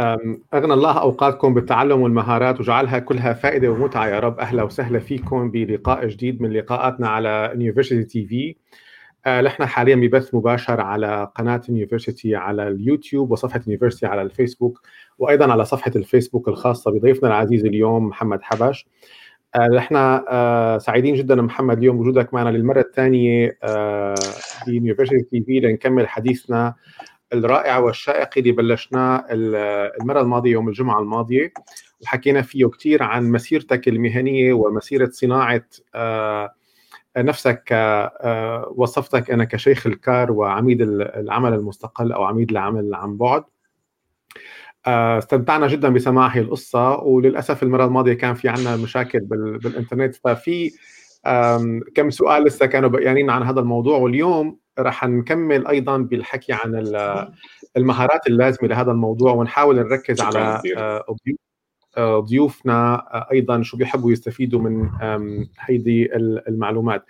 أغنى 0.00 0.74
الله 0.74 1.00
أوقاتكم 1.00 1.54
بالتعلم 1.54 2.00
والمهارات 2.00 2.60
وجعلها 2.60 2.98
كلها 2.98 3.32
فائدة 3.32 3.68
ومتعة. 3.68 4.06
يا 4.06 4.20
رب 4.20 4.38
أهلا 4.38 4.62
وسهلا 4.62 4.98
فيكم 4.98 5.50
بلقاء 5.50 6.06
جديد 6.06 6.42
من 6.42 6.52
لقاءاتنا 6.52 7.08
على 7.08 7.50
University 7.54 8.04
TV 8.04 8.56
نحن 9.26 9.66
حاليا 9.66 9.96
ببث 9.96 10.34
مباشر 10.34 10.80
على 10.80 11.30
قناة 11.34 11.62
University 11.68 12.36
على 12.36 12.68
اليوتيوب 12.68 13.30
وصفحة 13.30 13.60
University 13.66 14.06
على 14.06 14.22
الفيسبوك 14.22 14.80
وأيضا 15.18 15.52
على 15.52 15.64
صفحة 15.64 15.92
الفيسبوك 15.96 16.48
الخاصة 16.48 16.90
بضيفنا 16.90 17.28
العزيز 17.28 17.64
اليوم 17.64 18.06
محمد 18.08 18.42
حبش. 18.42 18.86
نحن 19.74 19.96
آه، 20.28 20.78
سعيدين 20.78 21.14
جدا 21.14 21.34
محمد 21.34 21.78
اليوم 21.78 21.98
وجودك 21.98 22.34
معنا 22.34 22.48
للمرة 22.48 22.80
الثانية 22.80 23.58
ب 24.66 25.22
University 25.22 25.42
TV 25.42 25.60
لنكمل 25.60 26.08
حديثنا 26.08 26.74
الرائع 27.34 27.78
والشائق 27.78 28.28
اللي 28.36 28.52
بلشناه 28.52 29.26
المرة 29.30 30.20
الماضية 30.20 30.50
يوم 30.52 30.68
الجمعة 30.68 31.00
الماضية. 31.00 31.52
وحكينا 32.02 32.42
فيه 32.42 32.66
كثير 32.66 33.02
عن 33.02 33.30
مسيرتك 33.30 33.88
المهنية 33.88 34.52
ومسيرة 34.52 35.10
صناعة 35.12 35.64
آه، 35.94 36.54
نفسك 37.16 37.68
آه، 37.72 38.72
وصفتك 38.76 39.30
أنا 39.30 39.44
كشيخ 39.44 39.86
الكار 39.86 40.32
وعميد 40.32 40.82
العمل 40.82 41.54
المستقل 41.54 42.12
أو 42.12 42.24
عميد 42.24 42.50
العمل 42.50 42.94
عن 42.94 43.16
بعد. 43.16 43.44
آه، 44.86 45.18
استمتعنا 45.18 45.66
جدا 45.66 45.88
بسماع 45.88 46.26
هي 46.26 46.40
القصة. 46.40 46.96
وللأسف 46.96 47.62
المرة 47.62 47.84
الماضية 47.84 48.14
كان 48.14 48.34
في 48.34 48.48
عنا 48.48 48.76
مشاكل 48.76 49.20
بالإنترنت. 49.20 50.14
ففي 50.16 50.70
كم 51.94 52.10
سؤال 52.10 52.44
لسه 52.44 52.66
كانوا 52.66 52.88
بقيانين 52.88 53.30
عن 53.30 53.42
هذا 53.42 53.60
الموضوع. 53.60 53.98
واليوم 53.98 54.61
رح 54.78 55.04
نكمل 55.04 55.66
أيضا 55.66 55.98
بالحكي 55.98 56.52
عن 56.52 56.74
المهارات 57.76 58.26
اللازمة 58.26 58.68
لهذا 58.68 58.90
الموضوع 58.92 59.32
ونحاول 59.32 59.76
نركز 59.76 60.20
على 60.20 60.62
آه، 60.76 61.04
آه، 61.96 62.20
ضيوفنا 62.20 62.94
آه، 62.94 63.28
أيضا 63.32 63.62
شو 63.62 63.76
بيحبوا 63.76 64.12
يستفيدوا 64.12 64.60
من 64.60 64.90
هيدي 65.60 66.16
المعلومات. 66.16 67.04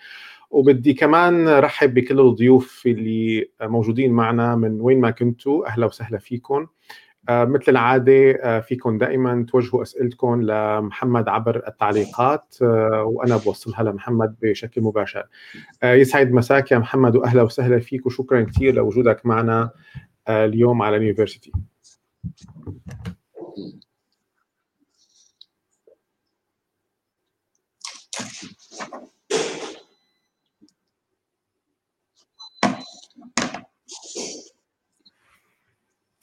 وبدي 0.51 0.95
كمان 0.95 1.49
رحب 1.49 1.95
بكل 1.95 2.21
الضيوف 2.21 2.83
اللي 2.87 3.51
موجودين 3.63 4.13
معنا 4.13 4.57
من 4.57 4.81
وين 4.81 5.01
ما 5.01 5.11
كنتوا. 5.11 5.67
أهلا 5.67 5.87
وسهلا 5.87 6.19
فيكم. 6.19 6.67
مثل 7.31 7.65
العادة 7.69 8.31
آه، 8.31 8.61
فيكم 8.61 8.99
دائما 8.99 9.47
توجهوا 9.49 9.83
أسئلتكم 9.83 10.43
لمحمد 10.43 11.29
عبر 11.29 11.69
التعليقات 11.69 12.57
آه، 12.63 13.05
وأنا 13.05 13.37
بوصلها 13.37 13.83
لمحمد 13.83 14.37
بشكل 14.43 14.81
مباشر. 14.81 15.27
يسعد 15.85 16.33
مساك 16.33 16.73
يا 16.73 16.79
محمد 16.79 17.17
وأهلا 17.17 17.43
وسهلا 17.43 17.81
فيك 17.81 18.07
وشكرا 18.07 18.43
كثير 18.43 18.75
لوجودك 18.75 19.27
معنا 19.27 19.71
اليوم 20.29 20.83
على 20.83 20.97
اليونيفرسيتي. 20.97 21.53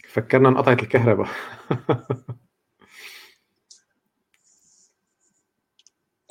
فكرنا 0.09 0.49
انقطعت 0.49 0.83
الكهرباء. 0.83 1.27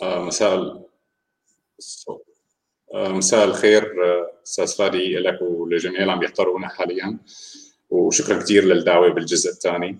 آه 0.02 0.24
مساء 0.24 0.88
آه 2.94 3.08
مساء 3.08 3.44
الخير 3.44 3.82
آه، 4.04 4.42
أستاذ 4.42 4.76
فادي 4.76 5.18
لك 5.18 5.42
وللجميع 5.42 6.00
اللي 6.00 6.12
عم 6.12 6.22
يحضرونا 6.22 6.68
حاليا. 6.68 7.18
وشكرا 7.90 8.42
كثير 8.42 8.64
للدعوة 8.64 9.08
بالجزء 9.08 9.50
الثاني. 9.50 9.98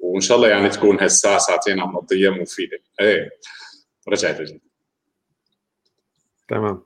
وإن 0.00 0.20
شاء 0.20 0.36
الله 0.36 0.48
يعني 0.48 0.68
تكون 0.68 1.00
هالساعه 1.00 1.38
ساعتين 1.38 1.80
عم 1.80 1.92
نقضيها 1.92 2.30
مفيدة. 2.30 2.78
إيه 3.00 3.30
رجعت 4.08 4.40
رجعت 4.40 4.60
تمام. 6.48 6.82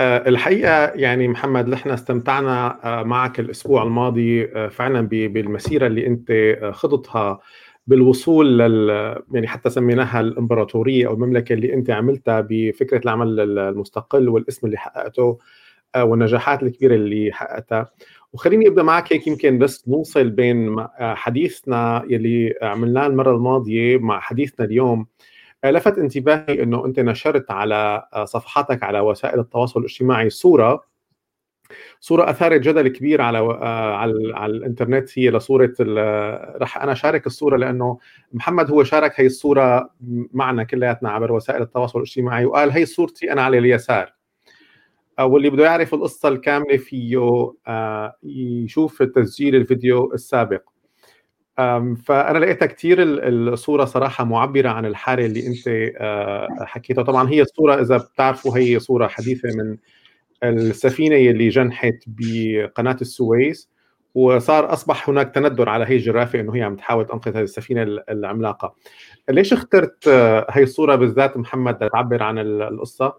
الحقيقة 0.00 0.84
يعني 0.86 1.28
محمد 1.28 1.68
نحن 1.68 1.90
استمتعنا 1.90 2.78
آه، 2.84 3.02
معك 3.02 3.40
الأسبوع 3.40 3.82
الماضي 3.82 4.44
آه، 4.44 4.68
فعلا 4.68 5.08
بالمسيرة 5.08 5.86
اللي 5.86 6.06
أنت 6.06 6.58
خضتها 6.72 7.40
بالوصول 7.86 8.58
لل 8.58 8.88
يعني 9.32 9.48
حتى 9.48 9.70
سميناها 9.70 10.20
الإمبراطورية 10.20 11.06
أو 11.06 11.14
المملكة 11.14 11.52
اللي 11.52 11.74
أنت 11.74 11.90
عملتها 11.90 12.46
بفكرة 12.50 12.98
العمل 13.04 13.58
المستقل 13.58 14.28
والاسم 14.28 14.66
اللي 14.66 14.76
حققته 14.78 15.38
والنجاحات 15.96 16.62
الكبيرة 16.62 16.94
اللي 16.94 17.32
حققتها. 17.32 17.90
وخليني 18.32 18.68
أبدأ 18.68 18.82
معك 18.82 19.12
هيك 19.12 19.26
يمكن 19.26 19.58
بس 19.58 19.88
نوصل 19.88 20.30
بين 20.30 20.76
حديثنا 21.00 22.04
يلي 22.10 22.54
عملناه 22.62 23.06
المرة 23.06 23.36
الماضية 23.36 23.98
مع 23.98 24.20
حديثنا 24.20 24.66
اليوم. 24.66 25.06
لفت 25.64 25.98
انتباهي 25.98 26.62
إنه 26.62 26.86
أنت 26.86 27.00
نشرت 27.00 27.50
على 27.50 28.08
صفحاتك 28.24 28.82
على 28.82 29.00
وسائل 29.00 29.40
التواصل 29.40 29.80
الاجتماعي 29.80 30.30
صورة 30.30 30.84
صورة 32.00 32.30
أثارت 32.30 32.60
جدل 32.60 32.88
كبير 32.88 33.20
على 33.22 33.38
على, 33.38 34.34
على 34.34 34.52
الإنترنت 34.52 35.18
هي 35.18 35.30
لصورة 35.30 35.74
رح 36.58 36.82
أنا 36.82 36.94
شارك 36.94 37.26
الصورة 37.26 37.56
لأنه 37.56 37.98
محمد 38.32 38.70
هو 38.70 38.84
شارك 38.84 39.20
هي 39.20 39.26
الصورة 39.26 39.90
معنا 40.32 40.64
كلياتنا 40.64 41.10
عبر 41.10 41.32
وسائل 41.32 41.62
التواصل 41.62 41.98
الاجتماعي 41.98 42.44
وقال 42.44 42.70
هي 42.70 42.86
صورتي 42.86 43.32
أنا 43.32 43.42
على 43.42 43.58
اليسار. 43.58 44.14
واللي 45.20 45.50
بده 45.50 45.64
يعرف 45.64 45.94
القصة 45.94 46.28
الكاملة 46.28 46.76
فيه 46.76 47.18
يشوف 48.22 49.02
تسجيل 49.02 49.54
الفيديو 49.54 50.12
السابق. 50.14 50.62
فأنا 51.56 52.38
لقيتها 52.38 52.66
كثير 52.66 52.96
الصورة 53.02 53.84
صراحة 53.84 54.24
معبرة 54.24 54.68
عن 54.68 54.86
الحالة 54.86 55.26
اللي 55.26 55.46
أنت 55.46 55.68
آه، 55.98 56.48
حكيتها. 56.60 57.02
طبعا 57.04 57.30
هي 57.30 57.42
الصورة 57.42 57.80
إذا 57.82 57.96
بتعرفوا 57.96 58.58
هي 58.58 58.78
صورة 58.78 59.06
حديثة 59.06 59.48
من 59.56 59.76
السفينة 60.44 61.16
اللي 61.16 61.48
جنحت 61.48 61.94
بقناة 62.06 62.96
السويس 63.00 63.70
وصار 64.14 64.72
أصبح 64.72 65.08
هناك 65.10 65.34
تندر 65.34 65.68
على 65.68 65.84
هي 65.88 65.96
الجرافة 65.96 66.40
إنه 66.40 66.56
هي 66.56 66.62
عم 66.62 66.76
تحاول 66.76 67.06
تنقذ 67.06 67.36
هذه 67.36 67.42
السفينة 67.44 67.82
العملاقة. 68.10 68.74
ليش 69.30 69.52
اخترت 69.52 70.08
آه، 70.08 70.46
هي 70.50 70.62
الصورة 70.62 70.94
بالذات 70.96 71.36
محمد 71.36 71.84
لتعبر 71.84 72.22
عن 72.22 72.38
القصة؟ 72.38 73.14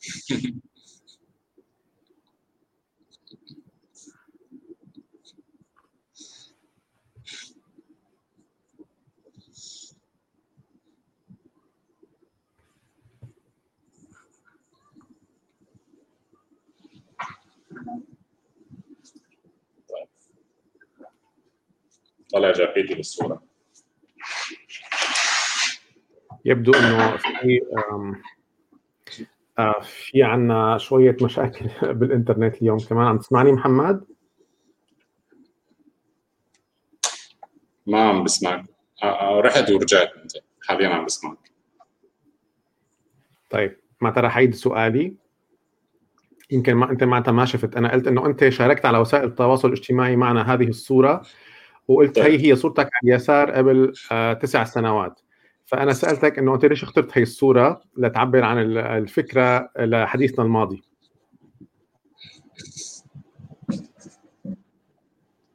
طلع 22.34 22.52
جاكيتي 22.52 22.94
بالصورة. 22.94 23.42
يبدو 26.44 26.72
إنه 26.72 27.16
في 27.16 27.60
آه، 29.58 29.80
في 29.80 30.22
عنا 30.22 30.78
شوية 30.78 31.16
مشاكل 31.22 31.70
بالإنترنت 31.98 32.62
اليوم 32.62 32.78
كمان. 32.78 33.06
عم 33.06 33.18
تسمعني 33.18 33.52
محمد؟ 33.52 34.04
ما 37.86 38.08
عم 38.08 38.24
بسمعك. 38.24 38.64
آه، 39.02 39.06
آه، 39.06 39.40
رحت 39.40 39.70
ورجعت 39.70 40.12
أنت. 40.22 40.32
حاليا 40.62 40.88
عم 40.88 41.04
بسمعك. 41.04 41.50
طيب 43.50 43.76
ما 44.00 44.10
ترى 44.10 44.28
حيد 44.28 44.54
سؤالي؟ 44.54 45.16
يمكن 46.50 46.74
ما 46.74 46.90
أنت 46.90 47.04
معناتها 47.04 47.32
ما 47.32 47.44
شفت. 47.44 47.76
أنا 47.76 47.92
قلت 47.92 48.06
إنه 48.06 48.26
أنت 48.26 48.48
شاركت 48.48 48.86
على 48.86 48.98
وسائل 48.98 49.24
التواصل 49.24 49.68
الاجتماعي 49.68 50.16
معنا 50.16 50.54
هذه 50.54 50.68
الصورة. 50.68 51.22
وقلت 51.88 52.18
هي 52.18 52.24
طيب. 52.24 52.40
هي 52.40 52.56
صورتك 52.56 52.90
على 52.94 53.12
اليسار 53.12 53.50
قبل 53.50 53.92
آه 54.12 54.32
تسع 54.32 54.64
سنوات. 54.64 55.20
فأنا 55.66 55.92
سألتك 55.92 56.38
إنه 56.38 56.54
أنت 56.54 56.64
ليش 56.64 56.82
اخترت 56.82 57.18
هي 57.18 57.22
الصورة 57.22 57.80
لتعبر 57.96 58.44
عن 58.44 58.58
الفكرة 58.76 59.70
لحديثنا 59.78 60.44
الماضي؟ 60.44 60.82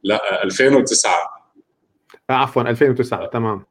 لا 0.02 0.44
2009 0.44 1.12
آه 2.30 2.32
عفوا 2.32 2.62
2009 2.62 3.26
تمام. 3.26 3.64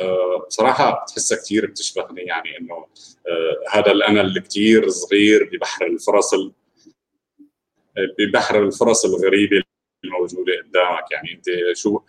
أه 0.00 0.46
بصراحة 0.48 1.02
بتحسها 1.02 1.38
كثير 1.38 1.66
بتشبهني 1.66 2.20
يعني 2.20 2.58
إنه 2.60 2.74
أه 2.74 3.78
هذا 3.78 3.92
الانا 3.92 4.20
اللي 4.20 4.40
كثير 4.40 4.88
صغير 4.88 5.50
ببحر 5.52 5.86
الفرص 5.86 6.34
ببحر 8.18 8.62
الفرص 8.62 9.04
الغريبة 9.04 9.62
الموجودة 10.06 10.52
قدامك. 10.52 11.10
يعني 11.10 11.32
أنت 11.32 11.76
شو 11.76 12.00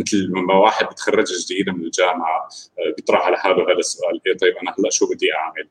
مثل 0.00 0.30
ما 0.30 0.54
واحد 0.54 0.86
بتخرج 0.86 1.26
جديد 1.44 1.68
من 1.68 1.84
الجامعة 1.84 2.48
بيطرح 2.96 3.26
على 3.26 3.36
حاله 3.36 3.72
هذا 3.72 3.78
السؤال 3.78 4.20
إيه 4.26 4.36
طيب 4.36 4.56
أنا 4.56 4.74
هلأ 4.78 4.90
شو 4.90 5.06
بدي 5.14 5.34
أعمل؟ 5.34 5.68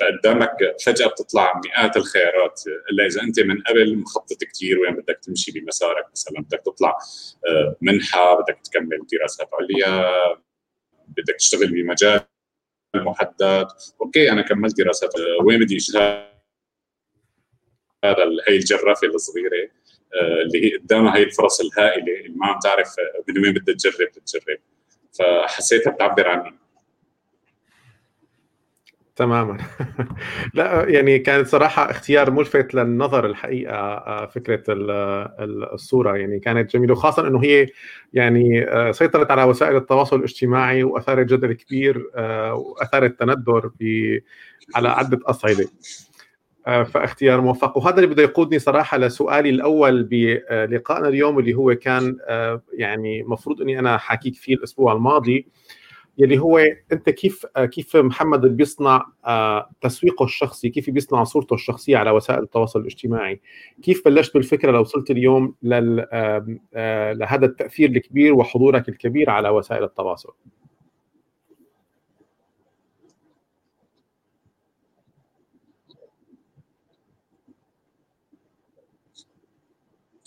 فقدامك 0.00 0.56
فجأة 0.84 1.06
بتطلع 1.06 1.60
مئات 1.64 1.96
الخيارات 1.96 2.62
إلا 2.90 3.06
إذا 3.06 3.22
أنت 3.22 3.40
من 3.40 3.62
قبل 3.62 3.98
مخطط 3.98 4.44
كثير 4.44 4.78
وين 4.78 4.94
بدك 4.94 5.18
تمشي 5.22 5.52
بمسارك. 5.52 6.06
مثلا 6.12 6.42
بدك 6.42 6.62
تطلع 6.66 6.98
آه، 7.48 7.76
منحة 7.80 8.40
بدك 8.40 8.58
تكمل 8.64 9.06
دراسات 9.12 9.48
عليا 9.52 10.12
بدك 11.08 11.34
تشتغل 11.34 11.66
بمجال 11.66 12.20
محدد. 12.96 13.66
أوكي 14.00 14.32
أنا 14.32 14.42
كملت 14.42 14.78
دراسات 14.78 15.14
آه، 15.16 15.44
وين 15.44 15.60
بدي 15.60 15.78
هذا 18.04 18.24
هي 18.48 18.56
الجرافه 18.56 19.06
الصغيرة. 19.06 19.56
آه، 19.56 19.79
اللي 20.44 20.66
هي 20.66 20.76
قدامها 20.76 21.16
هي 21.16 21.22
الفرص 21.22 21.60
الهائلة 21.60 22.26
اللي 22.26 22.34
ما 22.36 22.46
عم 22.46 22.58
تعرف 22.58 22.94
من 23.28 23.38
وين 23.38 23.52
بدها 23.52 23.74
تجرب 23.74 24.08
تجرب 24.26 24.58
فحسيتها 25.12 25.90
بتعبر 25.90 26.28
عني. 26.28 26.60
تماما. 29.20 29.58
لا 30.54 30.88
يعني 30.88 31.18
كانت 31.18 31.46
صراحة 31.46 31.90
اختيار 31.90 32.30
ملفت 32.30 32.74
للنظر 32.74 33.26
الحقيقة 33.26 33.74
آه، 33.74 34.26
فكرة 34.26 34.62
الصورة. 34.68 36.16
يعني 36.16 36.40
كانت 36.40 36.76
جميلة 36.76 36.92
وخاصة 36.92 37.28
أنه 37.28 37.42
هي 37.42 37.66
يعني 38.12 38.64
آه، 38.68 38.90
سيطرت 38.90 39.30
على 39.30 39.42
وسائل 39.42 39.76
التواصل 39.76 40.16
الاجتماعي 40.16 40.82
وأثارت 40.84 41.26
جدل 41.26 41.52
كبير 41.52 42.10
آه، 42.16 42.54
وأثارت 42.54 43.20
تندر 43.20 43.70
على 44.74 44.88
عدة 44.88 45.18
أصعدة. 45.24 45.66
فاختيار 46.66 47.40
موفق. 47.40 47.76
وهذا 47.76 47.96
اللي 47.96 48.06
بده 48.06 48.22
يقودني 48.22 48.58
صراحة 48.58 48.98
لسؤالي 48.98 49.50
الأول 49.50 50.02
بلقائنا 50.02 51.08
اليوم 51.08 51.38
اللي 51.38 51.54
هو 51.54 51.74
كان 51.74 52.16
يعني 52.72 53.22
مفروض 53.22 53.60
إني 53.60 53.78
أنا 53.78 53.98
حاكيك 53.98 54.34
فيه 54.34 54.54
الأسبوع 54.54 54.92
الماضي 54.92 55.46
يلي 56.20 56.38
هو 56.38 56.58
أنت 56.92 57.10
كيف 57.10 57.46
كيف 57.46 57.96
محمد 57.96 58.56
بيصنع 58.56 59.06
آه، 59.26 59.70
تسويقه 59.80 60.24
الشخصي 60.24 60.68
كيف 60.68 60.90
بيصنع 60.90 61.24
صورته 61.24 61.54
الشخصية 61.54 61.96
على 61.96 62.10
وسائل 62.10 62.42
التواصل 62.42 62.80
الاجتماعي؟ 62.80 63.40
كيف 63.82 64.04
بلشت 64.04 64.34
بالفكرة 64.34 64.70
لو 64.70 64.80
وصلت 64.80 65.10
اليوم 65.10 65.54
آه، 65.72 67.12
لهذا 67.12 67.46
التأثير 67.46 67.90
الكبير 67.90 68.34
وحضورك 68.34 68.88
الكبير 68.88 69.30
على 69.30 69.48
وسائل 69.48 69.84
التواصل؟ 69.84 70.32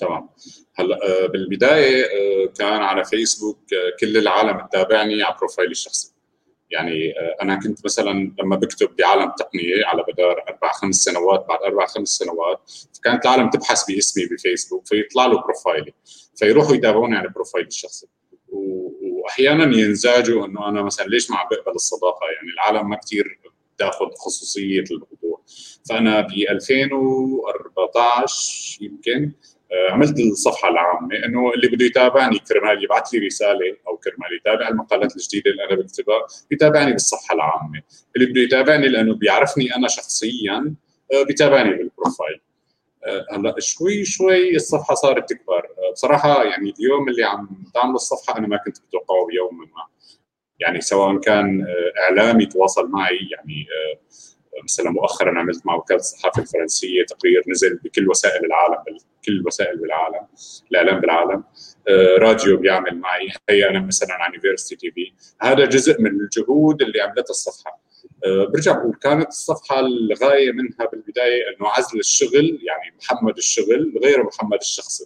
تمام 0.04 0.30
هلا 0.76 1.00
آه، 1.04 1.28
بالبداية 1.28 2.06
آه، 2.06 2.46
كان 2.60 2.82
على 2.82 3.04
فيسبوك 3.04 3.60
آه، 3.74 3.98
كل 4.00 4.18
العالم 4.18 4.68
تتابعني 4.68 5.24
على 5.24 5.36
بروفايلي 5.40 5.72
الشخصي. 5.72 6.14
يعني 6.70 7.14
أنا 7.42 7.56
كنت 7.56 7.86
مثلا 7.86 8.36
لما 8.40 8.56
بكتب 8.56 8.96
بعالم 8.96 9.30
التقنيه 9.30 9.86
على 9.86 10.04
مدار 10.10 10.44
أربع 10.50 10.72
خمس 10.72 10.96
سنوات 10.96 11.46
بعد 11.50 11.60
أربع 11.62 11.86
خمس 11.86 12.10
سنوات 12.10 12.72
فكانت 12.94 13.26
العالم 13.26 13.50
تبحث 13.50 13.92
باسمي 13.92 14.26
بفيسبوك 14.26 14.88
فيطلع 14.88 15.26
له 15.26 15.42
بروفايلي. 15.42 15.94
فيروحوا 16.36 16.76
يتابعوني 16.76 17.18
على 17.18 17.30
بروفايلي 17.30 17.68
الشخصي. 17.68 18.08
واحيانا 18.48 19.78
ينزعجوا 19.78 20.46
إنه 20.46 20.70
أنا 20.70 20.82
مثلا 20.82 21.06
ليش 21.06 21.32
ما 21.32 21.38
عم 21.38 21.48
بقبل 21.52 21.76
الصداقة؟ 21.76 22.26
يعني 22.36 22.50
العالم 22.54 22.90
ما 22.90 22.96
كثير 22.96 23.40
تاخذ 23.78 24.06
خصوصية 24.26 24.84
الموضوع 24.92 25.42
فأنا 25.90 26.22
ب 26.22 26.32
2014 26.50 28.78
يمكن 28.82 29.32
عملت 29.90 30.20
الصفحة 30.20 30.70
العامة 30.70 31.16
إنه 31.26 31.54
اللي 31.54 31.68
بده 31.68 31.86
يتابعني 31.86 32.40
كرمال 32.40 32.84
يبعث 32.84 33.14
لي 33.14 33.26
رسالة 33.28 33.78
أو 33.88 33.98
كرمال 33.98 34.36
يتابع 34.36 34.68
المقالات 34.68 35.16
الجديدة 35.16 35.52
اللي 35.52 35.64
أنا 35.64 35.76
بكتبها 35.76 36.28
يتابعني 36.52 36.92
بالصفحة 36.92 37.36
العامة. 37.36 37.82
اللي 38.16 38.28
بده 38.28 38.42
يتابعني 38.42 38.88
لأنه 38.88 39.16
بيعرفني 39.16 39.76
أنا 39.76 39.88
شخصيا 39.88 40.76
آه، 41.14 41.24
بيتابعني 41.24 41.70
بالبروفايل. 41.70 42.42
آه، 43.06 43.26
هلأ 43.32 43.56
شوي 43.60 44.06
شوي 44.06 44.56
الصفحة 44.56 44.96
صارت 44.96 45.30
تكبر. 45.30 45.68
بصراحة 45.94 46.44
يعني 46.44 46.74
اليوم 46.80 47.10
اللي 47.10 47.24
عم 47.24 47.50
تعمل 47.74 47.96
الصفحة 47.96 48.38
أنا 48.38 48.48
ما 48.48 48.58
كنت 48.58 48.78
متوقعه 48.88 49.26
بيوم 49.28 49.58
ما. 49.60 49.88
يعني 50.60 50.82
سواء 50.82 51.18
كان 51.20 51.66
إعلامي 52.00 52.46
تواصل 52.46 52.90
معي 52.90 53.20
يعني 53.32 53.68
مثلا 54.64 54.92
مؤخرا 54.92 55.40
عملت 55.40 55.66
مع 55.66 55.76
وكالة 55.76 56.00
الصحافة 56.00 56.42
الفرنسية 56.42 57.06
تقرير 57.06 57.44
نزل 57.48 57.80
بكل 57.84 58.10
وسائل 58.10 58.46
العالم 58.46 58.84
كل 59.26 59.34
الوسائل 59.34 59.78
بالعالم 59.78 60.28
الإعلام 60.72 61.00
بالعالم. 61.02 61.44
آه، 61.88 62.18
راديو 62.18 62.58
بيعمل 62.58 63.00
معي. 63.00 63.28
هي 63.50 63.70
أنا 63.70 63.80
مثلا 63.80 64.14
عن 64.14 64.34
University 64.34 64.76
TV 64.76 65.14
هذا 65.42 65.66
جزء 65.66 66.02
من 66.02 66.12
الجهود 66.12 66.82
اللي 66.82 67.02
عملتها 67.02 67.30
الصفحة. 67.30 67.84
آه، 68.26 68.46
برجع 68.46 68.72
بقول 68.72 68.96
كانت 69.02 69.28
الصفحة 69.28 69.80
الغاية 69.80 70.52
منها 70.52 70.86
بالبداية 70.92 71.44
إنه 71.50 71.70
عزل 71.70 72.00
الشغل 72.00 72.60
يعني 72.64 72.98
محمد 72.98 73.38
الشغل 73.38 73.94
غير 74.04 74.24
محمد 74.24 74.60
الشخصي. 74.62 75.06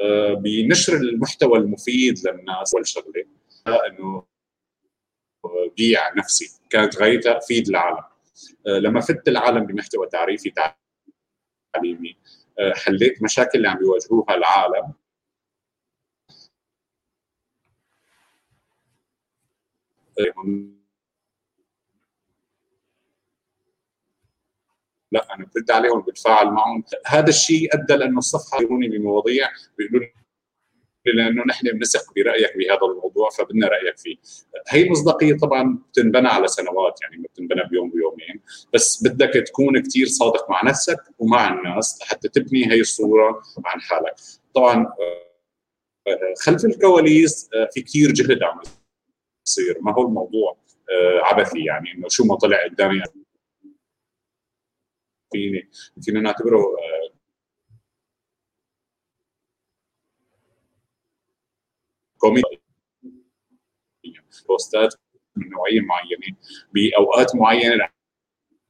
آه، 0.00 0.34
بنشر 0.34 0.96
المحتوى 0.96 1.58
المفيد 1.58 2.18
للناس 2.26 2.74
اول 2.74 2.86
شغله 2.86 3.24
إنه 3.66 4.31
بيع 5.76 6.14
نفسي. 6.14 6.60
كانت 6.70 6.96
غايتها 6.96 7.38
افيد 7.38 7.68
العالم. 7.68 8.04
آه، 8.66 8.78
لما 8.78 9.00
فدت 9.00 9.28
العالم 9.28 9.66
بمحتوى 9.66 10.08
تعريفي 10.08 10.52
تعليمي 11.74 12.16
آه، 12.58 12.72
حليت 12.74 13.22
مشاكل 13.22 13.50
اللي 13.54 13.68
عم 13.68 13.78
بيواجهوها 13.78 14.34
العالم. 14.34 14.92
لا 25.12 25.34
أنا 25.34 25.46
برد 25.54 25.70
عليهم 25.70 26.00
بتفاعل 26.00 26.46
معهم. 26.46 26.84
هذا 27.06 27.28
الشيء 27.28 27.68
أدى 27.74 27.94
لأنه 27.94 28.18
الصفحة 28.18 28.62
يروني 28.62 28.88
بمواضيع 28.88 29.48
بيقولوا 29.78 30.08
لأنه 31.06 31.44
نحن 31.46 31.68
بنثق 31.68 32.14
برأيك 32.16 32.56
بهذا 32.56 32.92
الموضوع 32.92 33.30
فبدنا 33.30 33.68
رأيك 33.68 33.98
فيه. 33.98 34.16
هي 34.68 34.82
المصداقيه 34.82 35.36
طبعا 35.36 35.78
بتنبنى 35.92 36.28
على 36.28 36.48
سنوات 36.48 37.02
يعني 37.02 37.16
ما 37.16 37.24
بتنبنى 37.32 37.62
بيوم 37.70 37.90
بيومين 37.90 38.40
بس 38.74 39.02
بدك 39.04 39.32
تكون 39.46 39.82
كثير 39.82 40.06
صادق 40.06 40.50
مع 40.50 40.60
نفسك 40.64 40.98
ومع 41.18 41.54
الناس 41.54 41.98
حتى 42.02 42.28
تبني 42.28 42.72
هي 42.72 42.80
الصورة 42.80 43.42
عن 43.64 43.80
حالك. 43.80 44.14
طبعا 44.54 44.86
آه، 46.06 46.34
خلف 46.44 46.64
الكواليس 46.64 47.50
آه، 47.54 47.68
في 47.72 47.82
كثير 47.82 48.12
جهد 48.12 48.42
عم 48.42 48.60
يصير 49.46 49.78
ما 49.80 49.94
هو 49.94 50.02
الموضوع 50.02 50.56
آه، 50.90 51.20
عبثي 51.24 51.64
يعني 51.64 51.92
إنه 51.92 52.08
شو 52.08 52.24
ما 52.24 52.36
طلع 52.36 52.64
قدامي 52.64 53.02
فيني 55.32 55.70
فينا 56.02 56.20
نعتبره 56.20 56.76
كوميدي 62.22 62.62
بوستات 64.48 64.94
من 65.36 65.48
نوعية 65.50 65.80
معينة. 65.80 66.36
بأوقات 66.74 67.36
معينة 67.36 67.74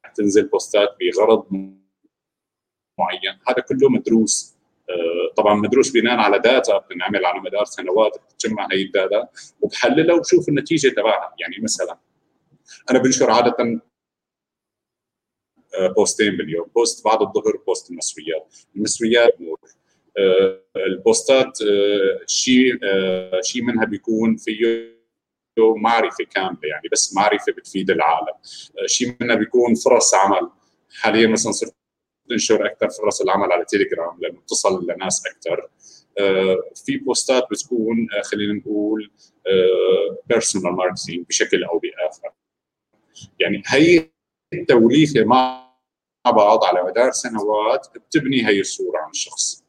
رح 0.05 0.13
تنزل 0.15 0.49
بوستات 0.49 0.89
بغرض 1.01 1.47
معين. 2.99 3.39
هذا 3.49 3.61
كله 3.69 3.89
مدروس. 3.89 4.57
آه، 4.91 5.35
طبعا 5.37 5.55
مدروس 5.55 5.91
بناء 5.91 6.19
على 6.19 6.39
data 6.39 6.79
بتنعمل 6.79 7.25
على 7.25 7.41
مدار 7.41 7.65
سنوات 7.65 8.13
بتجمع 8.19 8.69
هي 8.73 8.83
ال 8.83 8.92
data 8.92 9.29
وبحللها 9.61 10.17
وبشوف 10.17 10.49
النتيجة 10.49 10.89
تبعها. 10.89 11.35
يعني 11.41 11.57
مثلا 11.63 11.99
أنا 12.91 12.99
بنشر 12.99 13.31
عادة 13.31 13.83
آه، 15.79 15.89
بوستين 15.97 16.37
باليوم. 16.37 16.67
بوست 16.75 17.05
بعد 17.05 17.23
الظهر 17.23 17.57
بوست 17.67 17.91
المسويات. 17.91 18.57
المسويات 18.77 19.39
البوستات 20.77 21.63
آه، 21.63 22.21
شيء 22.27 22.79
آه، 22.85 23.41
شيء 23.41 23.63
منها 23.63 23.85
بيكون 23.85 24.37
فيه 24.37 24.93
معرفة 25.59 26.25
كاملة 26.25 26.61
يعني 26.65 26.89
بس 26.93 27.15
معرفة 27.15 27.53
بتفيد 27.53 27.91
العالم. 27.91 28.35
شيء 28.87 29.17
منها 29.21 29.35
بيكون 29.37 29.75
فرص 29.75 30.15
عمل. 30.15 30.51
حاليا 31.01 31.27
مثلا 31.27 31.53
صرت 31.53 31.75
أنشر 32.33 32.67
أكثر 32.67 32.89
فرص 32.89 33.21
العمل 33.21 33.53
على 33.53 33.65
تيليجرام 33.65 34.19
لأنه 34.21 34.41
بتصل 34.41 34.87
لناس 34.91 35.23
أكثر 35.27 35.69
في 36.87 36.97
بوستات 36.97 37.45
بتكون 37.51 38.07
خلينا 38.25 38.53
نقول 38.53 39.11
personal 40.27 40.73
marketing 40.73 41.27
بشكل 41.27 41.65
أو 41.65 41.79
بآخر. 41.79 42.33
يعني 43.41 43.63
هي 43.67 44.11
التوليفة 44.53 45.25
مع 45.25 45.73
بعض 46.27 46.65
على 46.65 46.83
مدار 46.83 47.11
سنوات 47.11 47.87
بتبني 47.95 48.47
هي 48.49 48.61
الصورة 48.61 48.99
عن 48.99 49.11
الشخص. 49.11 49.62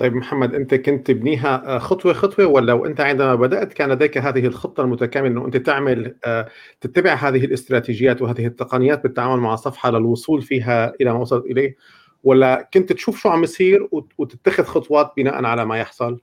طيب 0.00 0.14
محمد 0.14 0.54
أنت 0.54 0.74
كنت 0.74 1.06
تبنيها 1.06 1.76
آه، 1.76 1.78
خطوة 1.78 2.12
خطوة 2.12 2.46
ولا 2.46 2.72
وأنت 2.72 3.00
عندما 3.00 3.34
بدأت 3.34 3.72
كان 3.72 3.92
لديك 3.92 4.18
هذه 4.18 4.46
الخطة 4.46 4.80
المتكاملة 4.80 5.30
إنه 5.30 5.46
أنت 5.46 5.56
تعمل 5.56 6.16
آه، 6.24 6.48
تتبع 6.80 7.14
هذه 7.14 7.44
الاستراتيجيات 7.44 8.22
وهذه 8.22 8.46
التقنيات 8.46 9.02
بالتعامل 9.02 9.40
مع 9.40 9.54
الصفحه 9.54 9.90
للوصول 9.90 10.42
فيها 10.42 10.92
إلى 11.00 11.12
ما 11.12 11.18
وصلت 11.18 11.44
إليه 11.46 11.76
ولا 12.24 12.68
كنت 12.74 12.92
تشوف 12.92 13.20
شو 13.20 13.28
عم 13.28 13.42
يصير 13.42 13.88
وتتخذ 14.18 14.64
خطوات 14.64 15.12
بناء 15.16 15.44
على 15.44 15.64
ما 15.64 15.78
يحصل؟ 15.78 16.20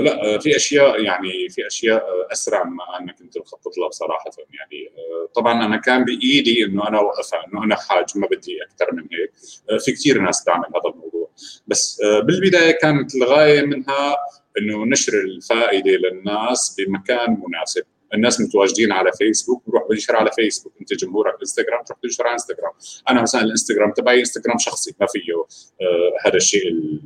لا 0.00 0.38
في 0.38 0.56
أشياء 0.56 1.00
يعني 1.00 1.48
في 1.48 1.66
أشياء 1.66 2.32
أسرع 2.32 2.64
مما 2.64 2.98
أنا 3.00 3.12
كنت 3.12 3.38
مخطط 3.38 3.78
لها 3.78 3.88
بصراحة 3.88 4.30
يعني 4.38 4.90
طبعا 5.34 5.66
أنا 5.66 5.76
كان 5.76 6.04
بإيدي 6.04 6.64
إنه 6.64 6.88
أنا 6.88 6.98
أوقفها 6.98 7.46
إنه 7.46 7.64
أنا 7.64 7.76
حاج 7.76 8.06
ما 8.14 8.26
بدي 8.26 8.62
أكثر 8.62 8.94
من 8.94 9.02
هيك. 9.02 9.32
في 9.80 9.92
كثير 9.92 10.20
ناس 10.20 10.44
تعمل 10.44 10.64
هذا 10.66 10.94
الموضوع. 10.94 11.30
بس 11.66 12.02
بالبداية 12.24 12.70
كانت 12.70 13.14
الغاية 13.14 13.62
منها 13.62 14.16
إنه 14.58 14.84
نشر 14.84 15.12
الفائدة 15.12 15.90
للناس 15.90 16.76
بمكان 16.78 17.42
مناسب. 17.46 17.82
الناس 18.14 18.40
متواجدين 18.40 18.92
على 18.92 19.10
فيسبوك 19.18 19.62
بروح 19.66 19.88
بنشر 19.90 20.16
على 20.16 20.30
فيسبوك. 20.32 20.72
انت 20.80 20.94
جمهورك 20.94 21.34
انستغرام 21.40 21.84
تروح 21.84 21.98
تنشر 22.02 22.24
على 22.24 22.32
انستغرام. 22.32 22.72
أنا 23.10 23.22
مثلا 23.22 23.42
الانستغرام 23.42 23.92
تبعي 23.92 24.20
انستغرام 24.20 24.58
شخصي 24.58 24.94
ما 25.00 25.06
فيه 25.06 25.32
آه 25.80 26.28
هذا 26.28 26.36
الشيء 26.36 26.68
اللي 26.68 27.00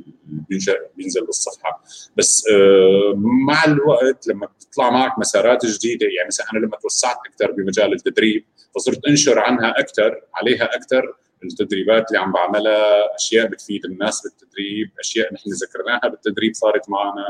بينزل 0.97 1.25
بالصفحة. 1.25 1.83
بس 2.17 2.43
آه 2.51 3.13
مع 3.47 3.65
الوقت 3.65 4.27
لما 4.27 4.45
بتطلع 4.45 4.89
معك 4.89 5.19
مسارات 5.19 5.65
جديدة 5.65 6.07
يعني 6.17 6.27
مثلا 6.27 6.45
أنا 6.53 6.59
لما 6.65 6.77
توسعت 6.77 7.17
أكثر 7.25 7.51
بمجال 7.51 7.93
التدريب 7.93 8.45
فصرت 8.75 9.07
أنشر 9.07 9.39
عنها 9.39 9.79
أكثر 9.79 10.21
عليها 10.33 10.75
أكثر 10.75 11.15
التدريبات 11.43 12.07
اللي 12.07 12.19
عم 12.19 12.31
بعملها 12.31 13.15
أشياء 13.15 13.47
بتفيد 13.47 13.85
الناس 13.85 14.21
بالتدريب 14.21 14.89
أشياء 14.99 15.33
نحن 15.33 15.49
ذكرناها 15.49 16.07
بالتدريب 16.11 16.53
صارت 16.53 16.89
معنا. 16.89 17.27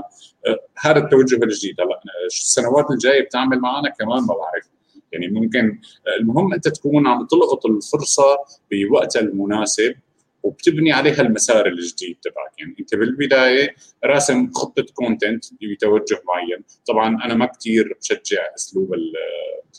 أه، 0.48 0.60
هذا 0.79 1.00
التوجه 1.00 1.36
الجديد. 1.36 1.82
هلا 1.82 2.01
السنوات 2.25 2.91
الجاية 2.91 3.24
بتعمل 3.25 3.60
معنا 3.60 3.89
كمان 3.89 4.20
ما 4.24 4.34
بعرف. 4.34 4.65
يعني 5.12 5.27
ممكن 5.27 5.79
المهم 6.20 6.53
أنت 6.53 6.67
تكون 6.67 7.08
عم 7.08 7.27
تلقط 7.27 7.65
الفرصة 7.65 8.38
بوقتها 8.72 9.20
المناسب 9.20 9.96
وبتبني 10.43 10.91
عليها 10.91 11.21
المسار 11.21 11.65
الجديد 11.67 12.17
تبعك. 12.21 12.51
يعني 12.59 12.75
أنت 12.79 12.95
بالبداية 12.95 13.75
راسم 14.05 14.51
خطة 14.51 14.85
content 14.93 15.45
بتوجه 15.62 16.21
معين. 16.27 16.63
طبعا 16.88 17.25
أنا 17.25 17.33
ما 17.33 17.45
كثير 17.45 17.97
بشجع 18.01 18.41
أسلوب 18.55 18.95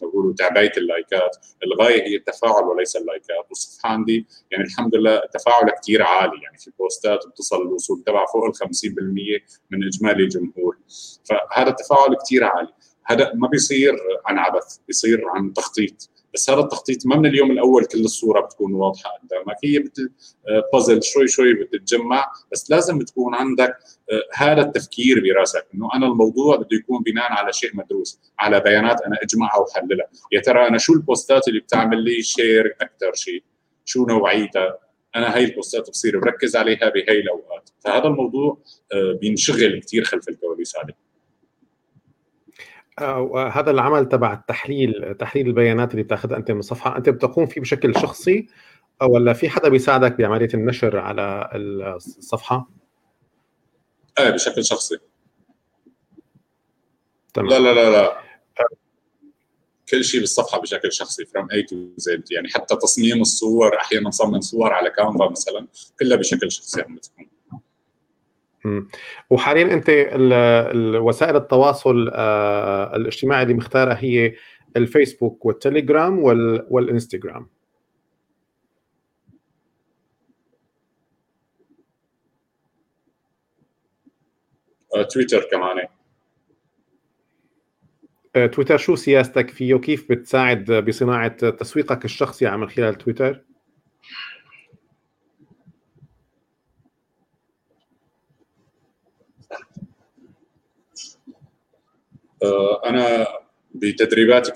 بيقولوا 0.03 0.35
تعبئة 0.35 0.77
اللايكات. 0.77 1.37
الغاية 1.65 2.03
هي 2.03 2.17
التفاعل 2.17 2.65
وليس 2.65 2.97
اللايكات. 2.97 3.47
والصفحه 3.49 3.89
عندي 3.89 4.27
يعني 4.51 4.65
الحمد 4.65 4.95
لله 4.95 5.17
التفاعل 5.17 5.71
كثير 5.83 6.03
عالي. 6.03 6.43
يعني 6.43 6.59
في 6.59 6.71
بوستات 6.79 7.27
بتصل 7.27 7.63
الوصول 7.63 8.03
تبع 8.07 8.27
فوق 8.33 8.45
ال 8.45 8.55
50% 8.55 9.43
من 9.71 9.85
إجمالي 9.85 10.23
الجمهور 10.23 10.79
فهذا 11.25 11.69
التفاعل 11.69 12.17
كثير 12.25 12.45
عالي. 12.45 12.73
هذا 13.07 13.33
ما 13.35 13.49
بيصير 13.49 13.97
عن 14.27 14.39
عبث 14.39 14.79
بيصير 14.87 15.29
عن 15.29 15.53
تخطيط. 15.53 16.11
بس 16.35 16.51
هذا 16.51 16.61
التخطيط 16.61 17.07
ما 17.07 17.17
من 17.17 17.27
اليوم 17.27 17.51
الأول 17.51 17.85
كل 17.85 18.01
الصورة 18.01 18.41
بتكون 18.41 18.75
واضحة 18.75 19.11
قدامك. 19.11 19.57
هي 19.65 19.85
بازل 20.73 21.03
شوي 21.03 21.29
شوي 21.29 21.55
بتتجمع 21.55 22.33
بس 22.53 22.71
لازم 22.71 22.99
تكون 22.99 23.35
عندك 23.35 23.77
آه، 24.13 24.23
هذا 24.35 24.63
التفكير 24.63 25.23
براسك 25.23 25.67
إنه 25.75 25.89
أنا 25.95 26.07
الموضوع 26.07 26.57
بده 26.57 26.69
يكون 26.73 27.03
بناء 27.03 27.33
على 27.33 27.53
شيء 27.53 27.77
مدروس 27.77 28.21
على 28.39 28.61
بيانات 28.61 29.03
أنا 29.03 29.17
أجمعها 29.23 29.59
واحللها 29.59 30.07
يا 30.33 30.41
ترى 30.41 30.69
أنا 30.69 30.79
شو 30.79 30.93
البوستات 30.93 31.49
اللي 31.49 31.61
بتعمل 31.61 32.05
لي 32.05 32.23
شير 32.23 32.77
أكثر 32.81 33.13
شيء؟ 33.15 33.43
شو 33.85 34.07
نوعيتها؟ 34.07 34.79
أنا 35.17 35.35
هاي 35.35 35.45
البوستات 35.45 35.91
بصير 35.91 36.21
بركز 36.21 36.57
عليها 36.57 36.89
بهي 36.89 37.21
الأوقات. 37.21 37.71
فهذا 37.85 38.07
الموضوع 38.07 38.59
آه، 38.93 39.19
بينشغل 39.21 39.81
كثير 39.81 40.05
خلف 40.05 40.29
الكواليس 40.29 40.77
عليه 40.77 41.04
هذا 43.53 43.71
العمل 43.71 44.09
تبع 44.09 44.33
التحليل 44.33 45.15
تحليل 45.19 45.47
البيانات 45.47 45.91
اللي 45.91 46.03
بتاخذها 46.03 46.37
أنت 46.37 46.51
من 46.51 46.59
الصفحه 46.59 46.97
أنت 46.97 47.09
بتقوم 47.09 47.47
فيه 47.47 47.61
بشكل 47.61 47.95
شخصي 47.95 48.49
ولا 49.03 49.33
في 49.33 49.49
حدا 49.49 49.69
بيساعدك 49.69 50.19
بعملية 50.19 50.49
النشر 50.55 50.99
على 50.99 51.51
الصفحة؟ 51.55 52.71
إيه 54.19 54.31
بشكل 54.31 54.65
شخصي. 54.65 54.99
تمام. 57.35 57.49
لا 57.49 57.59
لا 57.59 57.75
لا 57.75 57.91
لا. 57.91 58.21
كل 59.91 60.05
شيء 60.05 60.21
بالصفحة 60.21 60.61
بشكل 60.61 60.93
شخصي 60.93 61.25
from 61.25 61.45
A 61.45 61.67
to 61.71 61.77
Z. 62.01 62.23
يعني 62.31 62.49
حتى 62.49 62.77
تصميم 62.77 63.21
الصور 63.21 63.77
أحيانا 63.77 64.09
نصمم 64.09 64.41
صور 64.41 64.73
على 64.73 64.91
كانفا 64.91 65.31
مثلا 65.31 65.67
كلها 66.01 66.17
بشكل 66.17 66.53
شخصي 66.53 66.83
عم 66.83 66.95
بتكون 66.95 67.34
وحاليا 69.31 69.75
أنت 69.75 69.91
وسائل 71.01 71.37
التواصل 71.37 72.11
آه، 72.15 72.97
الاجتماعي 72.97 73.43
اللي 73.43 73.55
مختارها 73.55 73.99
هي 74.01 74.35
الفيسبوك 74.77 75.47
والتليجرام 75.47 76.19
والإنستغرام. 76.71 77.47
آه، 84.97 85.03
تويتر 85.03 85.49
كمان. 85.51 85.87
آه، 88.37 88.47
تويتر 88.47 88.77
شو 88.77 88.97
سياستك 88.97 89.51
فيه 89.51 89.75
وكيف 89.75 90.13
بتساعد 90.13 90.73
بصناعة 90.73 91.51
تسويقك 91.51 92.05
الشخصي 92.05 92.51
من 92.51 92.69
خلال 92.69 92.95
تويتر؟ 92.95 93.54
أنا 102.85 103.27
بتدريبات 103.75 104.51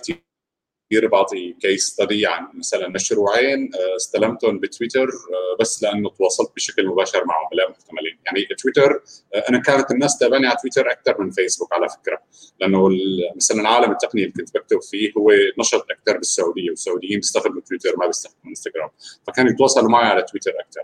كثير 0.91 1.09
بعطي 1.09 1.53
كيس 1.61 1.85
ستدي 1.87 2.27
عن 2.27 2.49
مثلا 2.55 2.89
مشروعين 2.89 3.71
آه، 3.75 3.97
استلمتهم 3.97 4.59
بتويتر 4.59 5.09
آه، 5.09 5.57
بس 5.61 5.83
لأنه 5.83 6.11
تواصلت 6.11 6.53
بشكل 6.57 6.87
مباشر 6.87 7.25
مع 7.25 7.35
عملاء 7.35 7.71
محتملين. 7.71 8.19
يعني 8.27 8.45
تويتر 8.63 9.03
أنا 9.49 9.59
كانت 9.59 9.91
الناس 9.91 10.19
تابعني 10.19 10.47
على 10.47 10.57
تويتر 10.63 10.91
أكثر 10.91 11.23
من 11.23 11.31
فيسبوك 11.31 11.73
على 11.73 11.89
فكرة. 11.89 12.19
لأنه 12.61 12.89
مثلا 13.37 13.69
عالم 13.69 13.93
التقنية 13.93 14.23
اللي 14.23 14.35
كنت 14.35 14.55
بكتب 14.55 14.83
فيه 14.83 15.13
هو 15.19 15.33
نشط 15.59 15.87
أكثر 15.91 16.17
بالسعودية 16.17 16.71
والسعوديين 16.71 17.17
بيستخدموا 17.17 17.63
تويتر 17.69 17.97
ما 17.97 18.07
بيستخدموا 18.07 18.49
إنستغرام. 18.49 18.89
فكانوا 19.27 19.53
يتواصلوا 19.53 19.91
معي 19.91 20.07
على 20.07 20.23
تويتر 20.23 20.53
أكثر 20.61 20.83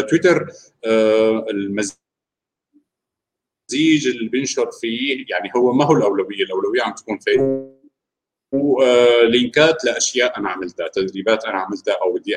تويتر 0.00 0.48
المزيد 1.50 2.01
الزيج 3.72 4.08
اللي 4.08 4.28
بنشر 4.28 4.70
فيه 4.80 5.24
يعني 5.30 5.50
هو 5.56 5.72
ما 5.72 5.84
هو 5.84 5.96
الأولوية 5.96 6.44
الأولوية 6.44 6.82
عم 6.82 6.92
تكون 6.92 7.18
في 7.18 7.30
ولينكات 8.52 9.84
لأشياء 9.84 10.38
أنا 10.38 10.48
عملتها 10.48 10.88
تدريبات 10.88 11.44
أنا 11.44 11.58
عملتها 11.58 11.94
أو 12.02 12.14
بدي 12.14 12.36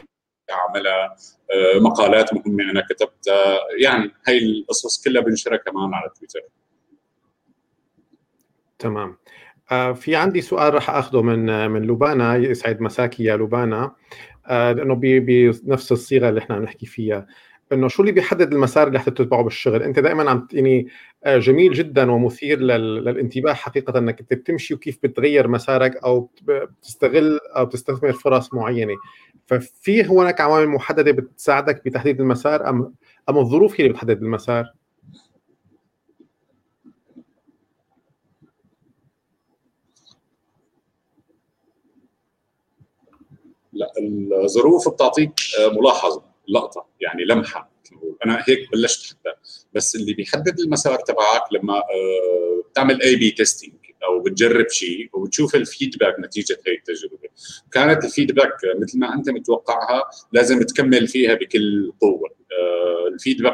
أعملها 0.52 1.16
آه، 1.52 1.80
مقالات 1.80 2.34
مهمة 2.34 2.72
أنا 2.72 2.86
كتبتها 2.90 3.60
يعني 3.82 4.12
هاي 4.28 4.38
القصص 4.38 5.04
كلها 5.04 5.22
بنشرها 5.22 5.58
كمان 5.58 5.94
على 5.94 6.12
تويتر. 6.20 6.40
تمام. 8.80 9.18
آه، 9.72 9.94
في 9.94 10.16
عندي 10.16 10.42
سؤال 10.42 10.74
راح 10.74 10.90
اخذه 10.90 11.22
من 11.22 11.70
من 11.72 11.82
لبانا 11.88 12.36
يسعد 12.36 12.82
مساكي 12.82 13.24
يا 13.24 13.38
لبانا 13.38 13.96
آه، 14.48 14.72
لأنه 14.72 14.96
بنفس 14.96 15.92
الصيغة 15.92 16.30
اللي 16.30 16.40
إحنا 16.40 16.56
عم 16.56 16.64
نحكي 16.64 16.86
فيها. 16.86 17.28
إنه 17.72 17.88
شو 17.88 18.02
اللي 18.02 18.12
بيحدد 18.12 18.54
المسار 18.54 18.88
اللي 18.88 19.00
حتتبعه 19.00 19.44
بالشغل؟ 19.44 19.84
أنت 19.84 20.00
دائما 20.00 20.30
عم 20.30 20.48
يعني 20.54 20.88
آه، 21.24 21.38
جميل 21.38 21.74
جدا 21.74 22.12
ومثير 22.12 22.60
للانتباه 22.60 23.54
حقيقة 23.54 24.00
إنك 24.00 24.20
أنت 24.20 24.34
بتمشي 24.34 24.74
وكيف 24.74 25.00
بتغير 25.04 25.48
مسارك 25.48 25.96
أو 26.04 26.30
بتستغل 26.44 27.40
أو 27.58 27.66
بتستثمر 27.66 28.14
فرص 28.14 28.54
معينة. 28.54 28.96
ففي 29.46 30.04
هناك 30.04 30.42
عوامل 30.42 30.68
محددة 30.70 31.12
بتساعدك 31.12 31.82
بتحديد 31.86 32.20
المسار 32.22 32.70
ام 32.70 32.94
أم 33.30 33.38
الظروف 33.38 33.74
هي 33.74 33.80
اللي 33.86 33.94
بتحدد 33.94 34.22
المسار؟ 34.22 34.74
لا 43.74 43.92
الظروف 44.44 44.90
بتعطيك 44.90 45.34
آه، 45.60 45.80
ملاحظة. 45.82 46.25
لقطة 46.48 46.88
يعني 47.02 47.26
لمحة 47.26 47.76
أنا 48.26 48.44
هيك 48.48 48.72
بلشت 48.72 49.10
حتى. 49.10 49.30
بس 49.74 49.96
اللي 49.96 50.14
بيحدد 50.14 50.60
المسار 50.60 51.00
تبعك 51.00 51.54
لما 51.54 51.78
آه، 51.78 52.64
بتعمل 52.72 53.02
A/B 53.02 53.32
testing 53.32 53.74
أو 54.04 54.20
بتجرب 54.20 54.70
شيء 54.70 55.10
وبتشوف 55.14 55.56
ال 55.56 55.62
feedback 55.62 56.16
نتيجة 56.20 56.58
هي 56.68 56.74
التجربة. 56.74 57.30
كانت 57.72 58.06
ال 58.06 58.11
feedback 58.11 58.54
مثل 58.82 59.00
ما 59.00 59.14
أنت 59.14 59.30
متوقعها 59.30 60.04
لازم 60.32 60.62
تكمل 60.64 61.08
فيها 61.08 61.34
بكل 61.34 61.94
قوة. 62.02 62.30
آه، 62.52 63.08
ال 63.08 63.13
feedback 63.13 63.54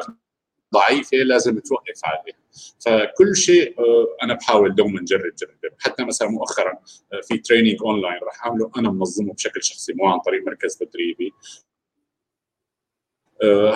ضعيفه 0.73 1.17
لازم 1.17 1.59
توقف 1.59 2.01
عليها. 2.03 2.41
فكل 2.79 3.35
شيء 3.35 3.79
آه، 3.79 4.07
أنا 4.23 4.33
بحاول 4.33 4.75
دوما 4.75 5.01
جرب 5.03 5.33
جرب 5.63 5.73
حتى 5.79 6.03
مثلا 6.03 6.29
مؤخرا 6.29 6.79
في 7.27 7.37
training 7.37 7.77
online 7.81 8.19
رح 8.23 8.45
أعمله. 8.45 8.71
أنا 8.77 8.91
منظمه 8.91 9.33
بشكل 9.33 9.63
شخصي 9.63 9.93
مو 9.93 10.05
عن 10.05 10.19
طريق 10.19 10.43
مركز 10.45 10.75
تدريبي. 10.75 11.33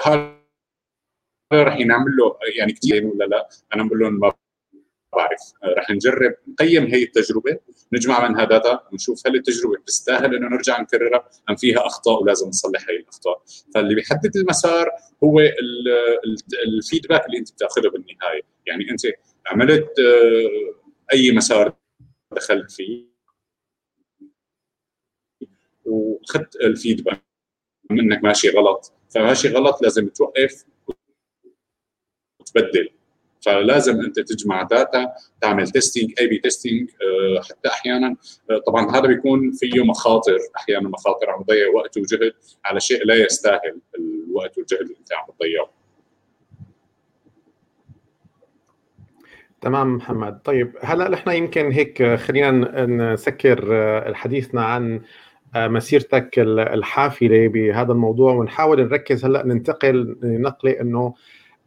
هل 0.03 0.35
راح 1.53 1.79
ينعمل 1.79 2.11
له 2.17 2.37
يعني 2.57 2.73
كثير 2.73 3.05
ولا 3.05 3.25
لا؟ 3.25 3.49
أنا 3.75 3.83
بقول 3.83 3.99
لهم 3.99 4.19
ما 4.19 4.33
بعرف. 5.15 5.39
آه، 5.63 5.67
راح 5.67 5.89
نجرب 5.91 6.35
نقيم 6.47 6.85
هي 6.85 7.03
التجربة 7.03 7.59
نجمع 7.93 8.27
منها 8.29 8.43
data 8.45 8.87
ونشوف 8.91 9.27
هل 9.27 9.35
التجربة 9.35 9.77
بتستاهل 9.77 10.35
إنه 10.35 10.47
نرجع 10.49 10.81
نكررها 10.81 11.29
أم 11.49 11.55
فيها 11.55 11.85
أخطاء 11.85 12.23
ولازم 12.23 12.47
نصلح 12.47 12.89
هي 12.89 12.95
الأخطاء. 12.95 13.43
فاللي 13.75 13.95
بيحدد 13.95 14.37
المسار 14.37 14.89
هو 15.23 15.39
ال 16.67 16.74
feedback 16.74 17.25
اللي 17.25 17.37
أنت 17.37 17.51
بتأخذه 17.51 17.89
بالنهاية. 17.89 18.41
يعني 18.65 18.91
أنت 18.91 19.01
عملت 19.47 19.89
أي 21.13 21.31
مسار 21.31 21.75
دخلت 22.35 22.71
فيه 22.71 23.05
وأخذت 25.85 26.55
ال 26.55 26.63
feedback 26.63 27.21
منك 27.89 28.23
ماشي 28.23 28.49
غلط. 28.49 28.94
فماشي 29.15 29.47
غلط 29.47 29.81
لازم 29.81 30.07
توقف 30.09 30.65
وتبدل. 32.39 32.89
فلازم 33.45 34.01
أنت 34.01 34.19
تجمع 34.19 34.63
data 34.63 35.13
تعمل 35.41 35.69
testing 35.69 36.13
A/B 36.19 36.37
testing 36.37 36.89
حتى 37.49 37.69
أحيانا. 37.69 38.15
آه، 38.51 38.57
طبعا 38.67 38.91
هذا 38.91 39.07
بيكون 39.07 39.51
فيه 39.51 39.85
مخاطر 39.85 40.37
أحيانا 40.55 40.89
مخاطر 40.89 41.29
عم 41.29 41.43
تضيع 41.43 41.67
وقت 41.67 41.97
وجهد 41.97 42.33
على 42.65 42.79
شيء 42.79 43.05
لا 43.05 43.15
يستاهل 43.15 43.79
الوقت 43.99 44.57
والجهد 44.57 44.81
اللي 44.81 44.95
أنت 44.99 45.13
عم 45.13 45.25
تضيعه. 45.39 45.69
تمام 49.61 49.95
محمد. 49.95 50.41
طيب 50.43 50.77
هلأ 50.81 51.09
نحن 51.09 51.29
يمكن 51.29 51.71
هيك 51.71 52.15
خلينا 52.15 52.85
نسكر 52.85 53.67
آه، 53.71 54.13
حديثنا 54.13 54.65
عن 54.65 55.01
مسيرتك 55.55 56.39
الحافلة 56.39 57.47
بهذا 57.47 57.91
الموضوع 57.91 58.33
ونحاول 58.33 58.81
نركز 58.81 59.25
هلأ 59.25 59.45
ننتقل 59.45 60.17
نقله 60.23 60.81
إنه 60.81 61.13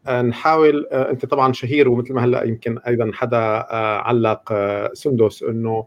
آه، 0.07 0.23
نحاول 0.23 0.87
أنت 0.93 1.27
طبعا 1.27 1.53
شهير 1.53 1.89
ومثل 1.89 2.13
ما 2.15 2.25
هلأ 2.25 2.45
يمكن 2.45 2.79
أيضا 2.79 3.11
حدا 3.15 3.39
علق 4.07 4.53
سندس 4.93 5.43
إنه 5.43 5.87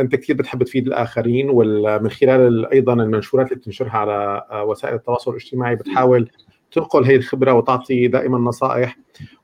أنت 0.00 0.16
كثير 0.16 0.36
بتحب 0.36 0.62
تفيد 0.62 0.86
الآخرين 0.86 1.50
ومن 1.50 2.10
خلال 2.10 2.72
أيضا 2.72 2.92
المنشورات 2.92 3.46
اللي 3.46 3.60
بتنشرها 3.60 3.96
على 3.96 4.44
وسائل 4.66 4.94
التواصل 4.94 5.30
الاجتماعي 5.30 5.76
بتحاول 5.76 6.30
تنقل 6.70 7.04
هي 7.04 7.16
الخبرة 7.16 7.52
وتعطي 7.52 8.08
دائما 8.08 8.38
نصائح. 8.38 8.98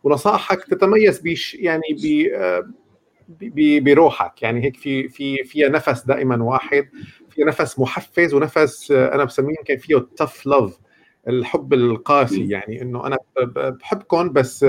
ونصائحك 0.05 0.65
تتميز 0.65 1.21
بش 1.21 1.55
يعني 1.55 1.97
ب 3.29 3.85
بروحك. 3.85 4.43
يعني 4.43 4.65
هيك 4.65 4.77
في 4.77 5.09
في 5.09 5.45
فيها 5.45 5.69
نفس 5.69 6.05
دائما 6.07 6.43
واحد. 6.45 6.89
في 7.35 7.45
نفس 7.45 7.79
محفز 7.79 8.35
ونفس 8.35 8.91
أنا 8.91 9.25
بسميه 9.25 9.55
يمكن 9.59 9.77
فيه 9.77 9.99
التف 9.99 10.47
لاف 10.47 10.79
الحب 11.29 11.75
القاسي. 11.75 12.49
يعني 12.49 12.83
إنه 12.83 13.07
أنا 13.07 13.19
بحبكم 13.57 14.33
بس 14.33 14.67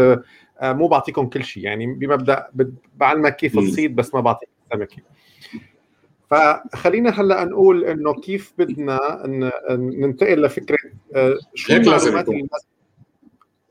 مو 0.62 0.88
بعطيكم 0.88 1.28
كل 1.28 1.44
شيء 1.44 1.64
يعني 1.64 1.88
بمبدأ 1.88 2.48
بعلمك 2.96 3.36
كيف 3.36 3.60
تصيد 3.60 3.96
بس 3.96 4.14
ما 4.14 4.22
بعطيك 4.22 4.50
السمكه 4.72 5.02
فخلينا 6.30 7.10
هلأ 7.10 7.46
نقول 7.46 7.86
إنه 7.86 8.14
كيف 8.14 8.54
بدنا 8.58 9.24
ننتقل 9.70 10.42
لفكرة 10.42 10.78
آه، 11.16 11.38
شو 11.54 11.74
هيك 11.74 11.82
المعلومات 11.82 12.30
اللي 12.30 12.48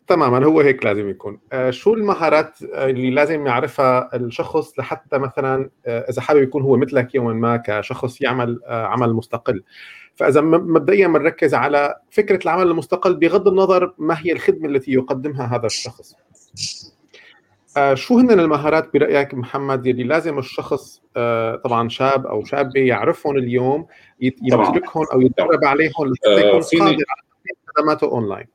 تماما 0.06 0.46
هو 0.46 0.60
هيك 0.60 0.84
لازم 0.84 1.08
يكون. 1.08 1.38
آه، 1.52 1.70
شو 1.70 1.94
المهارات 1.94 2.62
اللي 2.62 3.10
لازم 3.10 3.46
يعرفها 3.46 4.16
الشخص 4.16 4.78
لحتى 4.78 5.18
مثلا 5.18 5.70
آه، 5.86 6.10
إذا 6.10 6.20
حابب 6.20 6.42
يكون 6.42 6.62
هو 6.62 6.76
مثلك 6.76 7.14
يوما 7.14 7.32
ما 7.32 7.56
كشخص 7.56 8.20
يعمل 8.20 8.60
عمل 8.66 9.12
مستقل. 9.12 9.62
فإذا 10.14 10.40
مبدئيا 10.40 11.08
بنركز 11.08 11.54
على 11.54 11.94
فكرة 12.10 12.38
العمل 12.44 12.66
المستقل 12.66 13.14
بغض 13.14 13.48
النظر 13.48 13.94
ما 13.98 14.16
هي 14.22 14.32
الخدمة 14.32 14.68
التي 14.68 14.92
يقدمها 14.92 15.56
هذا 15.56 15.66
الشخص. 15.66 16.14
آه، 17.76 17.94
شو 17.94 18.18
هن 18.18 18.30
المهارات 18.30 18.94
برأيك 18.94 19.34
محمد 19.34 19.86
يلي 19.86 20.02
لازم 20.04 20.38
الشخص 20.38 21.02
آه، 21.16 21.56
طبعا 21.56 21.88
شاب 21.88 22.26
أو 22.26 22.44
شابة 22.44 22.80
يعرفهم 22.80 23.36
اليوم 23.36 23.86
يمتلكهم 24.20 25.06
أو 25.12 25.20
يتدرب 25.20 25.64
عليهم 25.64 26.12
لحتى 26.12 26.48
يكون 26.48 26.60
قادر 26.60 27.04
على 27.08 27.56
خدماته 27.76 28.04
أونلاين؟ 28.04 28.46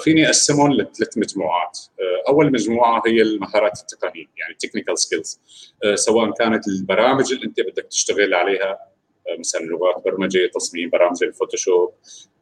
فيني 0.00 0.26
أقسمهم 0.26 0.72
لثلاث 0.72 1.18
مجموعات. 1.18 1.78
أول 2.28 2.52
مجموعة 2.52 3.02
هي 3.06 3.22
المهارات 3.22 3.80
التقنية 3.80 4.26
يعني 4.36 4.54
technical 4.58 4.98
skills 4.98 5.40
سواء 5.94 6.30
كانت 6.30 6.68
البرامج 6.68 7.32
اللي 7.32 7.44
أنت 7.46 7.60
بدك 7.60 7.86
تشتغل 7.90 8.34
عليها 8.34 8.90
مثلا 9.38 9.60
لغات 9.60 10.04
برمجة 10.04 10.50
تصميم 10.54 10.90
برامج 10.90 11.24
الفوتوشوب 11.24 11.92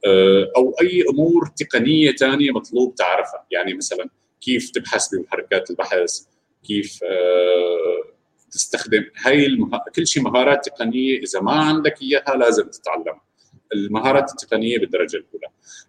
آه، 0.07 0.53
أو 0.57 0.75
أي 0.81 1.05
أمور 1.11 1.47
تقنية 1.57 2.13
ثانية 2.13 2.51
مطلوب 2.51 2.95
تعرفها. 2.95 3.47
يعني 3.51 3.75
مثلا 3.75 4.11
كيف 4.41 4.71
تبحث 4.71 5.15
بمحركات 5.15 5.71
البحث 5.71 6.21
كيف 6.65 7.01
آه، 7.05 8.15
تستخدم 8.51 9.05
هاي 9.17 9.47
المه... 9.47 9.81
كل 9.97 10.07
شيء 10.07 10.23
مهارات 10.23 10.69
تقنية 10.69 11.19
إذا 11.19 11.41
ما 11.41 11.53
عندك 11.53 12.03
إياها 12.03 12.37
لازم 12.37 12.69
تتعلمها. 12.69 13.28
المهارات 13.75 14.31
التقنية 14.31 14.79
بالدرجة 14.79 15.17
الأولى. 15.17 15.49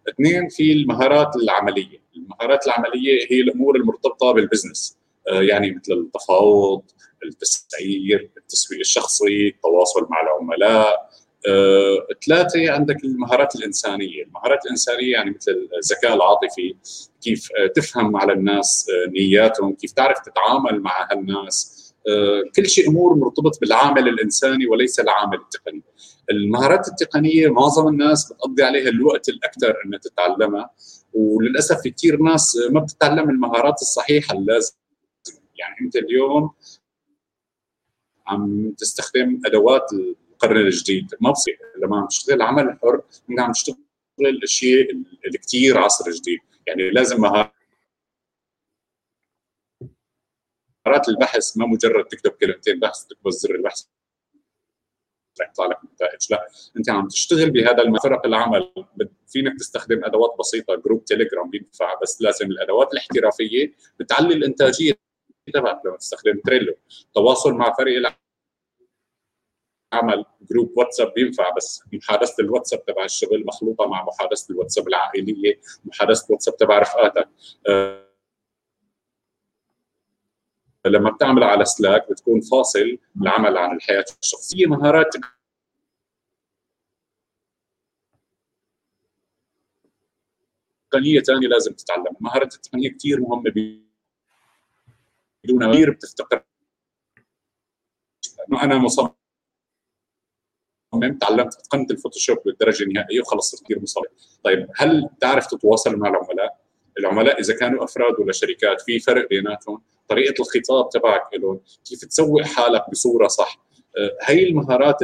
اثنين 0.09 0.49
في 0.49 0.71
المهارات 0.73 1.35
العملية. 1.35 2.01
المهارات 2.15 2.67
العملية 2.67 3.27
هي 3.31 3.41
الأمور 3.41 3.75
المرتبطة 3.75 4.31
بالبزنس. 4.31 4.97
آه، 5.29 5.41
يعني 5.41 5.71
مثل 5.71 5.93
التفاوض 5.93 6.81
التسعير 7.25 8.29
التسويق 8.37 8.79
الشخصي 8.79 9.47
التواصل 9.47 10.07
مع 10.09 10.21
العملاء. 10.21 11.09
آه، 11.47 12.07
ثلاثة 12.27 12.71
عندك 12.71 13.03
المهارات 13.03 13.55
الإنسانية. 13.55 14.23
المهارات 14.23 14.65
الإنسانية 14.65 15.11
يعني 15.11 15.31
مثل 15.31 15.69
الذكاء 15.77 16.13
العاطفي 16.15 16.75
كيف 17.21 17.49
آه، 17.57 17.67
تفهم 17.67 18.17
على 18.17 18.33
الناس 18.33 18.87
نياتهم 19.07 19.75
كيف 19.75 19.91
تعرف 19.91 20.19
تتعامل 20.19 20.81
مع 20.81 21.07
هالناس. 21.11 21.79
كل 22.55 22.69
شيء 22.69 22.89
أمور 22.89 23.15
مرتبط 23.15 23.59
بالعامل 23.61 24.07
الإنساني 24.07 24.65
وليس 24.65 24.99
العامل 24.99 25.37
التقني. 25.37 25.81
المهارات 26.31 26.87
التقنية 26.87 27.47
معظم 27.47 27.87
الناس 27.87 28.33
بتقضي 28.33 28.63
عليها 28.63 28.89
الوقت 28.89 29.29
الأكثر 29.29 29.75
أنها 29.85 29.99
تتعلمها 29.99 30.69
وللأسف 31.13 31.81
في 31.81 31.89
كثير 31.89 32.21
ناس 32.21 32.57
ما 32.71 32.79
بتتعلم 32.79 33.29
المهارات 33.29 33.81
الصحيحة 33.81 34.35
اللازمة. 34.35 34.77
يعني 35.55 35.75
أنت 35.81 35.95
اليوم 35.95 36.51
عم 38.27 38.71
تستخدم 38.77 39.41
أدوات 39.45 39.93
القرن 39.93 40.57
الجديد. 40.57 41.15
ما 41.21 41.31
بصير. 41.31 41.59
لما 41.83 41.97
عم 41.97 42.07
تشتغل 42.07 42.35
العمل 42.35 42.63
الحر 42.63 43.01
انت 43.29 43.39
عم 43.39 43.51
تشتغل 43.51 43.77
الاشياء 44.19 44.91
اللي 45.25 45.37
كثير 45.37 45.77
عصر 45.77 46.11
جديد. 46.11 46.39
يعني 46.67 46.89
لازم 46.89 47.21
مهارات 47.21 47.53
البحث 51.09 51.57
ما 51.57 51.65
مجرد 51.65 52.05
تكتب 52.05 52.31
كلمتين 52.31 52.79
بحث 52.79 53.03
تكبس 53.03 53.33
زر 53.33 53.55
البحث. 53.55 53.83
يطلع 55.45 55.65
لك 55.65 55.77
نتائج 55.93 56.19
لا 56.29 56.47
أنت 56.77 56.89
عم 56.89 57.07
تشتغل 57.07 57.51
بهذا 57.51 57.93
فرق 58.03 58.25
العمل. 58.25 58.73
فينك 59.27 59.59
تستخدم 59.59 60.05
أدوات 60.05 60.35
بسيطة 60.39 60.75
group 60.75 61.05
تيليجرام 61.05 61.49
بينفع 61.49 61.99
بس 62.01 62.21
لازم 62.21 62.45
الأدوات 62.45 62.93
الاحترافية 62.93 63.73
بتعلي 63.99 64.33
الإنتاجية 64.33 64.93
تبعك 65.53 65.81
لما 65.85 65.97
تستخدم 65.97 66.41
تريلو 66.45 66.75
تواصل 67.13 67.53
مع 67.53 67.73
فريق 67.73 68.13
العمل 69.93 70.25
جروب 70.41 70.73
واتساب 70.77 71.13
بينفع 71.13 71.49
بس 71.49 71.83
محادثة 71.93 72.43
الواتساب 72.43 72.85
تبع 72.85 73.05
الشغل 73.05 73.45
مخلوطة 73.45 73.85
مع 73.87 74.05
محادثة 74.05 74.53
الواتساب 74.53 74.87
العائلية 74.87 75.59
محادثة 75.85 76.25
الواتساب 76.27 76.57
تبع 76.57 76.79
رفقاتك. 76.79 77.29
أه 77.67 78.08
لما 80.85 81.11
بتعمل 81.11 81.43
على 81.43 81.65
سلاك 81.65 82.11
بتكون 82.11 82.41
فاصل 82.41 82.97
العمل 83.21 83.57
عن 83.57 83.75
الحياة 83.75 84.05
الشخصية 84.21 84.65
مهارات 84.65 85.15
تقنية 90.91 91.21
ثانية 91.21 91.47
لازم 91.47 91.73
تتعلم 91.73 92.05
المهارات 92.19 92.55
التقنية 92.55 92.89
كثير 92.89 93.21
مهمة 93.21 93.51
بدون 95.43 95.63
غير 95.63 95.89
بتفتقر. 95.91 96.43
انه 98.49 98.63
أنا 98.63 98.77
مصمم 98.77 99.09
تعلمت 101.21 101.55
أتقنت 101.55 101.91
الفوتوشوب 101.91 102.37
للدرجة 102.45 102.83
النهائية 102.83 103.21
وخلص 103.21 103.63
كثير 103.63 103.79
مصمم. 103.81 104.03
طيب 104.43 104.67
هل 104.75 105.09
تعرف 105.21 105.47
تتواصل 105.47 105.95
مع 105.95 106.09
العملاء؟ 106.09 106.61
العملاء 106.99 107.39
إذا 107.39 107.55
كانوا 107.59 107.83
أفراد 107.83 108.19
ولا 108.19 108.31
شركات 108.31 108.81
في 108.81 108.99
فرق 108.99 109.29
بيناتهم؟ 109.29 109.81
طريقة 110.09 110.33
الخطاب 110.41 110.89
تبعك 110.89 111.33
لهم 111.33 111.59
كيف 111.89 112.05
تسوق 112.05 112.41
حالك 112.41 112.89
بصورة 112.91 113.27
صح. 113.27 113.69
هي 114.23 114.43
المهارات 114.49 114.97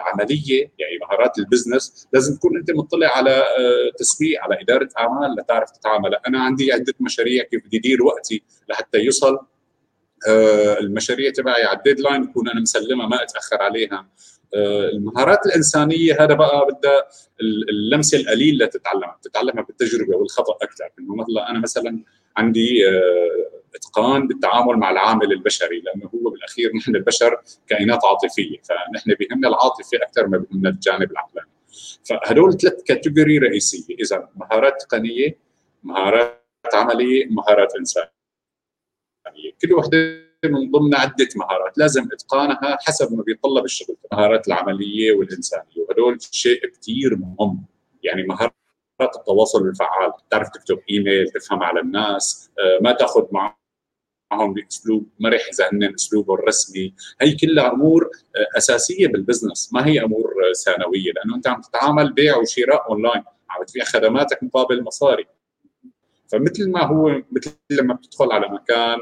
العملية 0.00 0.72
يعني 0.78 0.98
مهارات 1.00 1.38
ال 1.38 1.46
business 1.46 2.08
لازم 2.12 2.36
تكون 2.36 2.56
أنت 2.56 2.70
مطلع 2.70 3.16
على 3.16 3.30
آه، 3.30 3.90
تسويق 3.98 4.42
على 4.42 4.60
إدارة 4.60 4.88
أعمال 4.98 5.36
لتعرف 5.38 5.70
تتعامل. 5.70 6.14
أنا 6.26 6.40
عندي 6.40 6.72
عدة 6.72 6.94
مشاريع 7.00 7.44
كيف 7.44 7.66
بدي 7.66 7.76
ادير 7.76 8.02
وقتي 8.02 8.42
لحتى 8.68 8.98
يوصل. 8.98 9.38
آه، 10.28 10.78
المشاريع 10.78 11.30
تبعي 11.30 11.64
على 11.64 11.78
ال 11.78 11.83
deadline 11.83 12.26
بكون 12.26 12.48
أنا 12.48 12.60
مسلمها 12.60 13.06
ما 13.06 13.22
أتأخر 13.22 13.62
عليها. 13.62 14.08
آه، 14.54 14.88
المهارات 14.88 15.46
الإنسانية 15.46 16.24
هذا 16.24 16.34
بقى 16.34 16.66
بدها 16.66 17.08
اللمسة 17.70 18.18
القليلة 18.18 18.66
تتعلمها 18.66 19.18
تتعلمها 19.22 19.62
بالتجربة 19.62 20.16
والخطأ 20.16 20.56
أكثر 20.62 20.84
إنه 20.98 21.14
مثلا 21.14 21.50
أنا 21.50 21.58
مثلا 21.58 22.04
عندي 22.36 22.88
آه، 22.88 23.39
اتقان 23.74 24.26
بالتعامل 24.26 24.76
مع 24.76 24.90
العامل 24.90 25.32
البشري 25.32 25.80
لأنه 25.80 26.10
هو 26.14 26.30
بالأخير 26.30 26.76
نحن 26.76 26.96
البشر 26.96 27.40
كائنات 27.66 28.04
عاطفية 28.04 28.58
فنحن 28.62 29.14
بهمنا 29.20 29.48
العاطفة 29.48 29.98
أكثر 30.02 30.26
ما 30.26 30.38
بهمنا 30.38 30.68
الجانب 30.68 31.10
العقلاني. 31.10 31.50
فهدول 32.04 32.52
ثلاث 32.52 32.82
category 32.82 33.38
رئيسية 33.38 33.94
إذا 33.94 34.28
مهارات 34.36 34.82
تقنية 34.82 35.38
مهارات 35.82 36.40
عملية 36.74 37.26
مهارات 37.26 37.74
إنسانية. 37.76 38.10
كل 39.62 39.72
وحدة 39.72 40.30
من 40.44 40.70
ضمن 40.70 40.94
عدة 40.94 41.28
مهارات 41.36 41.78
لازم 41.78 42.08
إتقانها 42.12 42.78
حسب 42.80 43.12
ما 43.12 43.22
بيتطلب 43.22 43.64
الشغل 43.64 43.96
المهارات 44.12 44.48
العملية 44.48 45.12
والإنسانية 45.12 45.82
وهدول 45.88 46.18
شيء 46.20 46.66
كثير 46.66 47.16
مهم. 47.16 47.64
يعني 48.02 48.22
مهارات 48.22 48.52
التواصل 49.16 49.68
الفعال 49.68 50.12
تعرف 50.30 50.48
تكتب 50.48 50.80
إيميل 50.90 51.30
تفهم 51.30 51.62
على 51.62 51.80
الناس 51.80 52.50
آه، 52.58 52.78
ما 52.82 52.92
تأخذ 52.92 53.26
معهم 53.32 53.59
بأسلوب 54.32 55.08
مرح 55.20 55.48
اذا 55.52 55.68
هن 55.72 55.94
اسلوبه 55.94 56.34
الرسمي. 56.34 56.94
هي 57.20 57.36
كلها 57.36 57.72
أمور 57.72 58.04
آه، 58.04 58.58
أساسية 58.58 59.06
بال 59.06 59.19
business 59.19 59.70
ما 59.72 59.86
هي 59.86 60.04
أمور 60.04 60.34
ثانوية. 60.64 61.12
لأنه 61.12 61.36
أنت 61.36 61.46
عم 61.48 61.60
تتعامل 61.60 62.12
بيع 62.12 62.36
وشراء 62.36 62.90
اونلاين 62.90 63.22
عم 63.50 63.64
تبيع 63.64 63.84
خدماتك 63.84 64.42
مقابل 64.42 64.82
مصاري. 64.82 65.26
فمثل 66.32 66.70
ما 66.70 66.84
هو 66.84 67.22
مثل 67.32 67.56
لما 67.70 67.94
بتدخل 67.94 68.32
على 68.32 68.48
مكان 68.48 68.98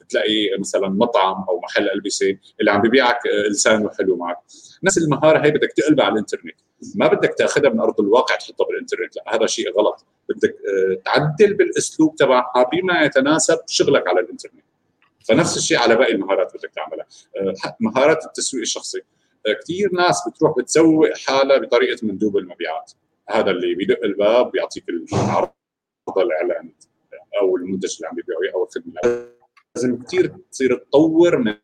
بتلاقي 0.00 0.58
مثلا 0.58 0.88
مطعم 0.88 1.44
أو 1.48 1.60
محل 1.60 1.90
ألبسة 1.90 2.38
اللي 2.60 2.70
عم 2.70 2.82
ببيعك 2.82 3.26
آه، 3.26 3.48
لسانه 3.48 3.90
حلو 3.98 4.16
معك. 4.16 4.36
نفس 4.82 4.98
المهارة 4.98 5.46
هي 5.46 5.50
بدك 5.50 5.72
تقلبها 5.76 6.04
على 6.04 6.12
الإنترنت. 6.12 6.56
ما 6.94 7.06
بدك 7.06 7.34
تاخذها 7.38 7.70
من 7.70 7.80
أرض 7.80 8.00
الواقع 8.00 8.36
تحطها 8.36 8.66
بالإنترنت 8.66 9.16
لا 9.16 9.34
هذا 9.34 9.46
شيء 9.46 9.72
غلط. 9.78 10.06
بدك 10.28 10.50
آه، 10.50 11.02
تعدل 11.04 11.54
بالأسلوب 11.54 12.16
تبعها 12.16 12.70
بما 12.72 13.02
يتناسب 13.02 13.58
شغلك 13.66 14.08
على 14.08 14.20
الإنترنت. 14.20 14.64
فنفس 15.28 15.56
الشيء 15.56 15.78
على 15.78 15.96
باقي 15.96 16.12
المهارات 16.12 16.56
بدك 16.56 16.70
تعملها. 16.70 17.06
آه، 17.36 17.76
مهارات 17.80 18.24
التسويق 18.24 18.62
الشخصي. 18.62 19.00
كثير 19.62 19.92
ناس 19.92 20.28
بتروح 20.28 20.58
بتسوق 20.58 21.16
حالها 21.26 21.58
بطريقة 21.58 22.06
مندوب 22.06 22.36
المبيعات. 22.36 22.92
هذا 23.30 23.50
اللي 23.50 23.74
بيدق 23.74 24.04
الباب 24.04 24.50
بيعطيك 24.50 24.84
العرض 24.88 25.50
الاعلاني 26.16 26.74
أو 27.40 27.56
المنتج 27.56 27.96
اللي 27.96 28.08
عم 28.08 28.18
يبيعه 28.18 28.54
أو 28.54 28.64
الخدمة 28.64 29.26
لازم 29.76 30.02
كثير 30.02 30.36
تصير 30.50 30.76
تطور 30.76 31.38
من 31.38 31.54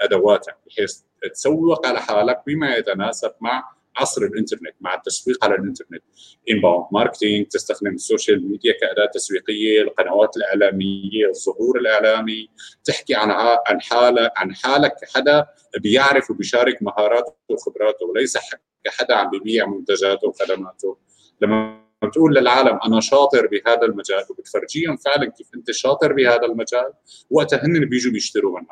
أدواتك 0.00 0.56
بحيث 0.66 1.00
تسوق 1.34 1.86
على 1.86 2.00
حالك 2.00 2.42
بما 2.46 2.76
يتناسب 2.76 3.32
مع 3.40 3.77
عصر 4.00 4.22
الإنترنت 4.22 4.74
مع 4.80 4.94
التسويق 4.94 5.44
على 5.44 5.54
الإنترنت. 5.54 6.02
inbound 6.50 6.86
marketing 6.92 7.46
تستخدم 7.46 7.94
ال 7.94 8.02
social 8.02 8.48
media 8.50 8.72
كأداة 8.80 9.06
تسويقية 9.14 9.82
القنوات 9.82 10.36
الإعلامية 10.36 11.26
الظهور 11.28 11.78
الإعلامي. 11.78 12.48
تحكي 12.84 13.14
عن 13.14 13.30
عن 13.66 13.80
حالك 13.80 14.32
عن 14.36 14.54
حالك 14.54 14.94
كحدا 15.02 15.46
بيعرف 15.78 16.30
وبيشارك 16.30 16.82
مهاراته 16.82 17.32
وخبراته 17.48 18.06
وليس 18.06 18.38
كحدا 18.84 19.14
عم 19.14 19.30
ببيع 19.30 19.66
منتجاته 19.66 20.28
وخدماته. 20.28 20.96
لما 21.42 21.88
بتقول 22.02 22.34
للعالم 22.34 22.78
أنا 22.86 23.00
شاطر 23.00 23.46
بهذا 23.46 23.82
المجال 23.82 24.24
وبتفرجيهم 24.30 24.96
فعلا 24.96 25.30
كيف 25.30 25.46
أنت 25.54 25.70
شاطر 25.70 26.12
بهذا 26.12 26.42
المجال 26.44 26.92
وقتها 27.30 27.66
هن 27.66 27.84
بيجوا 27.84 28.12
بيشتروا 28.12 28.60
منك 28.60 28.68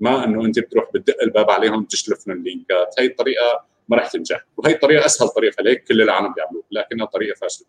ما 0.00 0.24
إنه 0.24 0.44
أنت 0.44 0.58
بتروح 0.58 0.90
بتدق 0.94 1.22
الباب 1.22 1.50
عليهم 1.50 1.84
تشلف 1.84 2.28
من 2.28 2.34
اللينكات. 2.34 2.94
هي 2.98 3.06
الطريقة 3.06 3.64
ما 3.88 3.96
راح 3.96 4.12
تنجح. 4.12 4.46
وهي 4.56 4.74
الطريقة 4.74 5.06
أسهل 5.06 5.28
طريقة 5.28 5.54
فليك 5.54 5.84
كل 5.84 6.02
العالم 6.02 6.32
بيعملوها 6.32 6.64
لكنها 6.70 7.06
طريقة 7.06 7.34
فاشلة. 7.34 7.66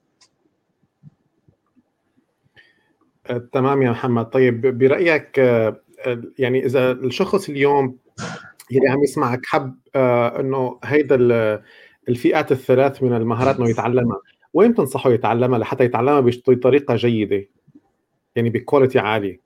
أه، 3.28 3.50
تمام 3.52 3.82
يا 3.82 3.92
محمد. 3.92 4.26
طيب 4.26 4.78
برأيك 4.78 5.40
أه، 5.40 5.82
يعني 6.40 6.66
إذا 6.66 6.92
الشخص 6.92 7.50
اليوم 7.50 7.98
اللي 8.72 8.90
عم 8.90 9.04
يسمعك 9.04 9.46
حب 9.46 9.80
أه، 9.96 10.40
إنه 10.40 10.80
هيدا 10.84 11.16
الفئات 12.10 12.52
الثلاث 12.52 13.04
من 13.04 13.14
المهارات 13.14 13.56
إنه 13.56 13.70
يتعلمها 13.70 14.20
وين 14.54 14.74
تنصحه 14.74 15.12
يتعلمها 15.12 15.60
لحتى 15.60 15.84
يتعلمها 15.84 16.20
بطريقة 16.48 16.96
جيدة؟ 16.96 17.48
يعني 18.36 18.50
بكواليتي 18.50 19.00
عالي 19.00 19.40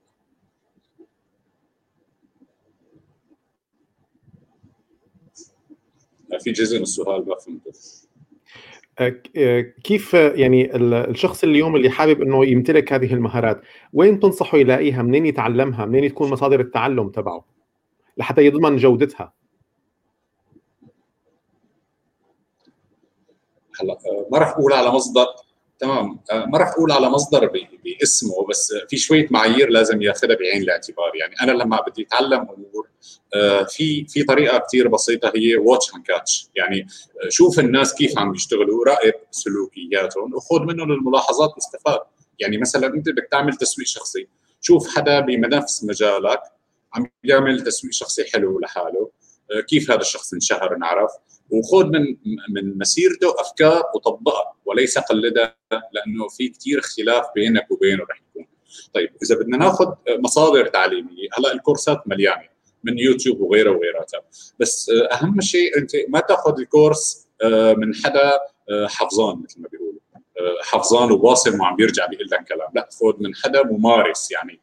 في 6.40 6.52
جزء 6.52 6.76
من 6.76 6.82
السؤال 6.82 7.28
ما 7.28 7.36
فهمته. 7.36 7.72
كيف 9.84 10.14
يعني 10.14 10.76
الشخص 10.76 11.44
اليوم 11.44 11.76
اللي 11.76 11.90
حابب 11.90 12.22
إنه 12.22 12.46
يمتلك 12.46 12.92
هذه 12.92 13.14
المهارات 13.14 13.60
وين 13.92 14.20
تنصحه 14.20 14.58
يلاقيها؟ 14.58 15.02
منين 15.02 15.26
يتعلمها؟ 15.26 15.86
منين 15.86 16.10
تكون 16.10 16.30
مصادر 16.30 16.60
التعلم 16.60 17.08
تبعه؟ 17.08 17.44
لحتى 18.16 18.46
يضمن 18.46 18.76
جودتها. 18.76 19.32
هلا 23.80 23.92
آه، 23.92 24.28
ما 24.32 24.38
راح 24.38 24.48
أقول 24.48 24.72
على 24.72 24.90
مصدر. 24.90 25.26
تمام. 25.78 26.20
آه، 26.30 26.44
ما 26.46 26.58
راح 26.58 26.68
أقول 26.68 26.92
على 26.92 27.10
مصدر 27.10 27.50
باسمه 27.84 28.46
بس 28.50 28.74
في 28.88 28.96
شوية 28.96 29.26
معايير 29.30 29.70
لازم 29.70 30.02
ياخذها 30.02 30.36
بعين 30.36 30.62
الاعتبار. 30.62 31.16
يعني 31.16 31.34
أنا 31.42 31.52
لما 31.52 31.80
بدي 31.86 32.02
أتعلم 32.02 32.40
أمور 32.40 32.88
آه، 33.34 33.62
في 33.62 34.06
في 34.06 34.22
طريقة 34.22 34.58
كثير 34.58 34.88
بسيطة 34.88 35.32
هي 35.36 35.56
watch 35.56 35.94
and 35.94 36.04
catch 36.06 36.48
يعني 36.54 36.86
شوف 37.28 37.58
الناس 37.58 37.94
كيف 37.94 38.18
عم 38.18 38.32
بيشتغلوا 38.32 38.84
راقب 38.84 39.12
سلوكياتهم 39.30 40.34
وخذ 40.34 40.60
منهم 40.60 40.92
الملاحظات 40.92 41.50
واستفاد 41.54 42.00
يعني 42.38 42.58
مثلا 42.58 42.86
أنت 42.86 43.08
بدك 43.08 43.28
تعمل 43.30 43.54
تسويق 43.54 43.86
شخصي. 43.86 44.28
شوف 44.60 44.96
حدا 44.96 45.20
بنفس 45.20 45.84
مجالك 45.84 46.40
عم 46.94 47.06
بيعمل 47.22 47.62
تسويق 47.62 47.92
شخصي 47.92 48.24
حلو 48.32 48.60
لحاله. 48.60 49.10
كيف 49.68 49.90
هذا 49.90 50.00
الشخص 50.00 50.32
انشهر 50.32 50.76
انعرف 50.76 51.10
وخذ 51.50 51.84
من 51.84 52.16
من 52.48 52.78
مسيرته 52.78 53.34
أفكار 53.40 53.82
وطبقها 53.94 54.54
وليس 54.64 54.98
قلدها 54.98 55.56
لأنه 55.70 56.28
في 56.28 56.48
كثير 56.48 56.78
اختلاف 56.78 57.26
بينك 57.34 57.70
وبينه 57.70 58.02
رح 58.10 58.22
يكون. 58.30 58.46
طيب 58.94 59.10
إذا 59.22 59.34
بدنا 59.36 59.56
ناخذ 59.56 59.94
مصادر 60.08 60.66
تعليمية 60.66 61.28
هلأ 61.38 61.52
الكورسات 61.52 62.02
مليانة 62.06 62.48
من 62.84 62.98
يوتيوب 62.98 63.40
وغيره 63.40 63.70
وغيراتها 63.70 64.20
بس 64.60 64.90
أهم 65.12 65.40
شيء 65.40 65.78
أنت 65.78 65.90
ما 66.08 66.20
تأخذ 66.20 66.60
ال 66.60 66.70
course 66.70 67.28
آه، 67.42 67.72
من 67.72 67.94
حدا 67.94 68.32
آه، 68.70 68.86
حفظان 68.86 69.42
مثل 69.44 69.60
ما 69.60 69.68
بيقولوا. 69.68 70.00
آه، 70.16 70.62
حفظان 70.62 71.12
وواصل 71.12 71.60
وعم 71.60 71.76
بيرجع 71.76 72.06
بيقول 72.06 72.26
لك 72.32 72.44
كلام. 72.48 72.68
لا 72.74 72.88
خذ 73.00 73.22
من 73.22 73.34
حدا 73.34 73.62
ممارس 73.62 74.32
يعني 74.32 74.60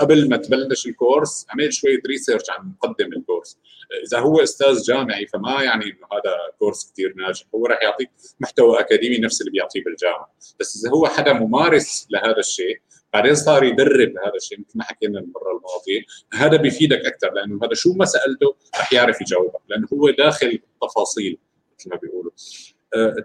قبل 0.00 0.28
ما 0.28 0.36
تبلش 0.36 0.86
ال 0.86 0.95
course 0.95 1.46
اعمل 1.50 1.72
شوية 1.72 2.00
research 2.06 2.50
عن 2.50 2.68
مقدم 2.68 3.12
ال 3.12 3.18
course. 3.18 3.58
إذا 4.06 4.18
هو 4.18 4.42
أستاذ 4.42 4.82
جامعي 4.82 5.26
فما 5.26 5.62
يعني 5.62 5.84
إنه 5.84 6.06
هذا 6.12 6.36
course 6.58 6.92
كثير 6.92 7.14
ناجح. 7.16 7.44
هو 7.54 7.66
راح 7.66 7.82
يعطيك 7.82 8.10
محتوى 8.40 8.80
أكاديمي 8.80 9.18
نفس 9.18 9.40
اللي 9.40 9.52
بيعطيه 9.52 9.84
بالجامعة. 9.84 10.34
بس 10.60 10.76
إذا 10.76 10.90
هو 10.94 11.06
حدا 11.06 11.32
ممارس 11.32 12.06
لهذا 12.10 12.38
الشيء 12.38 12.80
بعدين 13.12 13.34
صار 13.34 13.64
يدرب 13.64 14.08
هذا 14.08 14.34
الشيء 14.36 14.60
مثل 14.60 14.78
ما 14.78 14.84
حكينا 14.84 15.18
المره 15.18 15.50
الماضية 15.56 16.02
هذا 16.34 16.56
بيفيدك 16.56 16.98
أكثر 17.06 17.32
لأنه 17.32 17.60
هذا 17.64 17.74
شو 17.74 17.92
ما 17.92 18.04
سألته 18.04 18.54
رح 18.80 18.92
يعرف 18.92 19.20
يجاوبك 19.20 19.60
لأنه 19.68 19.88
هو 19.92 20.10
داخل 20.10 20.46
التفاصيل 20.46 21.38
مثل 21.78 21.90
ما 21.90 21.96
بيقولوا. 21.96 22.30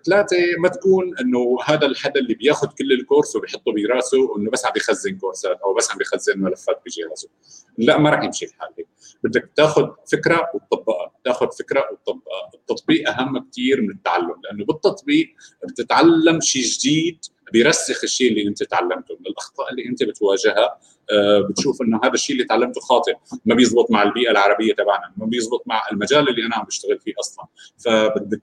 ثلاثة 0.06 0.38
ما 0.60 0.69
تكون 0.69 1.17
إنه 1.17 1.58
هذا 1.65 1.86
الحدا 1.86 2.19
اللي 2.19 2.34
بياخذ 2.34 2.67
كل 2.67 2.93
الكورس 2.93 3.36
وبيحطه 3.36 3.73
براسه 3.73 4.38
انه 4.38 4.51
بس 4.51 4.65
عم 4.65 4.71
بيخزن 4.73 5.17
كورسات 5.17 5.60
أو 5.62 5.73
بس 5.73 5.91
عم 5.91 5.97
بيخزن 5.97 6.39
ملفات 6.39 6.82
بجهازه 6.86 7.30
لا 7.77 7.97
ما 7.97 8.10
راح 8.10 8.23
يمشي 8.23 8.45
الحال 8.45 8.69
هيك. 8.77 8.88
بدك 9.23 9.49
تاخذ 9.56 9.88
فكرة 10.12 10.49
وتطبقها. 10.53 11.12
تاخذ 11.25 11.47
فكرة 11.60 11.86
وتطبقها. 11.91 12.51
التطبيق 12.53 13.10
أهم 13.10 13.49
كثير 13.51 13.82
من 13.82 13.91
التعلم 13.91 14.36
لأنه 14.43 14.65
بالتطبيق 14.65 15.27
بتتعلم 15.63 16.41
شيء 16.41 16.63
جديد 16.63 17.19
بيرسخ 17.53 18.03
الشيء 18.03 18.32
اللي 18.32 18.47
أنت 18.47 18.63
تعلمته. 18.63 19.15
من 19.19 19.25
الأخطاء 19.27 19.71
اللي 19.71 19.86
أنت 19.86 20.03
بتواجهها 20.03 20.80
آه، 21.12 21.39
بتشوف 21.49 21.82
إنه 21.82 21.99
هذا 22.03 22.13
الشيء 22.13 22.36
اللي 22.36 22.47
تعلمته 22.47 22.82
خاطئ 22.82 23.13
ما 23.45 23.56
بيزبط 23.56 23.91
مع 23.91 24.03
البيئة 24.03 24.32
العربية 24.32 24.73
تبعنا 24.73 25.13
ما 25.17 25.25
بيزبط 25.25 25.63
مع 25.65 25.82
المجال 25.91 26.30
اللي 26.30 26.45
أنا 26.45 26.56
عم 26.56 26.65
بشتغل 26.65 26.99
فيه 26.99 27.13
أصلا. 27.19 27.45
فبدك 27.77 28.41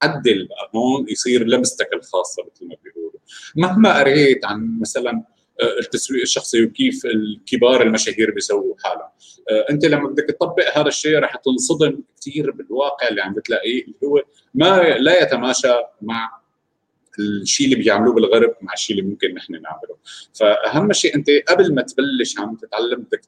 تعدل 0.00 0.48
هون 0.74 1.06
يصير 1.08 1.44
لمستك 1.44 1.88
الخاصة 1.92 2.42
مثل 2.42 2.68
ما 2.68 2.76
بيقولوا. 2.84 3.20
مهما 3.56 3.98
قريت 3.98 4.44
عن 4.44 4.78
مثلا 4.80 5.24
آه، 5.62 5.78
التسويق 5.80 6.22
الشخصي 6.22 6.64
وكيف 6.64 7.06
الكبار 7.06 7.82
المشاهير 7.82 8.30
بيسووا 8.30 8.74
حالهم. 8.84 9.08
آه، 9.50 9.66
أنت 9.70 9.84
لما 9.84 10.08
بدك 10.08 10.24
تطبق 10.24 10.78
هذا 10.78 10.88
الشيء 10.88 11.18
رح 11.18 11.36
تنصدم 11.36 12.02
كثير 12.20 12.50
بالواقع 12.50 13.08
اللي 13.08 13.22
عم 13.22 13.34
بتلاقيه 13.34 13.82
اللي 13.82 13.94
هو 14.04 14.22
ما 14.54 14.82
لا 14.82 15.22
يتماشى 15.22 15.74
مع 16.02 16.40
الشيء 17.18 17.66
اللي 17.66 17.76
بيعملوه 17.76 18.14
بالغرب 18.14 18.54
مع 18.62 18.72
الشيء 18.72 18.98
اللي 18.98 19.10
ممكن 19.10 19.34
نحن 19.34 19.52
نعمله. 19.52 19.96
فأهم 20.34 20.92
شيء 20.92 21.14
أنت 21.14 21.30
قبل 21.48 21.74
ما 21.74 21.82
تبلش 21.82 22.38
عم 22.38 22.56
تتعلم 22.56 23.00
بدك 23.00 23.20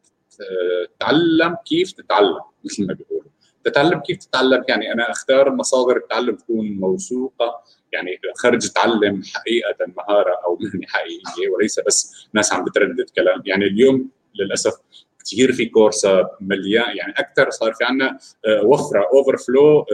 تتعلم 0.99 1.57
كيف 1.67 1.93
تتعلم 1.93 2.41
مثل 2.65 2.87
ما 2.87 2.95
بيقولوا. 2.95 3.31
تتعلم؟ 3.69 4.01
كيف 4.01 4.17
تتعلم؟ 4.17 4.65
يعني 4.69 4.93
أنا 4.93 5.11
أختار 5.11 5.55
مصادر 5.55 5.97
التعلم 5.97 6.37
تكون 6.37 6.73
موثوقة 6.81 7.65
يعني 7.93 8.21
خرج 8.37 8.69
تعلم 8.69 9.23
حقيقة 9.35 9.77
مهارة 9.97 10.35
أو 10.47 10.59
مهنة 10.61 10.87
حقيقية 10.87 11.49
وليس 11.49 11.81
بس 11.87 12.29
ناس 12.33 12.53
عم 12.53 12.65
بتردد 12.65 13.11
كلام. 13.17 13.43
يعني 13.45 13.65
اليوم 13.65 14.11
للأسف 14.35 14.75
كثير 15.25 15.53
في 15.53 15.67
كورسات 15.67 16.31
مليان 16.41 16.97
يعني 16.97 17.13
أكثر 17.17 17.51
صار 17.51 17.73
في 17.75 17.85
عندنا 17.85 18.19
آه، 18.47 18.65
وفرة 18.65 19.09
اوفر 19.13 19.37
فلو 19.37 19.87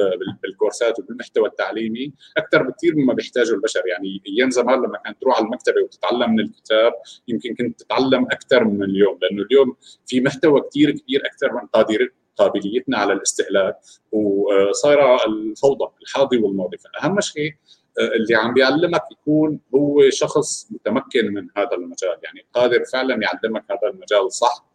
بالكورسات 0.42 0.98
وبالمحتوى 0.98 1.48
التعليمي. 1.48 2.12
أكثر 2.37 2.62
بكثير 2.62 2.96
مما 2.96 3.14
بيحتاجه 3.14 3.50
البشر. 3.50 3.82
يعني 3.87 4.22
أيام 4.28 4.50
زمان 4.50 4.78
لما 4.78 4.98
كانت 5.04 5.20
تروح 5.20 5.37
على 5.37 5.44
المكتبة 5.44 5.82
وتتعلم 5.82 6.30
من 6.30 6.40
الكتاب 6.40 6.92
يمكن 7.28 7.54
كنت 7.54 7.82
تتعلم 7.82 8.24
أكثر 8.24 8.64
من 8.64 8.82
اليوم 8.82 9.18
لأنه 9.22 9.42
اليوم 9.42 9.76
في 10.06 10.20
محتوى 10.20 10.60
كثير 10.60 10.90
كبير 10.90 11.22
أكثر 11.26 11.52
من 11.52 11.66
قادر 11.66 12.12
قابليتنا 12.37 12.99
على 12.99 13.12
الاستهلاك 13.12 13.77
وصايره 14.12 15.25
الفوضى 15.27 15.92
الحاضي 16.03 16.37
والماضي 16.38 16.77
فاهم 16.79 17.20
شيء 17.20 17.55
اللي 17.99 18.35
عم 18.35 18.55
بيعلمك 18.55 19.03
يكون 19.12 19.61
هو 19.75 20.11
شخص 20.11 20.68
متمكن 20.70 21.27
من 21.35 21.49
هذا 21.57 21.73
المجال. 21.73 22.16
يعني 22.23 22.47
قادر 22.55 22.85
فعلا 22.92 23.23
يعلمك 23.23 23.64
هذا 23.70 23.90
المجال 23.90 24.33
صح. 24.33 24.66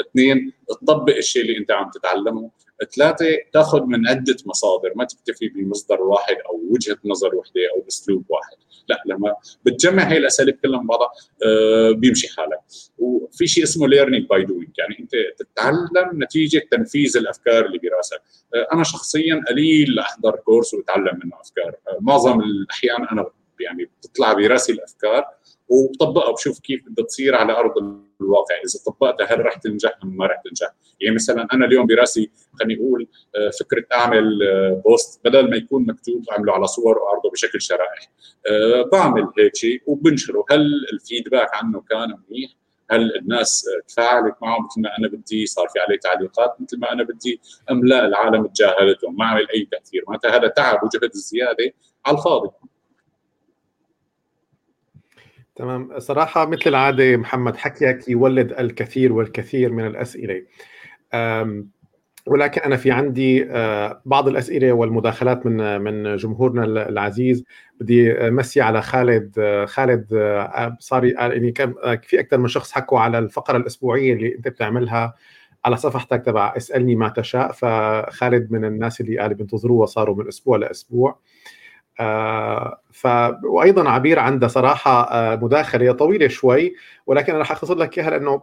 اثنين 0.00 0.52
تطبق 0.68 1.16
الشيء 1.16 1.42
اللي 1.42 1.58
أنت 1.58 1.70
عم 1.70 1.90
تتعلمه. 1.90 2.50
ثلاثة 2.96 3.26
تاخذ 3.52 3.82
من 3.82 4.08
عدة 4.08 4.36
مصادر 4.46 4.92
ما 4.96 5.04
تكتفي 5.04 5.48
بمصدر 5.48 6.00
واحد 6.02 6.36
أو 6.46 6.62
وجهة 6.70 6.98
نظر 7.04 7.34
وحدة 7.34 7.60
أو 7.76 7.84
اسلوب 7.88 8.24
واحد. 8.28 8.56
لا 8.88 9.02
لما 9.06 9.34
بتجمع 9.64 10.02
هي 10.02 10.16
الأساليب 10.16 10.58
كلها 10.62 10.82
بعضها 10.82 11.10
آه، 11.46 11.90
بيمشي 11.90 12.28
حالك. 12.36 12.60
وفي 12.98 13.46
شيء 13.46 13.64
اسمه 13.64 13.88
learning 13.88 14.26
by 14.26 14.44
doing 14.44 14.70
يعني 14.78 14.98
أنت 15.00 15.12
تتعلم 15.38 16.22
نتيجة 16.22 16.62
تنفيذ 16.70 17.16
الأفكار 17.16 17.66
اللي 17.66 17.78
براسك. 17.78 18.22
آه، 18.54 18.68
أنا 18.74 18.84
شخصيا 18.84 19.42
قليل 19.48 19.94
لأحضر 19.94 20.36
course 20.36 20.74
وأتعلم 20.74 21.20
منه 21.24 21.40
أفكار. 21.40 21.74
آه، 21.88 21.98
معظم 22.00 22.40
الأحيان 22.40 23.08
أنا 23.12 23.26
يعني 23.60 23.90
بتطلع 23.98 24.32
براسي 24.32 24.72
الأفكار 24.72 25.24
وبطبقها 25.68 26.28
وبشوف 26.28 26.60
كيف 26.60 26.82
بدها 26.86 27.04
تصير 27.04 27.34
على 27.34 27.52
أرض 27.52 27.72
الواقع. 28.20 28.54
إذا 28.54 28.92
طبقتها 28.92 29.34
هل 29.34 29.46
رح 29.46 29.54
تنجح 29.56 29.98
أم 30.04 30.16
ما 30.16 30.26
رح 30.26 30.42
تنجح؟ 30.44 30.74
يعني 31.00 31.14
مثلا 31.14 31.48
أنا 31.52 31.66
اليوم 31.66 31.86
برأسي 31.86 32.30
خليني 32.60 32.80
أقول 32.80 33.08
آه، 33.36 33.50
فكرة 33.60 33.84
أعمل 33.92 34.38
بوست 34.84 35.26
آه، 35.26 35.30
بدل 35.30 35.50
ما 35.50 35.56
يكون 35.56 35.86
مكتوب 35.86 36.24
أعمله 36.32 36.52
على 36.52 36.66
صور 36.66 36.98
وأعرضه 36.98 37.30
بشكل 37.30 37.60
شرائح 37.60 38.10
آه، 38.50 38.88
بعمل 38.92 39.28
هيك 39.38 39.56
شيء 39.56 39.82
وبنشره. 39.86 40.44
هل 40.50 40.86
الفيدباك 40.92 41.48
عنه 41.54 41.80
كان 41.80 42.08
منيح؟ 42.08 42.50
هل 42.90 43.16
الناس 43.16 43.64
تفاعلت 43.88 44.34
معه 44.42 44.58
مثل 44.58 44.80
ما 44.80 44.98
أنا 44.98 45.08
بدي؟ 45.08 45.46
صار 45.46 45.68
في 45.68 45.78
عليه 45.78 45.98
تعليقات 45.98 46.56
مثل 46.60 46.78
ما 46.78 46.92
أنا 46.92 47.02
بدي؟ 47.02 47.40
أم 47.70 47.86
لا 47.86 48.06
العالم 48.06 48.46
تجاهلته 48.46 49.10
ما 49.10 49.24
عمل 49.24 49.46
أي 49.54 49.68
تأثير. 49.70 50.04
معناتها 50.08 50.36
هذا 50.36 50.48
تعب 50.48 50.80
وجهد 50.84 51.12
زيادة 51.12 51.72
على 52.06 52.18
الفاضي. 52.18 52.50
تمام. 55.58 55.98
صراحة 55.98 56.46
مثل 56.46 56.62
العادة 56.66 57.16
محمد 57.16 57.56
حكيك 57.56 58.08
يولد 58.08 58.52
الكثير 58.52 59.12
والكثير 59.12 59.72
من 59.72 59.86
الأسئلة. 59.86 60.42
ولكن 62.26 62.60
أنا 62.60 62.76
في 62.76 62.90
عندي 62.90 63.50
آه، 63.50 64.02
بعض 64.04 64.28
الأسئلة 64.28 64.72
والمداخلات 64.72 65.46
من 65.46 65.80
من 65.80 66.16
جمهورنا 66.16 66.64
العزيز. 66.64 67.44
بدي 67.80 68.14
مسي 68.30 68.60
على 68.60 68.82
خالد 68.82 69.34
آه، 69.38 69.64
خالد 69.64 70.14
آه، 70.14 70.76
صار 70.80 71.04
يعني 71.04 71.54
في 72.02 72.20
أكثر 72.20 72.38
من 72.38 72.48
شخص 72.48 72.72
حكوا 72.72 73.00
على 73.00 73.18
الفقرة 73.18 73.56
الأسبوعية 73.56 74.12
اللي 74.12 74.34
أنت 74.34 74.48
بتعملها 74.48 75.14
على 75.64 75.76
صفحتك 75.76 76.22
تبع 76.26 76.54
اسألني 76.56 76.94
ما 76.94 77.08
تشاء. 77.08 77.52
فخالد 77.52 78.52
من 78.52 78.64
الناس 78.64 79.00
اللي 79.00 79.18
قال 79.18 79.34
بينتظروها 79.34 79.86
صاروا 79.86 80.16
من 80.16 80.28
أسبوع 80.28 80.56
لأسبوع. 80.56 81.10
آه 81.10 81.18
ف 82.92 83.06
وأيضا 83.44 83.88
عبير 83.90 84.18
عندها 84.18 84.48
صراحة 84.48 85.02
آه 85.02 85.36
مداخلة 85.36 85.92
طويلة 85.92 86.28
شوي 86.28 86.74
ولكن 87.06 87.32
أنا 87.32 87.42
رح 87.42 87.52
اختصر 87.52 87.74
لك 87.74 87.98
إياها 87.98 88.10
لأنه 88.10 88.42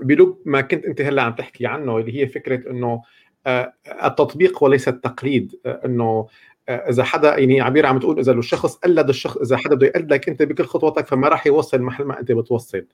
بلب 0.00 0.36
ما 0.44 0.60
كنت 0.60 0.84
أنت 0.84 1.00
هلأ 1.00 1.22
عم 1.22 1.32
تحكي 1.32 1.66
عنه 1.66 1.98
اللي 1.98 2.22
هي 2.22 2.26
فكرة 2.26 2.70
إنه 2.70 3.02
آه 3.46 3.72
التطبيق 4.04 4.62
وليس 4.62 4.88
التقليد 4.88 5.60
آه 5.66 5.80
إنه 5.84 6.26
إذا 6.68 7.04
حدا 7.04 7.38
يعني 7.38 7.60
عبير 7.60 7.86
عم 7.86 7.98
تقول 7.98 8.18
إذا 8.18 8.32
الشخص 8.32 8.76
قلد 8.76 9.08
الشخص 9.08 9.36
إذا 9.36 9.56
حدا 9.56 9.74
بده 9.74 9.86
يقلدك 9.86 10.28
أنت 10.28 10.42
بكل 10.42 10.64
خطواتك 10.64 11.06
فما 11.06 11.28
راح 11.28 11.46
يوصل 11.46 11.82
محل 11.82 12.04
ما 12.04 12.20
أنت 12.20 12.32
بتوصل. 12.32 12.86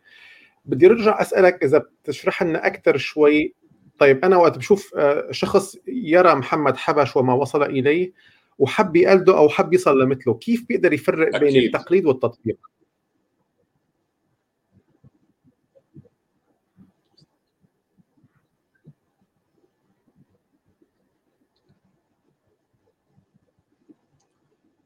بدي 0.64 0.86
أرجع 0.86 1.20
أسألك 1.20 1.64
إذا 1.64 1.78
بتشرح 1.78 2.42
لنا 2.42 2.66
أكثر 2.66 2.96
شوي. 2.96 3.54
طيب 3.98 4.24
أنا 4.24 4.36
وقت 4.36 4.58
بشوف 4.58 4.94
شخص 5.30 5.76
يرى 5.88 6.34
محمد 6.34 6.76
حبش 6.76 7.16
وما 7.16 7.34
وصل 7.34 7.62
إليه 7.62 8.12
وحب 8.58 8.96
يقلده 8.96 9.38
أو 9.38 9.48
حب 9.48 9.74
يصل 9.74 9.98
لمثله 10.02 10.34
كيف 10.34 10.66
بيقدر 10.68 10.92
يفرق 10.92 11.36
أكيد. 11.36 11.40
بين 11.40 11.62
التقليد 11.64 12.06
والتطبيق؟ 12.06 12.58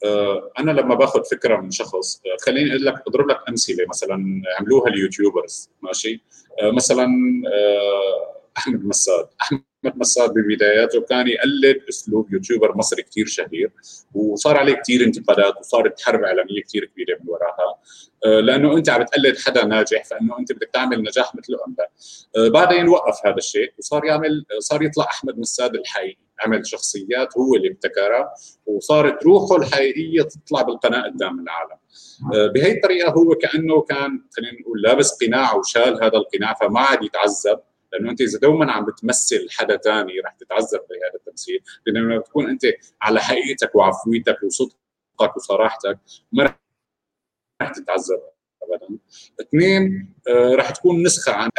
آه، 0.05 0.51
أنا 0.59 0.71
لما 0.71 0.95
باخذ 0.95 1.25
فكرة 1.25 1.57
من 1.61 1.71
شخص 1.71 2.17
آه، 2.27 2.37
خليني 2.47 2.71
أقول 2.71 2.85
لك 2.87 3.03
أضرب 3.09 3.29
لك 3.31 3.39
أمثلة 3.49 3.87
مثلا 3.89 4.43
عملوها 4.61 4.89
اليوتيوبرز 4.89 5.71
ماشي؟ 5.83 6.23
آه، 6.63 6.71
مثلا 6.71 7.07
أحمد 8.59 8.85
مساد. 8.85 9.29
أحمد 9.43 9.63
احمد 9.87 9.99
مساد 10.01 10.31
ببداياته 10.31 11.01
كان 11.01 11.29
يقلد 11.29 11.83
أسلوب 11.89 12.33
يوتيوبر 12.33 12.77
مصري 12.77 13.03
كثير 13.03 13.27
شهير 13.27 13.71
وصار 14.15 14.57
عليه 14.57 14.75
كثير 14.75 15.05
انتقادات 15.05 15.59
وصارت 15.61 16.01
حرب 16.01 16.23
إعلامية 16.23 16.63
كثير 16.63 16.85
كبيرة 16.85 17.19
من 17.21 17.29
وراها. 17.29 17.79
آه، 18.27 18.41
لأنه 18.41 18.77
أنت 18.77 18.91
عم 18.91 19.03
تقلد 19.03 19.39
حدا 19.39 19.65
ناجح 19.65 20.05
فإنه 20.05 20.39
أنت 20.39 20.53
بدك 20.53 20.71
تعمل 20.73 21.03
نجاح 21.03 21.35
مثله 21.35 21.59
لا. 21.79 21.91
آه، 22.37 22.49
بعدين 22.49 22.89
وقف 22.89 23.27
هذا 23.27 23.37
الشيء 23.37 23.73
وصار 23.79 24.05
يعمل 24.05 24.45
صار 24.59 24.83
يطلع 24.83 25.05
أحمد 25.05 25.39
مساد 25.39 25.75
الحقيقي 25.75 26.17
عمل 26.41 26.67
شخصيات 26.67 27.39
هو 27.39 27.55
اللي 27.55 27.69
ابتكرها 27.69 28.35
وصارت 28.67 29.23
روحه 29.23 29.57
الحقيقية 29.57 30.23
تطلع 30.23 30.63
بالقناة 30.63 31.03
قدام 31.03 31.41
العالم. 31.41 31.77
آه، 32.35 32.47
بهي 32.47 32.73
الطريقة 32.73 33.11
هو 33.11 33.35
كأنه 33.35 33.81
كان 33.81 34.25
خلينا 34.37 34.61
نقول 34.61 34.83
لابس 34.83 35.25
قناع 35.25 35.55
وشال 35.55 36.05
هذا 36.05 36.17
القناع 36.17 36.55
فما 36.55 36.81
عاد 36.81 37.03
يتعذب. 37.03 37.61
لأنه 37.93 38.11
أنت 38.11 38.21
إذا 38.21 38.39
دوما 38.39 38.73
عم 38.73 38.85
بتمثل 38.85 39.47
حدا 39.51 39.77
ثاني 39.77 40.21
رح 40.21 40.33
تتعذب 40.33 40.81
بهذا 40.91 41.15
التمثيل 41.15 41.61
لأنه 41.87 42.01
لما 42.01 42.19
بتكون 42.19 42.49
أنت 42.51 42.63
على 43.03 43.21
حقيقتك 43.21 43.75
وعفويتك 43.75 44.39
وصدقك 44.43 45.37
وصراحتك 45.37 45.99
ما 46.33 46.57
رح 47.63 47.73
تتعذب 47.73 48.23
ابدا. 48.63 48.99
اثنين 49.41 50.15
آه 50.29 50.55
رح 50.55 50.71
تكون 50.71 51.03
نسخة 51.03 51.33
عن 51.33 51.51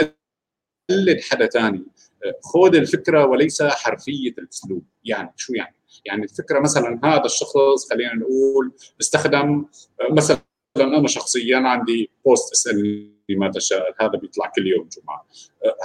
قلد 0.89 1.21
حدا 1.31 1.47
ثاني 1.47 1.85
آه 2.25 2.39
خذ 2.43 2.75
الفكرة 2.75 3.25
وليس 3.25 3.63
حرفية 3.63 4.31
الأسلوب. 4.37 4.85
يعني 5.03 5.33
شو 5.35 5.53
يعني؟ 5.53 5.75
يعني 6.05 6.23
الفكرة 6.23 6.59
مثلا 6.59 6.99
هذا 7.03 7.25
الشخص 7.25 7.89
خلينا 7.89 8.15
نقول 8.15 8.71
استخدم 9.01 9.65
آه 10.01 10.13
مثلا 10.13 10.37
أنا 10.77 11.07
شخصيا 11.07 11.57
عندي 11.57 12.11
بوست 12.25 12.51
اسالني 12.51 13.12
بما 13.29 13.51
تشاء 13.51 13.95
هذا 14.01 14.17
بيطلع 14.19 14.51
كل 14.55 14.67
يوم 14.67 14.89
جمعة. 14.97 15.27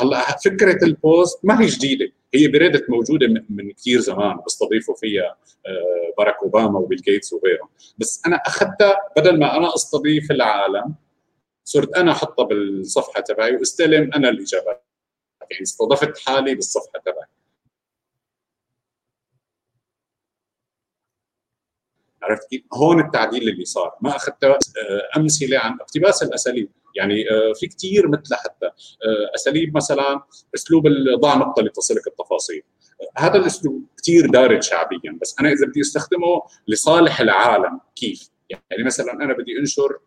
هلا 0.00 0.38
فكرة 0.44 0.84
ال 0.84 0.96
post 0.96 1.44
ما 1.44 1.60
هي 1.60 1.66
جديدة. 1.66 2.12
هي 2.34 2.48
ب 2.48 2.54
Reddit 2.54 2.90
موجودة 2.90 3.44
من 3.50 3.72
كثير 3.72 4.00
زمان 4.00 4.40
بستضيفوا 4.46 4.94
فيها 4.94 5.36
آه، 5.66 6.14
باراك 6.18 6.36
أوباما 6.42 6.78
وبيل 6.78 6.98
جيتس 6.98 7.32
وغيرهم. 7.32 7.68
بس 7.98 8.22
أنا 8.26 8.36
أخذتها 8.36 8.96
بدل 9.16 9.38
ما 9.38 9.56
أنا 9.56 9.74
أستضيف 9.74 10.30
العالم 10.30 10.94
صرت 11.64 11.96
أنا 11.96 12.12
أحطها 12.12 12.44
بالصفحة 12.44 13.20
تبعي 13.20 13.56
واستلم 13.56 14.10
أنا 14.14 14.28
الاجابات 14.28 14.84
يعني 15.50 15.62
استضفت 15.62 16.18
حالي 16.18 16.54
بالصفحة 16.54 17.00
تبعي. 17.04 17.26
عرفت 22.22 22.48
كيف؟ 22.50 22.62
هون 22.74 23.00
التعديل 23.00 23.48
اللي 23.48 23.64
صار. 23.64 23.96
ما 24.00 24.16
اخذت 24.16 24.44
آه، 24.44 24.58
أمثلة 25.16 25.58
عن 25.58 25.80
اقتباس 25.80 26.22
الأساليب. 26.22 26.70
يعني 26.96 27.30
آه، 27.30 27.52
في 27.60 27.66
كثير 27.66 28.08
مثل 28.08 28.34
حتى 28.34 28.66
آه، 28.66 29.34
أساليب 29.34 29.76
مثلا 29.76 30.22
أسلوب 30.54 30.88
ضع 31.20 31.36
نقطه 31.36 31.62
لتصلك 31.62 32.06
التفاصيل. 32.06 32.62
هذا 33.16 33.36
الأسلوب 33.36 33.82
كثير 34.02 34.26
دارج 34.26 34.62
شعبيا 34.62 35.18
بس 35.22 35.36
أنا 35.40 35.48
إذا 35.48 35.66
بدي 35.66 35.80
أستخدمه 35.80 36.42
لصالح 36.68 37.20
العالم 37.20 37.80
كيف؟ 37.96 38.28
يعني 38.50 38.84
مثلا 38.84 39.12
أنا 39.12 39.32
بدي 39.32 39.58
أنشر 39.60 39.98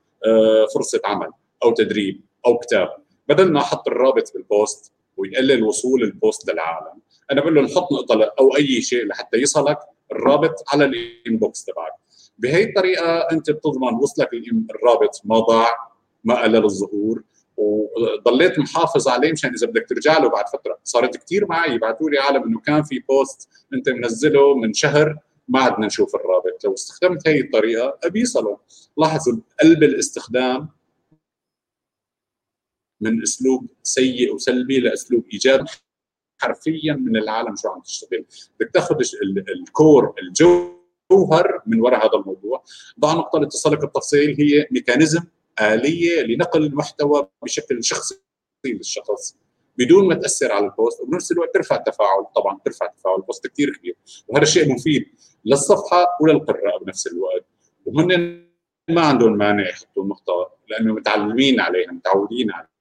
فرصة 0.76 1.02
عمل 1.06 1.32
أو 1.64 1.72
تدريب 1.74 2.22
أو 2.46 2.58
كتاب. 2.58 2.90
بدل 3.28 3.52
ما 3.52 3.60
أحط 3.60 3.88
الرابط 3.88 4.34
بالبوست 4.34 4.94
ويقلل 5.18 5.64
وصول 5.64 6.04
البوست 6.04 6.52
للعالم 6.52 7.02
أنا 7.32 7.42
بقول 7.42 7.56
له 7.56 7.62
نحط 7.62 7.92
نقطة 7.92 8.34
أو 8.40 8.56
أي 8.58 8.82
شيء 8.82 9.06
لحتى 9.08 9.38
يصلك 9.38 9.80
الرابط 10.12 10.56
على 10.74 10.86
ال 10.86 10.99
inbox 10.99 11.66
تبعك. 11.66 11.94
بهي 12.38 12.64
الطريقة 12.64 13.18
أنت 13.32 13.52
بتضمن 13.52 13.94
وصلك 13.94 14.30
الرابط 14.76 15.22
ما 15.26 15.40
ضاع 15.40 15.91
ما 16.24 16.42
قلل 16.42 16.66
الظهور. 16.66 17.24
وضليت 17.58 18.60
محافظ 18.60 19.08
عليه 19.08 19.32
مشان 19.32 19.54
إذا 19.54 19.68
بدك 19.68 19.86
ترجع 19.90 20.18
له 20.18 20.30
بعد 20.30 20.48
فترة. 20.48 20.80
صارت 20.84 21.18
كثير 21.18 21.46
معي 21.48 21.76
يبعثوا 21.76 22.10
لي 22.10 22.20
عالم 22.20 22.44
إنه 22.44 22.60
كان 22.60 22.84
في 22.84 23.00
post 23.00 23.50
أنت 23.74 23.90
منزله 23.90 24.56
من 24.56 24.74
شهر 24.74 25.20
ما 25.48 25.60
عدنا 25.60 25.86
نشوف 25.86 26.16
الرابط. 26.16 26.66
لو 26.66 26.74
استخدمت 26.74 27.28
هي 27.28 27.40
الطريقة 27.40 28.10
بيصلوا 28.10 28.58
لاحظوا 28.98 29.38
قلب 29.62 29.84
الاستخدام 29.84 30.70
من 33.02 33.22
أسلوب 33.22 33.70
سيء 33.84 34.36
وسلبي 34.36 34.80
لأسلوب 34.80 35.26
إيجابي. 35.34 35.70
حرفيا 36.42 36.94
من 36.94 37.18
العالم 37.18 37.56
شو 37.56 37.70
عم 37.70 37.82
تشتغل. 37.82 38.26
بدك 38.60 38.72
تاخذ 38.74 38.96
ال 39.50 39.63
core 39.63 40.16
الجوهر 40.22 41.62
من 41.66 41.82
وراء 41.82 42.08
هذا 42.08 42.20
الموضوع. 42.20 42.64
ضع 43.00 43.14
نقطة 43.14 43.40
لاتصالك 43.40 43.84
التفصيل 43.84 44.36
هي 44.42 44.68
mechanism 44.72 45.24
آلية 45.60 46.22
لنقل 46.22 46.64
المحتوى 46.64 47.28
بشكل 47.44 47.84
شخصي 47.84 48.20
للشخص 48.66 49.38
بدون 49.78 50.08
ما 50.08 50.16
تأثر 50.16 50.52
على 50.52 50.66
ال 50.66 50.73
post 50.73 51.02
وبنفس 51.02 51.32
الوقت 51.32 51.54
ترفع 51.54 51.76
التفاعل. 51.76 52.26
طبعا 52.36 52.60
ترفع 52.66 52.86
تفاعل 52.86 53.16
ال 53.16 53.22
post 53.22 53.48
كثير 53.48 53.78
كبير. 53.78 53.96
وهذا 54.28 54.44
الشيء 54.44 54.74
مفيد 54.74 55.06
للصفحة 55.46 56.06
وللقراء 56.22 56.84
بنفس 56.84 57.08
الوقت. 57.08 57.46
وهن 57.86 58.42
ما 58.90 59.02
عندهم 59.02 59.38
مانع 59.38 59.70
يحطوا 59.70 60.06
نقطة 60.06 60.52
لأنه 60.68 60.94
متعلمين 60.94 61.60
عليها 61.60 61.92
متعودين 61.92 62.52
عليها. 62.52 62.72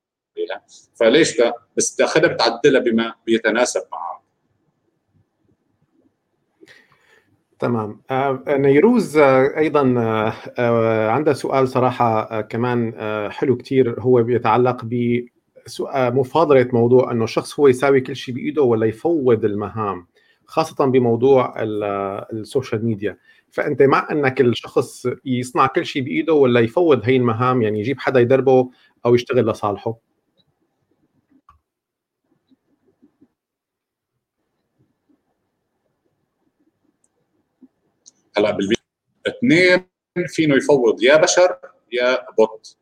فليش 0.94 1.38
لا 1.38 1.54
بس 1.76 1.96
تاخذها 1.96 2.28
بتعدلها 2.28 2.80
بما 2.80 3.14
بيتناسب 3.26 3.82
معها 3.92 4.19
تمام. 7.60 8.00
آه 8.10 8.42
نيروز 8.48 9.16
آه 9.16 9.58
أيضا 9.58 9.94
آه, 10.58 11.08
عندها 11.10 11.32
سؤال 11.34 11.68
صراحة 11.68 12.40
كمان 12.40 12.92
حلو 13.30 13.56
كثير 13.56 14.00
هو 14.00 14.22
بيتعلق 14.22 14.84
ب 14.84 15.24
مفاضلة 15.96 16.68
موضوع 16.72 17.12
إنه 17.12 17.24
الشخص 17.24 17.60
هو 17.60 17.68
يساوي 17.68 18.00
كل 18.00 18.16
شيء 18.16 18.34
بإيده 18.34 18.62
ولا 18.62 18.86
يفوض 18.86 19.44
المهام 19.44 20.06
خاصة 20.46 20.84
بموضوع 20.86 21.54
ال 22.32 22.40
social 22.40 22.84
media. 22.86 23.16
فأنت 23.50 23.82
مع 23.82 24.08
إنك 24.12 24.40
الشخص 24.40 25.06
يصنع 25.24 25.66
كل 25.66 25.86
شيء 25.86 26.02
بإيده 26.02 26.32
ولا 26.34 26.60
يفوض 26.60 27.00
هي 27.04 27.16
المهام 27.16 27.62
يعني 27.62 27.80
يجيب 27.80 27.98
حدا 28.00 28.20
يدربه 28.20 28.70
أو 29.06 29.14
يشتغل 29.14 29.46
لصالحه؟ 29.46 30.09
هلا 38.40 38.50
بالبيت 38.50 38.78
اثنين 39.26 39.86
فينه 40.26 40.56
يفوض 40.56 41.02
يا 41.02 41.16
بشر 41.16 41.58
يا 41.92 42.26
بوت. 42.38 42.76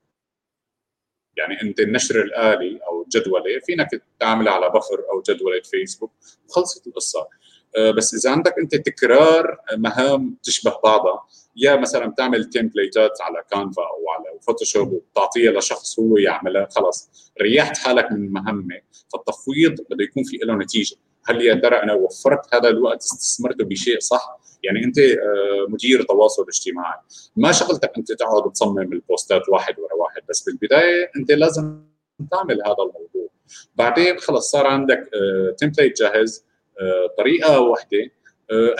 يعني 1.36 1.62
أنت 1.62 1.80
النشر 1.80 2.22
الآلي 2.22 2.80
أو 2.86 3.02
الجدوله 3.02 3.58
فينك 3.66 4.02
تعملها 4.20 4.52
على 4.52 4.68
بفر 4.68 5.04
أو 5.12 5.22
جدولة 5.28 5.60
فيسبوك. 5.60 6.12
وخلصت 6.48 6.86
القصة. 6.86 7.28
آه، 7.76 7.90
بس 7.90 8.14
إذا 8.14 8.30
عندك 8.30 8.58
أنت 8.58 8.74
تكرار 8.76 9.56
مهام 9.76 10.36
تشبه 10.42 10.78
بعضها 10.84 11.26
يا 11.56 11.76
مثلا 11.76 12.06
بتعمل 12.06 12.44
template 12.44 13.12
ات 13.12 13.20
على 13.20 13.42
كانفا 13.50 13.82
أو 13.82 14.10
على 14.10 14.40
فوتوشوب 14.40 14.92
وبتعطيها 14.92 15.52
لشخص 15.52 15.98
هو 15.98 16.16
يعملها 16.16 16.68
خلاص 16.70 17.10
ريحت 17.42 17.78
حالك 17.78 18.12
من 18.12 18.32
مهمة 18.32 18.80
فالتفويض 19.12 19.80
بده 19.90 20.04
يكون 20.04 20.22
في 20.24 20.36
له 20.36 20.54
نتيجة. 20.54 20.96
هل 21.24 21.42
يا 21.42 21.54
ترى 21.54 21.82
أنا 21.82 21.94
وفرت 21.94 22.54
هذا 22.54 22.68
الوقت 22.68 23.02
استثمرته 23.02 23.64
بشيء 23.64 24.00
صح؟ 24.00 24.37
يعني 24.64 24.84
انت 24.84 24.98
آه، 24.98 25.66
مدير 25.68 26.02
تواصل 26.02 26.46
اجتماعي. 26.48 26.98
ما 27.36 27.52
شغلتك 27.52 27.92
انت 27.98 28.12
تقعد 28.12 28.52
تصمم 28.52 28.92
ال 28.92 29.01
post 29.01 29.39
ات 29.39 29.48
واحد 29.48 29.78
ورا 29.78 29.94
واحد 29.94 30.22
بس 30.28 30.42
بالبداية 30.42 31.10
انت 31.16 31.32
لازم 31.32 31.82
تعمل 32.30 32.62
هذا 32.62 32.76
الموضوع. 32.78 33.28
بعدين 33.76 34.18
خلص 34.18 34.50
صار 34.50 34.66
عندك 34.66 35.10
template 35.58 36.00
آه، 36.02 36.08
جاهز 36.08 36.44
آه، 36.80 37.14
طريقة 37.18 37.60
واحدة 37.60 38.10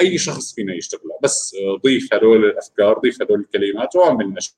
أي 0.01 0.19
شخص 0.19 0.55
فينا 0.55 0.75
يشتغلها. 0.75 1.19
بس 1.23 1.57
ضيف 1.85 2.15
هدول 2.15 2.45
الأفكار 2.45 2.99
ضيف 2.99 3.23
هدول 3.23 3.41
الكلمات 3.41 3.97
وأعمل 3.97 4.35
نشر. 4.35 4.53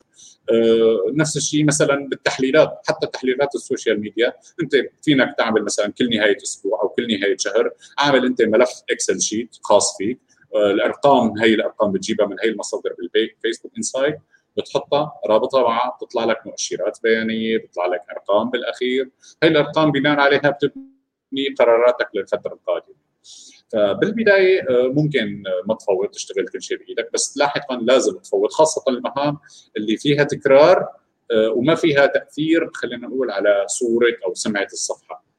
نفس 1.14 1.36
الشيء 1.36 1.64
مثلا 1.64 2.08
بالتحليلات. 2.08 2.80
حتى 2.88 3.06
تحليلات 3.06 3.54
ال 3.54 3.61
social 3.61 4.00
media 4.00 4.32
انت 4.62 4.76
فينك 5.02 5.34
تعمل 5.38 5.64
مثلا 5.64 5.92
كل 5.98 6.10
نهاية 6.10 6.36
أسبوع 6.42 6.82
أو 6.82 6.88
كل 6.88 7.18
نهاية 7.18 7.36
شهر 7.36 7.70
عامل 7.98 8.26
أنت 8.26 8.42
ملف 8.42 8.70
Excel 8.90 9.20
sheet 9.20 9.56
خاص 9.62 9.96
فيك. 9.98 10.18
الأرقام 10.54 11.38
هي 11.38 11.54
الأرقام 11.54 11.92
بتجيبها 11.92 12.26
من 12.26 12.36
هي 12.44 12.48
المصادر 12.48 12.94
بال 13.14 13.26
Facebook 13.26 13.72
insight 13.76 14.18
بتحطها 14.56 15.12
رابطها 15.26 15.62
معها 15.62 15.96
بتطلع 15.96 16.24
لك 16.24 16.46
مؤشرات 16.46 16.98
بيانية 17.02 17.58
بتطلع 17.58 17.86
لك 17.86 18.00
أرقام 18.10 18.50
بالأخير. 18.50 19.10
هي 19.42 19.48
الأرقام 19.48 19.90
بناء 19.92 20.20
عليها 20.20 20.50
بتبني 20.50 21.54
قراراتك 21.58 22.08
للفترة 22.14 22.54
القادمة. 22.54 23.00
فبالبداية 23.72 24.60
آه، 24.62 24.88
ممكن 24.88 25.42
ما 25.68 25.74
تفوت 25.74 26.14
تشتغل 26.14 26.48
كل 26.48 26.62
شيء 26.62 26.78
بإيدك 26.78 27.10
بس 27.14 27.36
لاحقا 27.38 27.76
لازم 27.76 28.18
تفوت 28.18 28.52
خاصة 28.52 28.82
المهام 28.88 29.38
اللي 29.76 29.96
فيها 29.96 30.24
تكرار 30.24 30.88
آه، 31.32 31.50
وما 31.50 31.74
فيها 31.74 32.06
تأثير 32.06 32.70
خلينا 32.74 33.06
نقول 33.08 33.30
على 33.30 33.64
صورة 33.66 34.16
أو 34.26 34.34
سمعة 34.34 34.68
الصفحة. 34.72 35.14
آه، 35.14 35.29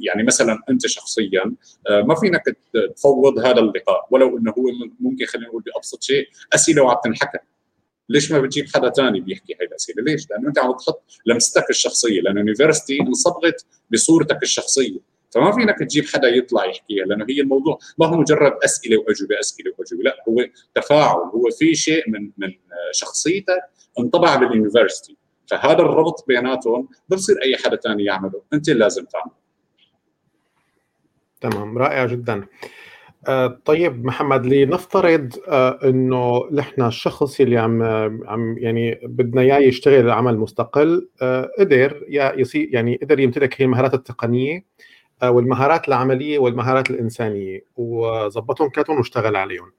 يعني 0.00 0.22
مثلا 0.22 0.58
أنت 0.70 0.86
شخصيا 0.86 1.54
آه، 1.88 2.02
ما 2.02 2.14
فينك 2.14 2.56
تفوض 2.96 3.38
هذا 3.38 3.58
اللقاء 3.60 4.08
ولو 4.10 4.38
إنه 4.38 4.50
هو 4.58 4.64
ممكن 5.00 5.26
خلينا 5.26 5.48
نقول 5.48 5.62
بأبسط 5.62 6.02
شيء 6.02 6.28
أسئلة 6.54 6.82
وعم 6.82 6.96
تنحكى 7.04 7.38
ليش 8.08 8.32
ما 8.32 8.40
بتجيب 8.40 8.66
حدا 8.74 8.90
ثاني 8.90 9.20
بيحكي 9.20 9.54
هاي 9.60 9.66
الأسئلة؟ 9.66 10.02
ليش؟ 10.02 10.30
لأنه 10.30 10.48
أنت 10.48 10.58
عم 10.58 10.72
تحط 10.72 11.04
لمستك 11.26 11.70
الشخصية 11.70 12.20
لأنه 12.20 12.40
يونيفرستي 12.40 13.00
انصبغت 13.00 13.66
بصورتك 13.90 14.42
الشخصية 14.42 14.98
فما 15.30 15.52
فينك 15.52 15.78
تجيب 15.78 16.06
حدا 16.06 16.28
يطلع 16.28 16.64
يحكيها 16.64 17.04
لأنه 17.04 17.26
هي 17.28 17.40
الموضوع 17.40 17.78
ما 17.98 18.06
هو 18.06 18.16
مجرد 18.16 18.52
أسئلة 18.64 18.98
وأجوبة 18.98 19.40
أسئلة 19.40 19.72
وأجوبة 19.78 20.02
لا 20.02 20.16
هو 20.28 20.46
تفاعل 20.74 21.16
هو 21.16 21.50
في 21.58 21.74
شيء 21.74 22.10
من 22.10 22.30
من 22.38 22.52
شخصيتك 22.92 23.60
انطبع 23.98 24.36
باليونيفرستي 24.36 25.16
فهذا 25.46 25.82
الربط 25.82 26.24
بيناتهم 26.28 26.88
بصير 27.08 27.42
أي 27.42 27.56
حدا 27.56 27.76
ثاني 27.76 28.04
يعمله 28.04 28.42
أنت 28.52 28.70
لازم 28.70 29.04
تعمله 29.04 29.41
تمام 31.42 31.78
رائع 31.78 32.06
جدا. 32.06 32.46
آه، 33.28 33.58
طيب 33.64 34.04
محمد 34.04 34.46
لنفترض 34.46 35.32
آه، 35.48 35.78
إنه 35.84 36.42
نحن 36.52 36.82
الشخص 36.82 37.40
اللي 37.40 37.58
عم 37.58 37.82
عم 38.28 38.58
يعني 38.58 39.00
بدنا 39.04 39.40
إياه 39.40 39.58
يشتغل 39.58 40.10
عمل 40.10 40.38
مستقل 40.38 41.08
آه، 41.22 41.50
قدر 41.58 42.04
يعني 42.54 42.98
قدر 43.02 43.20
يمتلك 43.20 43.60
هي 43.60 43.64
المهارات 43.64 43.94
التقنية 43.94 44.64
والمهارات 45.22 45.88
العملية 45.88 46.38
والمهارات 46.38 46.90
الإنسانية 46.90 47.64
وظبطهم 47.76 48.68
كلهم 48.68 48.98
واشتغل 48.98 49.36
عليهم. 49.36 49.72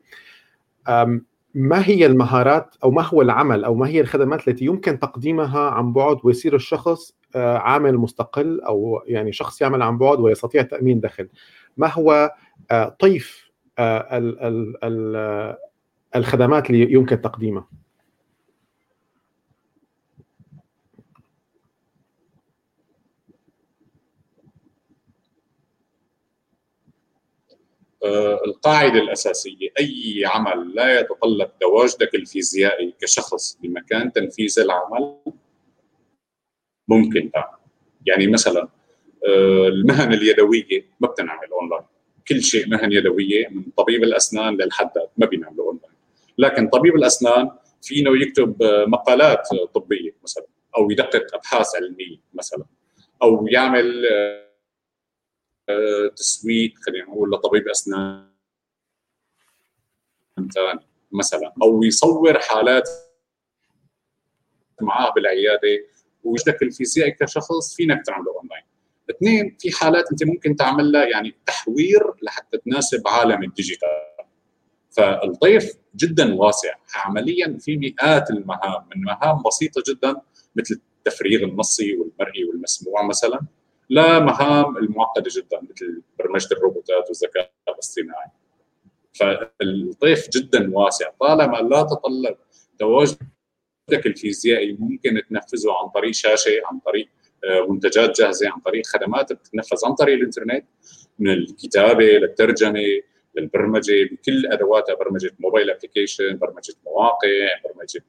ما 1.54 1.88
هي 1.88 2.06
المهارات 2.06 2.76
أو 2.84 2.92
ما 2.92 3.02
هو 3.02 3.22
العمل 3.22 3.64
أو 3.64 3.76
ما 3.76 3.88
هي 3.88 4.02
الخدمات 4.02 4.48
التي 4.48 4.66
يمكن 4.66 5.00
تقديمها 5.00 5.70
عن 5.70 5.94
بعد 5.94 6.18
ويصير 6.24 6.56
الشخص 6.56 7.16
آه، 7.36 7.58
عامل 7.58 7.98
مستقل 7.98 8.62
أو 8.62 9.04
يعني 9.06 9.32
شخص 9.32 9.62
يعمل 9.62 9.82
عن 9.82 9.98
بعد 9.98 10.20
ويستطيع 10.20 10.62
تأمين 10.62 11.00
دخل 11.00 11.30
ما 11.78 11.88
هو 11.88 12.32
آه، 12.72 12.96
طيف 13.00 13.52
آه، 13.80 15.58
الخدمات 16.16 16.70
اللي 16.70 16.94
يمكن 16.94 17.22
تقديمها؟ 17.22 17.68
القاعدة 28.46 29.00
الأساسية 29.00 29.70
أي 29.80 30.24
عمل 30.26 30.76
لا 30.76 31.00
يتطلب 31.00 31.50
تواجدك 31.62 32.16
الفيزيائي 32.16 32.94
كشخص 33.02 33.58
بمكان 33.62 34.12
تنفيذ 34.12 34.60
العمل 34.60 35.16
ممكن 36.88 37.32
تعمل 37.32 37.58
يعني 38.06 38.28
مثلا 38.28 38.68
آه، 39.28 39.68
المهن 39.68 40.14
اليدوية 40.14 40.86
ما 41.00 41.08
بتنعمل 41.08 41.48
أونلاين. 41.52 41.84
كل 42.28 42.42
شيء 42.42 42.68
مهن 42.68 42.92
يدوية 42.92 43.48
من 43.48 43.64
طبيب 43.78 44.04
الأسنان 44.04 44.54
للحداد 44.54 45.08
ما 45.18 45.26
بينعملوا 45.26 45.66
أونلاين. 45.66 45.94
لكن 46.38 46.68
طبيب 46.68 46.96
الأسنان 46.96 47.50
فينه 47.82 48.22
يكتب 48.22 48.56
مقالات 48.88 49.48
طبية 49.74 50.16
مثلا 50.24 50.46
أو 50.78 50.92
يدقق 50.92 51.36
أبحاث 51.36 51.76
علمية 51.76 52.18
مثلا 52.34 52.66
أو 53.22 53.48
يعمل 53.48 54.06
آه، 54.06 54.43
تسويق 56.16 56.74
خلينا 56.86 57.06
نقول 57.06 57.32
لطبيب 57.32 57.68
أسنان 57.68 58.30
ثاني 60.54 60.80
مثلا 61.12 61.54
أو 61.64 61.84
يصور 61.84 62.40
حالات 62.40 62.90
معاه 64.82 65.14
بالعيادة 65.14 65.86
وجودك 66.24 66.64
الفيزيائي 66.64 67.12
كشخص 67.12 67.76
فينك 67.76 68.06
تعمله 68.06 68.32
أونلاين. 68.40 68.64
اثنين 69.10 69.58
في 69.60 69.72
حالات 69.72 70.12
أنت 70.12 70.24
ممكن 70.24 70.56
تعملها 70.56 71.06
يعني 71.06 71.36
تحوير 71.46 72.14
لحتى 72.22 72.58
تناسب 72.58 73.08
عالم 73.08 73.44
ال 73.44 73.49
digital. 73.49 73.88
فالطيف 74.92 75.74
جدا 75.96 76.34
واسع. 76.36 76.74
عمليا 76.96 77.58
في 77.60 77.78
مئات 77.78 78.30
المهام 78.30 78.86
من 78.96 79.02
مهام 79.02 79.44
بسيطة 79.48 79.84
جدا 79.88 80.22
مثل 80.56 80.82
التفريغ 80.98 81.44
النصي 81.44 81.98
والمرئي 81.98 82.44
والمسموع 82.44 83.08
مثلا. 83.08 83.42
لمهام 83.94 84.78
المعقدة 84.78 85.32
جدا 85.36 85.62
مثل 85.62 86.02
برمجة 86.20 86.48
الروبوتات 86.52 87.08
والذكاء 87.08 87.52
الاصطناعي. 87.70 88.28
فالطيف 89.14 90.30
جدا 90.30 90.78
واسع. 90.78 91.10
طالما 91.20 91.58
لا 91.58 91.84
تطلب 91.84 92.36
تواجدك 92.80 93.18
الفيزيائي 94.06 94.78
ممكن 94.80 95.22
تنفذه 95.30 95.72
عن 95.84 95.90
طريق 95.90 96.12
شاشة 96.14 96.52
عن 96.66 96.80
طريق 96.80 97.08
منتجات 97.70 98.22
جاهزة 98.22 98.50
عن 98.50 98.60
طريق 98.60 98.86
خدمات 98.86 99.34
بتتنفذ 99.34 99.78
عن 99.86 99.94
طريق 99.94 100.16
الإنترنت 100.16 100.66
من 101.20 101.30
الكتابة 101.34 102.06
للترجمة 102.06 102.80
للبرمجة 103.36 104.10
بكل 104.12 104.46
أدواتها 104.46 104.96
برمجة 104.96 105.32
mobile 105.40 105.70
application 105.70 106.38
برمجة 106.38 106.74
مواقع 106.86 107.30
برمجة 107.66 108.04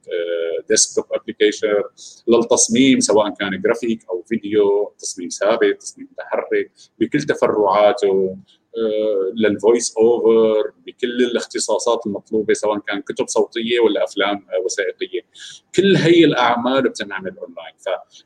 desktop 0.69 1.05
application 1.11 1.83
للتصميم 2.27 2.99
سواء 2.99 3.29
كان 3.29 3.61
جرافيك 3.61 3.99
أو 4.09 4.21
فيديو 4.21 4.93
تصميم 4.99 5.29
ثابت 5.29 5.81
تصميم 5.81 6.07
متحرك 6.11 6.71
بكل 6.99 7.19
تفرعاته 7.19 8.37
آه، 8.77 9.33
لل 9.35 9.53
voice 9.53 9.97
over 9.97 10.71
بكل 10.87 11.23
الاختصاصات 11.23 12.07
المطلوبة 12.07 12.53
سواء 12.53 12.79
كان 12.79 13.01
كتب 13.01 13.27
صوتية 13.27 13.79
ولا 13.79 14.03
أفلام 14.03 14.45
وثائقية. 14.65 15.21
كل 15.75 15.95
هي 15.95 16.25
الأعمال 16.25 16.89
بتنعمل 16.89 17.37
اونلاين 17.37 17.73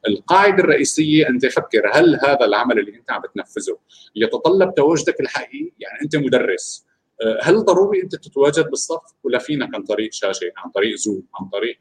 فالقاعدة 0.04 0.64
الرئيسية 0.64 1.30
أنت 1.30 1.45
فكر 1.45 1.91
هل 1.93 2.20
هذا 2.24 2.45
العمل 2.45 2.80
اللي 2.80 2.95
أنت 2.95 3.12
عم 3.12 3.22
بتنفذه 3.22 3.78
يتطلب 4.16 4.76
تواجدك 4.76 5.20
الحقيقي؟ 5.22 5.72
يعني 5.80 6.02
أنت 6.04 6.16
مدرس. 6.16 6.86
آه، 6.86 6.89
هل 7.42 7.66
ضروري 7.66 8.04
أنت 8.04 8.16
تتواجد 8.16 8.70
بالصف 8.70 9.02
ولا 9.24 9.40
فينك 9.40 9.76
عن 9.76 9.84
طريق 9.84 10.14
شاشة 10.14 10.52
عن 10.58 10.72
طريق 10.72 10.96
زوم 10.96 11.24
عن 11.36 11.50
طريق 11.50 11.78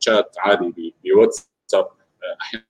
تشات 0.00 0.36
آه، 0.36 0.40
عادي 0.40 0.94
بواتساب 1.04 1.88
أحيانا 2.40 2.64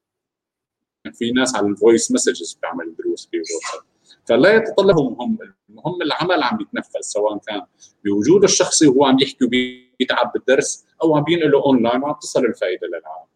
في 1.12 1.30
ناس 1.30 1.56
على 1.56 1.66
ال 1.66 1.74
voice 1.74 2.12
messages 2.12 2.54
بتعمل 2.54 2.96
دروس 2.96 3.28
في 3.30 3.38
واتساب 3.38 3.94
فلا 4.28 4.56
يتطلب 4.56 4.96
مهم 4.96 5.38
المهم 5.68 6.02
العمل 6.02 6.42
عم 6.42 6.60
يتنفذ 6.60 7.00
سواء 7.00 7.38
كان 7.38 7.66
بوجود 8.04 8.44
الشخصي 8.44 8.86
وهو 8.86 9.04
عم 9.04 9.18
يحكي 9.20 9.44
وبيتعب 9.44 10.32
بالدرس 10.32 10.86
أو 11.02 11.16
عم 11.16 11.24
بينقله 11.24 11.62
اونلاين 11.64 12.02
وعم 12.02 12.14
تصل 12.14 12.44
الفائدة 12.44 12.86
للعالم. 12.86 13.26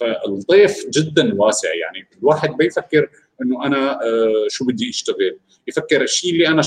فالطيف 0.00 0.86
جدا 0.90 1.34
واسع 1.34 1.68
يعني 1.74 2.08
الواحد 2.18 2.50
بيفكر 2.50 3.10
انه 3.42 3.66
أنا 3.66 3.92
آه، 3.92 4.46
شو 4.48 4.64
بدي 4.64 4.90
اشتغل. 4.90 5.38
يفكر 5.68 6.02
الشيء 6.02 6.32
اللي 6.32 6.48
أنا 6.48 6.62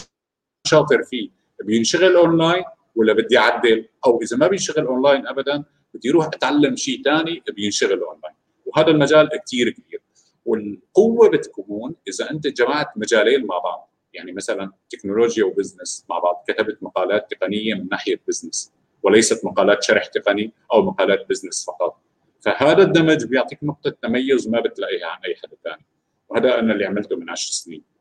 شاطر 0.67 1.03
فيه 1.03 1.29
بينشغل 1.63 2.15
اونلاين 2.15 2.63
ولا 2.95 3.13
بدي 3.13 3.37
اعدل؟ 3.37 3.87
أو 4.05 4.21
اذا 4.21 4.37
ما 4.37 4.47
بينشغل 4.47 4.85
اونلاين 4.85 5.27
ابدا 5.27 5.63
بدي 5.93 6.09
أروح 6.09 6.25
اتعلم 6.25 6.75
شيء 6.75 7.01
ثاني 7.03 7.43
بينشغل 7.55 8.03
اونلاين. 8.03 8.35
وهذا 8.65 8.87
المجال 8.87 9.29
كثير 9.45 9.69
كبير. 9.69 10.01
والقوة 10.45 11.29
بتكون 11.29 11.95
إذا 12.07 12.31
أنت 12.31 12.47
جمعت 12.47 12.87
مجالين 12.95 13.45
مع 13.45 13.57
بعض. 13.59 13.91
يعني 14.13 14.31
مثلا 14.31 14.71
تكنولوجيا 14.89 15.43
و 15.43 15.50
business 15.50 16.05
مع 16.09 16.19
بعض. 16.19 16.43
كتبت 16.47 16.83
مقالات 16.83 17.31
تقنية 17.31 17.73
من 17.73 17.87
ناحية 17.91 18.21
business 18.27 18.71
وليست 19.03 19.45
مقالات 19.45 19.83
شرح 19.83 20.05
تقني 20.05 20.53
أو 20.73 20.81
مقالات 20.81 21.29
business 21.29 21.65
فقط. 21.65 22.01
فهذا 22.41 22.83
الدمج 22.83 23.25
بيعطيك 23.25 23.63
نقطة 23.63 23.89
تميز 24.01 24.47
ما 24.47 24.59
بتلاقيها 24.59 25.07
عن 25.07 25.19
أي 25.25 25.35
حدا 25.35 25.55
ثاني 25.63 25.85
وهذا 26.29 26.59
أنا 26.59 26.73
اللي 26.73 26.85
عملته 26.85 27.15
من 27.15 27.29
10 27.29 27.51
سنين. 27.51 27.95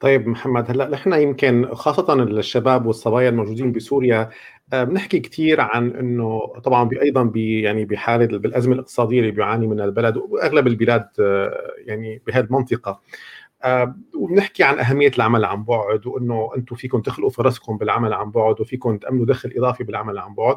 طيب 0.00 0.28
محمد 0.28 0.70
هلأ 0.70 0.88
نحن 0.88 1.12
يمكن 1.12 1.74
خاصة 1.74 2.22
الشباب 2.22 2.86
والصبايا 2.86 3.28
الموجودين 3.28 3.72
بسوريا 3.72 4.30
آه، 4.72 4.84
بنحكي 4.84 5.20
كثير 5.20 5.60
عن 5.60 5.90
إنه 5.90 6.46
طبعا 6.64 6.88
أيضا 7.02 7.32
يعني 7.34 7.84
بحالة 7.84 8.38
بالأزمة 8.38 8.74
الاقتصادية 8.74 9.20
اللي 9.20 9.30
بيعاني 9.30 9.66
منها 9.66 9.84
البلد 9.84 10.16
وأغلب 10.16 10.66
البلاد 10.66 11.08
آه، 11.20 11.72
يعني 11.78 12.22
بهذه 12.26 12.44
المنطقة. 12.44 13.00
آه، 13.64 13.96
وبنحكي 14.16 14.62
عن 14.62 14.78
أهمية 14.78 15.12
العمل 15.16 15.44
عن 15.44 15.64
بعد 15.64 16.06
وإنه 16.06 16.50
أنتم 16.56 16.76
فيكم 16.76 17.00
تخلقوا 17.00 17.30
فرصكم 17.30 17.78
بالعمل 17.78 18.12
عن 18.12 18.30
بعد 18.30 18.60
وفيكم 18.60 18.98
تأمنوا 18.98 19.26
دخل 19.26 19.52
إضافي 19.56 19.84
بالعمل 19.84 20.18
عن 20.18 20.34
بعد. 20.34 20.56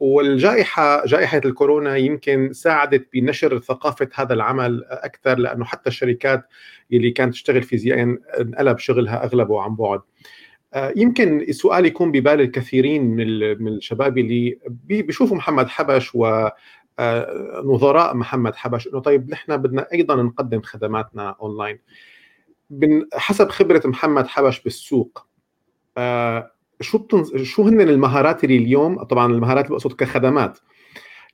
والجائحة 0.00 1.06
جائحة 1.06 1.40
الكورونا 1.44 1.96
يمكن 1.96 2.52
ساعدت 2.52 3.08
بنشر 3.12 3.58
ثقافة 3.58 4.08
هذا 4.14 4.34
العمل 4.34 4.84
أكثر 4.90 5.38
لأنه 5.38 5.64
حتى 5.64 5.90
الشركات 5.90 6.44
اللي 6.92 7.10
كانت 7.10 7.32
تشتغل 7.32 7.62
فيزيائيا 7.62 8.18
انقلب 8.40 8.78
شغلها 8.78 9.24
أغلبه 9.24 9.62
عن 9.62 9.76
بعد. 9.76 10.00
آه، 10.74 10.92
يمكن 10.96 11.40
السؤال 11.40 11.86
يكون 11.86 12.12
ببال 12.12 12.40
الكثيرين 12.40 13.02
من 13.60 13.68
الشباب 13.68 14.18
اللي 14.18 14.58
بيشوفوا 14.68 15.36
محمد 15.36 15.68
حبش 15.68 16.14
و 16.14 16.48
آه، 16.98 17.62
نظراء 17.64 18.16
محمد 18.16 18.56
حبش 18.56 18.86
إنه 18.86 19.00
طيب 19.00 19.30
نحن 19.30 19.56
بدنا 19.56 19.86
أيضا 19.92 20.22
نقدم 20.22 20.62
خدماتنا 20.62 21.36
أونلاين. 21.42 21.78
حسب 23.14 23.48
خبرة 23.48 23.82
محمد 23.84 24.26
حبش 24.26 24.60
بالسوق 24.60 25.26
آه، 25.98 26.52
شو 26.80 26.98
بتنز... 26.98 27.36
شو 27.36 27.62
هن 27.62 27.80
المهارات 27.80 28.44
اللي 28.44 28.56
اليوم؟ 28.56 29.02
طبعا 29.02 29.32
المهارات 29.32 29.64
اللي 29.64 29.76
بقصد 29.76 29.92
كخدمات. 29.92 30.58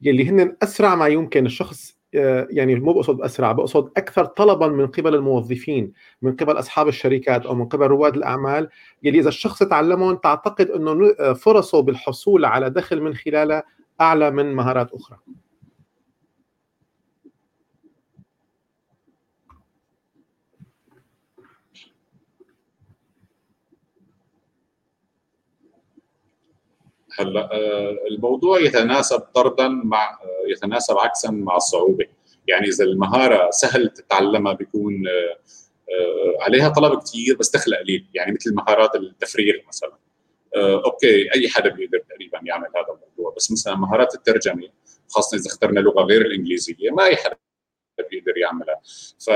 يلي 0.03 0.29
هن 0.29 0.57
أسرع 0.63 0.95
ما 0.95 1.07
يمكن 1.07 1.47
الشخص 1.47 1.97
آه، 2.15 2.49
يعني 2.51 2.75
مو 2.75 2.93
بقصد 2.93 3.21
أسرع 3.21 3.53
بقصد 3.53 3.91
أكثر 3.97 4.25
طلبا 4.25 4.69
من 4.69 4.87
قبل 4.87 5.15
الموظفين 5.15 5.93
من 6.23 6.37
قبل 6.37 6.59
أصحاب 6.59 6.89
الشركات 6.89 7.47
أو 7.47 7.55
من 7.55 7.65
قبل 7.65 7.87
رواد 7.87 8.17
الأعمال. 8.17 8.69
يلي 9.03 9.19
إذا 9.19 9.29
الشخص 9.29 9.63
تعلمهم 9.63 10.17
تعتقد 10.17 10.71
إنه 10.71 11.15
آه، 11.21 11.33
فرصه 11.33 11.81
بالحصول 11.81 12.45
على 12.45 12.71
دخل 12.71 13.01
من 13.01 13.15
خلالها 13.15 13.63
أعلى 14.01 14.31
من 14.31 14.55
مهارات 14.55 14.93
أخرى. 14.93 15.19
هلا 27.19 27.53
آه، 27.53 27.97
الموضوع 28.11 28.61
يتناسب 28.61 29.21
طردا 29.21 29.69
مع 29.69 30.11
آه، 30.11 30.51
يتناسب 30.51 30.99
عكسا 30.99 31.31
مع 31.31 31.57
الصعوبة. 31.57 32.07
يعني 32.47 32.69
إذا 32.69 32.85
المهارة 32.85 33.51
سهل 33.51 33.89
تتعلمها 33.89 34.53
بيكون 34.53 35.03
آه، 35.09 35.37
عليها 36.41 36.69
طلب 36.69 37.03
كثير 37.03 37.37
بس 37.37 37.51
دخل 37.51 37.75
قليل 37.75 38.07
يعني 38.15 38.33
مثل 38.33 38.55
مهارات 38.55 38.95
التفريغ 38.97 39.55
مثلا. 39.69 39.93
أوكي 40.57 41.35
أي 41.35 41.49
حدا 41.49 41.69
بيقدر 41.69 41.99
تقريبا 41.99 42.41
يعمل 42.45 42.67
هذا 42.77 42.87
الموضوع. 42.95 43.35
بس 43.37 43.53
مثلا 43.53 43.75
مهارات 43.75 44.15
الترجمة 44.15 44.69
خاصة 45.09 45.37
إذا 45.37 45.47
اخترنا 45.47 45.81
لغة 45.81 46.03
غير 46.03 46.21
الإنجليزية 46.21 46.91
ما 46.91 47.05
أي 47.05 47.17
حدا 47.17 47.37
بيقدر 48.11 48.39
يعملها. 48.39 48.81
ف 49.27 49.31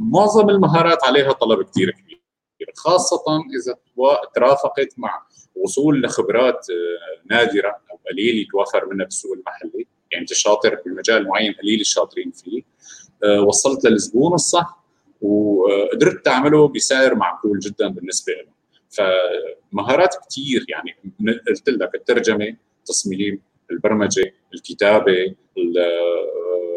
معظم 0.00 0.50
المهارات 0.50 1.04
عليها 1.04 1.32
طلب 1.32 1.62
كثير 1.62 1.90
كبير. 1.90 2.20
خاصة 2.76 3.24
إذا 3.56 3.78
ترافقت 4.34 4.94
مع 4.98 5.26
وصول 5.64 6.02
لخبرات 6.02 6.66
آه، 6.70 7.34
نادرة 7.34 7.68
أو 7.90 7.98
قليل 8.10 8.38
يتوفر 8.38 8.86
منها 8.86 9.04
بالسوق 9.04 9.32
المحلي. 9.32 9.86
يعني 10.10 10.22
أنت 10.22 10.32
شاطر 10.32 10.78
بمجال 10.86 11.28
معين 11.28 11.52
قليل 11.52 11.80
الشاطرين 11.80 12.30
فيه. 12.30 12.62
آه، 13.24 13.40
وصلت 13.40 13.84
للزبون 13.84 14.34
الصح 14.34 14.80
وقدرت 15.20 16.24
تعمله 16.24 16.68
بسعر 16.68 17.14
معقول 17.14 17.58
جدا 17.58 17.88
بالنسبة 17.88 18.32
له 18.32 18.60
فمهارات 18.90 20.16
كثير 20.28 20.64
يعني 20.68 20.96
قلت 21.48 21.68
لك 21.68 21.94
الترجمة 21.94 22.56
التصميم 22.78 23.42
البرمجة 23.70 24.34
الكتابة 24.54 25.34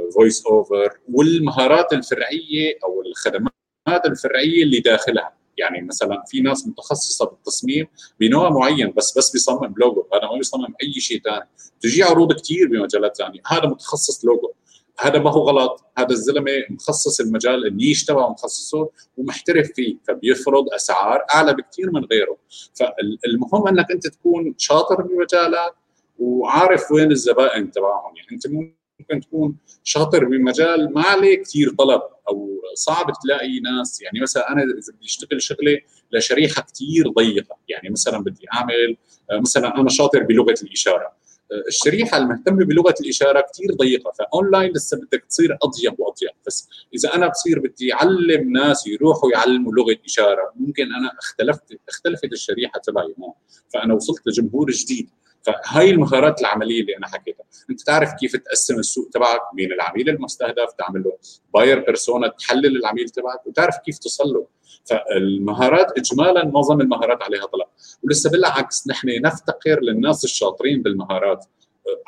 ال 0.09 0.15
voice 0.15 0.45
over 0.45 0.89
والمهارات 1.13 1.93
الفرعية 1.93 2.79
أو 2.83 3.01
الخدمات 3.01 4.05
الفرعية 4.05 4.63
اللي 4.63 4.79
داخلها. 4.79 5.33
يعني 5.57 5.81
مثلا 5.81 6.23
في 6.27 6.41
ناس 6.41 6.67
متخصصة 6.67 7.25
بالتصميم 7.25 7.87
بنوع 8.19 8.49
معين 8.49 8.93
بس 8.97 9.17
بس 9.17 9.31
بيصمم 9.31 9.73
لوجو 9.77 10.07
هذا 10.13 10.27
ما 10.27 10.37
بيصمم 10.37 10.73
أي 10.83 10.93
شيء 10.93 11.21
ثاني 11.21 11.49
تجي 11.81 12.03
عروض 12.03 12.33
كثير 12.33 12.67
بمجالات 12.67 13.17
ثانية 13.17 13.41
هذا 13.47 13.65
متخصص 13.65 14.25
لوجو 14.25 14.53
هذا 14.99 15.19
ما 15.19 15.31
هو 15.31 15.49
غلط. 15.49 15.85
هذا 15.97 16.09
الزلمة 16.09 16.51
مخصص 16.69 17.19
المجال 17.19 17.67
النيش 17.67 18.05
تبعه 18.05 18.29
مخصصه 18.29 18.89
ومحترف 19.17 19.71
فيه 19.75 19.97
فبيفرض 20.07 20.65
أسعار 20.75 21.25
أعلى 21.35 21.53
بكثير 21.53 21.91
من 21.91 22.05
غيره. 22.05 22.37
فالمهم 22.73 23.67
أنك 23.67 23.91
أنت 23.91 24.07
تكون 24.07 24.55
شاطر 24.57 25.01
بمجالك 25.01 25.75
وعارف 26.19 26.91
وين 26.91 27.11
الزبائن 27.11 27.71
تبعهم. 27.71 28.15
يعني 28.15 28.27
أنت 28.31 28.47
ممكن 28.47 28.82
تكون 29.21 29.55
شاطر 29.83 30.25
بمجال 30.25 30.93
ما 30.93 31.01
عليه 31.01 31.43
كثير 31.43 31.69
طلب 31.69 32.01
أو 32.29 32.61
صعب 32.73 33.13
تلاقي 33.23 33.59
ناس. 33.59 34.01
يعني 34.01 34.19
مثلا 34.21 34.51
أنا 34.51 34.61
إذا 34.61 34.93
بدي 34.93 35.05
أشتغل 35.05 35.41
شغلة 35.41 35.79
لشريحة 36.11 36.61
كثير 36.61 37.07
ضيقة. 37.09 37.57
يعني 37.67 37.89
مثلا 37.89 38.23
بدي 38.23 38.45
أعمل 38.53 38.97
مثلا 39.31 39.79
أنا 39.79 39.89
شاطر 39.89 40.23
بلغة 40.23 40.55
الإشارة. 40.63 41.23
الشريحة 41.67 42.17
المهتمة 42.17 42.65
بلغة 42.65 42.95
الإشارة 43.01 43.45
كثير 43.53 43.73
ضيقة. 43.73 44.11
فأونلاين 44.11 44.71
لسه 44.71 44.97
بدك 44.97 45.25
تصير 45.29 45.57
أضيق 45.63 46.01
وأضيق. 46.01 46.33
بس 46.47 46.69
إذا 46.95 47.15
أنا 47.15 47.27
بصير 47.27 47.59
بدي 47.59 47.93
أعلم 47.93 48.51
ناس 48.51 48.87
يروحوا 48.87 49.31
يعلموا 49.31 49.73
لغة 49.73 49.97
إشارة 50.05 50.53
ممكن 50.55 50.83
أنا 50.83 51.11
اختلفت 51.19 51.79
اختلفت 51.89 52.33
الشريحة 52.33 52.79
تبعي 52.79 53.15
هون. 53.19 53.33
فأنا 53.73 53.93
وصلت 53.93 54.27
لجمهور 54.27 54.71
جديد. 54.71 55.09
فهاي 55.43 55.89
المهارات 55.89 56.41
العملية 56.41 56.81
اللي 56.81 56.97
أنا 56.97 57.07
حكيتها. 57.07 57.45
أنت 57.69 57.81
تعرف 57.81 58.13
كيف 58.19 58.35
تقسم 58.35 58.79
السوق 58.79 59.09
تبعك 59.13 59.41
مين 59.53 59.71
العميل 59.71 60.09
المستهدف 60.09 60.73
تعمل 60.77 61.03
له 61.03 61.17
باير 61.53 61.79
بيرسونا 61.79 62.27
تحلل 62.27 62.77
العميل 62.77 63.09
تبعك 63.09 63.47
وتعرف 63.47 63.77
كيف 63.85 63.97
توصل 63.97 64.33
له. 64.33 64.47
فالمهارات 64.85 65.87
اجمالا 65.97 66.45
معظم 66.45 66.81
المهارات 66.81 67.23
عليها 67.23 67.45
طلب. 67.45 67.67
ولسه 68.03 68.29
بالعكس 68.29 68.87
نحن 68.87 69.07
نفتقر 69.21 69.79
للناس 69.81 70.23
الشاطرين 70.23 70.81
بالمهارات. 70.81 71.45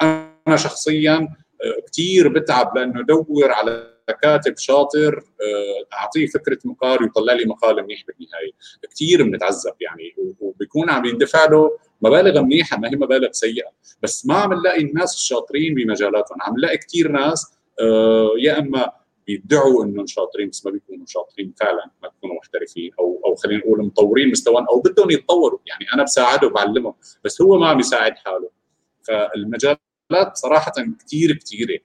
أنا 0.02 0.56
شخصيا 0.56 1.28
كثير 1.92 2.28
بتعب 2.28 2.78
لأنه 2.78 3.00
أدور 3.00 3.52
على 3.52 3.95
كاتب 4.14 4.58
شاطر 4.58 5.16
آه، 5.18 5.96
أعطيه 5.96 6.28
فكرة 6.28 6.58
مقال 6.66 7.04
ويطلع 7.04 7.34
لي 7.34 7.46
مقال 7.46 7.84
منيح 7.84 8.04
بالنهاية. 8.08 8.52
كثير 8.92 9.24
بنتعذب 9.24 9.74
يعني 9.82 10.16
وبيكون 10.40 10.90
عم 10.90 11.06
يندفع 11.06 11.46
له 11.46 11.78
مبالغ 12.02 12.42
منيحة 12.42 12.78
ما 12.78 12.90
هي 12.90 12.96
مبالغ 12.96 13.32
سيئة. 13.32 13.70
بس 14.04 14.26
ما 14.26 14.36
عم 14.36 14.54
نلاقي 14.54 14.82
الناس 14.82 15.14
الشاطرين 15.14 15.74
بمجالاتهم. 15.74 16.42
عم 16.42 16.58
نلاقي 16.58 16.78
كثير 16.78 17.12
ناس 17.12 17.54
آه، 17.82 18.32
يا 18.40 18.60
إما 18.60 18.92
بيدعوا 19.28 19.84
إنهم 19.84 20.08
شاطرين 20.08 20.50
بس 20.50 20.66
ما 20.66 20.72
بيكونوا 20.72 21.06
شاطرين 21.08 21.54
فعلا 21.60 21.86
ما 22.04 22.10
بيكونوا 22.10 22.36
محترفين 22.36 22.92
أو 23.00 23.22
أو 23.26 23.36
خلينا 23.36 23.60
نقول 23.60 23.86
مطورين 23.86 24.32
مستوى 24.32 24.66
أو 24.70 24.80
بدهم 24.80 25.12
يتطوروا. 25.12 25.60
يعني 25.66 25.94
أنا 25.94 26.04
بساعده 26.04 26.48
وبعلمه 26.48 26.94
بس 27.24 27.42
هو 27.42 27.58
ما 27.58 27.68
عم 27.68 27.80
يساعد 27.80 28.14
حاله. 28.18 28.50
فالمجالات 29.04 29.80
صراحة 30.34 30.74
كثير 31.06 31.34
كثيره 31.34 31.80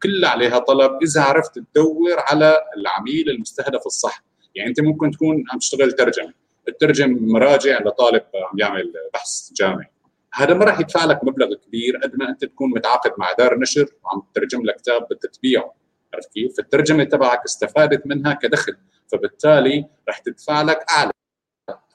وكلها 0.00 0.30
عليها 0.30 0.58
طلب 0.58 0.98
إذا 1.02 1.22
عرفت 1.22 1.58
تدور 1.58 2.16
على 2.18 2.58
العميل 2.76 3.30
المستهدف 3.30 3.86
الصح. 3.86 4.24
يعني 4.54 4.68
أنت 4.68 4.80
ممكن 4.80 5.10
تكون 5.10 5.44
عم 5.52 5.58
تشتغل 5.58 5.92
ترجمة. 5.92 6.32
تترجم 6.66 7.18
مراجع 7.20 7.78
لطالب 7.78 8.22
عم 8.34 8.58
يعمل 8.58 8.92
بحث 9.14 9.52
جامعي. 9.52 9.90
هذا 10.34 10.54
ما 10.54 10.64
راح 10.64 10.80
يدفع 10.80 11.04
لك 11.04 11.24
مبلغ 11.24 11.54
كبير 11.54 11.96
قد 11.96 12.16
ما 12.16 12.28
أنت 12.28 12.44
تكون 12.44 12.70
متعاقد 12.70 13.12
مع 13.18 13.32
دار 13.32 13.58
نشر 13.58 13.86
وعم 14.04 14.22
تترجم 14.32 14.62
لك 14.62 14.76
كتاب 14.76 15.02
بدك 15.02 15.30
تبيعه. 15.30 15.74
عرفت 16.14 16.32
كيف؟ 16.32 16.56
فالترجمة 16.56 17.04
تبعك 17.04 17.44
استفادت 17.44 18.06
منها 18.06 18.34
كدخل 18.34 18.76
فبالتالي 19.12 19.86
راح 20.08 20.18
تدفع 20.18 20.62
لك 20.62 20.84
أعلى. 20.90 21.12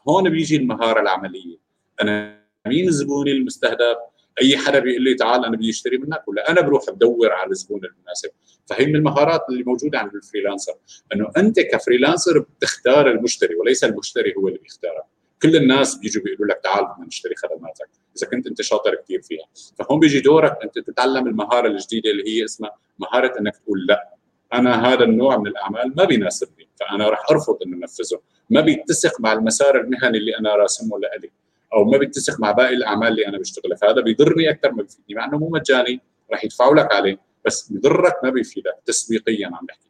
هون 0.09 0.29
بيجي 0.29 0.55
المهارة 0.55 1.01
العملية. 1.01 1.57
أنا 2.01 2.45
مين 2.67 2.91
زبوني 2.91 3.31
المستهدف؟ 3.31 3.97
أي 4.41 4.57
حدا 4.57 4.79
بيقول 4.79 5.03
لي 5.03 5.13
تعال 5.13 5.45
أنا 5.45 5.57
بدي 5.57 5.69
أشتري 5.69 5.97
منك 5.97 6.27
ولا 6.27 6.51
أنا 6.51 6.61
بروح 6.61 6.89
بدور 6.89 7.31
على 7.31 7.51
الزبون 7.51 7.81
المناسب. 7.85 8.29
فهي 8.65 8.85
من 8.85 8.95
المهارات 8.95 9.41
اللي 9.49 9.63
موجودة 9.63 9.99
عند 9.99 10.15
ال 10.15 10.21
freelancer 10.21 10.73
إنه 11.13 11.31
أنت 11.37 11.59
ك 11.59 11.67
freelancer 11.67 12.39
بتختار 12.39 13.11
المشتري 13.11 13.55
وليس 13.55 13.83
المشتري 13.83 14.33
هو 14.37 14.47
اللي 14.47 14.59
بيختارك. 14.59 15.03
كل 15.41 15.55
الناس 15.55 15.95
بيجوا 15.95 16.23
بيقولوا 16.23 16.53
لك 16.53 16.61
تعال 16.63 16.85
بدنا 16.85 17.07
نشتري 17.07 17.35
خدماتك 17.35 17.89
إذا 18.17 18.27
كنت 18.27 18.47
أنت 18.47 18.61
شاطر 18.61 18.95
كثير 18.95 19.21
فيها. 19.21 19.45
فهون 19.77 19.99
بيجي 19.99 20.19
دورك 20.19 20.57
أنت 20.63 20.79
تتعلم 20.79 21.27
المهارة 21.27 21.67
الجديدة 21.67 22.11
اللي 22.11 22.23
هي 22.27 22.45
اسمها 22.45 22.71
مهارة 22.99 23.39
إنك 23.39 23.57
تقول 23.57 23.85
لأ. 23.87 24.15
أنا 24.53 24.93
هذا 24.93 25.03
النوع 25.03 25.37
من 25.37 25.47
الأعمال 25.47 25.93
ما 25.97 26.03
بيناسبني 26.03 26.69
فأنا 26.79 27.09
راح 27.09 27.29
أرفض 27.31 27.57
إنه 27.65 27.77
أنفذه. 27.77 28.21
ما 28.49 28.61
بيتسق 28.61 29.21
مع 29.21 29.33
المسار 29.33 29.81
المهني 29.81 30.17
اللي 30.17 30.37
أنا 30.39 30.55
راسمه 30.55 30.99
لإلي. 30.99 31.31
أو 31.73 31.85
ما 31.85 31.97
بيتسق 31.97 32.39
مع 32.39 32.51
باقي 32.51 32.73
الأعمال 32.73 33.07
اللي 33.07 33.27
أنا 33.27 33.37
بشتغلها 33.37 33.77
فهذا 33.77 34.01
بيضرني 34.01 34.49
أكثر 34.49 34.71
ما 34.71 34.83
بيفيدني 34.83 35.15
مع 35.15 35.25
إنه 35.25 35.37
مو 35.37 35.49
مجاني 35.49 36.01
راح 36.31 36.45
يدفعوا 36.45 36.75
لك 36.75 36.93
عليه 36.93 37.17
بس 37.45 37.71
بيضرك 37.71 38.13
ما 38.23 38.29
بيفيدك 38.29 38.75
تسويقيا 38.85 39.47
عم 39.47 39.65
بحكي. 39.65 39.89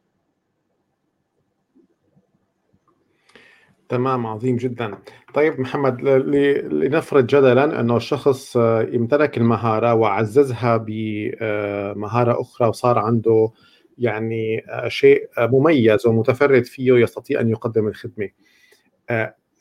تمام 3.88 4.26
عظيم 4.26 4.56
جدا. 4.56 4.98
طيب 5.34 5.60
محمد 5.60 6.02
لنفرض 6.02 7.26
جدلا 7.26 7.80
إنه 7.80 7.96
الشخص 7.96 8.56
يمتلك 8.92 9.38
المهارة 9.38 9.94
وعززها 9.94 10.76
بمهاره 10.76 12.40
أخرى 12.40 12.68
وصار 12.68 12.98
عنده 12.98 13.50
يعني 13.98 14.64
شيء 14.88 15.28
مميز 15.38 16.06
ومتفرد 16.06 16.64
فيه 16.64 16.92
يستطيع 16.92 17.40
أن 17.40 17.50
يقدم 17.50 17.88
الخدمة. 17.88 18.28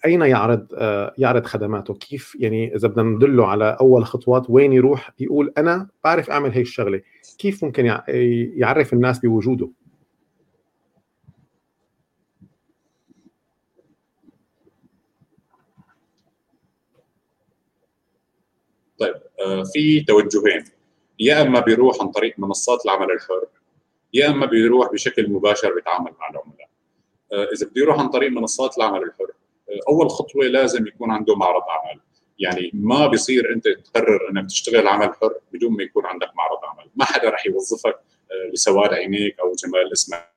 أين 0.06 0.22
يعرض 0.22 0.68
يعرض 1.18 1.46
خدماته؟ 1.46 1.94
كيف 1.94 2.36
يعني 2.40 2.76
إذا 2.76 2.88
بدنا 2.88 3.04
ندله 3.04 3.48
على 3.48 3.78
أول 3.82 4.06
خطوات 4.06 4.46
وين 4.50 4.74
يروح؟ 4.74 5.12
يقول 5.20 5.54
أنا 5.58 5.90
بعرف 6.04 6.30
أعمل 6.30 6.52
هي 6.52 6.62
الشغله 6.62 7.02
كيف 7.38 7.64
ممكن 7.64 7.86
يعرف 8.58 8.94
الناس 8.94 9.20
بوجوده؟ 9.20 9.70
طيب 19.00 19.16
آه، 19.46 19.64
في 19.74 20.02
توجهين. 20.02 20.64
يا 21.20 21.42
إما 21.42 21.60
بيروح 21.60 22.02
عن 22.02 22.08
طريق 22.08 22.40
منصات 22.40 22.86
العمل 22.86 23.12
الحر 23.12 23.46
يا 24.14 24.30
إما 24.30 24.46
بيروح 24.46 24.92
بشكل 24.94 25.32
مباشر 25.32 25.76
بيتعامل 25.76 26.12
مع 26.20 26.30
العملاء 26.30 26.70
آه، 27.34 27.54
إذا 27.54 27.68
بده 27.68 27.82
يروح 27.82 28.00
عن 28.00 28.08
طريق 28.08 28.32
منصات 28.32 28.78
العمل 28.78 29.04
الحر 29.04 29.32
أول 29.90 30.10
خطوة 30.10 30.46
لازم 30.46 30.88
يكون 30.88 31.12
عنده 31.12 31.36
معرض 31.36 31.62
اعمال 31.62 32.00
يعني 32.40 32.72
ما 32.74 33.08
بيصير 33.08 33.54
أنت 33.54 33.68
تقرر 33.68 34.30
إنك 34.32 34.48
تشتغل 34.48 34.88
عمل 34.88 35.14
حر 35.14 35.34
بدون 35.54 35.72
ما 35.72 35.84
يكون 35.84 36.06
عندك 36.06 36.30
معرض 36.36 36.66
عمل. 36.66 36.90
ما 36.96 37.06
حدا 37.06 37.30
رح 37.30 37.46
يوظفك 37.46 38.00
آه، 38.32 38.52
لسواد 38.54 38.94
عينيك 38.94 39.40
أو 39.40 39.52
جمال 39.52 39.92
اسمك 39.94 40.36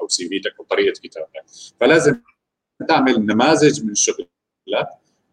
أو 0.00 0.08
سي 0.08 0.28
فيتك 0.28 0.54
أو 0.60 0.64
طريقة 0.64 1.00
كتابتك. 1.02 1.44
فلازم 1.80 2.20
تعمل 2.88 3.26
نماذج 3.26 3.84
من 3.84 3.94
شغلك 3.94 4.28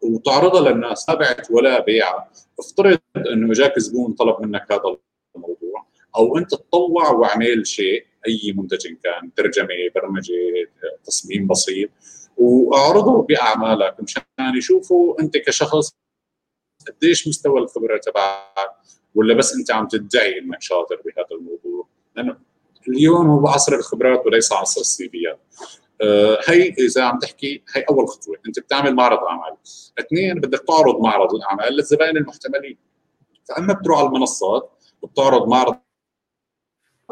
وتعرضها 0.01 0.71
للناس 0.71 1.05
تبعت 1.05 1.51
ولا 1.51 1.79
بيع. 1.79 2.25
افترض 2.59 2.99
إنه 3.17 3.51
إجاك 3.51 3.79
زبون 3.79 4.13
طلب 4.13 4.41
منك 4.41 4.71
هذا 4.71 4.97
الموضوع 5.35 5.87
أو 6.15 6.37
أنت 6.37 6.51
تطوع 6.51 7.09
واعمل 7.11 7.67
شيء 7.67 8.05
أي 8.27 8.53
منتج 8.57 8.87
كان 9.03 9.33
ترجمة 9.33 9.67
برمجة 9.95 10.33
تصميم 11.05 11.47
بسيط. 11.47 11.89
وأعرضوا 12.41 13.23
بأعمالك 13.23 13.95
مشان 13.99 14.23
يشوفوا 14.57 15.21
أنت 15.21 15.37
كشخص 15.37 15.95
قديش 16.87 17.27
مستوى 17.27 17.59
الخبرة 17.59 17.97
تبعك 17.97 18.71
ولا 19.15 19.33
بس 19.33 19.55
أنت 19.55 19.71
عم 19.71 19.87
تدعي 19.87 20.39
إنك 20.39 20.61
شاطر 20.61 20.95
بهذا 21.05 21.27
الموضوع؟ 21.31 21.87
لأنه 22.15 22.37
اليوم 22.87 23.27
هو 23.27 23.47
عصر 23.47 23.75
الخبرات 23.75 24.25
وليس 24.25 24.53
عصر 24.53 24.81
السيفيات 24.81 25.39
آه 26.01 26.39
هي 26.47 26.69
إذا 26.69 27.03
عم 27.03 27.19
تحكي 27.19 27.63
هي 27.75 27.85
أول 27.89 28.07
خطوة. 28.07 28.37
أنت 28.47 28.59
بتعمل 28.59 28.95
معرض 28.95 29.19
أعمال. 29.19 29.57
اثنين 29.99 30.39
بدك 30.39 30.63
تعرض 30.67 31.01
معرض 31.01 31.35
الأعمال 31.35 31.73
للزبائن 31.73 32.17
المحتملين. 32.17 32.77
فأما 33.49 33.73
بتروح 33.73 33.99
على 33.99 34.07
المنصات 34.07 34.71
وبتعرض 35.01 35.47
معرض 35.47 35.77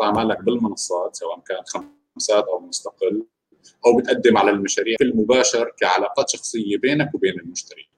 أعمالك 0.02 0.42
بالمنصات 0.42 1.16
سواء 1.16 1.40
كان 1.40 1.64
خمسات 1.66 2.44
أو 2.44 2.60
مستقل. 2.60 3.26
أو 3.86 3.98
بتقدم 3.98 4.38
على 4.38 4.52
المشاريع 4.52 4.96
في 4.98 5.04
المباشر 5.04 5.74
كعلاقات 5.80 6.30
شخصية 6.30 6.78
بينك 6.78 7.16
وبين 7.16 7.40
المشتري. 7.40 7.90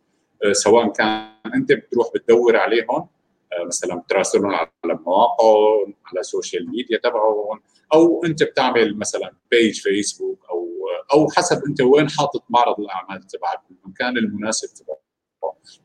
آه، 0.46 0.52
سواء 0.52 0.92
كان 0.92 1.32
أنت 1.56 1.72
بتروح 1.72 2.08
بتدور 2.16 2.58
عليهم 2.58 3.08
آه، 3.54 3.64
مثلا 3.66 3.96
بتراسلهم 3.96 4.52
على 4.52 4.70
مواقعهم 4.84 5.94
على 6.06 6.20
السوشيال 6.20 6.70
ميديا 6.70 6.98
تبعهم 6.98 7.60
أو 7.94 8.26
أنت 8.26 8.44
بتعمل 8.44 8.98
مثلا 8.98 9.32
page 9.52 9.82
فيسبوك 9.82 10.46
أو 10.50 10.68
أو 11.14 11.30
حسب 11.30 11.62
أنت 11.68 11.82
وين 11.82 12.10
حاطط 12.10 12.44
معرض 12.50 12.80
الأعمال 12.80 13.28
تبعك 13.28 13.60
المكان 13.72 14.18
المناسب 14.18 14.74
تبعه. 14.74 15.02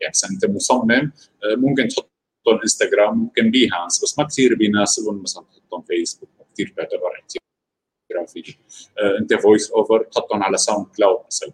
يعني 0.00 0.10
مثلا 0.14 0.30
أنت 0.30 0.46
مصمم 0.46 1.12
آه، 1.44 1.56
ممكن 1.56 1.88
تحطهم 1.88 2.60
انستغرام 2.62 3.18
ممكن 3.18 3.50
Behance 3.50 4.02
بس 4.02 4.18
ما 4.18 4.24
كثير 4.24 4.54
بيناسبهم 4.54 5.22
مثلا 5.22 5.44
تحطهم 5.44 5.82
فيسبوك 5.82 6.30
كثير 6.54 6.74
بيعتبر 6.76 7.10
جرافيك 8.12 8.58
آه، 8.98 9.18
انت 9.20 9.34
voice 9.34 9.70
over 9.70 10.02
تحطهم 10.02 10.42
على 10.42 10.56
SoundCloud 10.56 11.20
مثلا. 11.26 11.50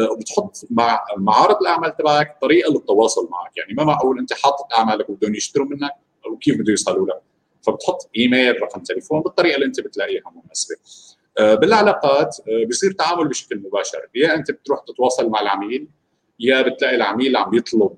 آه، 0.00 0.12
وبتحط 0.12 0.56
مع 0.70 1.00
معارض 1.16 1.56
الأعمال 1.60 1.96
تبعك 1.96 2.38
طريقة 2.42 2.72
للتواصل 2.72 3.28
معك. 3.30 3.56
يعني 3.56 3.74
ما 3.74 3.84
معقول 3.84 4.18
انت 4.18 4.32
حاطط 4.32 4.72
أعمالك 4.78 5.10
وبدهم 5.10 5.34
يشتروا 5.34 5.66
منك 5.66 5.92
وكيف 6.32 6.58
بده 6.58 6.70
يوصلوا 6.70 7.06
لك. 7.06 7.22
فبتحط 7.62 8.10
ايميل 8.16 8.62
رقم 8.62 8.82
تليفون 8.82 9.20
بالطريقة 9.20 9.54
اللي 9.54 9.66
انت 9.66 9.80
بتلاقيها 9.80 10.32
مناسبة. 10.44 10.76
آه، 11.38 11.54
بالعلاقات 11.54 12.36
بصير 12.68 12.92
تعامل 12.92 13.28
بشكل 13.28 13.58
مباشر. 13.58 14.08
يا 14.14 14.34
انت 14.34 14.50
بتروح 14.50 14.80
تتواصل 14.80 15.30
مع 15.30 15.40
العميل 15.40 15.88
يا 16.40 16.62
بتلاقي 16.62 16.94
العميل 16.94 17.36
عم 17.36 17.54
يطلب 17.54 17.96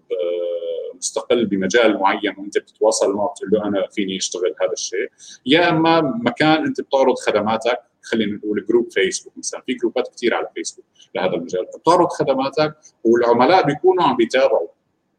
مستقل 0.94 1.46
بمجال 1.46 1.98
معين 1.98 2.34
وانت 2.38 2.58
بتتواصل 2.58 3.12
معه 3.12 3.28
بتقول 3.28 3.50
له 3.52 3.68
أنا 3.68 3.88
فيني 3.90 4.16
أشتغل 4.16 4.54
هذا 4.62 4.72
الشيء. 4.72 5.08
يا 5.46 5.68
أما 5.68 6.00
مكان 6.00 6.66
انت 6.66 6.80
بتعرض 6.80 7.14
خدماتك 7.14 7.78
خلينا 8.02 8.36
نقول 8.36 8.66
group 8.68 8.92
فيسبوك 8.92 9.38
مثلا. 9.38 9.62
في 9.66 9.74
جروبات 9.74 10.08
كثير 10.16 10.34
على 10.34 10.48
فيسبوك 10.54 10.84
لهذا 11.14 11.34
المجال. 11.34 11.66
بتعرض 11.80 12.08
خدماتك 12.08 12.76
والعملاء 13.04 13.66
بيكونوا 13.66 14.04
عم 14.04 14.16
بيتابعوا. 14.16 14.68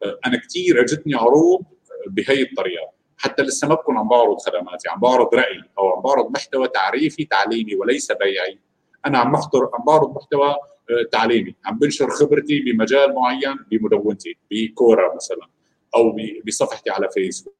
آه، 0.03 0.19
أنا 0.25 0.37
كثير 0.37 0.81
أجتني 0.81 1.15
عروض 1.15 1.61
بهي 2.07 2.41
الطريقة. 2.41 2.91
حتى 3.17 3.43
لسه 3.43 3.67
ما 3.67 3.75
بكون 3.75 3.97
عم 3.97 4.07
بعرض 4.09 4.37
خدماتي 4.37 4.89
عم 4.89 4.99
بعرض 4.99 5.35
رأيي 5.35 5.63
أو 5.79 5.89
عم 5.89 6.01
بعرض 6.01 6.31
محتوى 6.31 6.67
تعريفي 6.67 7.25
تعليمي 7.25 7.75
وليس 7.75 8.11
بيعي. 8.11 8.59
أنا 9.05 9.17
عم 9.17 9.31
بحضر 9.31 9.69
عم 9.73 9.85
بعرض 9.87 10.15
محتوى 10.15 10.49
آه، 10.49 11.09
تعليمي. 11.11 11.55
عم 11.65 11.79
بنشر 11.79 12.09
خبرتي 12.09 12.59
بمجال 12.59 13.15
معين 13.15 13.55
بمدونتي 13.71 14.37
بكوره 14.51 15.15
مثلا 15.15 15.47
أو 15.95 16.15
بصفحتي 16.47 16.89
على 16.89 17.09
فيسبوك 17.09 17.55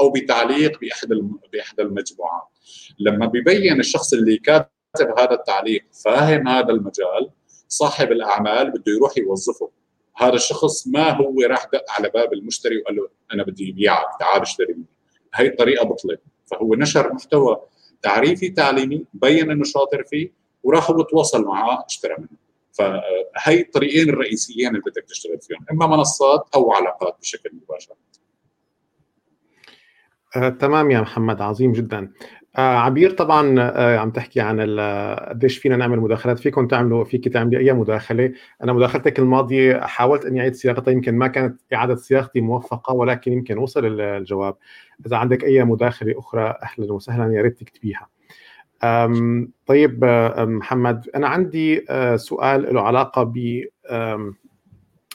أو 0.00 0.10
بتعليق 0.10 0.80
بأحد 0.80 1.08
باحدى 1.52 1.82
المجموعات. 1.82 2.48
لما 2.98 3.26
بيبين 3.26 3.80
الشخص 3.80 4.12
اللي 4.12 4.36
كاتب 4.36 5.18
هذا 5.18 5.32
التعليق 5.32 5.84
فاهم 6.04 6.48
هذا 6.48 6.70
المجال 6.70 7.30
صاحب 7.68 8.12
الأعمال 8.12 8.70
بده 8.70 8.92
يروح 8.92 9.18
يوظفه. 9.18 9.70
هذا 10.16 10.34
الشخص 10.34 10.86
ما 10.86 11.10
هو 11.10 11.40
راح 11.40 11.64
دق 11.72 11.84
على 11.90 12.08
باب 12.08 12.32
المشتري 12.32 12.78
وقال 12.78 12.96
له 12.96 13.08
أنا 13.34 13.42
بدي 13.42 13.70
ابيعك 13.70 14.06
تعال 14.20 14.42
اشتري 14.42 14.74
مني. 14.74 14.84
هي 15.34 15.46
الطريقة 15.46 15.84
بطلت 15.84 16.20
فهو 16.46 16.74
نشر 16.74 17.12
محتوى 17.12 17.60
تعريفي 18.02 18.48
تعليمي 18.48 19.04
بين 19.14 19.50
إنه 19.50 19.64
شاطر 19.64 20.04
فيه 20.04 20.32
وراح 20.62 20.90
هو 20.90 21.02
تواصل 21.02 21.44
معاه 21.44 21.84
اشترى 21.86 22.14
منه. 22.18 22.28
فهي 22.72 23.60
الطريقين 23.60 24.08
الرئيسيين 24.08 24.68
اللي 24.68 24.80
بدك 24.80 25.04
تشتغل 25.08 25.40
فيهم 25.40 25.66
إما 25.70 25.86
منصات 25.86 26.48
أو 26.54 26.72
علاقات 26.72 27.16
بشكل 27.20 27.50
مباشر. 27.52 27.94
آه، 30.36 30.48
تمام 30.48 30.90
يا 30.90 31.00
محمد 31.00 31.40
عظيم 31.40 31.72
جدا. 31.72 32.12
آه 32.58 32.78
عبير 32.78 33.10
طبعا 33.10 33.56
آه 33.60 33.98
عم 33.98 34.10
تحكي 34.10 34.40
عن 34.40 34.60
قديش 35.28 35.58
فينا 35.58 35.76
نعمل 35.76 36.00
مداخلات 36.00 36.38
فيكم 36.38 36.66
تعملوا 36.66 37.04
فيك 37.04 37.28
تعملي 37.28 37.58
أي 37.58 37.72
مداخلة. 37.72 38.32
أنا 38.62 38.72
مداخلتك 38.72 39.18
الماضية 39.18 39.80
حاولت 39.80 40.24
إني 40.24 40.40
أعيد 40.40 40.54
صياغتها 40.54 40.92
يمكن 40.92 41.14
ما 41.14 41.26
كانت 41.26 41.60
إعادة 41.74 41.94
صياغتي 41.94 42.40
موفقة 42.40 42.94
ولكن 42.94 43.32
يمكن 43.32 43.58
وصل 43.58 44.00
الجواب. 44.00 44.54
إذا 45.06 45.16
عندك 45.16 45.44
أي 45.44 45.64
مداخلة 45.64 46.18
أخرى 46.18 46.54
أهلا 46.62 46.92
وسهلا 46.92 47.34
يا 47.34 47.42
ريت 47.42 47.60
تكتبيها. 47.60 48.08
طيب 49.66 50.04
محمد 50.38 51.08
أنا 51.14 51.28
عندي 51.28 51.84
آه، 51.90 52.16
سؤال 52.16 52.74
له 52.74 52.80
علاقة 52.80 53.22
ب 53.22 53.36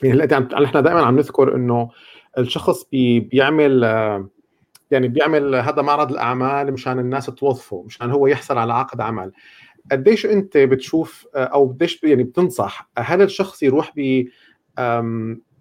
يعني 0.03 0.23
إحنا 0.65 0.81
دائما 0.81 1.01
عم 1.01 1.15
نذكر 1.15 1.55
إنه 1.55 1.89
الشخص 2.37 2.83
بي 2.91 3.19
بيعمل 3.19 3.83
يعني 4.93 5.07
بيعمل 5.07 5.55
هذا 5.55 5.81
معرض 5.81 6.11
الأعمال 6.11 6.73
مشان 6.73 6.99
الناس 6.99 7.25
توظفه 7.25 7.83
مشان 7.87 8.11
هو 8.11 8.27
يحصل 8.27 8.57
على 8.57 8.73
عقد 8.73 9.01
عمل. 9.01 9.31
قديش 9.91 10.25
أنت 10.25 10.57
بتشوف 10.57 11.27
أو 11.35 11.67
قديش 11.67 12.03
يعني 12.03 12.23
بتنصح 12.23 12.89
هل 12.97 13.21
الشخص 13.21 13.63
يروح 13.63 13.93
ب 13.95 14.25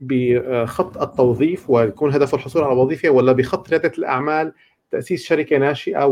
بخط 0.01 1.03
التوظيف 1.03 1.71
ويكون 1.71 2.15
هدفه 2.15 2.37
الحصول 2.37 2.65
على 2.65 2.75
وظيفة 2.75 3.11
ولا 3.11 3.33
بخط 3.33 3.71
رياده 3.71 3.93
الأعمال 3.99 4.53
تأسيس 4.91 5.25
شركة 5.25 5.59
ناشئة 5.59 6.07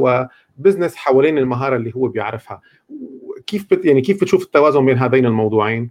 وبزنس 0.58 0.96
حوالين 0.96 1.38
المهارة 1.38 1.76
اللي 1.76 1.92
هو 1.96 2.08
بيعرفها؟ 2.08 2.60
كيف 3.46 3.66
بت 3.70 3.84
يعني 3.84 4.00
كيف 4.00 4.20
بتشوف 4.20 4.42
التوازن 4.42 4.86
بين 4.86 4.98
هذين 4.98 5.26
الموضوعين؟ 5.26 5.90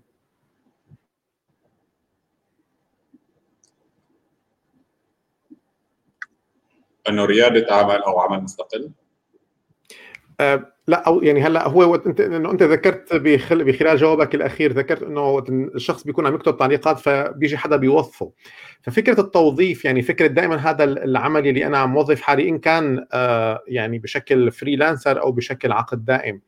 انه 7.09 7.25
رياده 7.25 7.75
عمل 7.75 7.95
أو 7.95 8.19
عمل 8.19 8.43
مستقل؟ 8.43 8.91
أه 10.39 10.73
لا 10.87 11.07
أو 11.07 11.23
يعني 11.23 11.41
هلأ 11.41 11.67
هو 11.67 11.95
انت 11.95 12.21
انه 12.21 12.51
أنت 12.51 12.63
ذكرت 12.63 13.15
بخل... 13.15 13.63
بخلال 13.63 13.97
جوابك 13.97 14.35
الأخير 14.35 14.73
ذكرت 14.73 15.03
إنه 15.03 15.39
الشخص 15.49 16.03
بيكون 16.03 16.27
عم 16.27 16.35
يكتب 16.35 16.57
تعليقات 16.57 16.99
فبيجي 16.99 17.57
حدا 17.57 17.75
بيوظفه. 17.75 18.31
ففكرة 18.81 19.21
التوظيف 19.21 19.85
يعني 19.85 20.01
فكرة 20.01 20.27
دائما 20.27 20.55
هذا 20.55 20.83
العمل 20.83 21.47
اللي 21.47 21.65
أنا 21.65 21.77
عم 21.77 21.97
وظف 21.97 22.21
حالي 22.21 22.49
إن 22.49 22.59
كان 22.59 23.05
آه 23.13 23.63
يعني 23.67 23.99
بشكل 23.99 24.51
freelancer 24.51 25.21
أو 25.21 25.31
بشكل 25.31 25.71
عقد 25.71 26.05
دائم. 26.05 26.41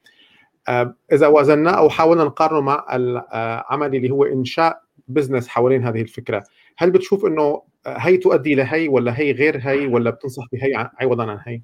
آه 0.67 0.95
إذا 1.13 1.27
وزناه 1.27 1.71
أو 1.71 1.89
حاولنا 1.89 2.23
نقارنه 2.23 2.61
مع 2.61 2.85
العمل 2.93 3.95
اللي 3.95 4.09
هو 4.09 4.23
إنشاء 4.23 4.81
business 5.07 5.47
حوالين 5.47 5.83
هذه 5.83 6.01
الفكرة 6.01 6.43
هل 6.77 6.91
بتشوف 6.91 7.25
إنه 7.25 7.61
هي 7.87 8.17
تؤدي 8.17 8.55
لهي 8.55 8.87
ولا 8.87 9.19
هي 9.19 9.31
غير 9.31 9.57
هي 9.57 9.87
ولا 9.87 10.09
بتنصح 10.09 10.43
بهي 10.53 10.89
عوضا 10.99 11.31
عن 11.31 11.39
هي؟ 11.47 11.61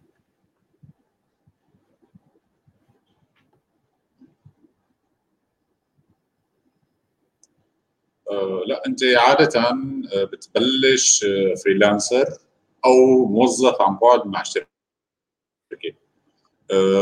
آه 8.32 8.64
لا 8.68 8.86
أنت 8.88 9.00
عادة 9.04 9.60
آه، 9.60 10.24
بتبلش 10.24 11.26
freelancer 11.66 12.28
آه، 12.28 12.38
أو 12.86 13.26
موظف 13.26 13.82
عن 13.82 13.98
بعد 14.02 14.28
مع 14.28 14.44
شركة 14.44 14.68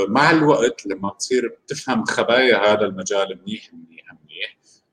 مع 0.07 0.31
الوقت 0.31 0.85
لما 0.85 1.09
تصير 1.19 1.57
تفهم 1.67 2.05
خبايا 2.05 2.57
هذا 2.57 2.85
المجال 2.85 3.39
منيح 3.41 3.73
منيح 3.73 3.94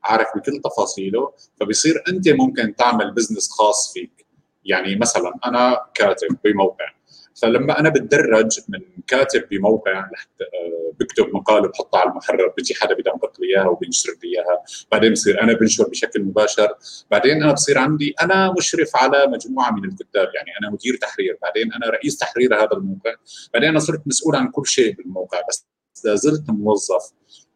عارف 0.03 0.27
بكل 0.35 0.61
تفاصيله 0.63 1.33
فبصير 1.59 2.03
أنت 2.09 2.29
ممكن 2.29 2.75
تعمل 2.75 3.11
business 3.13 3.49
خاص 3.51 3.93
فيك. 3.93 4.25
يعني 4.65 4.95
مثلا 4.95 5.33
أنا 5.45 5.85
كاتب 5.93 6.37
بموقع 6.43 6.93
فلما 7.41 7.79
أنا 7.79 7.89
بتدرج 7.89 8.59
من 8.69 8.79
كاتب 9.07 9.49
بموقع 9.51 10.09
لحتى 10.13 10.43
آه، 10.43 10.93
بكتب 10.99 11.35
مقاله 11.35 11.67
بحطها 11.67 11.99
على 11.99 12.09
المحرر 12.09 12.53
بيجي 12.57 12.75
حدا 12.75 12.95
بدقق 12.95 13.41
لي 13.41 13.47
إياها 13.47 13.67
وبينشر 13.67 14.13
لي 14.23 14.29
إياها 14.29 14.63
بعدين 14.91 15.11
بصير 15.13 15.41
أنا 15.41 15.53
بنشر 15.53 15.89
بشكل 15.89 16.21
مباشر 16.23 16.73
بعدين 17.11 17.43
أنا 17.43 17.53
بصير 17.53 17.77
عندي 17.77 18.15
أنا 18.21 18.53
مشرف 18.57 18.95
على 18.95 19.27
مجموعة 19.27 19.71
من 19.71 19.85
الكتاب 19.85 20.27
يعني 20.35 20.49
أنا 20.61 20.69
مدير 20.71 20.95
تحرير 20.95 21.37
بعدين 21.41 21.73
أنا 21.73 21.89
رئيس 21.89 22.17
تحرير 22.17 22.55
هذا 22.55 22.73
الموقع 22.73 23.15
بعدين 23.53 23.69
أنا 23.69 23.79
صرت 23.79 24.01
مسؤول 24.05 24.35
عن 24.35 24.51
كل 24.51 24.67
شيء 24.67 24.95
بالموقع 24.95 25.41
بس 25.49 25.67
لا 26.05 26.15
زلت 26.15 26.49
موظف. 26.49 27.11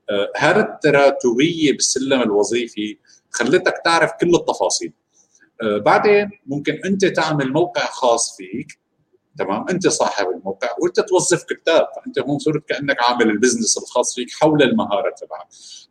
آه 0.09 0.31
هذا 0.37 0.61
التراتبيه 0.61 1.71
بالسلم 1.71 2.21
الوظيفي 2.21 2.97
خلتك 3.31 3.73
تعرف 3.85 4.11
كل 4.21 4.35
التفاصيل؟ 4.35 4.93
آه 5.63 5.77
بعدين 5.77 6.29
ممكن 6.45 6.81
أنت 6.85 7.05
تعمل 7.05 7.53
موقع 7.53 7.85
خاص 7.85 8.37
فيك 8.37 8.79
تمام؟ 9.37 9.65
أنت 9.69 9.87
صاحب 9.87 10.29
الموقع 10.29 10.69
وأنت 10.81 10.99
توظف 10.99 11.43
كتاب 11.43 11.87
فأنت 11.95 12.19
هون 12.19 12.39
صرت 12.39 12.65
كأنك 12.69 12.97
عامل 13.03 13.29
البزنس 13.29 13.77
الخاص 13.77 14.15
فيك 14.15 14.31
حول 14.31 14.63
المهارة 14.63 15.15
تبعك. 15.21 15.47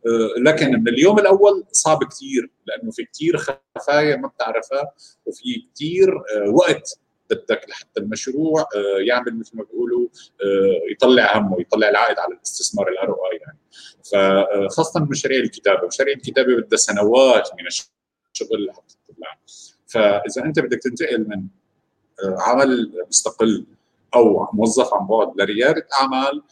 آه، 0.07 0.39
لكن 0.41 0.71
من 0.71 0.87
اليوم 0.87 1.19
الأول 1.19 1.63
صعب 1.71 2.03
كثير 2.03 2.51
لأنه 2.65 2.91
في 2.91 3.03
كثير 3.13 3.37
خفايا 3.37 4.15
ما 4.15 4.27
بتعرفها 4.27 4.91
وفي 5.25 5.67
كثير 5.75 6.09
آه، 6.09 6.49
وقت 6.49 6.99
بدك 7.29 7.61
لحتى 7.69 7.99
المشروع 7.99 8.65
يعمل 9.07 9.39
مثل 9.39 9.57
ما 9.57 9.63
بيقولوا 9.63 10.07
يطلع 10.91 11.37
همه 11.37 11.61
يطلع 11.61 11.89
العائد 11.89 12.19
على 12.19 12.33
الاستثمار 12.33 12.87
الار 12.87 13.17
يعني. 13.41 13.57
فخاصة 14.11 14.99
مشاريع 14.99 15.39
الكتابة 15.39 15.87
مشاريع 15.87 16.15
الكتابة 16.15 16.55
بدها 16.55 16.77
سنوات 16.77 17.49
من 17.59 17.67
الشغل 17.67 18.65
لحتى 18.65 18.95
تطلع. 19.07 19.39
فإذا 19.87 20.45
أنت 20.45 20.59
بدك 20.59 20.79
تنتقل 20.83 21.27
من 21.29 21.47
عمل 22.37 22.93
مستقل 23.07 23.65
أو 24.15 24.47
موظف 24.53 24.93
عن 24.93 25.07
بعد 25.07 25.41
لريادة 25.41 25.87
أعمال 26.01 26.43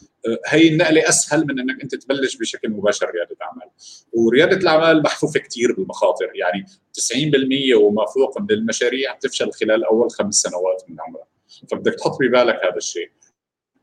هي 0.47 0.67
النقلة 0.67 1.09
أسهل 1.09 1.45
من 1.47 1.59
إنك 1.59 1.81
أنت 1.81 1.95
تبلش 1.95 2.37
بشكل 2.37 2.69
مباشر 2.69 3.11
ريادة 3.11 3.35
أعمال. 3.41 3.69
وريادة 4.13 4.57
الأعمال 4.57 5.03
محفوفة 5.03 5.39
كثير 5.39 5.73
بالمخاطر 5.73 6.31
يعني 6.35 6.65
90% 6.93 7.75
وما 7.75 8.05
فوق 8.05 8.41
من 8.41 8.51
المشاريع 8.51 9.15
تفشل 9.15 9.51
خلال 9.51 9.85
أول 9.85 10.11
خمس 10.11 10.35
سنوات 10.35 10.83
من 10.87 11.01
عمرها 11.01 11.27
فبدك 11.71 11.93
تحط 11.93 12.17
ببالك 12.21 12.55
هذا 12.55 12.77
الشيء. 12.77 13.11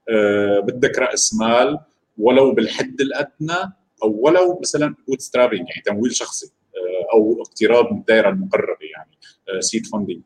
أه 0.09 0.61
بدك 0.61 0.99
رأس 0.99 1.35
مال 1.35 1.79
ولو 2.19 2.53
بالحد 2.53 3.01
الأدنى 3.01 3.73
أو 4.03 4.21
ولو 4.21 4.59
مثلا 4.61 4.95
bootstrapping 5.09 5.69
يعني 5.69 5.83
تمويل 5.85 6.15
شخصي 6.15 6.47
أه 6.47 7.15
أو 7.15 7.43
اقتراض 7.43 7.93
من 7.93 7.99
الدائرة 7.99 8.29
المقربه 8.29 8.87
يعني 8.95 9.19
seed 9.61 9.87
funding 9.87 10.23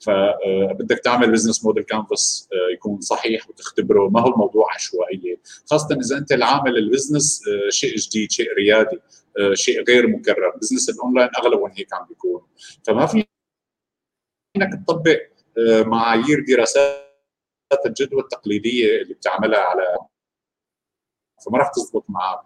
فبدك 0.00 0.98
تعمل 0.98 1.32
business 1.32 1.64
model 1.64 1.82
canvas 1.82 2.48
يكون 2.72 3.00
صحيح 3.00 3.50
وتختبره. 3.50 4.08
ما 4.08 4.20
هو 4.20 4.32
الموضوع 4.32 4.74
عشوائيه 4.74 5.40
خاصة 5.70 5.98
إذا 6.04 6.18
أنت 6.18 6.32
العامل 6.32 6.76
ال 6.76 6.83
business 6.83 7.42
آه، 7.48 7.70
شيء 7.70 7.96
جديد 7.96 8.30
شيء 8.30 8.52
ريادي 8.52 8.98
آه، 9.40 9.54
شيء 9.54 9.84
غير 9.84 10.06
مكرر. 10.06 10.56
business 10.56 10.88
ال 10.88 10.94
online 10.94 11.28
اغلبهم 11.38 11.70
هيك 11.76 11.94
عم 11.94 12.06
بيكون. 12.08 12.42
فما 12.86 13.06
في 13.06 13.24
إنك 14.56 14.84
تطبق 14.86 15.20
آه، 15.58 15.82
معايير 15.82 16.44
دراسات 16.48 17.08
الجدوى 17.86 18.20
التقليدية 18.20 19.02
اللي 19.02 19.14
بتعملها 19.14 19.60
على 19.60 19.96
فما 21.46 21.58
راح 21.58 21.70
تزبط 21.74 22.04
معك 22.08 22.40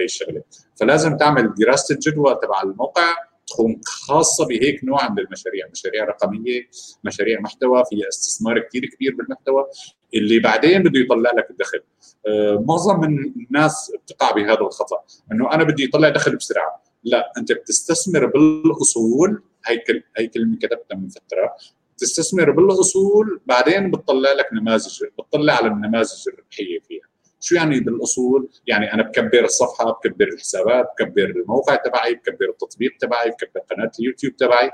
هي 0.00 0.04
الشغلة. 0.04 0.42
فلازم 0.80 1.16
تعمل 1.16 1.54
دراسة 1.54 1.94
الجدوى 1.94 2.38
تبع 2.42 2.62
الموقع 2.62 3.14
تكون 3.46 3.80
خاصة 3.84 4.46
بهيك 4.46 4.84
نوع 4.84 5.08
من 5.08 5.18
المشاريع. 5.18 5.66
مشاريع 5.72 6.04
رقمية 6.04 6.68
مشاريع 7.04 7.40
محتوى 7.40 7.84
فيها 7.90 8.08
استثمار 8.08 8.58
كثير 8.58 8.86
كبير 8.86 9.14
بالمحتوى. 9.14 9.66
اللي 10.14 10.38
بعدين 10.38 10.82
بده 10.82 11.00
يطلع 11.00 11.30
لك 11.30 11.50
الدخل. 11.50 11.80
آه، 12.28 12.64
معظم 12.68 13.00
من 13.00 13.32
الناس 13.46 13.92
بتقع 14.04 14.30
بهذا 14.30 14.60
الخطأ. 14.60 15.04
إنه 15.32 15.52
أنا 15.52 15.64
بدي 15.64 15.84
يطلع 15.84 16.08
دخل 16.08 16.36
بسرعة. 16.36 16.82
لا 17.04 17.32
أنت 17.38 17.52
بتستثمر 17.52 18.26
بالأصول. 18.26 19.42
هي 19.66 19.82
هي 20.16 20.26
كلمة 20.26 20.56
كتبتها 20.56 20.96
من 20.96 21.08
فترة. 21.08 21.56
تستثمر 21.98 22.50
بالأصول 22.50 23.40
بعدين 23.46 23.90
بتطلع 23.90 24.32
لك 24.32 24.46
نماذج 24.52 25.04
بتطلع 25.18 25.52
على 25.52 25.66
النماذج 25.66 26.28
الربحية 26.28 26.80
فيها. 26.80 27.15
شو 27.40 27.54
يعني 27.54 27.80
بالأصول؟ 27.80 28.48
يعني 28.66 28.92
أنا 28.92 29.02
بكبر 29.02 29.44
الصفحة، 29.44 29.90
بكبر 29.90 30.24
الحسابات، 30.24 30.86
بكبر 30.98 31.24
الموقع 31.24 31.74
تبعي، 31.74 32.14
بكبر 32.14 32.48
التطبيق 32.50 32.96
تبعي، 33.00 33.30
بكبر 33.30 33.60
قناة 33.60 33.90
اليوتيوب 34.00 34.36
تبعي، 34.36 34.70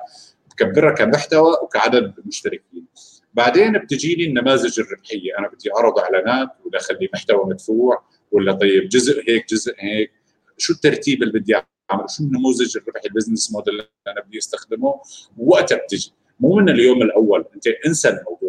بكبرها 0.50 0.94
كمحتوى 0.94 1.56
وكعدد 1.62 2.14
مشتركين. 2.24 2.86
بعدين 3.34 3.78
بتجي 3.78 4.14
لي 4.14 4.24
النماذج 4.26 4.80
الربحية، 4.80 5.38
أنا 5.38 5.48
بدي 5.48 5.70
أعرض 5.76 5.98
إعلانات 5.98 6.48
ولا 6.64 6.78
أخلي 6.78 7.08
محتوى 7.14 7.44
مدفوع 7.46 8.04
ولا 8.32 8.52
طيب 8.52 8.88
جزء 8.88 9.22
هيك 9.28 9.48
جزء 9.48 9.74
هيك، 9.78 10.12
شو 10.58 10.72
الترتيب 10.72 11.22
اللي 11.22 11.40
بدي 11.40 11.54
أعمله؟ 11.56 12.06
شو 12.06 12.24
النموذج 12.24 12.76
الربحي 12.76 13.08
ال 13.08 13.13
business 13.13 13.52
model 13.52 13.74
اللي 13.74 13.88
أنا 14.08 14.20
بدي 14.20 14.38
أستخدمه؟ 14.38 15.00
وقتها 15.38 15.76
بتجي، 15.76 16.12
مو 16.40 16.56
من 16.56 16.68
اليوم 16.68 17.02
الأول، 17.02 17.44
أنت 17.54 17.66
انسى 17.86 18.08
الموضوع، 18.08 18.41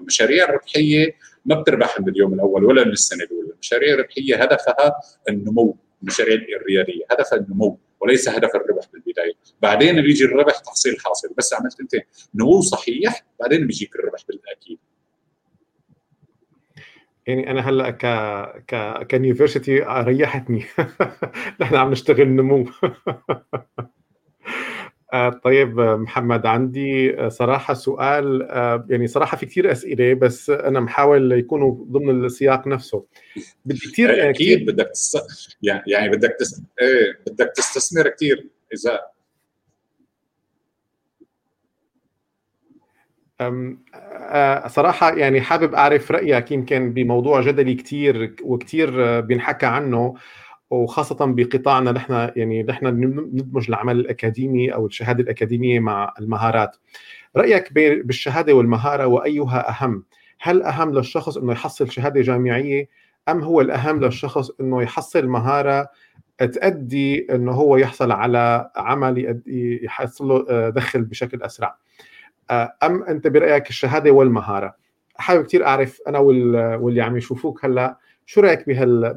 المشاريع 0.00 0.44
الربحيه 0.44 1.14
ما 1.46 1.60
بتربح 1.60 2.00
من 2.00 2.08
اليوم 2.08 2.34
الأول 2.34 2.64
ولا 2.64 2.84
من 2.84 2.92
السنة 2.92 3.24
الأولى، 3.24 3.52
المشاريع 3.52 3.94
الربحيه 3.94 4.42
هدفها 4.42 5.00
النمو، 5.28 5.76
المشاريع 6.02 6.34
الريادية 6.34 7.04
هدفها 7.10 7.38
النمو 7.38 7.78
وليس 8.00 8.28
هدف 8.28 8.56
الربح 8.56 8.84
بالبداية، 8.92 9.32
بعدين 9.62 10.02
بيجي 10.02 10.24
الربح 10.24 10.58
تحصيل 10.58 11.00
حاصل، 11.00 11.28
بس 11.38 11.54
عملت 11.54 11.80
أنت 11.80 11.92
نمو 12.34 12.60
صحيح 12.60 13.24
بعدين 13.40 13.66
بيجيك 13.66 13.96
الربح 13.96 14.20
بالتاكيد. 14.28 14.78
يعني 17.26 17.50
أنا 17.50 17.68
هلأ 17.68 17.90
ك 17.90 18.06
ك 18.66 19.06
كيونيفرستي 19.06 19.84
ريحتني. 19.88 20.64
نحن 21.60 21.76
عم 21.76 21.90
نشتغل 21.90 22.28
نمو. 22.28 22.66
طيب 25.42 25.80
محمد 25.80 26.46
عندي 26.46 27.16
صراحة 27.30 27.74
سؤال 27.74 28.42
آه، 28.42 28.86
يعني 28.90 29.06
صراحة 29.06 29.36
في 29.36 29.46
كثير 29.46 29.72
أسئلة 29.72 30.14
بس 30.14 30.50
أنا 30.50 30.80
محاول 30.80 31.32
يكونوا 31.32 31.84
ضمن 31.84 32.24
السياق 32.24 32.66
نفسه. 32.66 33.04
بدي 33.64 33.78
كثير 33.78 34.30
أكيد 34.30 34.70
بدك 34.70 34.90
تست... 34.94 35.18
يعني 35.62 36.08
بدك 36.08 36.36
تس... 36.40 36.62
إيه 36.82 37.32
بدك 37.32 37.52
تستثمر 37.56 38.08
كثير 38.08 38.48
إذا. 38.74 39.00
آه، 43.40 44.68
صراحة 44.68 45.16
يعني 45.16 45.40
حابب 45.40 45.74
أعرف 45.74 46.10
رأيك 46.10 46.52
يمكن 46.52 46.92
بموضوع 46.92 47.40
جدلي 47.40 47.74
كثير 47.74 48.34
وكثير 48.42 49.20
بينحكى 49.20 49.66
عنه. 49.66 50.14
وخاصة 50.70 51.16
بقطاعنا 51.20 51.92
نحن 51.92 52.30
يعني 52.36 52.62
نحن 52.62 52.86
ندمج 52.86 53.68
العمل 53.68 54.00
الأكاديمي 54.00 54.74
أو 54.74 54.86
الشهادة 54.86 55.22
الأكاديمية 55.22 55.80
مع 55.80 56.14
المهارات. 56.20 56.76
رأيك 57.36 57.72
بالشهادة 57.72 58.54
والمهارة 58.54 59.06
وأيها 59.06 59.70
أهم؟ 59.70 60.04
هل 60.40 60.62
أهم 60.62 60.94
للشخص 60.94 61.36
أنه 61.36 61.52
يحصل 61.52 61.90
شهادة 61.90 62.20
جامعية 62.20 62.88
أم 63.28 63.40
هو 63.40 63.60
الأهم 63.60 64.00
للشخص 64.00 64.50
أنه 64.60 64.82
يحصل 64.82 65.26
مهارة 65.26 65.88
تؤدي 66.38 67.26
أنه 67.34 67.52
هو 67.52 67.76
يحصل 67.76 68.12
على 68.12 68.70
عمل 68.76 69.40
يحصل 69.82 70.28
له 70.28 70.46
آه، 70.50 70.68
دخل 70.68 71.02
بشكل 71.02 71.42
أسرع؟ 71.42 71.76
آه، 72.50 72.72
أم 72.82 73.02
أنت 73.02 73.26
برأيك 73.26 73.68
الشهادة 73.68 74.10
والمهارة؟ 74.10 74.74
حابب 75.16 75.44
كثير 75.44 75.66
أعرف 75.66 76.00
أنا 76.08 76.18
واللي 76.18 77.02
عم 77.02 77.16
يشوفوك 77.16 77.64
هلأ 77.64 77.98
شو 78.26 78.40
رأيك 78.40 78.66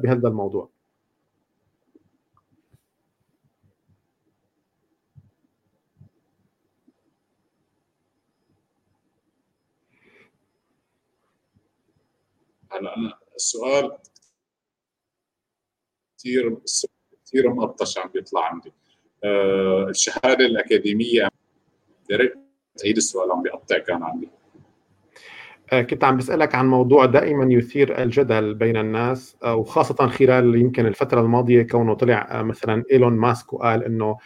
بهذا 0.02 0.28
الموضوع؟ 0.28 0.68
أنا 12.78 13.18
السؤال 13.36 13.98
كثير 16.18 16.58
كثير 17.26 17.52
مقطش 17.54 17.98
عم 17.98 18.08
بيطلع 18.08 18.44
عندي. 18.46 18.72
أه 19.24 19.86
الشهادة 19.88 20.46
الأكاديمية 20.46 21.28
يا 22.10 22.32
تعيد 22.78 22.96
السؤال 22.96 23.32
عم 23.32 23.42
بيقطع 23.42 23.78
كان 23.78 24.02
عندي. 24.02 24.28
آه، 25.72 25.82
كنت 25.82 26.04
عم 26.04 26.16
بسألك 26.16 26.54
عن 26.54 26.66
موضوع 26.66 27.06
دائما 27.06 27.52
يثير 27.52 28.02
الجدل 28.02 28.54
بين 28.54 28.76
الناس 28.76 29.36
آه، 29.44 29.54
وخاصة 29.54 30.06
خلال 30.06 30.56
يمكن 30.56 30.86
الفترة 30.86 31.20
الماضية 31.20 31.62
كونه 31.62 31.94
طلع 31.94 32.28
آه، 32.30 32.42
مثلا 32.42 32.84
إيلون 32.92 33.12
ماسك 33.12 33.52
وقال 33.52 33.84
إنه 33.84 34.18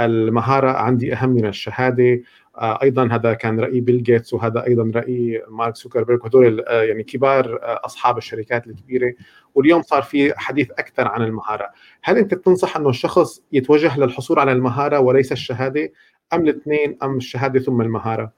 المهارة 0.00 0.70
عندي 0.70 1.12
أهم 1.14 1.30
من 1.30 1.46
الشهادة 1.46 2.22
أيضا 2.60 3.08
هذا 3.12 3.34
كان 3.34 3.60
رأي 3.60 3.80
بيل 3.80 4.02
جيتس 4.02 4.34
وهذا 4.34 4.66
أيضا 4.66 4.90
رأي 4.94 5.42
مارك 5.48 5.76
زوكربيرج 5.76 6.22
وهدول 6.22 6.64
آه، 6.68 6.82
يعني 6.82 7.02
كبار 7.02 7.62
آه، 7.62 7.80
أصحاب 7.84 8.18
الشركات 8.18 8.66
الكبيرة. 8.66 9.14
واليوم 9.54 9.82
صار 9.82 10.02
في 10.02 10.38
حديث 10.38 10.70
أكثر 10.70 11.08
عن 11.08 11.22
المهارة، 11.22 11.70
هل 12.02 12.18
أنت 12.18 12.34
بتنصح 12.34 12.76
إنه 12.76 12.88
الشخص 12.88 13.42
يتوجه 13.52 13.98
للحصول 13.98 14.38
على 14.38 14.52
المهارة 14.52 15.00
وليس 15.00 15.32
الشهادة 15.32 15.92
أم 16.32 16.40
الاثنين 16.40 16.98
أم 17.02 17.16
الشهادة 17.16 17.60
ثم 17.60 17.80
المهارة؟ 17.80 18.32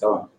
تمام 0.00 0.31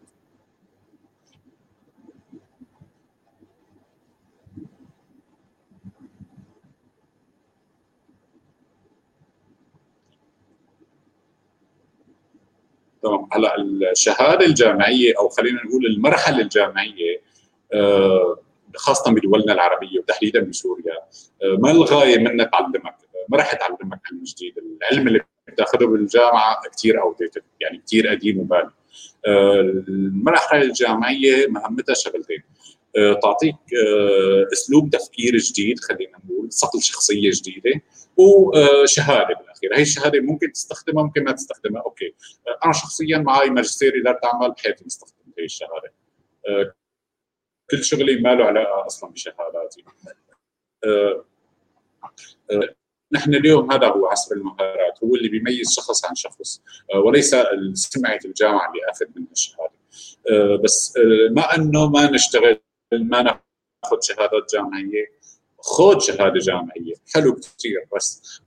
تمام 13.04 13.28
هلا 13.32 13.56
الشهادة 13.92 14.46
الجامعية 14.46 15.14
أو 15.20 15.30
خلينا 15.30 15.62
نقول 15.66 15.86
المرحلة 15.86 16.42
الجامعية 16.42 17.22
آه، 17.74 18.40
خاصة 18.76 19.12
بدولنا 19.12 19.54
العربية 19.54 20.00
وتحديدا 20.00 20.40
بسوريا 20.40 20.94
آه، 21.44 21.58
ما 21.60 21.72
الغاية 21.72 22.18
منها 22.18 22.46
تعلمك؟ 22.46 22.96
ما 23.30 23.38
راح 23.38 23.54
تعلمك 23.54 24.00
علم 24.12 24.24
جديد؟ 24.24 24.54
العلم 24.58 25.08
اللي 25.08 25.22
بتاخذه 25.48 25.86
بالجامعة 25.86 26.62
كثير 26.78 27.02
اوتيتد 27.02 27.44
يعني 27.60 27.82
كثير 27.88 28.08
قديم 28.08 28.40
وبالي 28.40 28.72
آه، 29.28 29.60
المرحلة 29.88 30.62
الجامعية 30.62 31.48
مهمتها 31.48 31.94
شغلتين. 31.94 32.44
تعطيك 33.22 33.56
أسلوب 34.54 34.90
تفكير 34.90 35.38
جديد 35.38 35.80
خلينا 35.80 36.18
نقول 36.26 36.52
صقل 36.52 36.82
شخصية 36.82 37.32
جديدة 37.34 37.82
وشهاده 38.18 39.36
بالأخير. 39.40 39.76
هي 39.78 39.82
الشهادة 39.82 40.20
ممكن 40.20 40.52
تستخدمها 40.52 41.04
ممكن 41.04 41.24
ما 41.24 41.32
تستخدمها. 41.32 41.82
أوكي. 41.82 42.14
أنا 42.66 42.74
شخصيا 42.74 43.18
معي 43.18 43.50
ماجستير 43.50 43.94
اداره 44.02 44.20
اعمال 44.24 44.52
بحياتي 44.52 44.88
استخدمت 44.88 45.40
هي 45.40 45.46
الشهادة. 45.46 45.94
كل 47.72 47.84
شغلي 47.84 48.16
ما 48.16 48.36
له 48.36 48.46
علاقة 48.46 48.86
أصلا 48.86 49.10
بشهاداتي. 49.10 49.84
نحن 53.12 53.36
اليوم 53.36 53.72
هذا 53.72 53.88
هو 53.88 54.08
عصر 54.08 54.36
المهارات 54.36 55.04
هو 55.04 55.16
اللي 55.16 55.30
بيميز 55.30 55.72
شخص 55.72 56.06
عن 56.06 56.16
شخص. 56.16 56.62
وليس 57.06 57.36
سمعة 57.74 58.20
الجامعة 58.26 58.72
اللي 58.72 58.82
أخذ 58.92 59.06
منها 59.16 59.32
الشهادة. 59.32 59.74
بس 60.64 60.94
ما 61.32 61.56
أنه 61.56 61.90
ما 61.90 62.12
نشتغل 62.12 62.60
ما 63.00 63.22
ناخذ 63.22 64.02
شهادات 64.02 64.54
جامعيه 64.54 65.06
خذ 65.60 66.00
شهاده 66.00 66.40
جامعيه 66.40 66.94
حلو 67.14 67.36
كثير 67.36 67.86
بس 67.96 68.42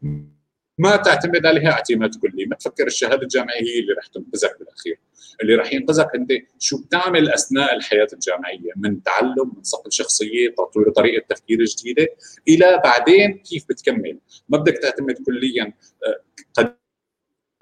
ما 0.78 0.97
تعتمد 0.97 1.47
عليها 1.47 1.70
اعتماد 1.70 2.14
كلي 2.14 2.47
ما 2.47 2.57
تفكر 2.57 2.86
الشهاده 2.86 3.22
الجامعيه 3.22 3.62
هي 3.62 3.78
اللي 3.80 3.92
رح 3.92 4.07
تنقذك 4.07 4.59
بالاخير 4.59 4.99
اللي 5.42 5.55
رح 5.55 5.72
ينقذك 5.72 6.14
انت 6.14 6.32
شو 6.59 6.78
بتعمل 6.82 7.28
اثناء 7.30 7.76
الحياة 7.76 8.07
الجامعيه 8.12 8.72
من 8.76 9.03
تعلم 9.03 9.53
من 9.57 9.62
صقل 9.62 9.92
شخصيه 9.92 10.49
تطوير 10.51 10.90
طريقه 10.90 11.24
تفكير 11.28 11.64
جديده 11.64 12.09
إلى 12.49 12.80
بعدين 12.84 13.38
كيف 13.38 13.64
بتكمل 13.68 14.18
ما 14.49 14.59
بدك 14.59 14.78
تعتمد 14.78 15.22
كليا 15.26 15.72
قد 16.55 16.76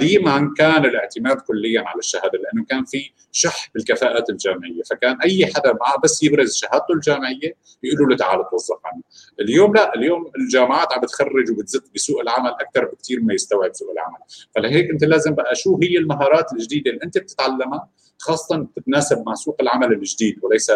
قديما 0.05 0.55
كان 0.57 0.85
الاعتماد 0.85 1.37
كليا 1.41 1.81
على 1.81 1.99
الشهادة 1.99 2.39
لأنه 2.39 2.65
كان 2.65 2.85
في 2.85 3.11
شح 3.33 3.71
بالكفاءات 3.75 4.31
الجامعية 4.31 4.83
فكان 4.91 5.21
أي 5.23 5.47
حدا 5.47 5.73
معه 5.73 6.01
بس 6.05 6.23
يبرز 6.23 6.55
شهادته 6.55 6.95
الجامعية 6.95 7.57
يقولوا 7.83 8.09
له 8.11 8.17
تعال 8.17 8.51
توظف 8.51 8.79
عنا 8.85 9.03
اليوم 9.41 9.75
لا 9.75 9.95
اليوم 9.95 10.31
الجامعات 10.39 10.93
عم 10.93 11.01
بتخرج 11.01 11.51
وبتزت 11.51 11.95
بسوق 11.95 12.21
العمل 12.21 12.51
أكثر 12.51 12.85
بكثير 12.85 13.21
ما 13.21 13.35
يستوعب 13.35 13.75
سوق 13.75 13.91
العمل 13.91 14.19
فلهيك 14.55 14.91
أنت 14.91 15.05
لازم 15.05 15.35
بقى 15.35 15.55
شو 15.55 15.79
هي 15.83 15.99
المهارات 15.99 16.53
الجديدة 16.53 16.91
اللي 16.91 17.03
أنت 17.05 17.19
بتتعلمها 17.19 17.91
خاصة 18.19 18.67
تتناسب 18.77 19.23
مع 19.27 19.35
سوق 19.35 19.57
العمل 19.61 19.93
الجديد 19.93 20.39
وليس 20.43 20.71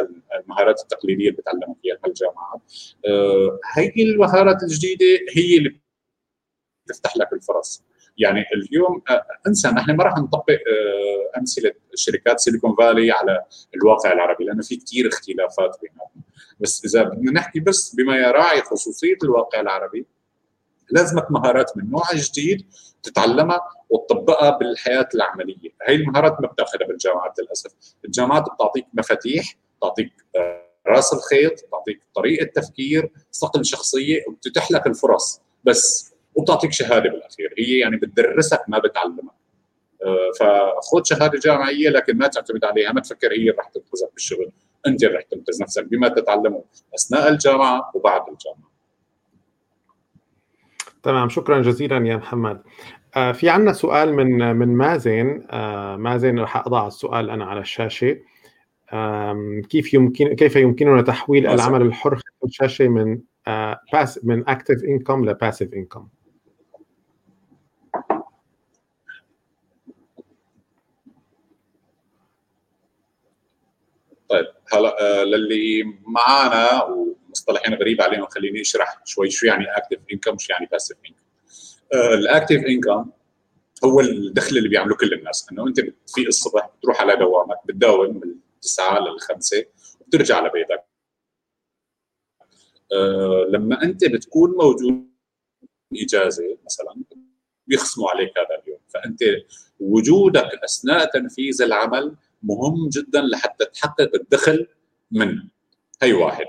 المهارات 0.44 0.80
التقليدية 0.80 1.28
اللي 1.30 1.36
بتعلمها 1.42 1.74
فيها 1.82 1.98
الجامعات. 2.06 2.60
أه 3.06 3.58
هي 3.74 3.92
المهارات 4.02 4.62
الجديدة 4.62 5.04
هي 5.36 5.56
اللي 5.58 5.80
تفتح 6.88 7.16
لك 7.16 7.32
الفرص. 7.32 7.82
يعني 8.18 8.44
اليوم 8.54 9.02
آه، 9.10 9.26
انسى 9.46 9.68
نحن 9.68 9.96
ما 9.96 10.04
راح 10.04 10.18
نطبق 10.18 10.50
آه، 10.50 11.38
أمثلة 11.38 11.72
شركات 11.94 12.40
سيليكون 12.40 12.74
فالي 12.78 13.10
على 13.10 13.44
الواقع 13.74 14.12
العربي 14.12 14.44
لأنه 14.44 14.62
في 14.62 14.76
كثير 14.76 15.08
اختلافات 15.08 15.76
بيناتنا 15.82 16.22
بس 16.60 16.84
إذا 16.84 17.02
بدنا 17.02 17.32
نحكي 17.32 17.60
بس 17.60 17.94
بما 17.94 18.16
يراعي 18.16 18.62
خصوصية 18.62 19.16
الواقع 19.24 19.60
العربي 19.60 20.06
لازمك 20.90 21.30
مهارات 21.30 21.76
من 21.76 21.90
نوع 21.90 22.04
جديد 22.14 22.66
تتعلمها 23.02 23.60
وتطبقها 23.90 24.50
بالحياة 24.50 25.08
العملية، 25.14 25.70
هي 25.88 25.94
المهارات 25.94 26.40
ما 26.40 26.46
بتأخذها 26.46 26.86
بالجامعات 26.86 27.38
للأسف، 27.38 27.70
الجامعات 28.04 28.44
بتعطيك 28.54 28.86
مفاتيح، 28.94 29.56
بتعطيك 29.78 30.12
آه، 30.36 30.68
رأس 30.86 31.12
الخيط، 31.12 31.64
بتعطيك 31.66 32.00
طريقة 32.14 32.50
تفكير، 32.54 33.10
صقل 33.30 33.64
شخصية 33.64 34.24
وبتتيح 34.28 34.70
لك 34.70 34.86
الفرص، 34.86 35.40
بس 35.64 36.14
وبتعطيك 36.38 36.72
شهادة 36.72 37.10
بالأخير 37.10 37.54
هي 37.58 37.78
يعني 37.78 37.96
بتدرسك 37.96 38.60
ما 38.68 38.78
بتعلمك. 38.78 39.38
آه، 40.04 40.30
فخذ 40.40 41.02
شهادة 41.04 41.38
جامعية 41.38 41.88
لكن 41.88 42.18
ما 42.18 42.26
تعتمد 42.26 42.64
عليها 42.64 42.92
ما 42.92 43.00
تفكر 43.00 43.32
هي 43.32 43.50
رح 43.50 43.68
تنقذك 43.68 44.12
بالشغل 44.14 44.50
أنت 44.86 45.04
رح 45.04 45.22
تنقذ 45.22 45.62
نفسك 45.62 45.84
بما 45.84 46.08
تتعلمه 46.08 46.64
أثناء 46.94 47.28
الجامعة 47.28 47.90
وبعد 47.94 48.20
الجامعة. 48.20 48.70
تمام 51.02 51.28
شكرا 51.28 51.62
جزيلا 51.62 52.08
يا 52.08 52.16
محمد. 52.16 52.62
آه 53.16 53.32
في 53.32 53.48
عندنا 53.48 53.72
سؤال 53.72 54.14
من 54.14 54.56
من 54.56 54.68
مازن. 54.68 55.46
آه 55.50 55.96
مازن 55.96 56.38
رح 56.38 56.56
أضع 56.56 56.86
السؤال 56.86 57.30
أنا 57.30 57.44
على 57.44 57.60
الشاشة. 57.60 58.18
كيف 59.68 59.94
يمكن 59.94 60.34
كيف 60.34 60.56
يمكننا 60.56 61.02
تحويل 61.02 61.42
مازن. 61.44 61.54
العمل 61.54 61.82
الحر 61.82 62.16
خلف 62.16 62.44
الشاشة 62.44 62.88
من 62.88 63.20
آه 63.46 63.80
من 64.22 64.48
اكتف 64.48 64.84
انكم 64.84 65.28
لباسيف 65.28 65.74
انكم 65.74 66.08
طيب 74.28 74.46
هلا 74.72 75.20
آه 75.20 75.24
للي 75.24 75.84
معنا 76.06 76.84
ومصطلحين 76.84 77.74
غريب 77.74 78.02
عليهم 78.02 78.26
خليني 78.26 78.60
أشرح 78.60 79.02
شوي 79.04 79.30
شو 79.30 79.46
يعني 79.46 79.76
active 79.76 79.98
income 80.12 80.38
شو 80.38 80.52
يعني 80.52 80.66
passive 80.72 80.98
income 81.06 81.22
ال 82.14 82.20
active 82.20 82.56
income 82.56 83.10
هو 83.84 84.00
الدخل 84.00 84.56
اللي 84.56 84.68
بيعمله 84.68 84.96
كل 84.96 85.12
الناس 85.12 85.46
إنه 85.52 85.66
أنت 85.66 85.80
بتفيق 85.80 86.26
الصبح 86.26 86.70
بتروح 86.78 87.00
على 87.00 87.16
دوامك 87.16 87.56
بتداوم 87.66 88.16
من 88.16 88.34
9 88.62 88.98
لل 88.98 89.20
5 89.20 89.64
وبترجع 90.00 90.46
لبيتك 90.46 90.84
أه 92.92 93.46
لما 93.50 93.82
أنت 93.82 94.04
بتكون 94.04 94.50
موجود 94.50 95.08
إجازة 96.02 96.58
مثلا 96.64 96.94
بيخصموا 97.66 98.10
عليك 98.10 98.38
هذا 98.38 98.62
اليوم. 98.62 98.80
فأنت 98.88 99.20
وجودك 99.80 100.50
اثناء 100.64 101.10
تنفيذ 101.10 101.62
العمل 101.62 102.16
مهم 102.42 102.88
جدا 102.88 103.20
لحتى 103.20 103.64
تحقق 103.64 104.10
الدخل 104.14 104.66
منه 105.10 105.42
هي 106.02 106.12
واحد. 106.12 106.46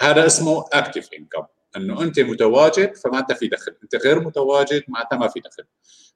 هذا 0.00 0.26
اسمه 0.26 0.64
active 0.72 1.08
income 1.18 1.46
أنه 1.76 2.02
أنت 2.02 2.20
متواجد 2.20 2.96
فمعناتها 2.96 3.34
في 3.34 3.48
دخل. 3.48 3.74
أنت 3.82 3.96
غير 3.96 4.20
متواجد 4.20 4.84
معناتها 4.88 5.16
ما 5.16 5.28
في 5.28 5.40
دخل. 5.40 5.64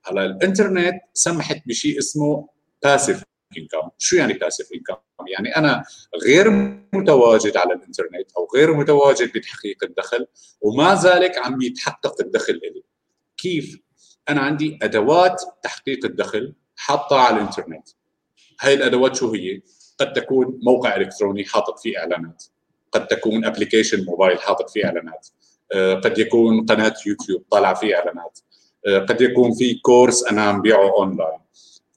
هلا 0.05 0.25
الإنترنت 0.25 1.01
سمحت 1.15 1.63
بشيء 1.67 1.99
اسمه 1.99 2.49
passive 2.83 3.23
income 3.59 3.91
شو 3.99 4.17
يعني 4.17 4.33
passive 4.33 4.69
income 4.75 4.97
يعني 5.29 5.57
أنا 5.57 5.85
غير 6.25 6.51
متواجد 6.93 7.57
على 7.57 7.75
الإنترنت 7.75 8.33
أو 8.37 8.49
غير 8.57 8.75
متواجد 8.75 9.33
بتحقيق 9.33 9.85
الدخل 9.85 10.27
ومع 10.61 10.95
ذلك 10.95 11.39
عم 11.39 11.63
يتحقق 11.63 12.21
الدخل 12.21 12.55
لي 12.55 12.83
كيف؟ 13.37 13.79
أنا 14.29 14.41
عندي 14.41 14.79
أدوات 14.83 15.43
تحقيق 15.63 16.05
الدخل 16.05 16.55
حاطه 16.77 17.17
على 17.17 17.37
الإنترنت. 17.37 17.89
هاي 18.61 18.75
الأدوات 18.75 19.17
شو 19.17 19.33
هي؟ 19.33 19.61
قد 20.01 20.13
تكون 20.13 20.61
موقع 20.63 20.97
إلكتروني 20.97 21.45
حاطط 21.45 21.79
فيه 21.79 21.99
إعلانات. 21.99 22.45
قد 22.93 23.07
تكون 23.07 23.45
application 23.45 24.05
موبايل 24.05 24.41
حاطط 24.41 24.71
فيه 24.71 24.85
إعلانات. 24.85 25.29
آه، 25.75 25.95
قد 25.95 26.19
يكون 26.19 26.67
قناة 26.67 26.95
يوتيوب 27.07 27.45
طالع 27.51 27.75
فيه 27.75 27.95
إعلانات. 27.95 28.39
آه، 28.87 28.99
قد 28.99 29.21
يكون 29.21 29.53
في 29.55 29.75
كورس 29.75 30.25
أنا 30.25 30.43
عم 30.43 30.63
بيعه 30.63 30.93
اونلاين 30.99 31.39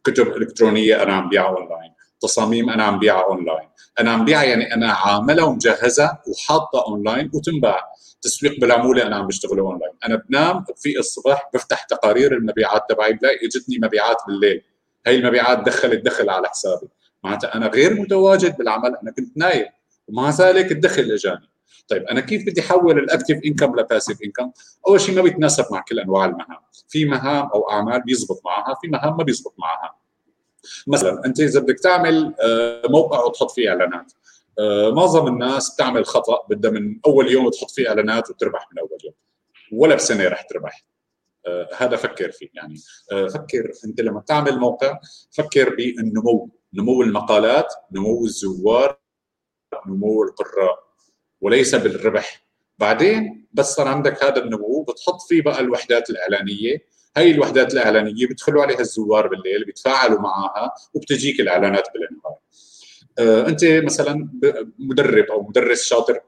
كتب 0.04 0.28
إلكترونية 0.28 1.04
أنا 1.04 1.14
عم 1.14 1.30
بيعها 1.30 1.58
اونلاين 1.58 1.92
تصاميم 2.22 2.70
أنا 2.70 2.84
عم 2.84 3.00
بيعها 3.00 3.26
اونلاين 3.26 3.70
أنا 4.00 4.12
عم 4.12 4.26
بيعها 4.26 4.44
يعني 4.44 4.74
أنا 4.74 4.92
عاملها 4.92 5.46
ومجهزها 5.46 6.24
وحاطه 6.28 6.86
اونلاين 6.88 7.32
وتنباع. 7.34 7.80
تسويق 8.22 8.60
بالعموله 8.62 9.08
أنا 9.08 9.16
عم 9.16 9.28
بشتغله 9.28 9.62
اونلاين 9.62 9.92
أنا 10.06 10.16
بنام 10.30 10.66
في 10.78 11.00
الصبح 11.00 11.50
بفتح 11.54 11.84
تقارير 11.84 12.34
المبيعات 12.34 12.82
تبعي 12.90 13.14
بلاقي 13.14 13.46
إجتني 13.46 13.78
مبيعات 13.84 14.18
بالليل. 14.28 14.62
هي 15.08 15.16
المبيعات 15.16 15.60
دخلت 15.60 16.06
دخل 16.06 16.30
على 16.30 16.48
حسابي. 16.48 16.88
معناتها 17.24 17.56
أنا 17.56 17.68
غير 17.68 17.94
متواجد 17.94 18.58
بالعمل 18.58 18.96
أنا 19.04 19.12
كنت 19.12 19.38
نايم. 19.38 19.66
ومع 20.08 20.30
ذلك 20.30 20.72
الدخل 20.72 21.12
إجاني. 21.12 21.50
طيب 21.88 22.04
أنا 22.04 22.22
كيف 22.22 22.46
بدي 22.46 22.62
أحول 22.62 23.00
ال 23.00 23.06
active 23.06 23.40
income 23.46 23.80
ل 23.80 23.85
passive 23.85 24.18
income؟ 24.24 24.52
أول 24.88 25.02
شيء 25.02 25.16
ما 25.16 25.22
بيتناسب 25.22 25.66
مع 25.72 25.84
كل 25.88 26.00
أنواع 26.00 26.26
المهام، 26.26 26.60
في 26.88 27.06
مهام 27.06 27.46
أو 27.46 27.70
أعمال 27.70 28.02
بيزبط 28.02 28.42
معها، 28.46 28.76
في 28.82 28.88
مهام 28.88 29.18
ما 29.18 29.24
بيزبط 29.24 29.54
معها. 29.58 29.96
مثلا 30.88 31.26
أنت 31.26 31.40
إذا 31.40 31.60
بدك 31.60 31.80
تعمل 31.80 32.36
آه، 32.42 32.82
موقع 32.90 33.24
وتحط 33.24 33.52
فيه 33.52 33.70
إعلانات. 33.70 34.14
آه، 34.60 34.92
معظم 34.92 35.28
الناس 35.28 35.76
بتعمل 35.76 36.06
خطأ 36.06 36.46
بدها 36.50 36.72
من 36.72 37.00
أول 37.06 37.32
يوم 37.32 37.50
تحط 37.50 37.72
فيه 37.72 37.90
إعلانات 37.90 38.30
وتربح 38.30 38.68
من 38.72 38.80
أول 38.80 38.98
يوم. 39.04 39.14
ولا 39.72 39.96
بسنة 39.96 40.28
رح 40.28 40.42
تربح. 40.42 40.86
هذا 41.78 41.96
فكر 41.96 42.32
فيه. 42.32 42.50
يعني 42.54 42.76
فكر 43.12 43.72
أنت 43.86 44.02
لما 44.02 44.22
تعمل 44.28 44.60
موقع 44.60 45.00
فكر 45.32 45.76
بالنمو 45.76 46.50
نمو 46.74 47.02
المقالات 47.02 47.74
نمو 47.92 48.26
الزوار 48.26 49.00
نمو 49.88 50.24
القراء 50.24 50.80
وليس 51.42 51.76
بالربح. 51.76 52.46
بعدين 52.80 53.48
بس 53.54 53.74
صار 53.76 53.88
عندك 53.88 54.24
هذا 54.24 54.44
النمو 54.44 54.84
بتحط 54.84 55.22
فيه 55.22 55.42
بقى 55.42 55.60
الوحدات 55.60 56.10
الإعلانية. 56.10 56.96
هاي 57.18 57.32
الوحدات 57.32 57.74
الإعلانية 57.74 58.28
بيدخلوا 58.28 58.62
عليها 58.64 58.80
الزوار 58.80 59.28
بالليل 59.28 59.66
بيتفاعلوا 59.66 60.20
معها 60.20 60.74
وبتجيك 60.94 61.40
الإعلانات 61.40 61.84
بالنهار 61.94 62.36
آه 63.20 63.48
أنت 63.50 63.66
مثلا 63.86 64.30
مدرب 64.80 65.26
أو 65.26 65.44
مدرس 65.44 65.84
شاطر 65.84 66.20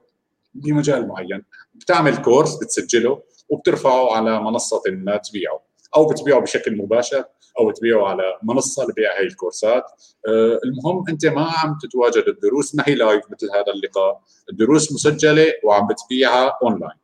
بمجال 0.54 1.08
معين 1.08 1.42
بتعمل 1.74 2.16
كورس 2.16 2.54
بتسجله 2.56 3.22
وبترفعه 3.48 4.16
على 4.16 4.40
منصة 4.40 4.82
ما 4.86 5.16
تبيعه 5.16 5.62
أو 5.96 6.06
بتبيعه 6.06 6.40
بشكل 6.40 6.76
مباشر 6.76 7.24
أو 7.60 7.70
تبيعه 7.70 8.06
على 8.06 8.22
منصة 8.42 8.84
لبيع 8.84 9.18
هاي 9.18 9.26
الكورسات. 9.26 9.84
آه، 10.28 10.60
المهم 10.64 11.04
أنت 11.08 11.26
ما 11.26 11.42
عم 11.42 11.78
تتواجد 11.82 12.24
الدروس 12.28 12.74
ما 12.74 12.84
هي 12.86 12.94
live 12.94 13.24
مثل 13.30 13.50
هذا 13.54 13.72
اللقاء. 13.74 14.20
الدروس 14.50 14.92
مسجلة 14.92 15.52
وعم 15.64 15.86
بتبيعها 15.86 16.58
اونلاين 16.62 16.98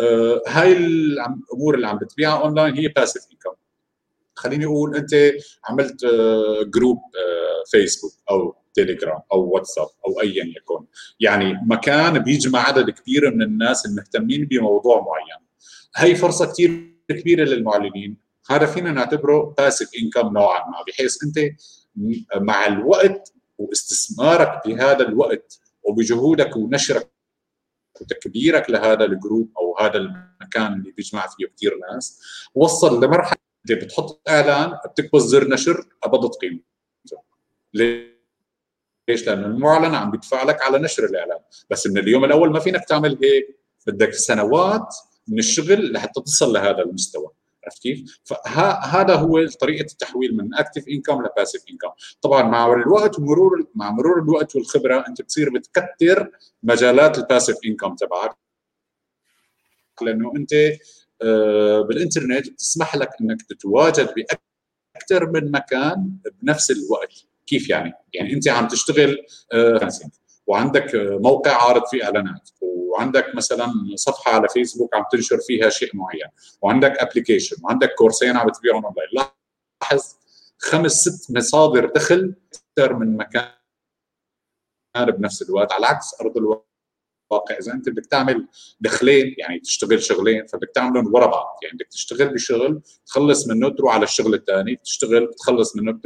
آه، 0.00 0.42
هاي 0.46 0.72
الأمور 0.76 1.74
اللي 1.74 1.86
عم 1.86 1.98
بتبيعها 1.98 2.42
اونلاين 2.42 2.74
هي 2.74 2.88
passive 2.88 3.22
income 3.32 3.56
خليني 4.34 4.64
أقول 4.64 4.96
أنت 4.96 5.14
عملت 5.64 6.04
group 6.74 6.96
آه، 6.96 7.64
فيسبوك 7.70 8.12
أو 8.30 8.56
تيليجرام 8.74 9.20
أو 9.32 9.40
واتساب 9.54 9.86
أو 10.06 10.20
ايا 10.22 10.44
يكن. 10.44 10.86
يعني 11.20 11.60
مكان 11.66 12.18
بيجمع 12.18 12.58
عدد 12.68 12.90
كبير 12.90 13.30
من 13.34 13.42
الناس 13.42 13.86
المهتمين 13.86 14.44
بموضوع 14.44 15.00
معين. 15.00 15.45
هي 15.96 16.14
فرصة 16.14 16.52
كثير 16.52 16.96
كبيرة 17.08 17.44
للمعلنين. 17.44 18.16
هذا 18.50 18.66
فينا 18.66 18.92
نعتبره 18.92 19.54
passive 19.58 19.88
income 20.02 20.32
نوعا 20.32 20.70
ما 20.70 20.84
بحيث 20.88 21.16
أنت 21.24 21.38
مع 22.36 22.66
الوقت 22.66 23.32
واستثمارك 23.58 24.66
بهذا 24.66 25.08
الوقت 25.08 25.60
وبجهودك 25.82 26.56
ونشرك 26.56 27.10
وتكبيرك 28.00 28.70
لهذا 28.70 29.04
ال 29.04 29.12
group 29.12 29.52
أو 29.58 29.78
هذا 29.78 29.96
المكان 29.96 30.72
اللي 30.72 30.90
بيجمع 30.90 31.26
فيه 31.26 31.46
كثير 31.56 31.78
ناس 31.92 32.20
وصل 32.54 33.04
لمرحلة 33.04 33.36
بتحط 33.70 34.28
إعلان 34.28 34.78
بتكبس 34.86 35.22
زر 35.22 35.48
نشر 35.48 35.88
قبضت 36.02 36.34
قيمته 36.34 37.22
ليش؟ 37.74 39.26
لأنه 39.26 39.46
المعلن 39.46 39.94
عم 39.94 40.10
بيدفع 40.10 40.42
لك 40.42 40.62
على 40.62 40.78
نشر 40.78 41.04
الإعلان. 41.04 41.38
بس 41.70 41.86
من 41.86 41.98
اليوم 41.98 42.24
الأول 42.24 42.52
ما 42.52 42.60
فينك 42.60 42.84
تعمل 42.84 43.18
هيك. 43.22 43.60
بدك 43.86 44.12
سنوات 44.12 44.94
من 45.28 45.38
الشغل 45.38 45.92
لحتى 45.92 46.20
تصل 46.20 46.52
لهذا 46.52 46.82
المستوى 46.82 47.30
عرفت 47.64 47.82
كيف؟ 47.82 48.18
فهذا 48.24 49.14
هو 49.14 49.46
طريقة 49.46 49.86
التحويل 49.92 50.36
من 50.36 50.54
active 50.54 50.88
income 50.88 51.22
ل 51.22 51.27
passive 51.27 51.62
income، 51.70 51.88
طبعا 52.22 52.42
مع 52.42 52.72
الوقت 52.72 53.18
ومرور 53.18 53.66
مع 53.74 53.90
مرور 53.90 54.22
الوقت 54.22 54.56
والخبرة 54.56 55.04
أنت 55.08 55.22
بتصير 55.22 55.50
بتكثر 55.50 56.30
مجالات 56.62 57.18
ال 57.18 57.23
passive 57.23 57.56
income 57.66 57.94
تبعك 57.94 58.36
لأنه 60.02 60.32
أنت 60.36 60.52
آه، 61.22 61.80
بالإنترنت 61.80 62.48
بتسمح 62.48 62.96
لك 62.96 63.10
إنك 63.20 63.42
تتواجد 63.42 64.14
باكثر 64.14 65.30
من 65.30 65.50
مكان 65.50 66.10
بنفس 66.42 66.70
الوقت، 66.70 67.12
كيف 67.46 67.70
يعني؟ 67.70 67.92
يعني 68.14 68.32
أنت 68.32 68.48
عم 68.48 68.68
تشتغل 68.68 69.16
آه، 69.52 69.88
وعندك 70.46 70.90
موقع 70.94 71.62
عارض 71.62 71.86
فيه 71.86 72.04
إعلانات 72.04 72.50
وعندك 72.60 73.34
مثلا 73.34 73.66
صفحة 73.94 74.32
على 74.32 74.48
فيسبوك 74.48 74.94
عم 74.94 75.04
تنشر 75.12 75.38
فيها 75.38 75.68
شيء 75.68 75.96
معين 75.96 76.28
وعندك 76.62 76.90
application 76.90 77.56
وعندك 77.64 77.94
كورسين 77.94 78.36
عم 78.36 78.48
تبيعهم 78.48 78.84
اونلاين 78.84 79.08
لاحظ 79.12 80.16
خمس 80.58 80.92
ست 80.92 81.36
مصادر 81.36 81.86
دخل 81.86 82.34
أكثر 82.54 82.96
من 82.96 83.16
مكان 83.16 83.52
بنفس 84.96 85.42
الوقت. 85.42 85.72
على 85.72 85.86
عكس 85.86 86.20
أرض 86.20 86.36
الواقع 86.36 87.58
إذا 87.60 87.72
أنت 87.72 87.88
بدك 87.88 88.06
تعمل 88.06 88.48
دخلين 88.80 89.34
يعني 89.38 89.60
تشتغل 89.60 90.02
شغلين 90.02 90.46
فبدك 90.46 90.70
تعملهم 90.74 91.14
ورا 91.14 91.26
بعض. 91.26 91.58
يعني 91.62 91.76
بدك 91.76 91.86
تشتغل 91.86 92.34
بشغل 92.34 92.82
تخلص 93.06 93.48
منه 93.48 93.68
تروح 93.68 93.94
على 93.94 94.04
الشغل 94.04 94.34
الثاني 94.34 94.76
تشتغل 94.76 95.34
تخلص 95.34 95.76
منه 95.76 96.00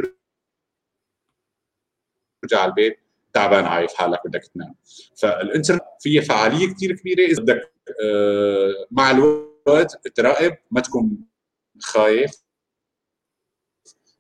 ترجع 2.43 2.61
على 2.61 2.70
البيت. 2.70 2.99
تعبان 3.33 3.64
عايف 3.64 3.95
حالك 3.95 4.20
بدك 4.26 4.45
تنام. 4.55 4.74
فالإنترنت 5.16 5.83
فيها 6.01 6.22
فعالية 6.22 6.74
كثير 6.74 6.97
كبيرة. 6.97 7.26
إذا 7.26 7.43
بدك 7.43 7.72
آه، 8.05 8.87
مع 8.91 9.11
الوقت 9.11 10.09
تراقب 10.14 10.57
ما 10.70 10.81
تكون 10.81 11.18
خايف 11.81 12.33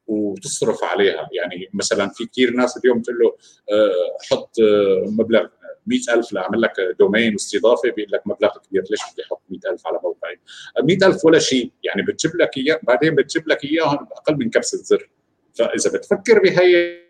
وتصرف 0.06 0.84
عليها. 0.84 1.28
يعني 1.32 1.70
مثلا 1.74 2.08
في 2.08 2.26
كثير 2.26 2.50
ناس 2.50 2.76
اليوم 2.76 2.98
بتقول 2.98 3.18
له 3.18 3.36
آه، 3.72 4.16
حط 4.30 4.60
آه، 4.60 5.04
مبلغ 5.10 5.46
100000 5.86 6.32
لأعمل 6.32 6.60
لك 6.60 6.72
دومين 6.98 7.32
واستضافه 7.32 7.90
بيقول 7.90 8.12
لك 8.12 8.26
مبلغ 8.26 8.58
كبير. 8.58 8.82
ليش 8.90 9.00
بدي 9.12 9.22
أحط 9.22 9.42
100000 9.50 9.86
على 9.86 10.00
موقعي؟ 10.02 10.40
100000 10.82 11.24
ولا 11.24 11.38
شيء. 11.38 11.72
يعني 11.82 12.02
بتجيب 12.02 12.36
لك 12.36 12.56
إياه 12.56 12.80
بعدين 12.82 13.14
بتجيب 13.14 13.48
لك 13.48 13.64
إياهم 13.64 14.04
باقل 14.04 14.36
من 14.36 14.50
كبسة 14.50 14.78
زر. 14.78 15.10
فإذا 15.54 15.90
بتفكر 15.98 16.38
بهي 16.38 17.00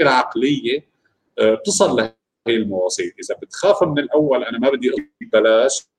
العقلية 0.00 0.89
بتصل 1.42 1.96
لهي 1.96 2.12
المواصيل. 2.56 3.12
إذا 3.24 3.34
بتخاف 3.42 3.82
من 3.82 3.98
الأول 3.98 4.44
أنا 4.44 4.58
ما 4.58 4.70
بدي 4.70 4.90
ببلاش 5.20 5.90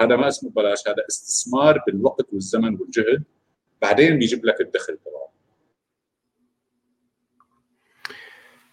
هذا 0.00 0.16
ما 0.16 0.28
اسمه 0.28 0.50
بلاش 0.50 0.88
هذا 0.88 1.04
استثمار 1.08 1.82
بالوقت 1.86 2.26
والزمن 2.32 2.78
والجهد. 2.80 3.24
بعدين 3.82 4.18
بيجيب 4.18 4.46
لك 4.46 4.60
الدخل 4.60 4.96
تبعه. 4.96 5.26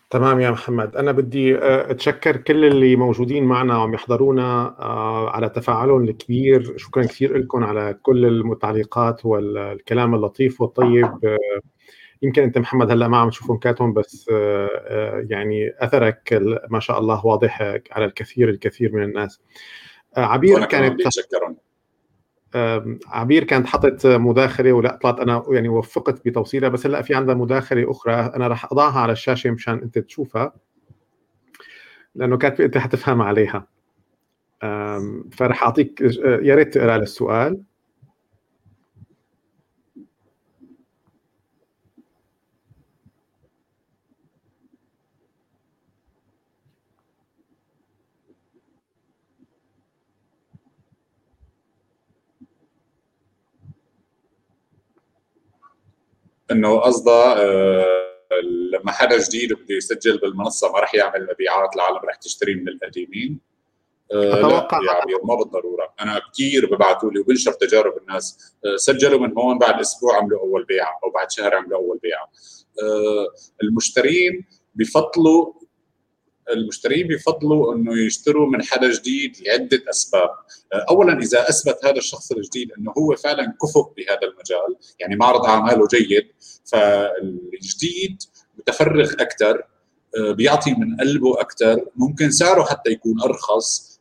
تمام 0.09 0.39
يا 0.39 0.51
محمد. 0.51 0.95
أنا 0.95 1.11
بدي 1.11 1.57
آه، 1.57 1.91
أتشكر 1.91 2.37
كل 2.37 2.65
اللي 2.65 2.95
موجودين 2.95 3.43
معنا 3.43 3.77
وعم 3.77 3.93
يحضرونا 3.93 4.75
آه، 4.79 5.29
على 5.29 5.49
تفاعلهم 5.49 6.03
الكبير. 6.03 6.77
شكرا 6.77 7.03
كثير 7.03 7.37
لكم 7.37 7.63
على 7.63 7.99
كل 8.01 8.51
التعليقات 8.51 9.25
والكلام 9.25 10.15
اللطيف 10.15 10.61
والطيب. 10.61 11.25
آه، 11.25 11.61
يمكن 12.23 12.43
أنت 12.43 12.57
محمد 12.57 12.91
هلأ 12.91 13.07
ما 13.07 13.17
عم 13.17 13.29
تشوفهم 13.29 13.57
كاتهم 13.57 13.93
بس 13.93 14.29
يعني 15.29 15.73
أثرك 15.79 16.41
ما 16.69 16.79
شاء 16.79 16.99
الله 16.99 17.25
واضح 17.25 17.61
على 17.91 18.05
الكثير 18.05 18.49
الكثير 18.49 18.95
من 18.95 19.03
الناس. 19.03 19.41
عبير 20.17 20.65
كانت 20.65 21.01
عبير 23.07 23.43
كانت 23.43 23.67
حطت 23.67 24.07
مداخلة 24.07 24.73
ولا 24.73 24.99
طلعت 25.01 25.19
أنا 25.19 25.43
يعني 25.49 25.69
وفقت 25.69 26.25
بتوصيلها 26.25 26.69
بس 26.69 26.85
هلأ 26.85 27.01
في 27.01 27.15
عندها 27.15 27.35
مداخلة 27.35 27.91
أخرى 27.91 28.13
أنا 28.13 28.47
راح 28.47 28.71
أضعها 28.71 28.99
على 28.99 29.11
الشاشة 29.11 29.51
مشان 29.51 29.73
أنت 29.73 29.99
تشوفها 29.99 30.53
لأنه 32.15 32.37
كانت 32.37 32.61
أنت 32.61 32.77
حتفهم 32.77 33.21
عليها. 33.21 33.67
فراح 35.31 35.63
أعطيك 35.63 36.01
يا 36.41 36.55
ريت 36.55 36.73
تقرأ 36.73 36.95
السؤال 36.95 37.61
إنه 56.51 56.79
قصده 56.79 57.33
آه، 57.37 58.13
لما 58.73 58.91
حدا 58.91 59.17
جديد 59.17 59.53
بده 59.53 59.75
يسجل 59.75 60.17
بالمنصة 60.17 60.71
ما 60.71 60.79
راح 60.79 60.95
يعمل 60.95 61.27
مبيعات 61.33 61.75
العالم 61.75 61.97
راح 61.97 62.15
تشتري 62.15 62.55
من 62.55 62.67
القديمين. 62.67 63.39
آه، 64.13 64.39
أتوقع 64.39 64.79
لا 64.79 64.93
يعني 64.93 65.11
ما 65.23 65.35
بالضرورة. 65.35 65.93
أنا 66.01 66.21
كثير 66.33 66.75
ببعثوا 66.75 67.11
لي 67.11 67.19
وبنشر 67.19 67.51
تجارب 67.51 67.97
الناس 67.97 68.55
آه، 68.65 68.75
سجلوا 68.75 69.19
من 69.19 69.37
هون 69.37 69.57
بعد 69.57 69.79
أسبوع 69.79 70.17
عملوا 70.17 70.39
أول 70.39 70.63
بيعة 70.63 70.99
أو 71.03 71.09
بعد 71.09 71.31
شهر 71.31 71.55
عملوا 71.55 71.77
أول 71.77 71.99
بيعة. 72.03 72.31
المشترين 73.63 74.45
بفضلوا 74.75 75.53
المشترين 76.51 77.07
بيفضلوا 77.07 77.75
إنه 77.75 77.99
يشتروا 78.05 78.47
من 78.47 78.63
حدا 78.63 78.91
جديد 78.91 79.37
لعدة 79.41 79.83
أسباب، 79.89 80.29
اولا 80.89 81.19
إذا 81.19 81.49
أثبت 81.49 81.85
هذا 81.85 81.97
الشخص 81.97 82.31
الجديد 82.31 82.71
إنه 82.77 82.93
هو 82.97 83.15
فعلا 83.15 83.57
كفؤ 83.61 83.93
بهذا 83.97 84.21
المجال، 84.23 84.75
يعني 84.99 85.15
معرض 85.15 85.45
اعماله 85.45 85.87
جيد، 85.87 86.27
فالجديد 86.65 88.23
متفرغ 88.57 89.11
أكثر 89.13 89.63
بيعطي 90.17 90.71
من 90.71 90.97
قلبه 90.97 91.41
أكثر، 91.41 91.85
ممكن 91.95 92.31
سعره 92.31 92.63
حتى 92.63 92.91
يكون 92.91 93.21
أرخص 93.21 93.93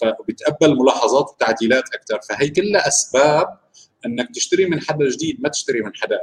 فبيتقبل 0.00 0.76
ملاحظات 0.76 1.30
وتعديلات 1.30 1.84
أكثر، 1.94 2.20
فهي 2.28 2.48
كلها 2.48 2.88
أسباب 2.88 3.58
إنك 4.06 4.28
تشتري 4.34 4.66
من 4.66 4.80
حدا 4.80 5.08
جديد 5.08 5.40
ما 5.40 5.48
تشتري 5.48 5.82
من 5.82 5.90
حدا 5.94 6.18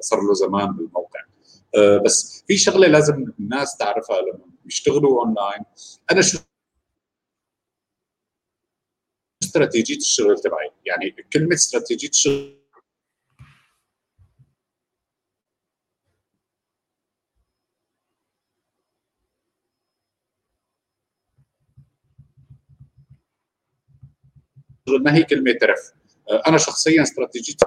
صار 0.00 0.20
له 0.20 0.34
زمان 0.34 0.72
بالموقع. 0.72 1.20
بس 2.04 2.44
في 2.48 2.56
شغلة 2.56 2.86
لازم 2.88 3.32
الناس 3.40 3.76
تعرفها 3.76 4.20
لما 4.20 4.44
بيشتغلوا 4.66 5.24
اونلاين 5.24 5.64
أنا 6.12 6.22
شو 6.22 6.38
استراتيجية 9.42 9.96
الشغل 9.96 10.38
تبعي؟ 10.40 10.70
يعني 10.84 11.10
كلمة 11.32 11.54
استراتيجية 11.54 12.08
الشغل 12.08 12.56
ما 24.88 25.14
هي 25.14 25.22
كلمة 25.22 25.52
ترف. 25.52 25.92
أنا 26.46 26.58
شخصيا 26.58 27.02
استراتيجيتي 27.02 27.66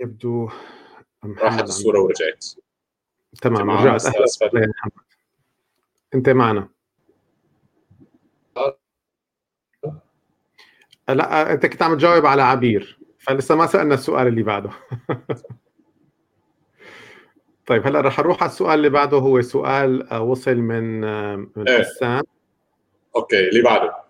يبدو 0.00 0.48
راحت 1.24 1.62
الصورة 1.62 2.00
ورجعت. 2.00 2.46
تمام 3.42 3.70
رجعت. 3.70 4.06
أهلا 4.06 4.26
محمد. 4.52 5.04
أنت 6.14 6.28
معنا؟ 6.28 6.68
لا 11.08 11.52
أنت 11.52 11.66
كنت 11.66 11.82
عم 11.82 11.94
تجاوب 11.94 12.26
على 12.26 12.42
عبير 12.42 12.98
فلسه 13.18 13.54
ما 13.54 13.66
سألنا 13.66 13.94
السؤال 13.94 14.26
اللي 14.26 14.42
بعده. 14.42 14.70
طيب 17.66 17.86
هلا 17.86 18.00
رح 18.00 18.18
أروح 18.18 18.42
على 18.42 18.50
السؤال 18.50 18.74
اللي 18.74 18.90
بعده 18.90 19.16
هو 19.16 19.42
سؤال 19.42 20.08
آه، 20.08 20.22
وصل 20.22 20.56
من 20.56 21.04
آه، 21.04 21.36
من 21.36 21.68
إيه. 21.68 21.78
حسان. 21.78 22.22
أوكي 23.16 23.48
اللي 23.48 23.62
بعده. 23.62 24.05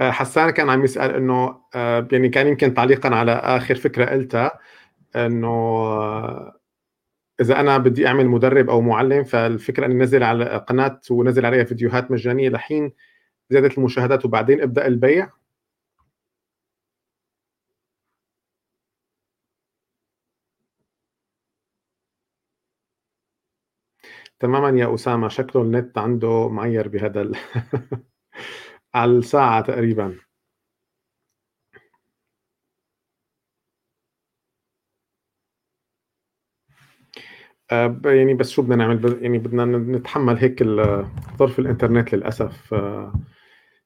حسان 0.00 0.50
كان 0.50 0.70
عم 0.70 0.84
يسأل 0.84 1.14
إنه 1.16 1.62
آه، 1.74 2.08
يعني 2.12 2.28
كان 2.28 2.46
يمكن 2.46 2.74
تعليقا 2.74 3.14
على 3.16 3.32
آخر 3.32 3.74
فكرة 3.74 4.04
قلتها 4.04 4.58
إنه 5.16 5.48
آه، 5.48 6.60
إذا 7.40 7.60
أنا 7.60 7.78
بدي 7.78 8.06
أعمل 8.08 8.28
مدرب 8.28 8.70
أو 8.70 8.80
معلم 8.80 9.24
فالفكرة 9.24 9.86
إني 9.86 9.94
انزل 9.94 10.22
على 10.22 10.44
قناة 10.68 11.00
ونزل 11.10 11.46
عليها 11.46 11.64
فيديوهات 11.64 12.10
مجانية 12.10 12.48
لحين 12.50 12.92
زياده 13.50 13.70
المشاهدات 13.78 14.24
وبعدين 14.26 14.62
إبدأ 14.62 14.86
البيع 14.86 15.30
تماما 24.40 24.78
يا 24.80 24.94
أسامة 24.94 25.28
شكله 25.28 25.62
النت 25.62 25.98
عنده 25.98 26.48
معير 26.48 26.88
بهذا. 26.88 27.30
على 28.94 29.12
الساعة 29.12 29.60
تقريبا. 29.60 30.18
آه، 37.72 38.00
يعني 38.04 38.34
بس 38.34 38.50
شو 38.50 38.62
بدنا 38.62 38.76
نعمل؟ 38.76 39.18
يعني 39.22 39.38
بدنا 39.38 39.64
نتحمل 39.64 40.36
هيك 40.38 40.62
ظرف 41.38 41.58
الإنترنت 41.58 42.14
للأسف 42.14 42.74
آه، 42.74 43.12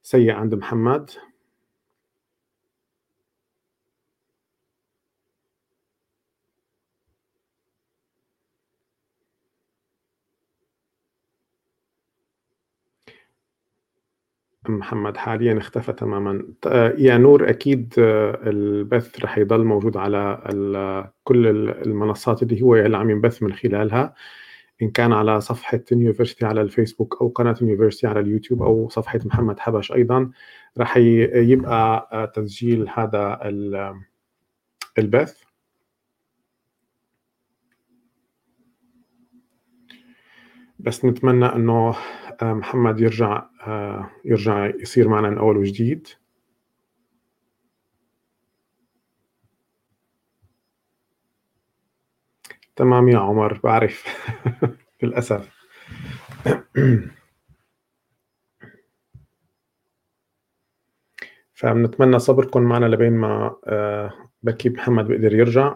سيء 0.03 0.31
عند 0.31 0.55
محمد. 0.55 1.11
محمد 14.69 15.17
حاليا 15.17 15.57
اختفى 15.57 15.93
تماما. 15.93 16.43
يا 16.97 17.17
نور 17.17 17.49
أكيد 17.49 17.93
آه، 17.99 18.39
البث 18.43 19.23
رح 19.23 19.37
يضل 19.37 19.63
موجود 19.63 19.97
على 19.97 20.41
كل 21.23 21.47
المنصات 21.69 22.43
اللي 22.43 22.61
هو 22.61 22.75
اللي 22.75 22.97
عم 22.97 23.09
ينبث 23.09 23.43
من 23.43 23.53
خلالها. 23.53 24.13
إن 24.81 24.89
كان 24.91 25.13
على 25.13 25.41
صفحة 25.41 25.79
يونيفرستي 25.91 26.45
على 26.45 26.61
الفيسبوك 26.61 27.17
أو 27.21 27.27
قناة 27.27 27.55
يونيفرستي 27.61 28.07
على 28.07 28.19
اليوتيوب 28.19 28.63
أو 28.63 28.89
صفحة 28.89 29.19
محمد 29.25 29.59
حبش 29.59 29.91
أيضا 29.91 30.31
رح 30.79 30.97
يبقى 30.97 32.09
آه، 32.13 32.25
تسجيل 32.25 32.89
هذا 32.93 33.39
البث. 34.97 35.42
بس 40.83 41.05
نتمنى 41.05 41.45
إنه 41.45 41.95
آه، 42.41 42.53
محمد 42.53 42.99
يرجع 42.99 43.43
آه، 43.67 44.09
يرجع 44.25 44.65
يصير 44.65 45.07
معنا 45.07 45.29
من 45.29 45.37
أول 45.37 45.57
وجديد. 45.57 46.07
تمام 52.75 53.09
يا 53.09 53.17
عمر 53.17 53.59
بعرف. 53.63 54.03
للأسف. 55.03 55.49
فبنتمنى 61.53 62.19
صبركم 62.19 62.61
معنا 62.61 62.85
لبين 62.85 63.13
ما 63.13 63.55
آه، 63.65 64.13
بكي 64.43 64.69
محمد 64.69 65.07
بيقدر 65.07 65.33
يرجع. 65.35 65.75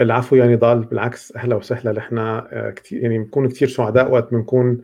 العفو 0.00 0.36
يعني 0.36 0.56
ضال 0.56 0.80
بالعكس 0.84 1.36
أهلا 1.36 1.56
وسهلا. 1.56 1.92
نحن 1.92 2.18
آه، 2.18 2.70
كثير 2.70 3.02
يعني 3.02 3.18
بنكون 3.18 3.48
كثير 3.48 3.68
سعداء 3.68 4.10
وقت 4.10 4.30
بنكون 4.32 4.82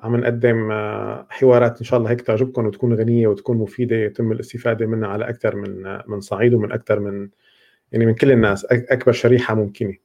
عم 0.00 0.16
نقدم 0.16 0.70
آه، 0.70 1.26
حوارات 1.30 1.78
إن 1.78 1.84
شاء 1.84 1.98
الله 1.98 2.10
هيك 2.10 2.20
تعجبكم 2.20 2.66
وتكون 2.66 2.94
غنية 2.94 3.26
وتكون 3.26 3.56
مفيدة 3.56 3.96
يتم 3.96 4.32
الاستفادة 4.32 4.86
منها 4.86 5.08
على 5.08 5.28
أكثر 5.28 5.56
من 5.56 5.82
من 6.06 6.20
صعيد 6.20 6.54
ومن 6.54 6.72
أكثر 6.72 7.00
من 7.00 7.28
يعني 7.92 8.06
من 8.06 8.14
كل 8.14 8.32
الناس. 8.32 8.64
أكبر 8.66 9.12
شريحة 9.12 9.54
ممكنة. 9.54 9.96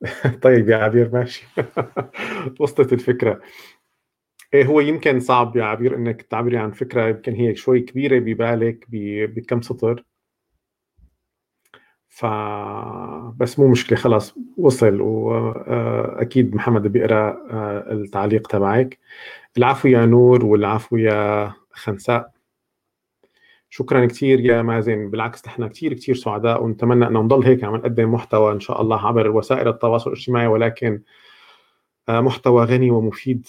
طيب 0.42 0.68
يا 0.68 0.76
عبير 0.76 1.10
ماشي. 1.12 1.46
وصلت 2.60 2.92
الفكرة. 2.92 3.40
هو 4.54 4.80
يمكن 4.80 5.20
صعب 5.20 5.56
يا 5.56 5.64
عبير 5.64 5.96
إنك 5.96 6.22
تعبري 6.22 6.56
عن 6.56 6.70
فكرة 6.70 7.08
يمكن 7.08 7.32
هي 7.34 7.54
شوي 7.56 7.80
كبيرة 7.80 8.18
ببالك 8.18 8.86
بكم 8.90 9.62
سطر. 9.62 10.04
ف 12.08 12.26
بس 13.36 13.58
مو 13.58 13.68
مشكلة 13.68 13.98
خلاص 13.98 14.34
وصل 14.58 15.00
واكيد 15.00 16.50
آه، 16.52 16.56
محمد 16.56 16.86
بيقرأ 16.86 17.46
آه، 17.50 17.92
التعليق 17.92 18.46
تبعك. 18.46 18.98
العفو 19.58 19.88
يا 19.88 20.06
نور 20.06 20.44
والعفو 20.44 20.96
يا 20.96 21.52
خنساء. 21.72 22.30
شكرا 23.70 24.06
كثير 24.06 24.40
يا 24.40 24.62
مازن. 24.62 25.10
بالعكس 25.10 25.46
نحن 25.46 25.66
كثير 25.68 25.94
كثير 25.94 26.14
سعداء 26.14 26.64
ونتمنى 26.64 27.06
إنه 27.06 27.20
نضل 27.20 27.44
هيك 27.44 27.64
عم 27.64 27.76
نقدم 27.76 28.12
محتوى 28.14 28.52
إن 28.52 28.60
شاء 28.60 28.80
الله 28.80 29.06
عبر 29.06 29.30
وسائل 29.30 29.68
التواصل 29.68 30.10
الاجتماعي 30.10 30.46
ولكن 30.46 31.02
آه، 32.08 32.20
محتوى 32.20 32.64
غني 32.64 32.90
ومفيد. 32.90 33.46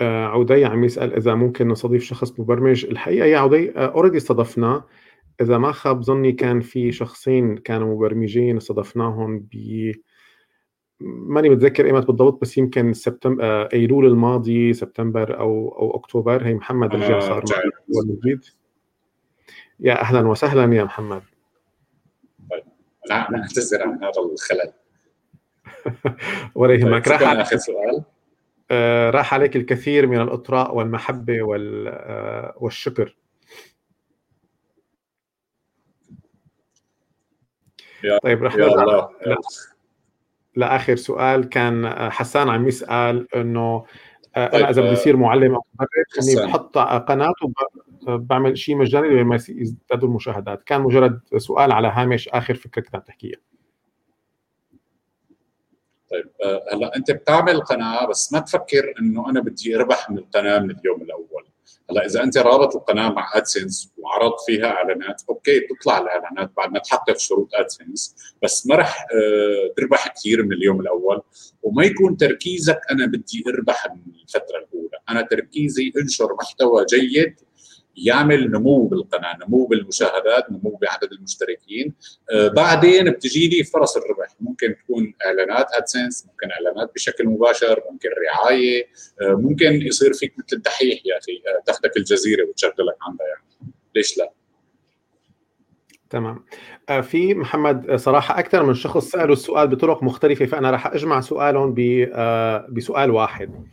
آه، 0.00 0.26
عودي 0.26 0.64
عم 0.64 0.84
يسأل 0.84 1.14
إذا 1.14 1.34
ممكن 1.34 1.68
نستضيف 1.68 2.02
شخص 2.02 2.40
مبرمج. 2.40 2.84
الحقيقة 2.84 3.26
يا 3.26 3.38
عودي 3.38 3.70
اوريدي 3.70 4.16
آه، 4.16 4.18
استضفناه 4.18 4.84
إذا 5.40 5.58
ما 5.58 5.72
خاب 5.72 6.02
ظني 6.02 6.32
كان 6.32 6.60
في 6.60 6.92
شخصين 6.92 7.56
كانوا 7.56 7.94
مبرمجين 7.94 8.56
استضفناهم 8.56 9.38
ب 9.38 9.92
ماني 11.00 11.48
متذكر 11.48 11.86
إيمت 11.86 12.06
بالضبط 12.06 12.40
بس 12.40 12.58
يمكن 12.58 12.92
سبتمبر 12.92 13.44
آه، 13.44 13.68
أيلول 13.72 14.06
الماضي 14.06 14.72
سبتمبر 14.72 15.38
أو 15.38 15.68
أو 15.68 15.96
أكتوبر. 15.96 16.46
هي 16.46 16.54
محمد 16.54 16.94
رجع 16.94 17.20
صار 17.20 17.44
جديد 18.04 18.44
يا 19.80 20.00
أهلا 20.00 20.28
وسهلا 20.28 20.74
يا 20.74 20.84
محمد. 20.84 21.22
طيب 22.50 22.64
أنا 23.10 23.42
اعتذر 23.42 23.82
عن 23.82 23.94
هذا 23.94 24.12
الخلل. 24.32 24.72
ولا 26.54 26.74
يهمك 26.74 27.08
راح 27.08 27.22
اخر 27.22 27.56
سؤال. 27.56 27.96
آه، 27.96 28.17
راح 29.10 29.34
عليك 29.34 29.56
الكثير 29.56 30.06
من 30.06 30.20
الإطراء 30.20 30.74
والمحبة 30.76 31.38
آه، 31.88 32.54
والشكر. 32.56 33.16
طيب 38.22 38.44
رح 38.44 38.56
نرجع 38.56 39.08
لآخر 40.56 40.96
سؤال. 40.96 41.48
كان 41.48 41.84
آه، 41.84 42.08
حسان 42.08 42.48
عم 42.48 42.68
يسأل 42.68 43.34
إنه 43.34 43.84
طيب 44.36 44.54
أنا 44.54 44.70
إذا 44.70 44.82
بدي 44.82 44.92
اصير 44.92 45.16
معلم 45.16 45.54
أو 45.54 45.64
مدرس 45.80 46.36
إني 46.36 46.46
بحط 46.46 46.78
قناه 46.78 47.32
وبعمل 48.08 48.58
شيء 48.58 48.76
مجاني 48.76 49.08
لما 49.08 49.34
يزدادوا 49.34 50.08
المشاهدات. 50.08 50.62
كان 50.62 50.80
مجرد 50.80 51.20
سؤال 51.36 51.72
على 51.72 51.88
هامش 51.88 52.28
آخر 52.28 52.54
فكرة 52.54 52.82
كنت 52.82 52.94
عم 52.94 53.00
تحكيها. 53.00 53.38
طيب 56.10 56.30
آه، 56.42 56.64
هلا 56.72 56.96
انت 56.96 57.10
بتعمل 57.10 57.60
قناه 57.60 58.06
بس 58.06 58.32
ما 58.32 58.38
تفكر 58.40 58.94
انه 59.00 59.30
أنا 59.30 59.40
بدي 59.40 59.76
اربح 59.76 60.10
من 60.10 60.18
القناة 60.18 60.58
من 60.58 60.70
اليوم 60.70 61.02
الأول. 61.02 61.44
هلا 61.90 62.06
إذا 62.06 62.22
انت 62.22 62.38
رابط 62.38 62.76
القناة 62.76 63.08
مع 63.08 63.30
AdSense 63.34 63.92
وعرضت 63.98 64.40
فيها 64.46 64.66
إعلانات 64.66 65.22
okay 65.28 65.60
تطلع 65.60 65.98
الإعلانات 65.98 66.50
بعد 66.56 66.72
ما 66.72 66.78
تحقق 66.78 67.18
شروط 67.18 67.54
AdSense 67.54 68.16
بس 68.42 68.66
ما 68.66 68.74
رح 68.74 69.06
آه، 69.14 69.74
تربح 69.76 70.08
كثير 70.08 70.42
من 70.42 70.52
اليوم 70.52 70.80
الأول 70.80 71.22
وما 71.62 71.84
يكون 71.84 72.16
تركيزك 72.16 72.80
أنا 72.90 73.06
بدي 73.06 73.44
أربح 73.48 73.86
من 73.86 74.12
الفترة 74.22 74.58
الأولى. 74.58 74.98
أنا 75.08 75.22
تركيزي 75.22 75.92
انشر 76.02 76.34
محتوى 76.34 76.84
جيد 76.90 77.40
يعمل 78.04 78.50
نمو 78.50 78.86
بالقناة، 78.86 79.38
نمو 79.46 79.66
بالمشاهدات، 79.66 80.50
نمو 80.50 80.78
بعدد 80.82 81.12
المشتركين، 81.12 81.94
آه 82.32 82.48
بعدين 82.48 83.10
بتجي 83.10 83.48
لي 83.48 83.64
فرص 83.64 83.96
الربح، 83.96 84.28
ممكن 84.40 84.74
تكون 84.76 85.14
إعلانات 85.26 85.66
ادسنس، 85.72 86.26
ممكن 86.26 86.50
إعلانات 86.50 86.94
بشكل 86.94 87.26
مباشر، 87.26 87.82
ممكن 87.90 88.08
رعاية، 88.26 88.86
آه 89.22 89.34
ممكن 89.34 89.72
يصير 89.72 90.12
فيك 90.12 90.34
مثل 90.38 90.56
الدحيح 90.56 91.00
يا 91.06 91.18
أخي. 91.18 91.32
آه 91.32 91.62
تاخذك 91.66 91.96
الجزيرة 91.96 92.48
وتشغلك 92.48 92.96
عندها 93.02 93.26
يعني، 93.26 93.72
ليش 93.94 94.18
لا؟ 94.18 94.30
تمام. 96.10 96.44
في 97.02 97.34
محمد 97.34 97.96
صراحة 97.96 98.38
أكثر 98.38 98.62
من 98.62 98.74
شخص 98.74 99.08
سألوا 99.10 99.32
السؤال 99.32 99.68
بطرق 99.68 100.02
مختلفة 100.02 100.46
فأنا 100.46 100.70
راح 100.70 100.86
أجمع 100.86 101.20
سؤالهم 101.20 101.74
بسؤال 102.68 103.10
واحد. 103.10 103.66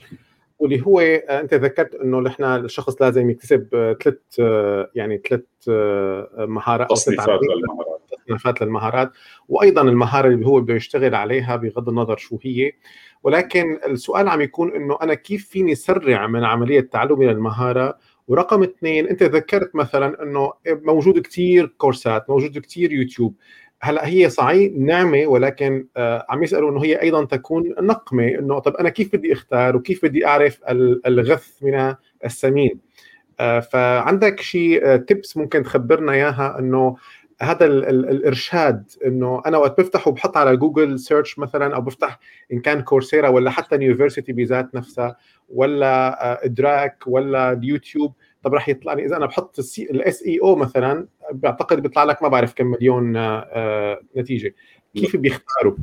واللي 0.59 0.85
هو 0.87 0.99
آه، 0.99 1.41
أنت 1.41 1.53
ذكرت 1.53 1.95
إنه 1.95 2.19
نحن 2.19 2.43
الشخص 2.43 3.01
لازم 3.01 3.29
يكتسب 3.29 3.95
ثلاث 4.03 4.17
آه، 4.39 4.91
يعني 4.95 5.21
ثلاث 5.29 5.41
آه، 5.69 6.45
مهارات 6.49 6.89
أو 6.89 6.95
تصنيفات 6.95 7.27
للمهارات. 7.29 8.01
تصنيفات 8.25 8.61
للمهارات. 8.61 9.11
وأيضا 9.49 9.81
المهارة 9.81 10.27
اللي 10.27 10.45
هو 10.45 10.61
بده 10.61 10.73
يشتغل 10.73 11.15
عليها 11.15 11.55
بغض 11.55 11.89
النظر 11.89 12.17
شو 12.17 12.39
هي. 12.43 12.71
ولكن 13.23 13.79
السؤال 13.87 14.27
عم 14.27 14.41
يكون 14.41 14.75
إنه 14.75 14.97
أنا 15.01 15.13
كيف 15.13 15.47
فيني 15.49 15.75
سرع 15.75 16.27
من 16.27 16.43
عملية 16.43 16.81
تعلمي 16.81 17.25
للمهارة؟ 17.25 17.97
ورقم 18.27 18.63
اثنين 18.63 19.07
أنت 19.07 19.23
ذكرت 19.23 19.75
مثلا 19.75 20.23
إنه 20.23 20.53
موجود 20.67 21.19
كثير 21.19 21.67
كورسات 21.77 22.29
موجود 22.29 22.57
كثير 22.57 22.91
يوتيوب. 22.91 23.35
هلا 23.85 24.07
هي 24.07 24.29
صحيح 24.29 24.71
نعمه 24.77 25.27
ولكن 25.27 25.87
آه 25.97 26.25
عم 26.29 26.43
يسألوا 26.43 26.71
إنه 26.71 26.83
هي 26.83 27.01
أيضا 27.01 27.25
تكون 27.25 27.75
نقمة 27.79 28.27
إنه 28.27 28.59
طب 28.59 28.75
أنا 28.75 28.89
كيف 28.89 29.15
بدي 29.15 29.33
أختار 29.33 29.75
وكيف 29.75 30.05
بدي 30.05 30.25
أعرف 30.25 30.59
الغث 31.07 31.63
من 31.63 31.95
السمين؟ 32.25 32.79
آه 33.39 33.59
فعندك 33.59 34.39
شيء 34.39 34.95
tips 34.95 35.37
آه 35.37 35.41
ممكن 35.41 35.63
تخبرنا 35.63 36.11
إياها 36.11 36.59
إنه 36.59 36.95
هذا 37.41 37.65
ال 37.65 37.85
ال 37.85 38.09
الإرشاد 38.09 38.91
إنه 39.05 39.41
أنا 39.45 39.57
وقت 39.57 39.81
بفتح 39.81 40.07
وبحط 40.07 40.37
على 40.37 40.57
Google 40.57 40.99
search 40.99 41.39
مثلا 41.39 41.75
أو 41.75 41.81
بفتح 41.81 42.19
إن 42.51 42.59
كان 42.59 42.81
Coursera 42.81 43.29
ولا 43.29 43.51
حتى 43.51 43.75
ال 43.75 43.81
university 43.81 44.33
بذات 44.33 44.75
نفسها 44.75 45.15
ولا 45.49 46.45
إدراك 46.45 47.03
ولا 47.07 47.51
اليوتيوب 47.51 48.13
طب 48.45 48.53
راح 48.53 48.69
يطلع 48.69 48.93
لي. 48.93 49.05
إذا 49.05 49.17
أنا 49.17 49.25
بحط 49.25 49.59
ال 49.79 50.23
SEO 50.23 50.39
أو 50.43 50.55
مثلا 50.55 51.07
بعتقد 51.31 51.81
بيطلع 51.81 52.03
لك 52.03 52.23
ما 52.23 52.27
بعرف 52.27 52.53
كم 52.53 52.65
مليون 52.65 53.17
آه، 53.17 53.99
نتيجة. 54.17 54.55
كيف 54.95 55.15
بيختاروا؟ 55.15 55.75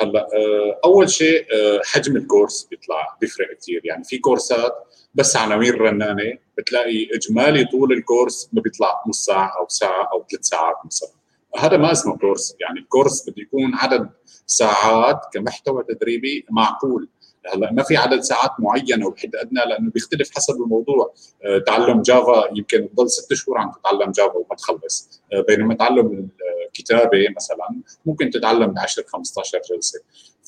هلأ 0.00 0.20
آه، 0.20 0.80
أول 0.84 1.10
شيء 1.10 1.46
آه، 1.54 1.80
حجم 1.84 2.16
الكورس 2.16 2.68
بيطلع 2.70 3.16
بيفرق 3.20 3.56
كثير 3.56 3.80
يعني 3.84 4.04
في 4.04 4.18
كورسات 4.18 4.72
بس 5.14 5.36
عناوين 5.36 5.74
رنانة 5.74 6.38
بتلاقي 6.58 7.08
إجمالي 7.14 7.64
طول 7.64 7.92
الكورس 7.92 8.50
ما 8.52 8.62
بيطلع 8.62 9.02
نص 9.08 9.24
ساعة 9.24 9.52
أو 9.60 9.68
ساعة 9.68 10.08
أو 10.12 10.26
ثلاث 10.30 10.44
ساعات 10.44 10.76
مثلا. 10.84 11.10
هذا 11.58 11.76
ما 11.76 11.92
اسمه 11.92 12.16
كورس. 12.16 12.56
يعني 12.60 12.80
الكورس 12.80 13.30
بده 13.30 13.42
يكون 13.42 13.74
عدد 13.74 14.10
ساعات 14.46 15.20
كمحتوى 15.32 15.84
تدريبي 15.88 16.46
معقول. 16.50 17.08
هلا 17.46 17.72
ما 17.72 17.82
في 17.82 17.96
عدد 17.96 18.20
ساعات 18.20 18.50
معينة 18.58 19.06
وبحد 19.06 19.36
أدنى 19.36 19.60
لأنه 19.68 19.90
بيختلف 19.90 20.30
حسب 20.30 20.54
الموضوع. 20.54 21.14
آه، 21.44 21.58
تعلم 21.66 22.02
Java 22.02 22.48
يمكن 22.54 22.88
تضل 22.92 23.10
ست 23.10 23.34
شهور 23.34 23.58
عم 23.58 23.72
تتعلم 23.72 24.10
Java 24.10 24.36
وما 24.36 24.56
تخلص. 24.58 25.22
آه، 25.32 25.44
بينما 25.48 25.74
تعلم 25.74 26.28
الكتابه 26.66 27.26
مثلا 27.36 27.82
ممكن 28.06 28.30
تتعلم 28.30 28.66
ب 28.66 28.78
10 28.78 29.04
15 29.06 29.60
جلسة. 29.70 30.00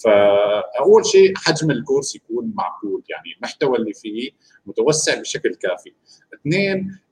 فأول 0.05 1.06
شيء 1.06 1.32
حجم 1.36 1.70
ال 1.70 1.77
course 1.77 2.14
يكون 2.14 2.52
معقول 2.55 3.02
يعني 3.09 3.35
المحتوى 3.36 3.78
اللي 3.78 3.93
فيه 3.93 4.31
متوسع 4.66 5.20
بشكل 5.20 5.55
كافي. 5.55 5.93
اثنين 6.35 6.98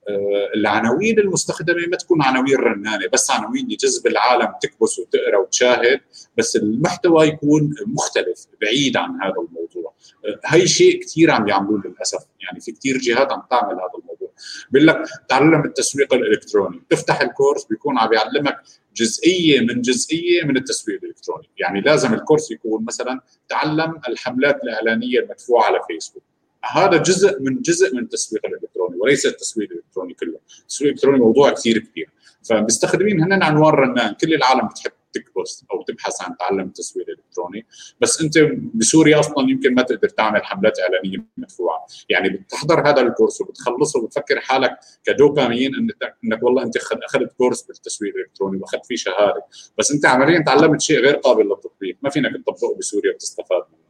العناوين 0.55 1.19
المستخدمة 1.19 1.87
ما 1.87 1.97
تكون 1.97 2.21
عناوين 2.21 2.55
رنانة 2.55 3.07
بس 3.13 3.31
عناوين 3.31 3.65
لجذب 3.65 4.07
العالم 4.07 4.53
تكبس 4.61 4.99
وتقرأ 4.99 5.37
وتشاهد 5.37 6.01
بس 6.37 6.55
المحتوى 6.55 7.27
يكون 7.27 7.75
مختلف 7.87 8.47
بعيد 8.61 8.97
عن 8.97 9.09
هذا 9.09 9.35
الموضوع. 9.47 9.93
آه، 10.25 10.39
هي 10.45 10.67
شيء 10.67 11.01
كثير 11.03 11.31
عم 11.31 11.47
يعملوه 11.47 11.81
للأسف 11.85 12.23
يعني 12.39 12.59
في 12.59 12.71
كثير 12.71 12.97
جهات 12.97 13.31
عم 13.31 13.43
تعمل 13.49 13.73
هذا 13.73 13.99
الموضوع. 13.99 14.31
بيقول 14.71 14.87
لك 14.87 15.03
تعلم 15.29 15.65
التسويق 15.65 16.13
الإلكتروني 16.13 16.81
تفتح 16.89 17.21
الكورس 17.21 17.65
بيكون 17.65 17.97
عم 17.99 18.13
يعلمك 18.13 18.61
جزئية 18.95 19.59
من 19.61 19.81
جزئية 19.81 20.43
من 20.43 20.57
التسويق 20.57 20.99
الإلكتروني. 21.03 21.49
يعني 21.57 21.81
لازم 21.81 22.13
الكورس 22.13 22.51
يكون 22.51 22.85
مثلا 22.85 23.21
تعلم 23.49 24.01
الحملات 24.07 24.63
الإعلانية 24.63 25.19
المدفوعة 25.19 25.63
على 25.65 25.79
فيسبوك. 25.87 26.23
هذا 26.63 26.97
جزء 26.97 27.41
من 27.41 27.61
جزء 27.61 27.95
من 27.95 27.99
التسويق 27.99 28.45
الإلكتروني 28.45 28.97
وليس 28.99 29.25
التسويق 29.25 29.71
الإلكتروني 29.71 30.13
كله، 30.13 30.39
التسويق 30.61 30.89
الإلكتروني 30.89 31.19
موضوع 31.19 31.51
كثير 31.51 31.77
كبير، 31.77 32.09
فمستخدمين 32.49 33.21
هن 33.21 33.43
عنوان 33.43 33.73
رنان، 33.73 34.13
كل 34.13 34.33
العالم 34.33 34.67
بتحب 34.67 34.91
تكبس 35.13 35.65
أو 35.71 35.83
تبحث 35.83 36.21
عن 36.21 36.37
تعلم 36.37 36.59
التسويق 36.59 37.09
الالكتروني، 37.09 37.65
بس 38.01 38.21
أنت 38.21 38.33
بسوريا 38.73 39.19
أصلا 39.19 39.49
يمكن 39.49 39.75
ما 39.75 39.81
تقدر 39.81 40.09
تعمل 40.09 40.45
حملات 40.45 40.79
إعلانية 40.79 41.25
مدفوعة، 41.37 41.85
يعني 42.09 42.29
بتحضر 42.29 42.89
هذا 42.89 43.01
الكورس 43.01 43.41
وبتخلصه 43.41 43.99
وبتفكر 43.99 44.39
حالك 44.39 44.79
كدوبامين 45.03 45.75
انك 45.75 46.15
إنك 46.23 46.43
والله 46.43 46.63
أنت 46.63 46.77
أخذت 46.77 47.33
كورس 47.37 47.61
بالتسويق 47.61 48.15
الإلكتروني 48.15 48.57
وأخذت 48.57 48.85
فيه 48.85 48.95
شهادة، 48.95 49.45
بس 49.77 49.91
أنت 49.91 50.05
عمليا 50.05 50.39
تعلمت 50.39 50.81
شيء 50.81 50.99
غير 50.99 51.15
قابل 51.15 51.43
للتطبيق، 51.43 51.97
ما 52.01 52.09
فينك 52.09 52.31
تطبقه 52.43 52.75
بسوريا 52.79 53.13
وتستفاد 53.13 53.63
منه. 53.71 53.80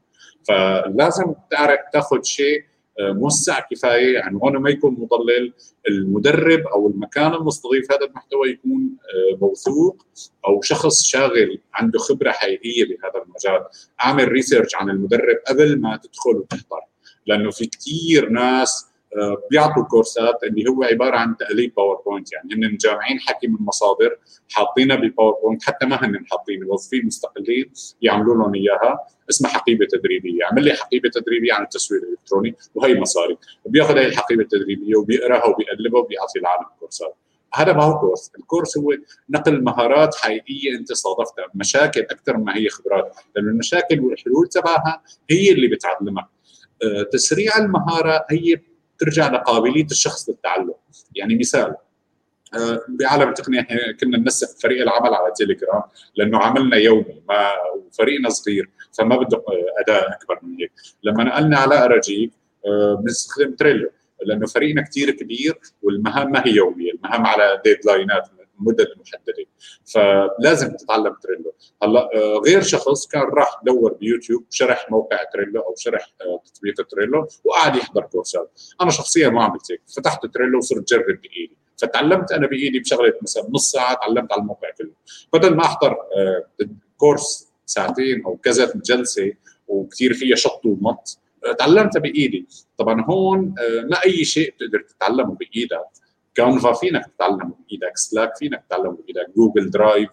فلازم 0.48 1.34
تعرف 1.52 1.80
تاخذ 1.94 2.24
شيء 2.24 2.64
آه، 3.00 3.12
موسع 3.12 3.60
كفاية. 3.60 4.20
عنوانه 4.20 4.60
ما 4.60 4.70
يكون 4.70 4.94
مضلل 5.00 5.54
المدرب 5.90 6.60
أو 6.68 6.88
المكان 6.88 7.34
المستضيف 7.34 7.92
هذا 7.92 8.06
المحتوى 8.06 8.50
يكون 8.50 8.98
آه، 9.02 9.38
موثوق 9.42 10.06
أو 10.48 10.62
شخص 10.62 11.04
شاغل 11.04 11.60
عنده 11.74 12.00
خبرة 12.00 12.32
حقيقية 12.32 12.84
بهذا 12.84 13.24
المجال. 13.26 13.66
أعمل 14.04 14.28
research 14.28 14.76
عن 14.76 14.90
المدرب 14.90 15.38
قبل 15.48 15.82
ما 15.82 15.98
تدخل 15.98 16.36
وتحضر 16.36 16.82
لأنه 17.26 17.52
في 17.52 17.66
كثير 17.66 18.30
ناس 18.30 18.91
بيعطوا 19.52 19.84
course 19.84 20.35
ات 20.35 20.44
اللي 20.44 20.70
هو 20.70 20.84
عبارة 20.84 21.18
عن 21.18 21.38
تقليد 21.38 21.74
PowerPoint 21.78 22.34
يعني 22.34 22.54
هن 22.54 22.74
مجمعين 22.74 23.20
حكي 23.20 23.48
من 23.48 23.58
مصادر 23.60 24.18
حاطينها 24.52 24.96
بال 24.95 25.07
PowerPoint 25.07 25.64
حتى 25.64 25.86
ما 25.86 26.06
هن 26.06 26.26
حاطين 26.32 26.64
موظفين 26.64 27.06
مستقلين 27.06 27.72
يعملوا 28.02 28.36
لهم 28.36 28.56
إياها 28.56 29.00
اسمها 29.30 29.52
حقيبة 29.52 29.88
تدريبية 29.92 30.46
عمل 30.46 30.64
لي 30.64 30.74
حقيبة 30.74 31.10
تدريبية 31.10 31.54
عن 31.54 31.64
التسويق 31.64 32.02
الإلكتروني 32.04 32.56
وهي 32.76 33.00
مصاري. 33.00 33.38
بياخذ 33.66 33.98
هي 33.98 34.06
الحقيبة 34.06 34.44
التدريبية 34.44 34.96
وبيقراها 34.96 35.46
وبيقلبها 35.46 36.02
وبيعطي 36.02 36.40
العالم 36.40 36.66
course 36.80 37.10
ات 37.10 37.16
هذا 37.54 37.74
ما 37.74 37.84
هو 37.84 38.00
course 37.99 38.32
ال 38.40 38.45
course 38.45 38.78
هو 38.78 38.94
نقل 39.30 39.64
مهارات 39.64 40.16
حقيقية 40.16 40.76
أنت 40.76 40.94
صادفتها 40.94 41.46
مشاكل 41.56 42.02
أكثر 42.02 42.38
ما 42.38 42.58
هي 42.58 42.70
خبرات 42.70 43.16
لأنه 43.36 43.50
المشاكل 43.50 44.00
والحلول 44.00 44.48
تبعها 44.48 45.04
هي 45.30 45.52
اللي 45.52 45.68
بتعلمك. 45.68 46.26
آه، 46.84 47.04
تسريع 47.12 47.58
المهارة 47.58 48.26
هي 48.30 48.62
ترجع 49.02 49.32
لقابلية 49.32 49.86
الشخص 49.86 50.30
للتعلم. 50.30 50.73
يعني 51.15 51.36
مثال 51.36 51.76
آه، 52.53 52.82
بعالم 52.88 53.30
التقنية 53.30 53.68
كنا 53.99 54.18
ننسق 54.18 54.60
فريق 54.60 54.82
العمل 54.82 55.14
على 55.14 55.34
تيليجرام 55.36 55.82
لأنه 56.15 56.38
عملنا 56.38 56.78
يومي 56.78 57.22
ما 57.30 57.49
وفريقنا 57.76 58.30
صغير 58.30 58.69
فما 58.98 59.15
بده 59.15 59.44
أداء 59.80 60.11
أكبر 60.11 60.40
من 60.44 60.56
هيك. 60.60 60.72
لما 61.03 61.23
نقلنا 61.23 61.57
على 61.57 61.86
اراجيك 61.86 62.32
آه، 62.65 63.02
بنستخدم 63.03 63.56
Trello 63.56 63.90
لأنه 64.26 64.48
فريقنا 64.48 64.82
كثير 64.82 65.11
كبير 65.11 65.60
والمهام 65.82 66.32
ما 66.32 66.44
هي 66.45 66.52
يومية 66.52 66.91
المهام 66.91 67.26
على 67.26 67.61
deadline 67.66 68.22
ات 68.22 68.30
مدد 68.62 68.88
محددة. 69.00 69.46
فلازم 69.94 70.76
تتعلم 70.76 71.16
Trello 71.24 71.53
هلأ 71.84 72.10
آه، 72.16 72.42
غير 72.46 72.62
شخص 72.62 73.08
كان 73.08 73.22
راح 73.22 73.62
دور 73.66 73.94
بيوتيوب 73.94 74.46
شرح 74.50 74.92
موقع 74.92 75.18
Trello 75.34 75.62
أو 75.62 75.74
شرح 75.78 76.14
آه، 76.22 76.42
تطبيق 76.46 76.88
Trello 76.88 77.28
وقعد 77.44 77.76
يحضر 77.76 78.02
course 78.02 78.47
ات. 78.47 78.62
أنا 78.82 78.92
شخصيا 78.92 79.30
ما 79.30 79.44
عملت 79.44 79.72
هيك 79.72 79.82
فتحت 79.98 80.26
تريلو 80.26 80.58
وصرت 80.58 80.88
جرب 80.90 81.06
بإيدي. 81.06 81.58
فتعلمت 81.78 82.32
أنا 82.32 82.48
بإيدي 82.48 82.80
بشغلة 82.80 83.14
مثلا 83.22 83.44
نص 83.50 83.72
ساعة 83.72 83.94
تعلمت 83.94 84.32
على 84.32 84.42
الموقع 84.42 84.70
كله. 84.78 84.92
بدل 85.34 85.56
ما 85.56 85.64
أحضر 85.66 85.92
آه، 85.92 86.46
course 86.98 87.52
ساعتين 87.66 88.24
أو 88.26 88.38
كذا 88.38 88.74
جلسة 88.86 89.34
وكثير 89.68 90.14
فيها 90.14 90.36
شط 90.36 90.66
ومط 90.66 91.18
تعلمتها 91.60 92.00
بإيدي. 92.00 92.48
طبعا 92.78 93.06
هون 93.06 93.56
ما 93.90 94.06
أي 94.06 94.26
شيء 94.26 94.54
بتقدر 94.54 94.80
تتعلمه 94.80 95.36
بإيدك. 95.36 96.01
Canva 96.36 96.74
فينك 96.74 97.06
تتعلم 97.06 97.53
بايدك 97.70 97.98
Slack 97.98 98.36
فينك 98.38 98.64
تتعلم 98.68 98.95
بايدك 98.95 99.32
Google 99.36 99.70
Drive 99.70 100.10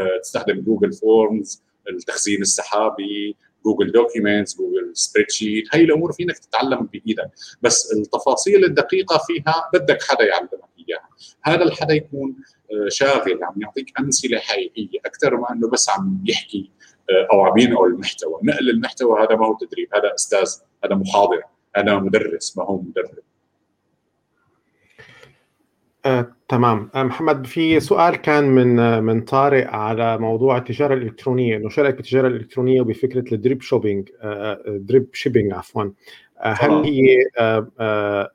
آه، 0.00 0.20
تستخدم 0.22 0.60
Google 0.60 0.92
Forms 0.92 1.62
التخزين 1.88 2.40
السحابي 2.40 3.36
Google 3.64 3.92
Documents 3.92 4.56
Google 4.58 4.90
spreadsheet 4.94 5.64
هي 5.72 5.84
الأمور 5.84 6.12
فينك 6.12 6.38
تتعلم 6.38 6.88
بإيدك. 6.92 7.30
بس 7.62 7.92
التفاصيل 7.92 8.64
الدقيقة 8.64 9.20
فيها 9.26 9.70
بدك 9.74 10.02
حدا 10.02 10.24
يعلمك 10.24 10.50
إياها. 10.88 11.08
هذا 11.42 11.62
الحدا 11.62 11.94
يكون 11.94 12.36
آه، 12.72 12.88
شاغل 12.88 13.44
عم 13.44 13.54
يعطيك 13.56 14.00
أمثلة 14.00 14.38
حقيقية 14.38 14.98
أكثر 15.06 15.36
ما 15.36 15.52
إنه 15.52 15.68
بس 15.68 15.90
عم 15.90 16.24
يحكي 16.26 16.70
آه، 17.10 17.28
أو 17.32 17.40
عم 17.40 17.58
ينقل 17.58 17.86
المحتوى. 17.86 18.40
نقل 18.42 18.70
المحتوى 18.70 19.20
هذا 19.22 19.36
ما 19.36 19.46
هو 19.46 19.54
تدريب. 19.54 19.88
هذا 19.94 20.14
أستاذ 20.14 20.50
هذا 20.84 20.94
محاضر 20.94 21.42
هذا 21.76 21.98
مدرس 21.98 22.58
ما 22.58 22.64
هو 22.64 22.80
مدرب. 22.80 23.31
آه، 26.06 26.36
تمام. 26.48 26.90
آه، 26.94 27.02
محمد 27.02 27.46
في 27.46 27.80
سؤال 27.80 28.16
كان 28.16 28.44
من 28.44 28.78
آه، 28.78 29.00
من 29.00 29.20
طارق 29.20 29.70
على 29.70 30.18
موضوع 30.18 30.56
التجارة 30.58 30.94
الإلكترونية 30.94 31.56
إنه 31.56 31.68
شارك 31.68 31.94
بالتجارة 31.94 32.28
الإلكترونية 32.28 32.80
وبفكرة 32.80 33.34
ال 33.34 33.40
drop 33.40 33.62
shopping؟ 33.62 34.08
آه، 34.20 34.62
drop 34.66 35.08
shipping 35.12 35.52
عفوا. 35.52 35.84
هل 36.44 36.70
هي 36.70 37.16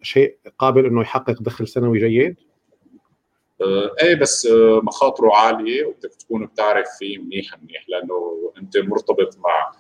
شيء 0.02 0.38
قابل 0.60 0.86
إنه 0.86 1.02
يحقق 1.02 1.42
دخل 1.42 1.68
سنوي 1.68 2.00
جيد؟ 2.00 2.36
إيه 4.04 4.16
بس 4.16 4.48
مخاطره 4.84 5.36
عالية 5.36 5.86
وبدك 5.86 6.16
تكون 6.16 6.46
بتعرف 6.46 6.88
فيه 7.00 7.18
منيح 7.18 7.62
منيح 7.64 7.86
لأنه 7.90 8.52
أنت 8.58 8.78
مرتبط 8.78 9.38
مع 9.38 9.72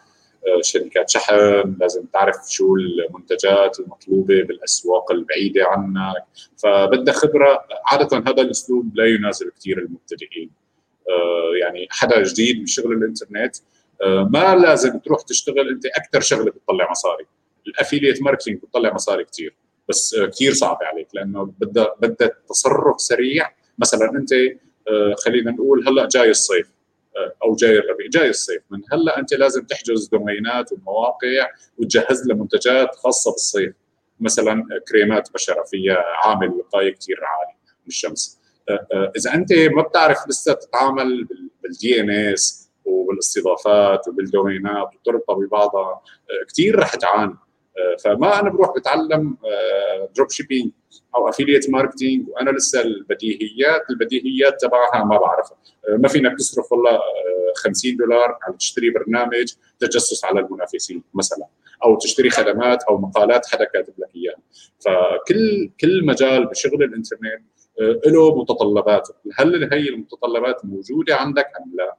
شركات 0.61 1.09
شحن 1.09 1.75
لازم 1.79 2.05
تعرف 2.05 2.35
شو 2.49 2.75
المنتجات 2.75 3.79
المطلوبة 3.79 4.43
بالأسواق 4.43 5.11
البعيدة 5.11 5.67
عنك 5.67 6.23
فبدها 6.57 7.13
خبرة. 7.13 7.65
عادة 7.85 8.17
هذا 8.17 8.41
الأسلوب 8.41 8.95
لا 8.95 9.05
يناسب 9.05 9.49
كثير 9.59 9.77
المبتدئين. 9.77 10.49
آه، 11.09 11.57
يعني 11.61 11.87
حدا 11.91 12.23
جديد 12.23 12.63
بشغل 12.63 12.93
الإنترنت 12.93 13.55
آه، 14.03 14.29
ما 14.33 14.55
لازم 14.55 14.99
تروح 14.99 15.21
تشتغل 15.21 15.69
أنت 15.69 15.85
أكثر 15.85 16.21
شغلة 16.21 16.51
بتطلع 16.51 16.91
مصاري. 16.91 17.25
ال 17.67 17.73
affiliate 17.73 18.21
marketing 18.21 18.57
بتطلع 18.61 18.93
مصاري 18.93 19.23
كثير 19.23 19.55
بس 19.89 20.15
كثير 20.19 20.53
صعبة 20.53 20.85
عليك 20.85 21.07
لأنه 21.13 21.53
بدها 21.59 21.95
بدها 22.01 22.31
تصرف 22.49 23.01
سريع. 23.01 23.49
مثلا 23.79 24.09
أنت 24.09 24.33
آه، 24.87 25.15
خلينا 25.25 25.51
نقول 25.51 25.87
هلأ 25.87 26.07
جاي 26.07 26.29
الصيف. 26.29 26.76
أو 27.43 27.55
جاي 27.55 27.77
الربيع 27.77 28.07
جاي 28.07 28.29
الصيف. 28.29 28.61
من 28.69 28.81
هلأ 28.91 29.19
أنت 29.19 29.33
لازم 29.33 29.65
تحجز 29.65 30.07
domain 30.07 30.62
ات 30.62 30.71
ومواقع 30.71 31.49
وتجهز 31.77 32.27
لها 32.27 32.37
منتجات 32.37 32.95
خاصة 32.95 33.31
بالصيف. 33.31 33.73
مثلا 34.19 34.63
كريمات 34.87 35.33
بشره 35.33 35.63
فيها 35.63 36.03
عامل 36.25 36.49
وقايه 36.49 36.93
كثير 36.93 37.17
عالي 37.23 37.57
من 37.65 37.87
الشمس. 37.87 38.39
أه، 38.69 38.87
أه، 38.93 39.11
إذا 39.17 39.33
أنت 39.33 39.53
ما 39.53 39.81
بتعرف 39.81 40.17
لسه 40.29 40.53
تتعامل 40.53 41.27
بال 41.63 42.01
DNS 42.01 42.71
وبالاستضافات 42.85 44.07
وبال 44.07 44.32
domain 44.32 44.81
ات 44.81 44.89
وتربطها 44.95 45.35
ببعضها 45.35 46.01
كثير 46.49 46.79
رح 46.79 46.95
تعاني. 46.95 47.35
فما 48.03 48.39
أنا 48.39 48.49
بروح 48.49 48.77
بتعلم 48.77 49.37
drop 50.15 50.31
shipping 50.31 50.71
أو 51.15 51.29
affiliate 51.29 51.69
marketing 51.69 52.29
وأنا 52.29 52.49
لسه 52.49 52.81
البديهيات 52.81 53.81
البديهيات 53.89 54.61
تبعها 54.61 55.03
ما 55.03 55.17
بعرفها. 55.17 55.57
ما 55.89 56.07
فينك 56.07 56.37
تصرف 56.37 56.71
والله 56.71 56.99
50 57.55 57.95
دولار 57.95 58.37
على 58.43 58.57
تشتري 58.57 58.89
برنامج 58.89 59.53
تجسس 59.79 60.25
على 60.25 60.39
المنافسين 60.39 61.03
مثلا. 61.13 61.47
أو 61.85 61.97
تشتري 61.97 62.29
خدمات 62.29 62.83
أو 62.83 62.97
مقالات 62.97 63.45
حدا 63.45 63.63
كاتب 63.63 63.93
لك 63.97 64.09
إياها. 64.15 64.37
فكل 64.79 65.69
كل 65.81 66.05
مجال 66.05 66.45
بشغل 66.45 66.83
الإنترنت 66.83 67.41
آه، 67.81 68.01
له 68.05 68.41
متطلبات 68.41 69.07
هل 69.37 69.73
هي 69.73 69.89
المتطلبات 69.89 70.65
موجودة 70.65 71.15
عندك 71.15 71.45
أم 71.45 71.75
لا؟ 71.75 71.97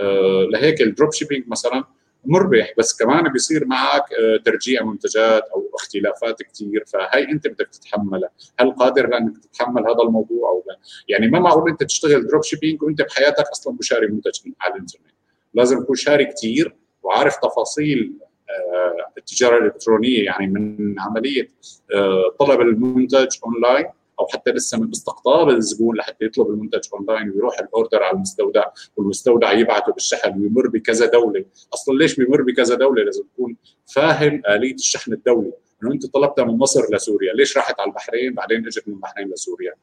آه، 0.00 0.48
لهيك 0.50 0.82
ال 0.82 0.88
drop 0.88 1.12
shipping 1.12 1.48
مثلا 1.48 1.84
مربح 2.24 2.72
بس 2.78 3.02
كمان 3.02 3.32
بيصير 3.32 3.66
معك 3.66 4.02
آه، 4.12 4.36
ترجيع 4.44 4.84
منتجات 4.84 5.42
أو 5.54 5.70
اختلافات 5.74 6.42
كثير 6.42 6.84
فهي 6.86 7.24
أنت 7.32 7.46
بدك 7.46 7.68
تتحملها. 7.68 8.30
هل 8.60 8.70
قادر 8.72 9.08
لأنك 9.08 9.38
تتحمل 9.38 9.82
هذا 9.82 10.02
الموضوع 10.06 10.50
أو 10.50 10.64
لا؟ 10.68 10.78
يعني 11.08 11.28
ما 11.28 11.38
معقول 11.38 11.70
أنت 11.70 11.82
تشتغل 11.82 12.26
drop 12.26 12.42
shipping 12.42 12.82
وأنت 12.82 13.02
بحياتك 13.02 13.44
أصلا 13.52 13.76
مش 13.80 13.88
شاري 13.88 14.06
منتج 14.06 14.40
على 14.60 14.74
الإنترنت. 14.74 15.06
لازم 15.54 15.82
تكون 15.82 15.96
شاري 15.96 16.24
كثير 16.24 16.76
وعارف 17.02 17.36
تفاصيل 17.36 18.12
آه، 18.50 19.12
التجارة 19.18 19.58
الإلكترونية 19.58 20.24
يعني 20.24 20.46
من 20.46 21.00
عملية 21.00 21.48
آه، 21.94 22.34
طلب 22.38 22.60
المنتج 22.60 23.28
اونلاين 23.44 23.86
أو 24.20 24.26
حتى 24.26 24.50
لسه 24.50 24.80
من 24.80 24.90
استقطاب 24.90 25.48
الزبون 25.48 25.96
لحتى 25.96 26.24
يطلب 26.24 26.50
المنتج 26.50 26.80
اونلاين 26.94 27.30
ويروح 27.30 27.58
ال 27.58 27.65
order 27.65 28.02
على 28.02 28.16
المستودع 28.16 28.64
والمستودع 28.96 29.52
يبعته 29.52 29.92
بالشحن 29.92 30.40
ويمر 30.40 30.68
بكذا 30.68 31.06
دولة. 31.06 31.44
أصلا 31.74 31.98
ليش 31.98 32.16
بيمر 32.16 32.42
بكذا 32.42 32.74
دولة؟ 32.74 33.04
لازم 33.04 33.24
تكون 33.34 33.56
فاهم 33.94 34.42
آلية 34.48 34.74
الشحن 34.74 35.12
الدولي. 35.12 35.52
إنه 35.82 35.92
أنت 35.92 36.06
طلبتها 36.06 36.44
من 36.44 36.58
مصر 36.58 36.94
لسوريا 36.94 37.32
ليش 37.32 37.56
راحت 37.56 37.80
على 37.80 37.88
البحرين؟ 37.88 38.34
بعدين 38.34 38.66
إجت 38.66 38.88
من 38.88 38.94
البحرين 38.94 39.28
لسوريا. 39.28 39.74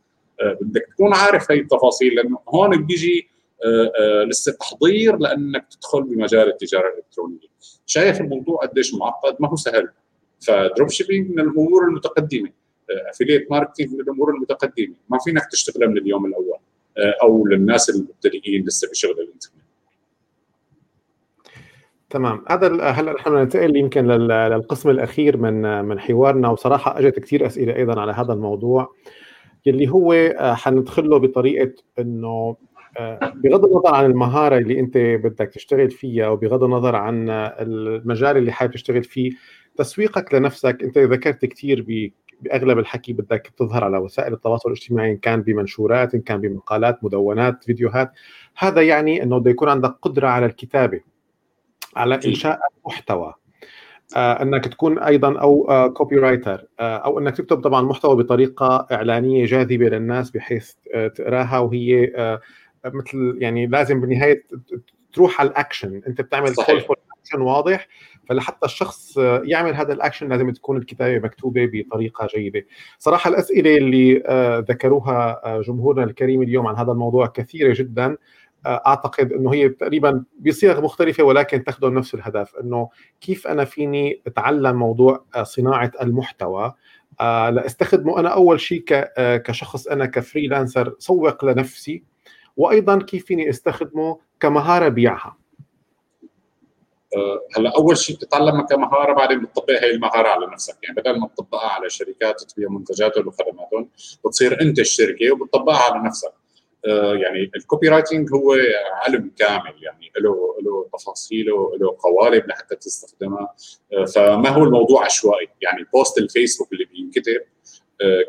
آه، 0.42 0.58
بدك 0.62 0.88
تكون 0.94 1.14
عارف 1.14 1.52
هي 1.52 1.60
التفاصيل 1.60 2.16
لأنه 2.16 2.40
هون 2.50 2.86
بيجي 2.86 3.28
آه، 3.66 3.92
آه، 4.00 4.24
لسه 4.24 4.52
تحضير 4.52 5.18
لأنك 5.18 5.68
تدخل 5.72 6.04
بمجال 6.04 6.48
التجارة 6.48 6.90
الإلكترونية. 6.90 7.48
شايف 7.86 8.22
الموضوع 8.22 8.58
قديش 8.58 8.94
معقد؟ 8.94 9.36
ما 9.40 9.50
هو 9.50 9.56
سهل. 9.56 9.90
ف 10.40 10.50
drop 10.50 10.90
shipping 10.90 11.32
من 11.32 11.40
الأمور 11.40 11.88
المتقدمة. 11.88 12.50
affiliate 13.10 13.52
marketing 13.52 13.94
من 13.94 14.02
الأمور 14.02 14.36
المتقدمة. 14.36 14.96
ما 15.10 15.18
فينك 15.26 15.46
تشتغلها 15.52 15.88
من 15.88 15.98
اليوم 15.98 16.26
الأول 16.26 16.58
أو 17.22 17.48
للناس 17.48 17.90
المبتدئين 17.90 18.66
لسه 18.66 18.90
بشغل 18.90 19.12
الإنترنت. 19.12 19.64
تمام. 22.14 22.46
هذا 22.50 22.82
هلا 22.82 23.14
نحن 23.14 23.34
ننتقل 23.34 23.76
يمكن 23.76 24.08
للقسم 24.08 24.90
الأخير 24.90 25.38
من 25.38 25.86
من 25.86 26.00
حوارنا 26.00 26.50
وصراحة 26.50 27.00
أجت 27.00 27.20
كثير 27.20 27.48
أسئلة 27.48 27.76
أيضا 27.76 28.02
على 28.02 28.12
هذا 28.12 28.34
الموضوع 28.34 28.94
اللي 29.68 29.90
هو 29.90 30.14
آه، 30.14 30.54
حندخل 30.54 31.10
له 31.10 31.18
بطريقة 31.18 31.74
إنه 32.00 32.56
آه، 32.98 33.34
بغض 33.36 33.66
النظر 33.66 33.96
عن 33.96 34.06
المهارة 34.06 34.58
اللي 34.58 34.80
أنت 34.80 34.98
بدك 34.98 35.50
تشتغل 35.50 35.92
فيها 35.92 36.30
وبغض 36.30 36.64
النظر 36.64 36.96
عن 36.96 37.30
المجال 37.30 38.38
اللي 38.38 38.52
حابب 38.52 38.74
تشتغل 38.74 39.04
فيه 39.04 39.32
تسويقك 39.78 40.34
لنفسك 40.34 40.84
أنت 40.84 40.98
ذكرت 40.98 41.46
كثير 41.46 41.82
بأغلب 42.42 42.80
الحكي 42.80 43.14
بدك 43.14 43.54
تظهر 43.58 43.84
على 43.84 43.98
وسائل 43.98 44.34
التواصل 44.34 44.70
الاجتماعي 44.70 45.12
إن 45.12 45.18
كان 45.18 45.42
بمنشورات 45.42 46.16
إن 46.16 46.22
كان 46.22 46.42
بمقالات 46.42 47.04
مدونات 47.04 47.64
فيديوهات. 47.64 48.12
هذا 48.58 48.82
يعني 48.82 49.24
إنه 49.24 49.38
بده 49.38 49.52
يكون 49.52 49.70
عندك 49.70 49.96
قدرة 50.02 50.28
على 50.28 50.46
الكتابة 50.46 51.02
على 51.96 52.16
إنشاء 52.16 52.60
محتوى. 52.86 53.34
آه 54.16 54.42
إنك 54.42 54.68
تكون 54.68 55.00
أيضا 55.00 55.40
أو 55.40 55.70
آه 55.70 55.88
copywriter 55.88 56.66
آه 56.80 56.98
أو 56.98 57.20
إنك 57.20 57.38
تكتب 57.38 57.62
طبعا 57.62 57.82
محتوى 57.82 58.16
بطريقة 58.16 58.88
إعلانية 58.92 59.46
جاذبة 59.46 59.86
للناس 59.86 60.32
بحيث 60.32 60.72
آه 60.94 61.08
تقراها 61.08 61.60
وهي 61.60 62.12
آه 62.16 62.42
مثل 62.86 63.38
يعني 63.38 63.68
لازم 63.68 64.02
بالنهاية 64.02 64.44
تروح 65.14 65.42
على 65.42 65.50
الأكشن. 65.50 66.02
أنت 66.08 66.22
بتعمل 66.22 66.56
صحيح. 66.56 66.88
اكشن 67.24 67.42
واضح 67.42 67.88
فلحتى 68.30 68.66
الشخص 68.66 69.18
يعمل 69.44 69.76
هذا 69.76 69.94
الاكشن 69.94 70.30
لازم 70.30 70.52
تكون 70.52 70.78
الكتابة 70.78 71.26
مكتوبة 71.26 71.70
بطريقة 71.74 72.28
جيدة. 72.36 72.66
صراحة 73.00 73.30
الأسئلة 73.30 73.78
اللي 73.78 74.24
آه، 74.26 74.60
ذكروها 74.60 75.42
آه، 75.46 75.62
جمهورنا 75.62 76.04
الكريم 76.04 76.42
اليوم 76.42 76.68
عن 76.68 76.76
هذا 76.76 76.92
الموضوع 76.92 77.28
كثيرة 77.28 77.74
جدا. 77.78 78.18
آه، 78.66 78.82
أعتقد 78.88 79.34
إنه 79.34 79.54
هي 79.54 79.70
تقريبا 79.70 80.24
بصيغ 80.40 80.82
مختلفة 80.82 81.24
ولكن 81.24 81.64
تخدم 81.64 81.98
نفس 81.98 82.14
الهدف 82.14 82.56
إنه 82.56 82.90
كيف 83.22 83.48
أنا 83.48 83.66
فيني 83.66 84.22
أتعلم 84.28 84.76
موضوع 84.76 85.26
صناعة 85.44 85.92
المحتوى. 86.02 86.74
لأستخدمه 87.22 88.20
أنا 88.20 88.30
أول 88.30 88.60
شيء 88.60 88.84
كشخص 89.18 89.88
أنا 89.88 90.06
ك 90.06 90.14
freelancer 90.14 90.96
سوق 91.00 91.46
لنفسي 91.46 92.04
وأيضا 92.58 93.00
كيف 93.00 93.26
فيني 93.26 93.50
أستخدمه 93.50 94.20
كمهارة 94.40 94.88
بيعها. 94.88 95.43
هلا 97.58 97.76
أول 97.76 97.98
شيء 97.98 98.16
بتتعلمها 98.16 98.62
كمهارة 98.62 99.14
بعدين 99.14 99.42
بتطبق 99.42 99.72
هي 99.72 99.92
المهارة 99.92 100.28
على 100.28 100.48
نفسك. 100.48 100.78
يعني 100.84 100.96
بدل 100.96 101.20
ما 101.20 101.28
تطبقها 101.28 101.70
على 101.70 101.90
شركات 101.90 102.44
تبيع 102.44 102.70
منتجاتهم 102.70 103.28
وخدماتهم 103.28 103.90
بتصير 104.26 104.62
أنت 104.62 104.80
الشركة 104.80 105.32
وبتطبقها 105.32 105.78
على 105.78 106.08
نفسك. 106.08 106.34
آه، 106.88 107.14
يعني 107.16 107.52
ال 107.56 107.90
copywriting 107.90 108.30
هو 108.34 108.56
علم 108.92 109.32
كامل 109.38 109.74
يعني 109.82 110.12
له 110.20 110.56
له 110.62 110.90
تفاصيله 110.94 111.78
له 111.78 111.98
قوالب 112.00 112.48
لحتى 112.48 112.76
تستخدمها. 112.76 113.56
آه، 113.94 114.06
فما 114.06 114.50
هو 114.50 114.64
الموضوع 114.64 115.06
عشوائي. 115.06 115.48
يعني 115.62 115.86
post 115.94 116.18
الفيسبوك 116.18 116.74
اللي 116.74 116.86
بينكتب 116.86 117.42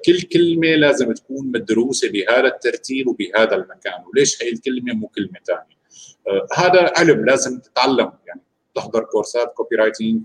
كل 0.06 0.22
كلمة 0.22 0.68
لازم 0.68 1.12
تكون 1.12 1.46
مدروسة 1.46 2.10
بهذا 2.10 2.46
الترتيب 2.46 3.08
وبهذا 3.08 3.54
المكان. 3.54 4.04
وليش 4.06 4.42
هي 4.42 4.48
الكلمة 4.52 4.94
مو 4.94 5.08
كلمة 5.08 5.38
ثانية 5.46 5.74
هذا 6.56 6.92
علم 6.96 7.24
لازم 7.24 7.58
تتعلم 7.58 8.12
يعني 8.26 8.40
تحضر 8.74 9.04
كورسات 9.04 9.52
copywriting 9.52 10.22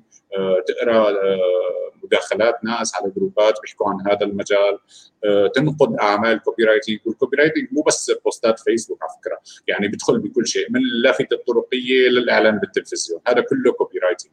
تقرأ 0.68 1.10
آه، 1.10 1.92
مداخلات 2.04 2.64
ناس 2.64 2.96
على 2.96 3.12
جروبات 3.16 3.54
بيحكوا 3.62 3.90
عن 3.90 4.08
هذا 4.08 4.26
المجال. 4.26 4.80
آه، 5.26 5.48
تنقد 5.48 5.96
أعمال 5.96 6.40
copywriting 6.44 7.00
وال 7.06 7.38
copywriting 7.38 7.68
مو 7.72 7.82
بس 7.82 8.12
بوستات 8.26 8.60
فيسبوك 8.60 9.04
على 9.04 9.12
فكرة 9.22 9.40
يعني 9.68 9.88
بيدخل 9.88 10.20
بكل 10.20 10.48
شيء 10.48 10.72
من 10.72 10.80
اللافته 10.80 11.34
الطرقية 11.34 12.10
للإعلان 12.10 12.60
بالتلفزيون 12.60 13.22
هذا 13.28 13.42
كله 13.42 13.72
copywriting 13.72 14.32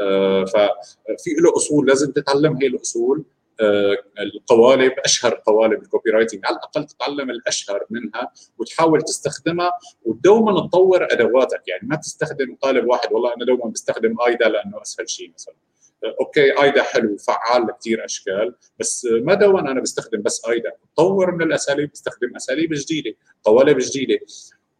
آه، 0.00 0.44
ففي 0.44 1.30
له 1.40 1.56
أصول 1.56 1.86
لازم 1.86 2.12
تتعلم 2.12 2.56
هي 2.56 2.66
الأصول. 2.66 3.18
آه، 3.18 3.35
القوالب 4.20 4.92
أشهر 5.04 5.42
قوالب 5.46 5.82
ال 5.82 6.10
copywriting 6.10 6.46
على 6.46 6.56
الأقل 6.56 6.86
تتعلم 6.86 7.30
الأشهر 7.30 7.86
منها 7.90 8.32
وتحاول 8.58 9.02
تستخدمها 9.02 9.70
ودوما 10.04 10.66
تطور 10.66 11.04
أدواتك. 11.04 11.62
يعني 11.68 11.88
ما 11.88 11.96
تستخدم 11.96 12.56
قالب 12.62 12.86
واحد 12.88 13.12
والله 13.12 13.34
أنا 13.36 13.44
دوما 13.44 13.70
بستخدم 13.70 14.14
آيدا 14.26 14.48
لأنه 14.48 14.82
أسهل 14.82 15.10
شيء 15.10 15.32
مثلا. 15.34 15.54
آه، 16.04 16.16
أوكي 16.20 16.62
آيدا 16.62 16.82
حلو 16.82 17.14
وفعال 17.14 17.66
لكثير 17.66 18.04
أشكال 18.04 18.54
بس 18.80 19.08
ما 19.10 19.34
دوما 19.34 19.60
أنا 19.60 19.80
بستخدم 19.80 20.22
بس 20.22 20.44
آيدا. 20.48 20.72
طور 20.96 21.34
من 21.34 21.42
الأساليب 21.42 21.90
بستخدم 21.92 22.36
أساليب 22.36 22.70
جديدة 22.72 23.16
قوالب 23.44 23.78
جديدة. 23.78 24.18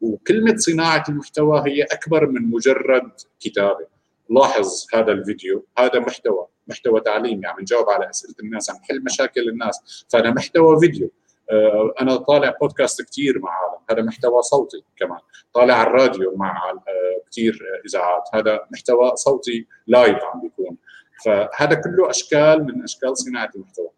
وكلمة 0.01 0.57
صناعة 0.57 1.05
المحتوى 1.09 1.63
هي 1.67 1.83
أكبر 1.83 2.27
من 2.27 2.51
مجرد 2.51 3.11
كتابة. 3.41 3.87
لاحظ 4.31 4.87
هذا 4.95 5.13
الفيديو 5.13 5.67
هذا 5.79 5.99
محتوى. 5.99 6.47
محتوى 6.69 7.01
تعليمي 7.01 7.47
عم 7.47 7.61
نجاوب 7.61 7.91
على 7.91 8.11
أسئلة 8.11 8.35
الناس 8.43 8.71
عم 8.71 8.77
نحل 8.77 9.05
مشاكل 9.05 9.49
الناس. 9.49 10.07
فهذا 10.09 10.31
محتوى 10.31 10.81
فيديو. 10.81 11.11
آه، 11.51 11.95
أنا 12.01 12.17
طالع 12.17 12.57
بودكاست 12.61 13.03
كثير 13.03 13.39
مع 13.39 13.51
عالم. 13.51 13.79
هذا 13.91 14.03
محتوى 14.03 14.43
صوتي 14.43 14.85
كمان. 14.97 15.19
طالع 15.55 15.75
على 15.75 15.89
الراديو 15.89 16.37
مع 16.37 16.71
آه، 16.71 17.31
كثير 17.31 17.61
إذاعات. 17.87 18.23
هذا 18.35 18.61
محتوى 18.73 19.17
صوتي 19.17 19.67
live 19.87 20.19
عم 20.25 20.41
بيكون. 20.41 20.77
فهذا 21.25 21.75
كله 21.75 22.11
أشكال 22.11 22.65
من 22.65 22.83
أشكال 22.83 23.19
صناعة 23.19 23.51
المحتوى. 23.57 23.89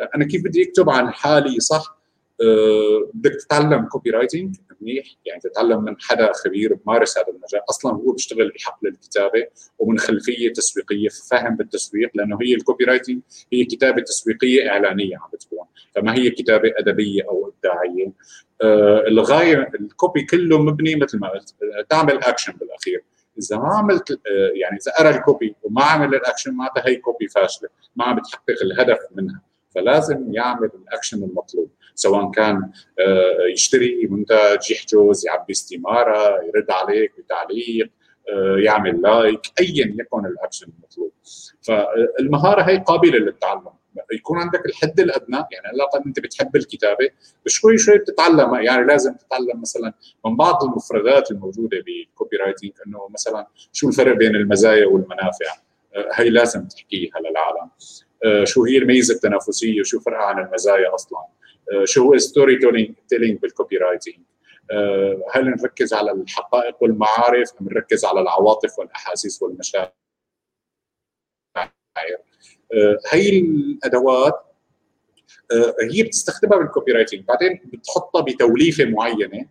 آه، 0.00 0.10
أنا 0.14 0.24
كيف 0.24 0.44
بدي 0.44 0.68
أكتب 0.68 0.90
عن 0.90 1.12
حالي 1.12 1.60
صح؟ 1.60 2.01
بدك 3.14 3.32
تتعلم 3.40 3.84
copywriting 3.84 4.56
منيح 4.80 5.06
يعني 5.24 5.40
تتعلم 5.40 5.84
من 5.84 5.96
حدا 6.00 6.32
خبير 6.32 6.74
بمارس 6.74 7.18
هذا 7.18 7.28
المجال. 7.28 7.60
أصلا 7.70 7.92
هو 7.92 8.12
بيشتغل 8.12 8.52
بحقل 8.56 8.88
الكتابه 8.88 9.46
ومن 9.78 9.98
خلفية 9.98 10.52
تسويقية 10.52 11.08
فاهم 11.30 11.56
بالتسويق 11.56 12.10
لأنه 12.14 12.38
هي 12.42 12.54
ال 12.54 12.84
copywriting 12.84 13.20
هي 13.52 13.64
كتابة 13.64 14.02
تسويقية 14.02 14.70
إعلانية 14.70 15.16
عم 15.16 15.28
بتكون. 15.32 15.66
فما 15.94 16.14
هي 16.14 16.30
كتابة 16.30 16.72
أدبية 16.76 17.22
أو 17.28 17.52
إبداعية. 17.56 18.12
آه 18.62 19.04
الغاية 19.08 19.70
ال 19.80 19.88
copy 19.88 20.22
كله 20.22 20.58
مبني 20.58 20.96
مثل 20.96 21.18
ما 21.18 21.28
قلت 21.28 21.54
تعمل 21.90 22.16
اكشن 22.16 22.52
بالأخير. 22.52 23.04
إذا 23.38 23.56
ما 23.56 23.68
عملت 23.68 24.10
آه، 24.10 24.16
يعني 24.54 24.76
إذا 24.76 24.92
قرأ 24.98 25.16
ال 25.16 25.24
copy 25.24 25.54
وما 25.62 25.82
عمل 25.84 26.14
الاكشن 26.14 26.52
معناتها 26.54 26.88
هي 26.88 26.96
copy 26.96 27.28
فاشلة 27.28 27.68
ما 27.96 28.04
عم 28.04 28.16
بتحقق 28.16 28.62
الهدف 28.62 28.98
منها. 29.14 29.42
فلازم 29.74 30.32
يعمل 30.32 30.70
الأكشن 30.74 31.22
المطلوب 31.22 31.70
سواء 31.94 32.30
كان 32.30 32.70
آه، 32.98 33.52
يشتري 33.52 34.06
منتج 34.10 34.70
يحجز 34.70 35.26
يعبي 35.26 35.52
استمارة 35.52 36.42
يرد 36.44 36.70
عليك 36.70 37.12
بتعليق 37.18 37.90
آه، 38.28 38.56
يعمل 38.58 39.02
like 39.02 39.40
ايا 39.60 39.96
يكن 39.98 40.26
الأكشن 40.26 40.66
المطلوب. 40.78 41.12
فالمهارة 41.62 42.62
هي 42.62 42.78
قابلة 42.78 43.18
للتعلم. 43.18 43.68
يكون 44.12 44.38
عندك 44.38 44.66
الحد 44.66 45.00
الأدنى 45.00 45.36
يعني 45.36 45.66
على 45.66 45.74
الاقل 45.74 46.02
أنت 46.06 46.20
بتحب 46.20 46.56
الكتابة 46.56 47.08
شوي 47.46 47.78
شوي 47.78 47.98
بتتعلم. 47.98 48.54
يعني 48.54 48.86
لازم 48.86 49.14
تتعلم 49.14 49.60
مثلا 49.60 49.92
من 50.26 50.36
بعض 50.36 50.64
المفردات 50.64 51.30
الموجودة 51.30 51.78
بال 51.86 52.36
copywriting 52.36 52.72
إنه 52.86 53.08
مثلا 53.10 53.46
شو 53.72 53.88
الفرق 53.88 54.16
بين 54.16 54.36
المزايا 54.36 54.86
والمنافع. 54.86 55.52
آه، 55.94 56.08
هي 56.14 56.30
لازم 56.30 56.68
تحكيها 56.68 57.20
للعالم. 57.20 57.70
شو 58.44 58.64
هي 58.64 58.78
الميزة 58.78 59.14
التنافسية؟ 59.14 59.80
وشو 59.80 60.00
فرقها 60.00 60.22
عن 60.22 60.46
المزايا 60.46 60.94
أصلا؟ 60.94 61.18
آه، 61.72 61.84
شو 61.84 62.02
هو 62.02 62.18
storytelling 62.18 63.38
بال 63.38 63.76
copywriting 63.76 64.24
هل 65.34 65.44
نركز 65.44 65.94
على 65.94 66.12
الحقائق 66.12 66.82
والمعارف؟ 66.82 67.50
أم 67.60 67.68
نركز 67.68 68.04
على 68.04 68.20
العواطف 68.20 68.78
والأحاسيس 68.78 69.42
والمشاعر؟ 69.42 69.92
آه، 72.74 72.98
هي 73.10 73.38
الأدوات 73.38 74.44
آه، 75.52 75.74
هي 75.92 76.02
بتستخدمها 76.02 76.58
بال 76.58 76.92
copywriting 76.92 77.24
بعدين 77.24 77.60
بتحطها 77.64 78.20
بتوليفة 78.20 78.84
معينة. 78.84 79.46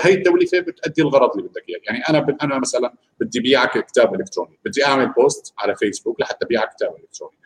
هي 0.00 0.14
التوليفه 0.14 0.60
بتؤدي 0.60 1.02
الغرض 1.02 1.36
اللي 1.36 1.48
بدك 1.48 1.64
إياه. 1.68 1.78
يعني 1.84 1.98
أنا 2.08 2.36
أنا 2.42 2.58
مثلا 2.58 2.94
بدي 3.20 3.40
بيعك 3.40 3.86
كتاب 3.86 4.14
إلكتروني. 4.14 4.58
بدي 4.64 4.84
أعمل 4.84 5.12
post 5.12 5.54
على 5.58 5.76
فيسبوك 5.76 6.20
لحتى 6.20 6.46
بيعك 6.46 6.74
كتاب 6.74 6.96
إلكتروني. 6.96 7.36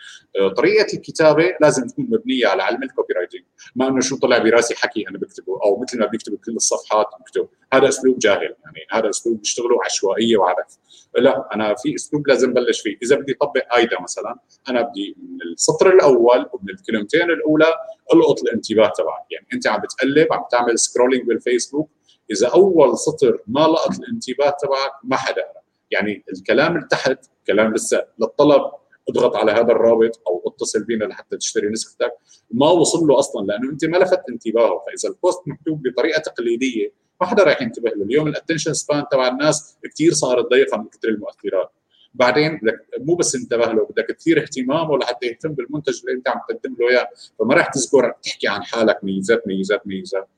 طريقة 0.56 0.86
الكتابة 0.94 1.52
لازم 1.60 1.86
تكون 1.86 2.06
مبنية 2.10 2.46
على 2.46 2.62
علم 2.62 2.82
ال 2.82 3.14
copywriting 3.14 3.42
ما 3.76 3.88
إنه 3.88 4.00
شو 4.00 4.16
طلع 4.16 4.38
براسي 4.38 4.74
حكي 4.74 5.08
أنا 5.08 5.18
بكتبه 5.18 5.60
أو 5.64 5.80
مثل 5.82 5.98
ما 5.98 6.06
بيكتبوا 6.06 6.38
كل 6.44 6.52
الصفحات 6.52 7.06
بكتب 7.20 7.48
هذا 7.72 7.88
أسلوب 7.88 8.18
جاهل 8.18 8.42
يعني. 8.42 8.86
هذا 8.90 9.10
أسلوب 9.10 9.38
بيشتغلوا 9.38 9.84
عشوائية 9.84 10.36
وعبث 10.36 10.76
لا 11.18 11.48
أنا 11.54 11.74
في 11.74 11.94
أسلوب 11.94 12.28
لازم 12.28 12.52
بلش 12.52 12.80
فيه. 12.80 12.96
إذا 13.02 13.16
بدي 13.16 13.36
أطبق 13.42 13.76
AIDA 13.76 14.00
مثلا 14.02 14.36
أنا 14.68 14.82
بدي 14.82 15.16
من 15.18 15.38
السطر 15.52 15.92
الأول 15.94 16.50
ومن 16.52 16.70
الكلمتين 16.70 17.30
الأولى 17.30 17.74
ألقط 18.14 18.42
الانتباه 18.42 18.92
تبعك. 18.98 19.24
يعني 19.30 19.46
أنت 19.52 19.66
عم 19.66 19.80
بتقلب 19.80 20.32
عم 20.32 20.44
تعمل 20.50 20.78
scrolling 20.78 21.26
بالفيسبوك 21.26 21.90
إذا 22.32 22.48
أول 22.48 22.98
سطر 22.98 23.38
ما 23.46 23.60
لقط 23.60 23.98
الانتباه 23.98 24.56
تبعك 24.62 24.92
ما 25.04 25.16
حدا. 25.16 25.44
يعني 25.90 26.24
الكلام 26.32 26.76
اللي 26.76 26.88
تحت 26.90 27.18
كلام 27.46 27.74
لسه 27.74 28.04
للطلب 28.18 28.62
اضغط 29.08 29.36
على 29.36 29.52
هذا 29.52 29.72
الرابط 29.72 30.20
أو 30.26 30.42
اتصل 30.46 30.84
بينا 30.84 31.04
لحتى 31.04 31.36
تشتري 31.36 31.68
نسختك. 31.68 32.12
ما 32.50 32.70
وصل 32.70 33.06
له 33.06 33.18
أصلا 33.18 33.46
لأنه 33.46 33.70
أنت 33.70 33.84
ما 33.84 33.96
لفت 33.96 34.22
انتباهه. 34.30 34.84
فإذا 34.86 35.14
ال 35.14 35.19
post 35.19 35.40
مكتوب 35.46 35.82
بطريقة 35.88 36.20
تقليدية 36.20 36.92
ما 37.20 37.26
حدا 37.26 37.44
راح 37.44 37.62
ينتبه 37.62 37.90
له. 37.90 38.04
اليوم 38.04 38.28
ال 38.28 38.32
attention 38.32 38.72
span 38.72 39.04
تبع 39.12 39.28
الناس 39.28 39.78
كثير 39.84 40.12
صارت 40.12 40.50
ضيقة 40.50 40.78
من 40.78 40.88
كثر 40.88 41.08
المؤثرات. 41.08 41.70
بعدين 42.14 42.58
بدك 42.62 42.86
مو 42.98 43.14
بس 43.14 43.34
انتبه 43.34 43.66
له 43.66 43.86
بدك 43.90 44.16
تثير 44.18 44.42
اهتمامه 44.42 44.98
لحتى 44.98 45.26
يهتم 45.26 45.52
بالمنتج 45.52 46.00
اللي 46.00 46.12
أنت 46.12 46.28
عم 46.28 46.40
تقدم 46.48 46.76
له 46.80 46.90
إياه. 46.90 47.08
فما 47.38 47.54
راح 47.54 47.66
تذكر 47.66 48.14
تحكي 48.22 48.48
عن 48.48 48.62
حالك 48.62 49.04
ميزات 49.04 49.46
ميزات 49.46 49.86
ميزات. 49.86 50.28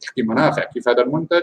تحكي 0.00 0.22
منافع 0.22 0.64
كيف 0.64 0.88
هذا 0.88 1.02
المنتج؟ 1.02 1.42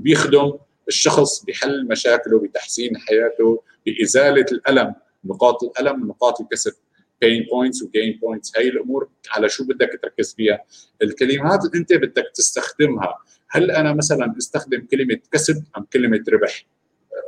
بيخدم 0.00 0.52
الشخص 0.88 1.44
بحل 1.44 1.88
مشاكله 1.88 2.38
بتحسين 2.38 2.96
حياته 2.96 3.62
بإزالة 3.86 4.46
الألم 4.52 4.94
نقاط 5.24 5.64
الألم 5.64 6.08
نقاط 6.08 6.40
الكسب 6.40 6.72
pain 7.20 7.46
points 7.52 7.82
و 7.82 7.89
gain 7.89 8.18
points 8.22 8.52
هاي 8.56 8.68
الأمور 8.68 9.08
على 9.30 9.48
شو 9.48 9.64
بدك 9.64 9.98
تركز 10.02 10.34
فيها؟ 10.34 10.64
الكلمات 11.02 11.64
اللي 11.64 11.78
أنت 11.78 11.92
بدك 11.92 12.30
تستخدمها. 12.34 13.18
هل 13.50 13.70
أنا 13.70 13.92
مثلا 13.92 14.34
أستخدم 14.38 14.86
كلمة 14.90 15.18
كسب 15.32 15.64
أم 15.78 15.86
كلمة 15.92 16.24
ربح؟ 16.28 16.66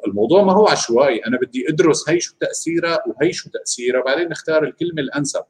الموضوع 0.07 0.43
ما 0.43 0.53
هو 0.53 0.69
عشوائي. 0.69 1.27
أنا 1.27 1.39
بدي 1.39 1.69
أدرس 1.69 2.09
هي 2.09 2.21
شو 2.21 2.35
تأثيرها 2.41 2.99
وهي 3.07 3.33
شو 3.33 3.51
تأثيرها 3.51 4.03
بعدين 4.03 4.29
نختار 4.29 4.65
الكلمة 4.65 5.01
الأنسب. 5.03 5.43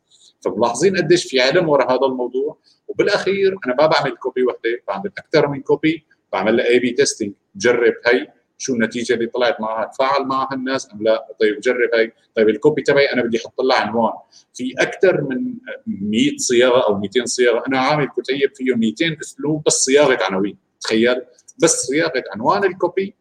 فملاحظين 0.45 0.97
قديش 0.97 1.25
في 1.31 1.41
علم 1.41 1.69
وراء 1.69 1.91
هذا 1.93 2.07
الموضوع؟ 2.07 2.59
وبالأخير 2.89 3.57
أنا 3.67 3.75
ما 3.81 3.87
بعمل 3.87 4.17
copy 4.17 4.43
وحدة 4.43 4.83
بعمل 4.89 5.11
أكثر 5.19 5.49
من 5.49 5.61
copy 5.63 6.07
بعمل 6.33 6.57
لها 6.57 6.67
A/B 6.67 6.91
testing 6.91 7.33
بجرب 7.55 7.95
هي 8.07 8.33
شو 8.59 8.75
النتيجة 8.75 9.15
اللي 9.15 9.27
طلعت 9.27 9.61
معها 9.61 9.85
تفاعل 9.85 10.25
معها 10.25 10.55
الناس 10.55 10.89
أم 10.93 11.03
لا؟ 11.03 11.27
طيب 11.41 11.61
جرب 11.61 11.95
هي. 11.95 12.13
طيب 12.37 12.49
ال 12.49 12.56
copy 12.56 12.83
تبعي 12.83 13.13
أنا 13.13 13.23
بدي 13.23 13.39
أحط 13.39 13.61
لها 13.61 13.77
عنوان. 13.77 14.13
في 14.55 14.73
أكثر 14.79 15.21
من 15.21 15.55
100 15.87 16.37
صياغة 16.37 16.87
أو 16.89 16.99
200 16.99 17.25
صياغة. 17.25 17.63
أنا 17.69 17.79
عامل 17.79 18.09
كتيب 18.09 18.51
فيه 18.55 18.75
200 18.75 19.17
أسلوب 19.21 19.63
بس 19.67 19.73
صياغة 19.73 20.19
عناوين 20.23 20.57
تخيل؟ 20.81 21.23
بس 21.63 21.71
صياغة 21.71 22.25
عنوان 22.35 22.65
ال 22.65 22.75
copy 22.75 23.15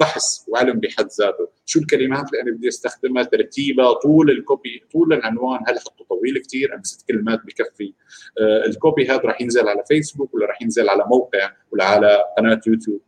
بحث 0.00 0.22
وعلم 0.48 0.80
بحد 0.80 1.08
ذاته. 1.20 1.48
شو 1.66 1.80
الكلمات 1.80 2.28
اللي 2.28 2.42
أنا 2.42 2.50
بدي 2.50 2.68
أستخدمها؟ 2.68 3.22
ترتيبها 3.22 3.92
طول 3.92 4.30
ال 4.30 4.41
copy 4.41 4.84
طول 4.92 5.12
العنوان. 5.12 5.60
هل 5.66 5.76
أحطه 5.76 6.04
طويل 6.08 6.38
كثير 6.38 6.74
ام 6.74 6.82
ست 6.82 7.08
كلمات 7.08 7.40
بكفي. 7.44 7.94
آه، 8.40 8.66
ال 8.66 8.74
copy 8.74 9.08
هذا 9.08 9.20
راح 9.20 9.40
ينزل 9.40 9.68
على 9.68 9.82
فيسبوك 9.88 10.34
ولا 10.34 10.46
راح 10.46 10.62
ينزل 10.62 10.88
على 10.88 11.04
موقع 11.04 11.50
ولا 11.72 11.84
على 11.84 12.22
قناة 12.38 12.60
يوتيوب. 12.66 13.00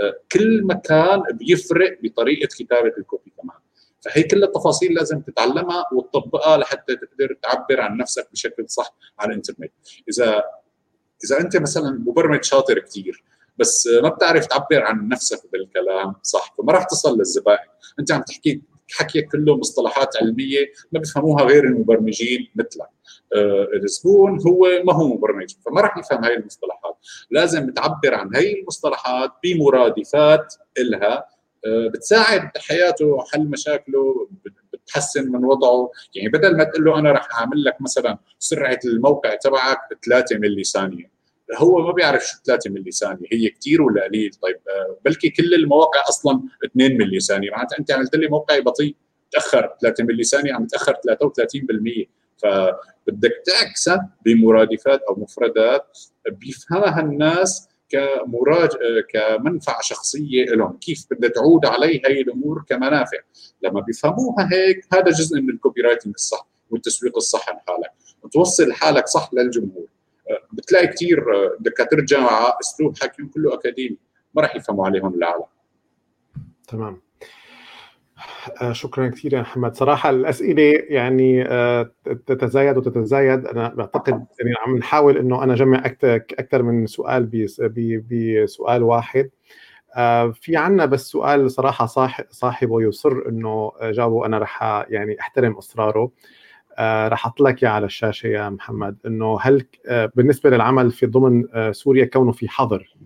آه، 0.00 0.14
كل 0.32 0.64
مكان 0.64 1.22
بيفرق 1.32 1.98
بطريقة 2.02 2.48
كتابة 2.58 2.92
ال 2.98 3.05
copy 3.05 3.32
كمان. 3.42 3.56
فهي 4.00 4.22
كل 4.22 4.44
التفاصيل 4.44 4.94
لازم 4.94 5.20
تتعلمها 5.20 5.84
وتطبقها 5.92 6.56
لحتى 6.56 6.96
تقدر 6.96 7.38
تعبر 7.42 7.80
عن 7.80 7.96
نفسك 7.96 8.28
بشكل 8.32 8.64
صح 8.68 8.96
على 9.18 9.30
الإنترنت. 9.30 9.72
إذا 10.08 10.42
إذا 11.24 11.40
أنت 11.40 11.56
مثلا 11.56 11.90
مبرمج 11.90 12.44
شاطر 12.44 12.78
كثير 12.78 13.24
بس 13.58 13.88
ما 14.02 14.08
بتعرف 14.08 14.46
تعبر 14.46 14.82
عن 14.82 15.08
نفسك 15.08 15.52
بالكلام 15.52 16.14
صح؟ 16.22 16.54
فما 16.58 16.72
راح 16.72 16.84
تصل 16.84 17.18
للزبائن. 17.18 17.68
أنت 18.00 18.12
عم 18.12 18.22
تحكي 18.22 18.62
حكيك 18.92 19.32
كله 19.32 19.56
مصطلحات 19.56 20.16
علمية 20.16 20.72
ما 20.92 21.00
بيفهموها 21.00 21.44
غير 21.44 21.64
المبرمجين 21.64 22.48
مثلك. 22.56 22.88
آه 23.36 23.68
الزبون 23.74 24.40
هو 24.46 24.66
ما 24.84 24.94
هو 24.94 25.08
مبرمج 25.14 25.54
فما 25.66 25.80
راح 25.80 25.98
يفهم 25.98 26.24
هاي 26.24 26.34
المصطلحات. 26.34 26.96
لازم 27.30 27.70
تعبر 27.70 28.14
عن 28.14 28.36
هاي 28.36 28.60
المصطلحات 28.60 29.30
بمرادفات 29.44 30.54
إلها. 30.78 31.26
آه 31.66 31.88
بتساعد 31.88 32.50
حياته 32.58 33.24
حل 33.32 33.44
مشاكله 33.46 34.28
بتحسن 34.72 35.32
من 35.32 35.44
وضعه. 35.44 35.90
يعني 36.14 36.28
بدل 36.28 36.56
ما 36.56 36.64
تقول 36.64 36.84
له 36.84 36.98
أنا 36.98 37.12
راح 37.12 37.40
أعمل 37.40 37.64
لك 37.64 37.76
مثلا 37.80 38.18
سرعة 38.38 38.78
الموقع 38.84 39.34
تبعك 39.34 39.78
3 40.06 40.38
ملي 40.38 40.64
ثانية. 40.64 41.15
هو 41.54 41.86
ما 41.86 41.92
بيعرف 41.92 42.26
شو 42.26 42.36
3 42.44 42.70
ملي 42.70 42.90
ثانية. 42.90 43.26
هي 43.32 43.48
كثير 43.48 43.82
ولا 43.82 44.04
قليل؟ 44.04 44.30
طيب 44.42 44.56
آه، 44.68 44.98
بلكي 45.04 45.30
كل 45.30 45.54
المواقع 45.54 46.00
أصلا 46.08 46.42
2 46.64 46.98
ملي 46.98 47.20
ثانية. 47.20 47.50
معناتها 47.50 47.78
أنت 47.78 47.90
عملت 47.90 48.16
لي 48.16 48.28
موقع 48.28 48.58
بطيء 48.58 48.96
تاخر 49.30 49.74
3 49.82 50.04
ملي 50.04 50.24
ثانية 50.24 50.54
عم 50.54 50.66
تاخر 50.66 50.94
33% 50.94 52.06
فبدك 52.36 53.42
تعكسها 53.46 54.10
بمرادفات 54.24 55.02
أو 55.02 55.14
مفردات 55.14 55.98
بيفهمها 56.30 57.00
الناس 57.00 57.68
كمراج 57.88 58.70
آه، 58.70 59.00
كمنفعة 59.12 59.80
شخصية 59.82 60.44
لهم. 60.44 60.78
كيف 60.78 61.06
بدها 61.10 61.30
تعود 61.30 61.66
علي 61.66 62.02
هي 62.06 62.20
الأمور 62.20 62.64
كمنافع؟ 62.68 63.18
لما 63.62 63.80
بيفهموها 63.80 64.48
هيك 64.52 64.86
هذا 64.94 65.10
جزء 65.10 65.40
من 65.40 65.50
ال 65.50 65.80
copywriting 65.80 66.14
الصح 66.16 66.48
والتسويق 66.70 67.16
الصح 67.16 67.48
لحالك. 67.48 67.90
وتوصل 68.22 68.72
حالك 68.72 69.06
صح 69.06 69.30
للجمهور. 69.32 69.95
بتلاقي 70.52 70.86
كثير 70.86 71.24
دكاترة 71.60 72.00
جامعة 72.00 72.56
أسلوب 72.60 72.96
حكيهم 73.02 73.28
كله 73.28 73.54
أكاديمي. 73.54 73.98
ما 74.34 74.42
راح 74.42 74.56
يفهموا 74.56 74.86
عليهم 74.86 75.14
العالم 75.14 75.44
تمام. 76.68 77.00
آه، 78.62 78.72
شكرا 78.72 79.08
كثير 79.08 79.34
يا 79.34 79.40
محمد. 79.40 79.74
صراحة 79.76 80.10
الأسئلة 80.10 80.84
يعني 80.88 81.44
آه، 81.48 81.90
تتزايد 82.26 82.76
وتتزايد. 82.76 83.46
أنا 83.46 83.68
بعتقد 83.68 84.12
يعني 84.12 84.54
عم 84.66 84.78
نحاول 84.78 85.18
إنه 85.18 85.42
أنا 85.42 85.52
أجمع 85.52 85.82
أكثر 86.04 86.62
من 86.62 86.86
سؤال 86.86 87.48
بسؤال 88.10 88.82
واحد. 88.82 89.30
آه، 89.96 90.30
في 90.30 90.56
عنا 90.56 90.86
بس 90.86 91.06
سؤال 91.06 91.50
صراحة 91.50 91.86
صاحبه 92.30 92.82
يصر 92.82 93.28
إنه 93.28 93.72
جاوبه 93.82 94.26
أنا 94.26 94.38
رح 94.38 94.62
يعني 94.88 95.20
أحترم 95.20 95.52
إصراره. 95.52 96.10
آه 96.76 97.08
راح 97.08 97.26
أحط 97.26 97.40
لك 97.40 97.64
على 97.64 97.86
الشاشة 97.86 98.26
يا 98.26 98.48
محمد 98.48 98.96
إنه 99.06 99.38
هل 99.40 99.66
آه 99.86 100.10
بالنسبة 100.14 100.50
للعمل 100.50 100.90
في 100.92 101.06
ضمن 101.06 101.44
آه 101.54 101.72
سوريا 101.72 102.04
كونه 102.04 102.32
في 102.32 102.48
حظر 102.48 102.96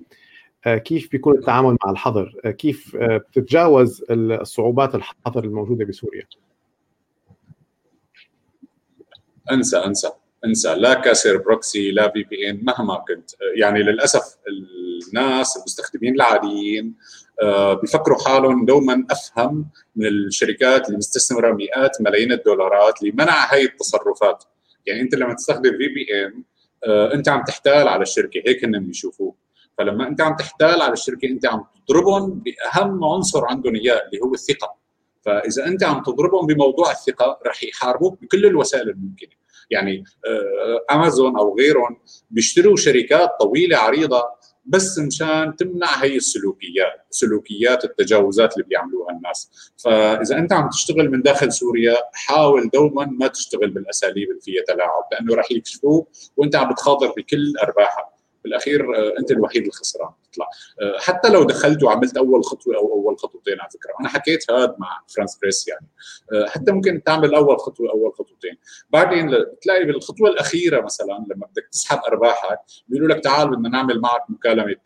كيف 0.67 1.11
بيكون 1.11 1.39
التعامل 1.39 1.77
مع 1.85 1.91
الحظر؟ 1.91 2.33
كيف 2.45 2.97
بتتجاوز 2.97 4.05
الصعوبات 4.11 4.95
الحظر 4.95 5.45
الموجودة 5.45 5.85
بسوريا؟ 5.85 6.23
أنسى 9.53 9.77
أنسى. 9.77 10.11
انسى 10.45 10.75
لا 10.75 10.95
كاسر 10.95 11.37
proxy 11.37 11.91
لا 11.91 12.11
VPN 12.13 12.61
مهما 12.63 13.05
كنت. 13.09 13.31
يعني 13.57 13.83
للأسف 13.83 14.23
الناس 15.09 15.57
المستخدمين 15.57 16.15
العاديين 16.15 16.95
آه، 17.43 17.75
بيفكروا 17.75 18.19
حالهم 18.19 18.65
دوما 18.65 19.07
أفهم 19.11 19.69
من 19.97 20.07
الشركات 20.07 20.87
اللي 20.87 20.99
مستثمرة 20.99 21.53
مئات 21.53 22.01
ملايين 22.01 22.33
الدولارات 22.33 23.03
لمنع 23.03 23.53
هاي 23.53 23.65
التصرفات. 23.65 24.45
يعني 24.87 25.01
أنت 25.01 25.15
لما 25.15 25.35
تستخدم 25.35 25.71
في 25.71 25.89
بي 25.89 26.27
إن 26.27 26.43
أنت 26.87 27.29
عم 27.29 27.45
تحتال 27.45 27.89
على 27.89 28.03
الشركة 28.03 28.43
هيك 28.47 28.65
هن 28.65 28.87
بيشوفوه 28.87 29.35
فلما 29.79 30.09
أنت 30.09 30.21
عم 30.21 30.37
تحتال 30.37 30.83
على 30.83 30.93
الشركة 30.93 31.29
أنت 31.29 31.47
عم 31.47 31.65
تضربهم 31.89 32.43
بأهم 32.45 33.05
عنصر 33.05 33.45
عندهم 33.45 33.75
إياه 33.75 34.03
اللي 34.07 34.21
هو 34.25 34.35
الثقة. 34.35 34.77
فإذا 35.25 35.67
أنت 35.67 35.85
عم 35.85 36.03
تضربهم 36.03 36.47
بموضوع 36.47 36.91
الثقة 36.91 37.39
رح 37.47 37.65
يحاربوك 37.65 38.23
بكل 38.23 38.47
الوسائل 38.47 38.91
الممكنة. 38.91 39.40
يعني 39.71 40.05
امازون 40.93 41.37
أو 41.39 41.57
غيرهم 41.59 41.97
بيشتروا 42.31 42.77
شركات 42.77 43.31
طويلة 43.41 43.77
عريضة 43.77 44.23
بس 44.65 44.99
مشان 44.99 45.57
تمنع 45.57 45.87
هي 45.87 46.17
السلوكيات 46.17 47.07
سلوكيات 47.11 47.85
التجاوزات 47.85 48.53
اللي 48.55 48.65
بيعملوها 48.69 49.13
الناس. 49.13 49.73
فإذا 49.85 50.39
أنت 50.39 50.53
عم 50.53 50.69
تشتغل 50.69 51.11
من 51.11 51.23
داخل 51.23 51.53
سوريا 51.53 51.97
حاول 52.13 52.71
دوما 52.75 53.05
ما 53.07 53.27
تشتغل 53.27 53.71
بالأساليب 53.71 54.29
اللي 54.31 54.41
فيها 54.41 54.63
تلاعب 54.69 55.03
لأنه 55.13 55.35
راح 55.35 55.53
يكشفوك 55.53 56.09
وأنت 56.37 56.57
عم 56.57 56.73
بتخاطر 56.73 57.13
بكل 57.17 57.53
أرباحك. 57.63 58.05
بالأخير 58.45 58.87
أنت 59.19 59.31
الوحيد 59.31 59.67
الخسران. 59.67 60.11
تطلع 60.33 60.49
حتى 60.99 61.29
لو 61.29 61.45
دخلت 61.45 61.83
وعملت 61.83 62.17
أول 62.17 62.45
خطوة 62.45 62.77
أو 62.77 62.93
أول 62.93 63.19
خطوتين 63.19 63.61
على 63.61 63.71
فكرة. 63.71 63.93
أنا 64.01 64.09
حكيت 64.09 64.51
هذا 64.51 64.77
مع 64.79 65.01
فرانس 65.09 65.39
بريس 65.43 65.69
يعني. 65.69 65.87
حتى 66.49 66.73
ممكن 66.73 67.03
تعمل 67.03 67.35
أول 67.35 67.59
خطوة 67.59 67.91
أول 67.91 68.13
خطوتين. 68.13 68.57
بعدين 68.91 69.31
بتلاقي 69.31 69.85
بالخطوة 69.85 70.29
الأخيرة 70.29 70.81
مثلا 70.81 71.27
لما 71.31 71.47
بدك 71.47 71.69
تسحب 71.73 71.99
أرباحك 72.09 72.59
بيقولوا 72.89 73.15
لك 73.15 73.25
تعال 73.25 73.51
بدنا 73.51 73.69
نعمل 73.69 74.01
معك 74.01 74.23
مكالمة 74.29 74.77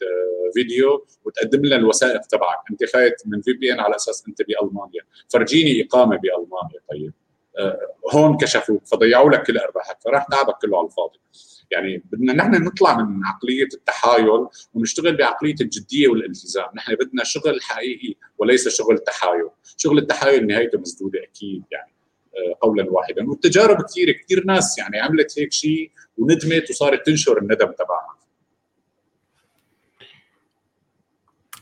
فيديو 0.55 1.07
وتقدم 1.25 1.65
لنا 1.65 1.77
الوثائق 1.77 2.21
تبعك. 2.21 2.59
أنت 2.71 2.85
فايت 2.85 3.15
من 3.27 3.43
في 3.43 3.53
بي 3.53 3.73
ان 3.73 3.81
على 3.81 3.97
أساس 3.97 4.25
أنت 4.29 4.43
بألمانيا. 4.43 5.03
فرجيني 5.29 5.87
إقامة 5.87 6.17
بألمانيا 6.17 6.81
طيب. 6.91 7.13
هون 8.15 8.37
كشفوك 8.37 8.87
فضيعوا 8.87 9.31
لك 9.31 9.43
كل 9.43 9.59
أرباحك 9.59 9.97
فراح 10.05 10.25
تعبك 10.25 10.59
كله 10.63 10.79
على 10.79 10.87
الفاضي. 10.87 11.19
يعني 11.71 12.03
بدنا 12.13 12.33
نحن 12.33 12.65
نطلع 12.65 12.97
من 13.03 13.25
عقلية 13.25 13.69
التحايل 13.75 14.47
ونشتغل 14.75 15.17
بعقلية 15.17 15.55
الجدية 15.61 16.09
والالتزام، 16.09 16.67
نحن 16.77 16.95
بدنا 16.95 17.25
شغل 17.25 17.63
حقيقي 17.63 18.15
وليس 18.39 18.69
شغل 18.69 18.99
تحايل، 18.99 19.49
شغل 19.77 19.99
التحايل 19.99 20.47
نهايته 20.47 20.79
مسدودة 20.79 21.23
أكيد 21.23 21.65
يعني 21.73 21.95
آه، 22.35 22.59
قولا 22.61 22.91
واحدا. 22.91 23.29
والتجارب 23.29 23.83
كثير 23.83 24.13
كثير 24.13 24.45
ناس 24.47 24.79
يعني 24.79 25.01
عملت 25.01 25.39
هيك 25.39 25.53
شيء 25.53 25.91
وندمت 26.19 26.71
وصارت 26.71 27.07
تنشر 27.07 27.39
الندم 27.39 27.73
تبعها. 27.73 28.15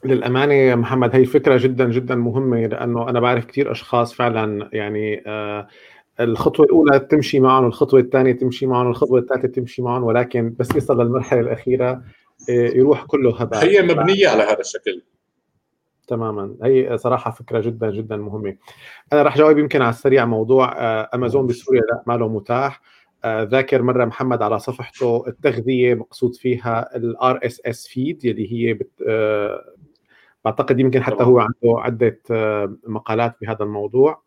للأمانة 0.04 0.54
يا 0.54 0.74
محمد 0.74 1.16
هي 1.16 1.24
فكرة 1.24 1.58
جدا 1.58 1.90
جدا 1.90 2.14
مهمة 2.14 2.66
لأنه 2.66 3.08
أنا 3.08 3.20
بعرف 3.20 3.44
كثير 3.44 3.72
أشخاص 3.72 4.14
فعلا 4.14 4.70
يعني 4.72 5.22
آه 5.26 5.68
الخطوة 6.20 6.66
الأولى 6.66 6.98
تمشي 7.00 7.40
معهم 7.40 7.64
والخطوه 7.64 8.00
الثانية 8.00 8.32
تمشي 8.32 8.66
معهم 8.66 8.86
والخطوه 8.86 9.18
الثالثة 9.18 9.48
تمشي 9.48 9.82
معهم 9.82 10.04
ولكن 10.04 10.54
بس 10.58 10.68
يصل 10.76 11.02
للمرحلة 11.02 11.40
الأخيرة 11.40 11.90
آه، 12.50 12.50
يروح 12.50 13.04
كله 13.04 13.36
هباء. 13.36 13.64
هي 13.64 13.82
مبنية 13.82 14.28
على 14.28 14.42
هذا 14.42 14.60
الشكل. 14.60 15.02
تماما. 16.06 16.56
هي 16.62 16.98
صراحة 16.98 17.30
فكرة 17.30 17.60
جدا 17.60 17.90
جدا 17.90 18.16
مهمة. 18.16 18.56
أنا 19.12 19.22
راح 19.22 19.36
جاوب 19.38 19.58
يمكن 19.58 19.82
على 19.82 19.90
السريع 19.90 20.24
موضوع 20.24 20.72
آه، 20.78 21.10
امازون 21.14 21.46
بسوريا. 21.46 21.80
لا 21.80 22.02
ما 22.06 22.16
له 22.16 22.28
متاح. 22.28 22.80
آه، 23.24 23.42
ذاكر 23.42 23.82
مرة 23.82 24.04
محمد 24.04 24.42
على 24.42 24.58
صفحته 24.58 25.24
التغذية 25.26 25.94
مقصود 25.94 26.34
فيها 26.34 26.96
ال 26.96 27.40
RSS 27.42 27.86
feed 27.88 28.24
يلي 28.24 28.52
هي 28.52 28.74
بت 28.74 29.02
بعتقد 30.44 30.80
يمكن 30.80 31.02
حتى 31.02 31.24
هو 31.24 31.38
عنده 31.40 31.54
عدة 31.64 32.20
مقالات 32.86 33.34
بهذا 33.40 33.64
الموضوع. 33.64 34.22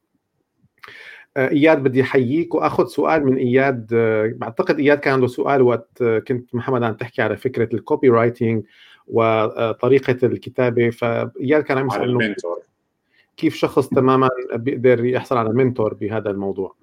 آه، 0.86 1.25
إياد 1.38 1.84
بدي 1.84 2.02
أحييك 2.02 2.56
وأخذ 2.56 2.88
سؤال 2.88 3.26
من 3.26 3.38
إياد. 3.38 3.90
آه، 3.94 4.34
بعتقد 4.36 4.80
إياد 4.80 4.98
كان 4.98 5.14
عنده 5.14 5.28
سؤال 5.28 5.62
وقت 5.62 6.02
آه، 6.02 6.20
كنت 6.20 6.56
محمد 6.56 6.84
عم 6.84 6.94
تحكي 6.94 7.22
على 7.22 7.38
فكرة 7.38 7.76
ال 7.76 8.10
copywriting 8.10 8.64
وطريقه 9.08 10.18
الكتابة. 10.28 10.90
فإياد 10.90 11.64
كان 11.64 11.78
عم 11.78 11.88
يسال 11.88 12.36
كيف 13.38 13.56
شخص 13.56 13.88
تماما 13.88 14.30
بيقدر 14.54 15.06
يحصل 15.06 15.38
على 15.38 15.50
mentor 15.50 15.94
بهذا 15.94 16.30
الموضوع؟ 16.30 16.76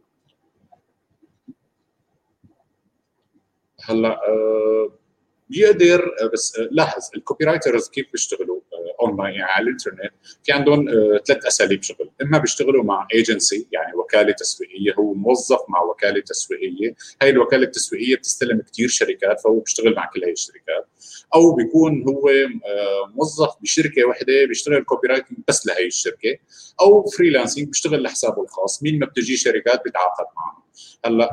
هلأ 3.84 4.20
بيقدر 5.52 6.10
بس 6.32 6.60
لاحظ 6.70 7.02
ال 7.16 7.44
copywriters 7.44 7.88
كيف 7.88 8.06
بيشتغلوا 8.12 8.60
اونلاين 9.00 9.34
يعني 9.34 9.52
على 9.52 9.64
الإنترنت؟ 9.64 10.12
في 10.44 10.52
عندهم 10.52 10.88
ثلاث 11.26 11.46
أساليب 11.46 11.82
شغل. 11.82 12.10
إما 12.22 12.38
بيشتغلوا 12.38 12.84
مع 12.84 13.06
ايجنسي 13.14 13.66
يعني 13.72 13.94
وكالة 13.94 14.32
تسويقية 14.32 14.94
هو 14.94 15.14
موظف 15.14 15.58
مع 15.68 15.82
وكالة 15.82 16.20
تسويقية. 16.20 16.94
هاي 17.22 17.30
الوكالة 17.30 17.62
التسويقية 17.62 18.16
بتستلم 18.16 18.60
كثير 18.60 18.88
شركات 18.88 19.40
فهو 19.40 19.58
بيشتغل 19.58 19.94
مع 19.94 20.10
كل 20.14 20.24
هاي 20.24 20.32
الشركات. 20.32 20.86
أو 21.34 21.54
بيكون 21.54 22.04
هو 22.08 22.30
موظف 23.14 23.54
بشركة 23.60 24.04
وحده 24.04 24.44
بيشتغل 24.44 24.84
copywriting 24.84 25.38
بس 25.48 25.66
لهي 25.66 25.86
الشركة. 25.86 26.38
أو 26.80 27.06
freelancing 27.06 27.66
بيشتغل 27.66 28.02
لحسابه 28.02 28.42
الخاص. 28.42 28.82
مين 28.82 28.98
ما 28.98 29.06
بتجي 29.06 29.36
شركات 29.36 29.84
بيتعاقد 29.84 30.26
معهم. 30.36 30.62
هلأ 31.04 31.30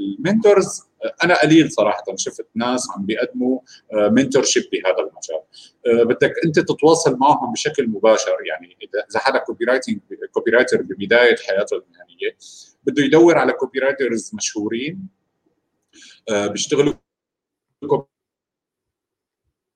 ال 0.00 0.11
mentors 0.11 0.89
أنا 1.24 1.40
قليل 1.42 1.72
صراحة 1.72 2.04
شفت 2.16 2.46
ناس 2.54 2.88
عم 2.96 3.06
بيقدموا 3.06 3.60
mentorship 3.92 4.62
بهذا 4.72 4.98
المجال. 4.98 5.42
آه، 5.86 6.02
بدك 6.04 6.34
أنت 6.44 6.58
تتواصل 6.58 7.16
معهم 7.16 7.52
بشكل 7.52 7.88
مباشر 7.88 8.36
يعني 8.46 8.76
إذا 9.10 9.18
حدا 9.18 9.38
copywriting 9.38 10.00
copywriter 10.32 10.82
ببداية 10.82 11.36
حياته 11.36 11.76
المهنيه 11.76 12.36
بده 12.84 13.04
يدور 13.04 13.38
على 13.38 13.52
copywriters 13.52 14.30
مشهورين 14.34 15.08
آه، 16.30 16.46
بيشتغلوا 16.46 16.94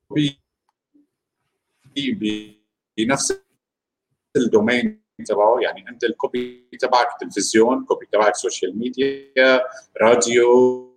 copy 0.09 0.39
بنفس 2.97 3.41
ال 4.35 4.45
domain 4.45 5.05
تبعه 5.27 5.59
يعني 5.59 5.89
أنت 5.89 6.03
ال 6.03 6.16
copy 6.16 6.69
تبعك 6.79 7.07
تلفزيون 7.19 7.85
copy 7.85 8.05
تبعك 8.05 8.35
social 8.35 8.79
media 8.79 9.63
راديو 10.01 10.94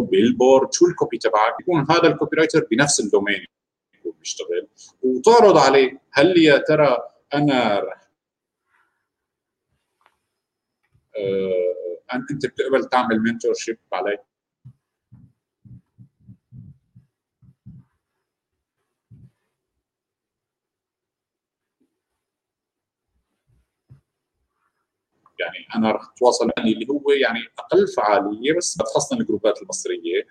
billboard 0.00 0.72
شو 0.72 0.86
ال 0.86 0.92
copy 0.92 1.18
تبعك؟ 1.18 1.54
يكون 1.60 1.86
هذا 1.90 2.06
ال 2.08 2.36
copywriter 2.36 2.66
بنفس 2.70 3.00
ال 3.00 3.07
domain 3.07 3.46
يكون 3.94 4.12
بيشتغل. 4.18 4.68
وتعرض 5.02 5.58
عليه 5.58 6.00
هل 6.12 6.38
يا 6.38 6.58
ترى 6.58 6.98
أنا 7.34 7.80
رح 7.80 8.08
آه 11.16 12.14
أنت 12.14 12.46
بتقبل 12.46 12.84
تعمل 12.84 13.20
منتور 13.20 13.54
شيب 13.54 13.78
علي؟ 13.92 14.18
يعني 25.40 25.66
أنا 25.76 25.92
رح 25.92 26.02
أتواصل 26.16 26.50
يعني 26.56 26.72
اللي 26.72 26.86
هو 26.90 27.10
يعني 27.10 27.38
أقل 27.58 27.88
فعالية 27.96 28.52
بس 28.56 28.78
خاصه 28.94 29.16
الجروبات 29.16 29.62
المصرية. 29.62 30.26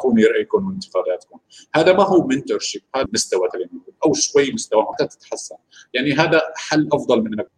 يكون 0.00 0.24
رايكم 0.24 0.66
وانتقاداتكم 0.66 1.38
هذا 1.74 1.92
ما 1.92 2.04
هو 2.04 2.26
منتور 2.26 2.58
شيب 2.58 2.82
هذا 2.94 3.06
مستوى 3.12 3.48
أو 4.06 4.12
شوي 4.14 4.52
مستوى 4.52 4.86
حتى 4.92 5.06
تتحسن. 5.06 5.56
يعني 5.94 6.12
هذا 6.12 6.42
حل 6.56 6.88
أفضل 6.92 7.22
من 7.22 7.26
إنك 7.26 7.50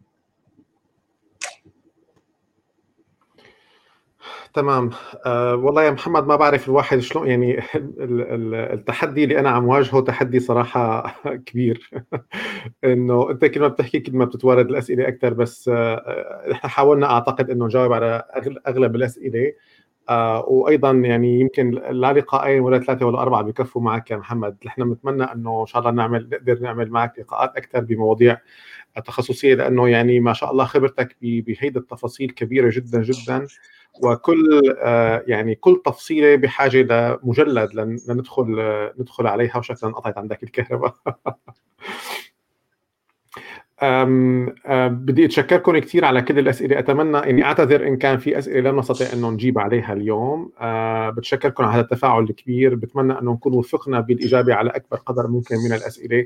تمام. 4.53 4.89
أه 5.25 5.55
والله 5.55 5.83
يا 5.83 5.91
محمد 5.91 6.27
ما 6.27 6.35
بعرف 6.35 6.69
الواحد 6.69 6.99
شلون 6.99 7.27
يعني 7.27 7.59
التحدي 8.73 9.23
اللي 9.23 9.39
أنا 9.39 9.49
عم 9.49 9.67
واجهه 9.67 10.01
تحدي 10.01 10.39
صراحة 10.39 11.15
كبير. 11.45 11.89
إنه 12.83 13.31
أنت 13.31 13.45
كل 13.45 13.59
ما 13.59 13.67
بتحكي 13.67 13.99
كل 13.99 14.13
ما 14.15 14.25
بتتوارد 14.25 14.69
الأسئلة 14.69 15.07
أكثر 15.07 15.33
بس 15.33 15.69
إحنا 16.51 16.69
حاولنا 16.69 17.05
أعتقد 17.11 17.49
إنه 17.49 17.65
نجاوب 17.65 17.93
على 17.93 18.23
أغلب 18.67 18.95
الأسئلة. 18.95 19.53
آه 20.09 20.45
وأيضا 20.47 20.91
يعني 20.91 21.39
يمكن 21.39 21.71
لا 21.71 22.13
لقاءين 22.13 22.59
ولا 22.61 22.79
ثلاثة 22.79 23.05
ولا 23.05 23.21
أربعة 23.21 23.41
بكفوا 23.41 23.81
معك 23.81 24.11
يا 24.11 24.17
محمد، 24.17 24.57
نحن 24.65 24.83
بنتمنى 24.89 25.23
إنه 25.23 25.61
إن 25.61 25.65
شاء 25.65 25.79
الله 25.81 25.91
نعمل 25.91 26.29
نقدر 26.31 26.59
نعمل 26.59 26.89
معك 26.91 27.19
لقاءات 27.19 27.57
أكثر 27.57 27.79
بمواضيع 27.79 28.37
تخصصية 29.05 29.55
لأنه 29.55 29.89
يعني 29.89 30.19
ما 30.19 30.33
شاء 30.33 30.51
الله 30.51 30.65
خبرتك 30.65 31.17
بهيدي 31.21 31.79
التفاصيل 31.79 32.29
كبيرة 32.31 32.69
جدا 32.73 33.01
جدا. 33.03 33.47
وكل 34.03 34.61
آه 34.83 35.23
يعني 35.27 35.55
كل 35.55 35.81
تفصيلة 35.85 36.35
بحاجة 36.35 36.77
لمجلد 37.23 37.75
لندخل 38.09 38.55
آه 38.59 38.93
ندخل 38.99 39.27
عليها 39.27 39.57
وشكلا 39.57 39.89
انقطعت 39.89 40.17
عندك 40.17 40.43
الكهرباء. 40.43 40.95
بدي 44.89 45.25
أتشكركم 45.25 45.77
كثير 45.77 46.05
على 46.05 46.21
كل 46.21 46.39
الأسئلة. 46.39 46.79
أتمنى 46.79 47.17
إني 47.17 47.43
أعتذر 47.43 47.87
إن 47.87 47.97
كان 47.97 48.17
في 48.17 48.37
أسئلة 48.37 48.69
لم 48.69 48.79
نستطيع 48.79 49.07
انه 49.13 49.29
نجيب 49.29 49.59
عليها 49.59 49.93
اليوم. 49.93 50.51
أه 50.59 51.09
بتشكركم 51.09 51.63
على 51.63 51.81
التفاعل 51.81 52.23
الكبير. 52.23 52.75
بتمنى 52.75 53.19
انه 53.19 53.31
نكون 53.33 53.53
وفقنا 53.53 53.99
بالإجابة 53.99 54.53
على 54.53 54.69
أكبر 54.69 54.97
قدر 54.97 55.27
ممكن 55.27 55.55
من 55.55 55.73
الأسئلة. 55.73 56.25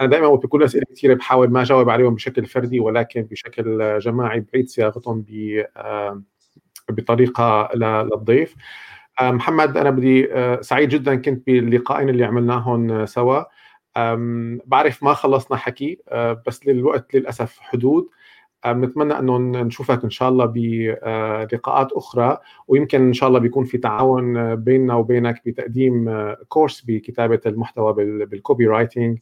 أنا 0.00 0.08
دائما 0.08 0.28
بكل 0.34 0.62
اسئله 0.62 0.84
كثيره 0.96 1.14
بحاول 1.14 1.50
ما 1.50 1.62
أجاوب 1.62 1.90
عليهم 1.90 2.14
بشكل 2.14 2.46
فردي 2.46 2.80
ولكن 2.80 3.22
بشكل 3.22 3.98
جماعي 3.98 4.44
بعيد 4.52 4.68
صياغتهم 4.68 5.24
ب 5.28 5.62
بطريقة 6.88 7.68
للضيف 7.74 8.54
محمد 9.22 9.76
أنا 9.76 9.90
بدي 9.90 10.28
سعيد 10.60 10.88
جدا 10.88 11.14
كنت 11.14 11.46
باللقاءين 11.46 12.08
اللي 12.08 12.24
عملناهم 12.24 13.06
سوا. 13.06 13.42
بعرف 14.66 15.02
ما 15.02 15.14
خلصنا 15.14 15.56
حكي 15.56 15.98
بس 16.46 16.66
للوقت 16.66 17.14
للأسف 17.14 17.58
حدود. 17.60 18.08
بنتمنى 18.66 19.18
انه 19.18 19.38
نشوفك 19.38 20.04
إن 20.04 20.10
شاء 20.10 20.28
الله 20.28 20.44
بلقاءات 20.44 21.92
أخرى 21.92 22.38
ويمكن 22.68 23.00
إن 23.00 23.12
شاء 23.12 23.28
الله 23.28 23.38
بيكون 23.38 23.64
في 23.64 23.78
تعاون 23.78 24.56
بيننا 24.56 24.94
وبينك 24.94 25.42
بتقديم 25.46 26.10
course 26.48 26.80
بكتابة 26.80 27.40
المحتوى 27.46 27.92
بال 28.26 28.66
copywriting 28.66 29.18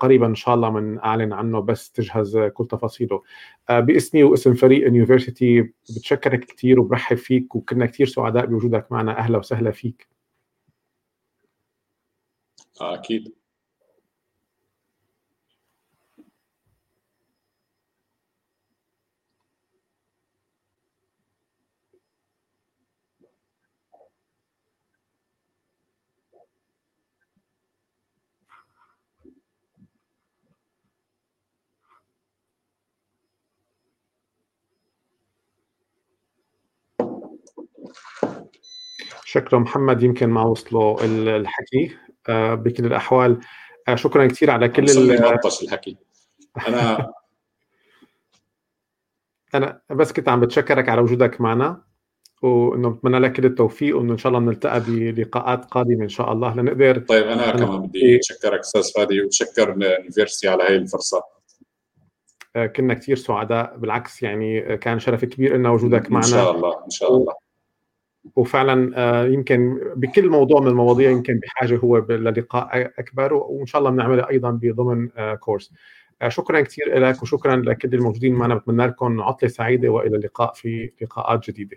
قريبا 0.00 0.26
إن 0.26 0.34
شاء 0.34 0.54
الله 0.54 0.70
منعلن 0.70 1.32
عنه 1.32 1.60
بس 1.60 1.92
تجهز 1.92 2.38
كل 2.38 2.66
تفاصيله. 2.66 3.22
باسمي 3.70 4.22
واسم 4.22 4.54
فريق 4.54 4.86
ال 4.86 4.93
university 4.93 5.62
بتشكرك 5.62 6.44
كثير 6.44 6.80
وبرحب 6.80 7.16
فيك 7.16 7.54
وكنا 7.54 7.86
كثير 7.86 8.06
سعداء 8.06 8.46
بوجودك 8.46 8.92
معنا 8.92 9.18
أهلا 9.18 9.38
وسهلا 9.38 9.70
فيك. 9.70 10.08
أكيد. 12.80 13.43
شكرا 39.24 39.58
محمد 39.58 40.02
يمكن 40.02 40.28
ما 40.28 40.42
وصلوا 40.42 41.04
الحكي. 41.04 41.96
آه، 42.28 42.54
بكل 42.54 42.86
الأحوال 42.86 43.40
آه، 43.88 43.94
شكرا 43.94 44.26
كثير 44.26 44.50
على 44.50 44.68
كل 44.68 44.84
ال 44.84 45.10
الحكي. 45.62 45.96
أنا 46.68 47.12
أنا 49.54 49.80
بس 49.90 50.12
كنت 50.12 50.28
عم 50.28 50.40
بتشكرك 50.40 50.88
على 50.88 51.00
وجودك 51.00 51.40
معنا 51.40 51.82
وإنه 52.42 52.90
بتمنى 52.90 53.18
لك 53.18 53.32
كل 53.32 53.44
التوفيق 53.44 53.96
وإنه 53.96 54.12
إن 54.12 54.18
شاء 54.18 54.32
الله 54.32 54.40
نلتقى 54.40 54.80
بلقاءات 54.86 55.64
قادمة 55.64 56.04
إن 56.04 56.08
شاء 56.08 56.32
الله 56.32 56.54
لنقدر 56.54 56.98
طيب 56.98 57.26
أنا 57.26 57.50
كمان 57.50 57.82
بدي 57.82 58.16
أتشكرك 58.16 58.60
أستاذ 58.60 58.92
فادي 58.92 59.20
وتشكر 59.20 59.72
اليونيفرستي 59.72 60.48
على 60.48 60.62
هاي 60.62 60.76
الفرصة. 60.76 61.22
آه، 62.56 62.66
كنا 62.66 62.94
كثير 62.94 63.16
سعداء 63.16 63.76
بالعكس 63.76 64.22
يعني 64.22 64.76
كان 64.76 64.98
شرف 64.98 65.24
كبير 65.24 65.56
لنا 65.56 65.70
وجودك 65.70 66.10
معنا 66.10 66.26
إن 66.26 66.30
شاء 66.30 66.50
الله 66.50 66.84
إن 66.84 66.90
شاء 66.90 67.16
الله. 67.16 67.43
وفعلا 68.36 68.92
آه، 68.96 69.26
يمكن 69.26 69.80
بكل 69.96 70.28
موضوع 70.28 70.60
من 70.60 70.68
المواضيع 70.68 71.10
يمكن 71.10 71.38
بحاجة 71.38 71.76
هو 71.76 71.98
للقاء 71.98 72.92
أكبر 72.98 73.34
وإن 73.34 73.66
شاء 73.66 73.78
الله 73.78 73.90
بنعملها 73.90 74.28
أيضا 74.30 74.50
بضمن 74.50 75.08
كورس 75.40 75.72
آه، 76.22 76.28
شكرا 76.28 76.60
كثير 76.60 76.98
لك 76.98 77.22
وشكرا 77.22 77.56
لكل 77.56 77.94
الموجودين 77.94 78.34
معنا 78.34 78.54
بتمنى 78.54 78.86
لكم 78.86 79.20
عطلة 79.22 79.48
سعيدة 79.48 79.88
وإلى 79.88 80.16
اللقاء 80.16 80.52
في 80.54 80.92
لقاءات 81.02 81.50
جديدة. 81.50 81.76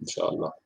إن 0.00 0.06
شاء 0.06 0.34
الله. 0.34 0.59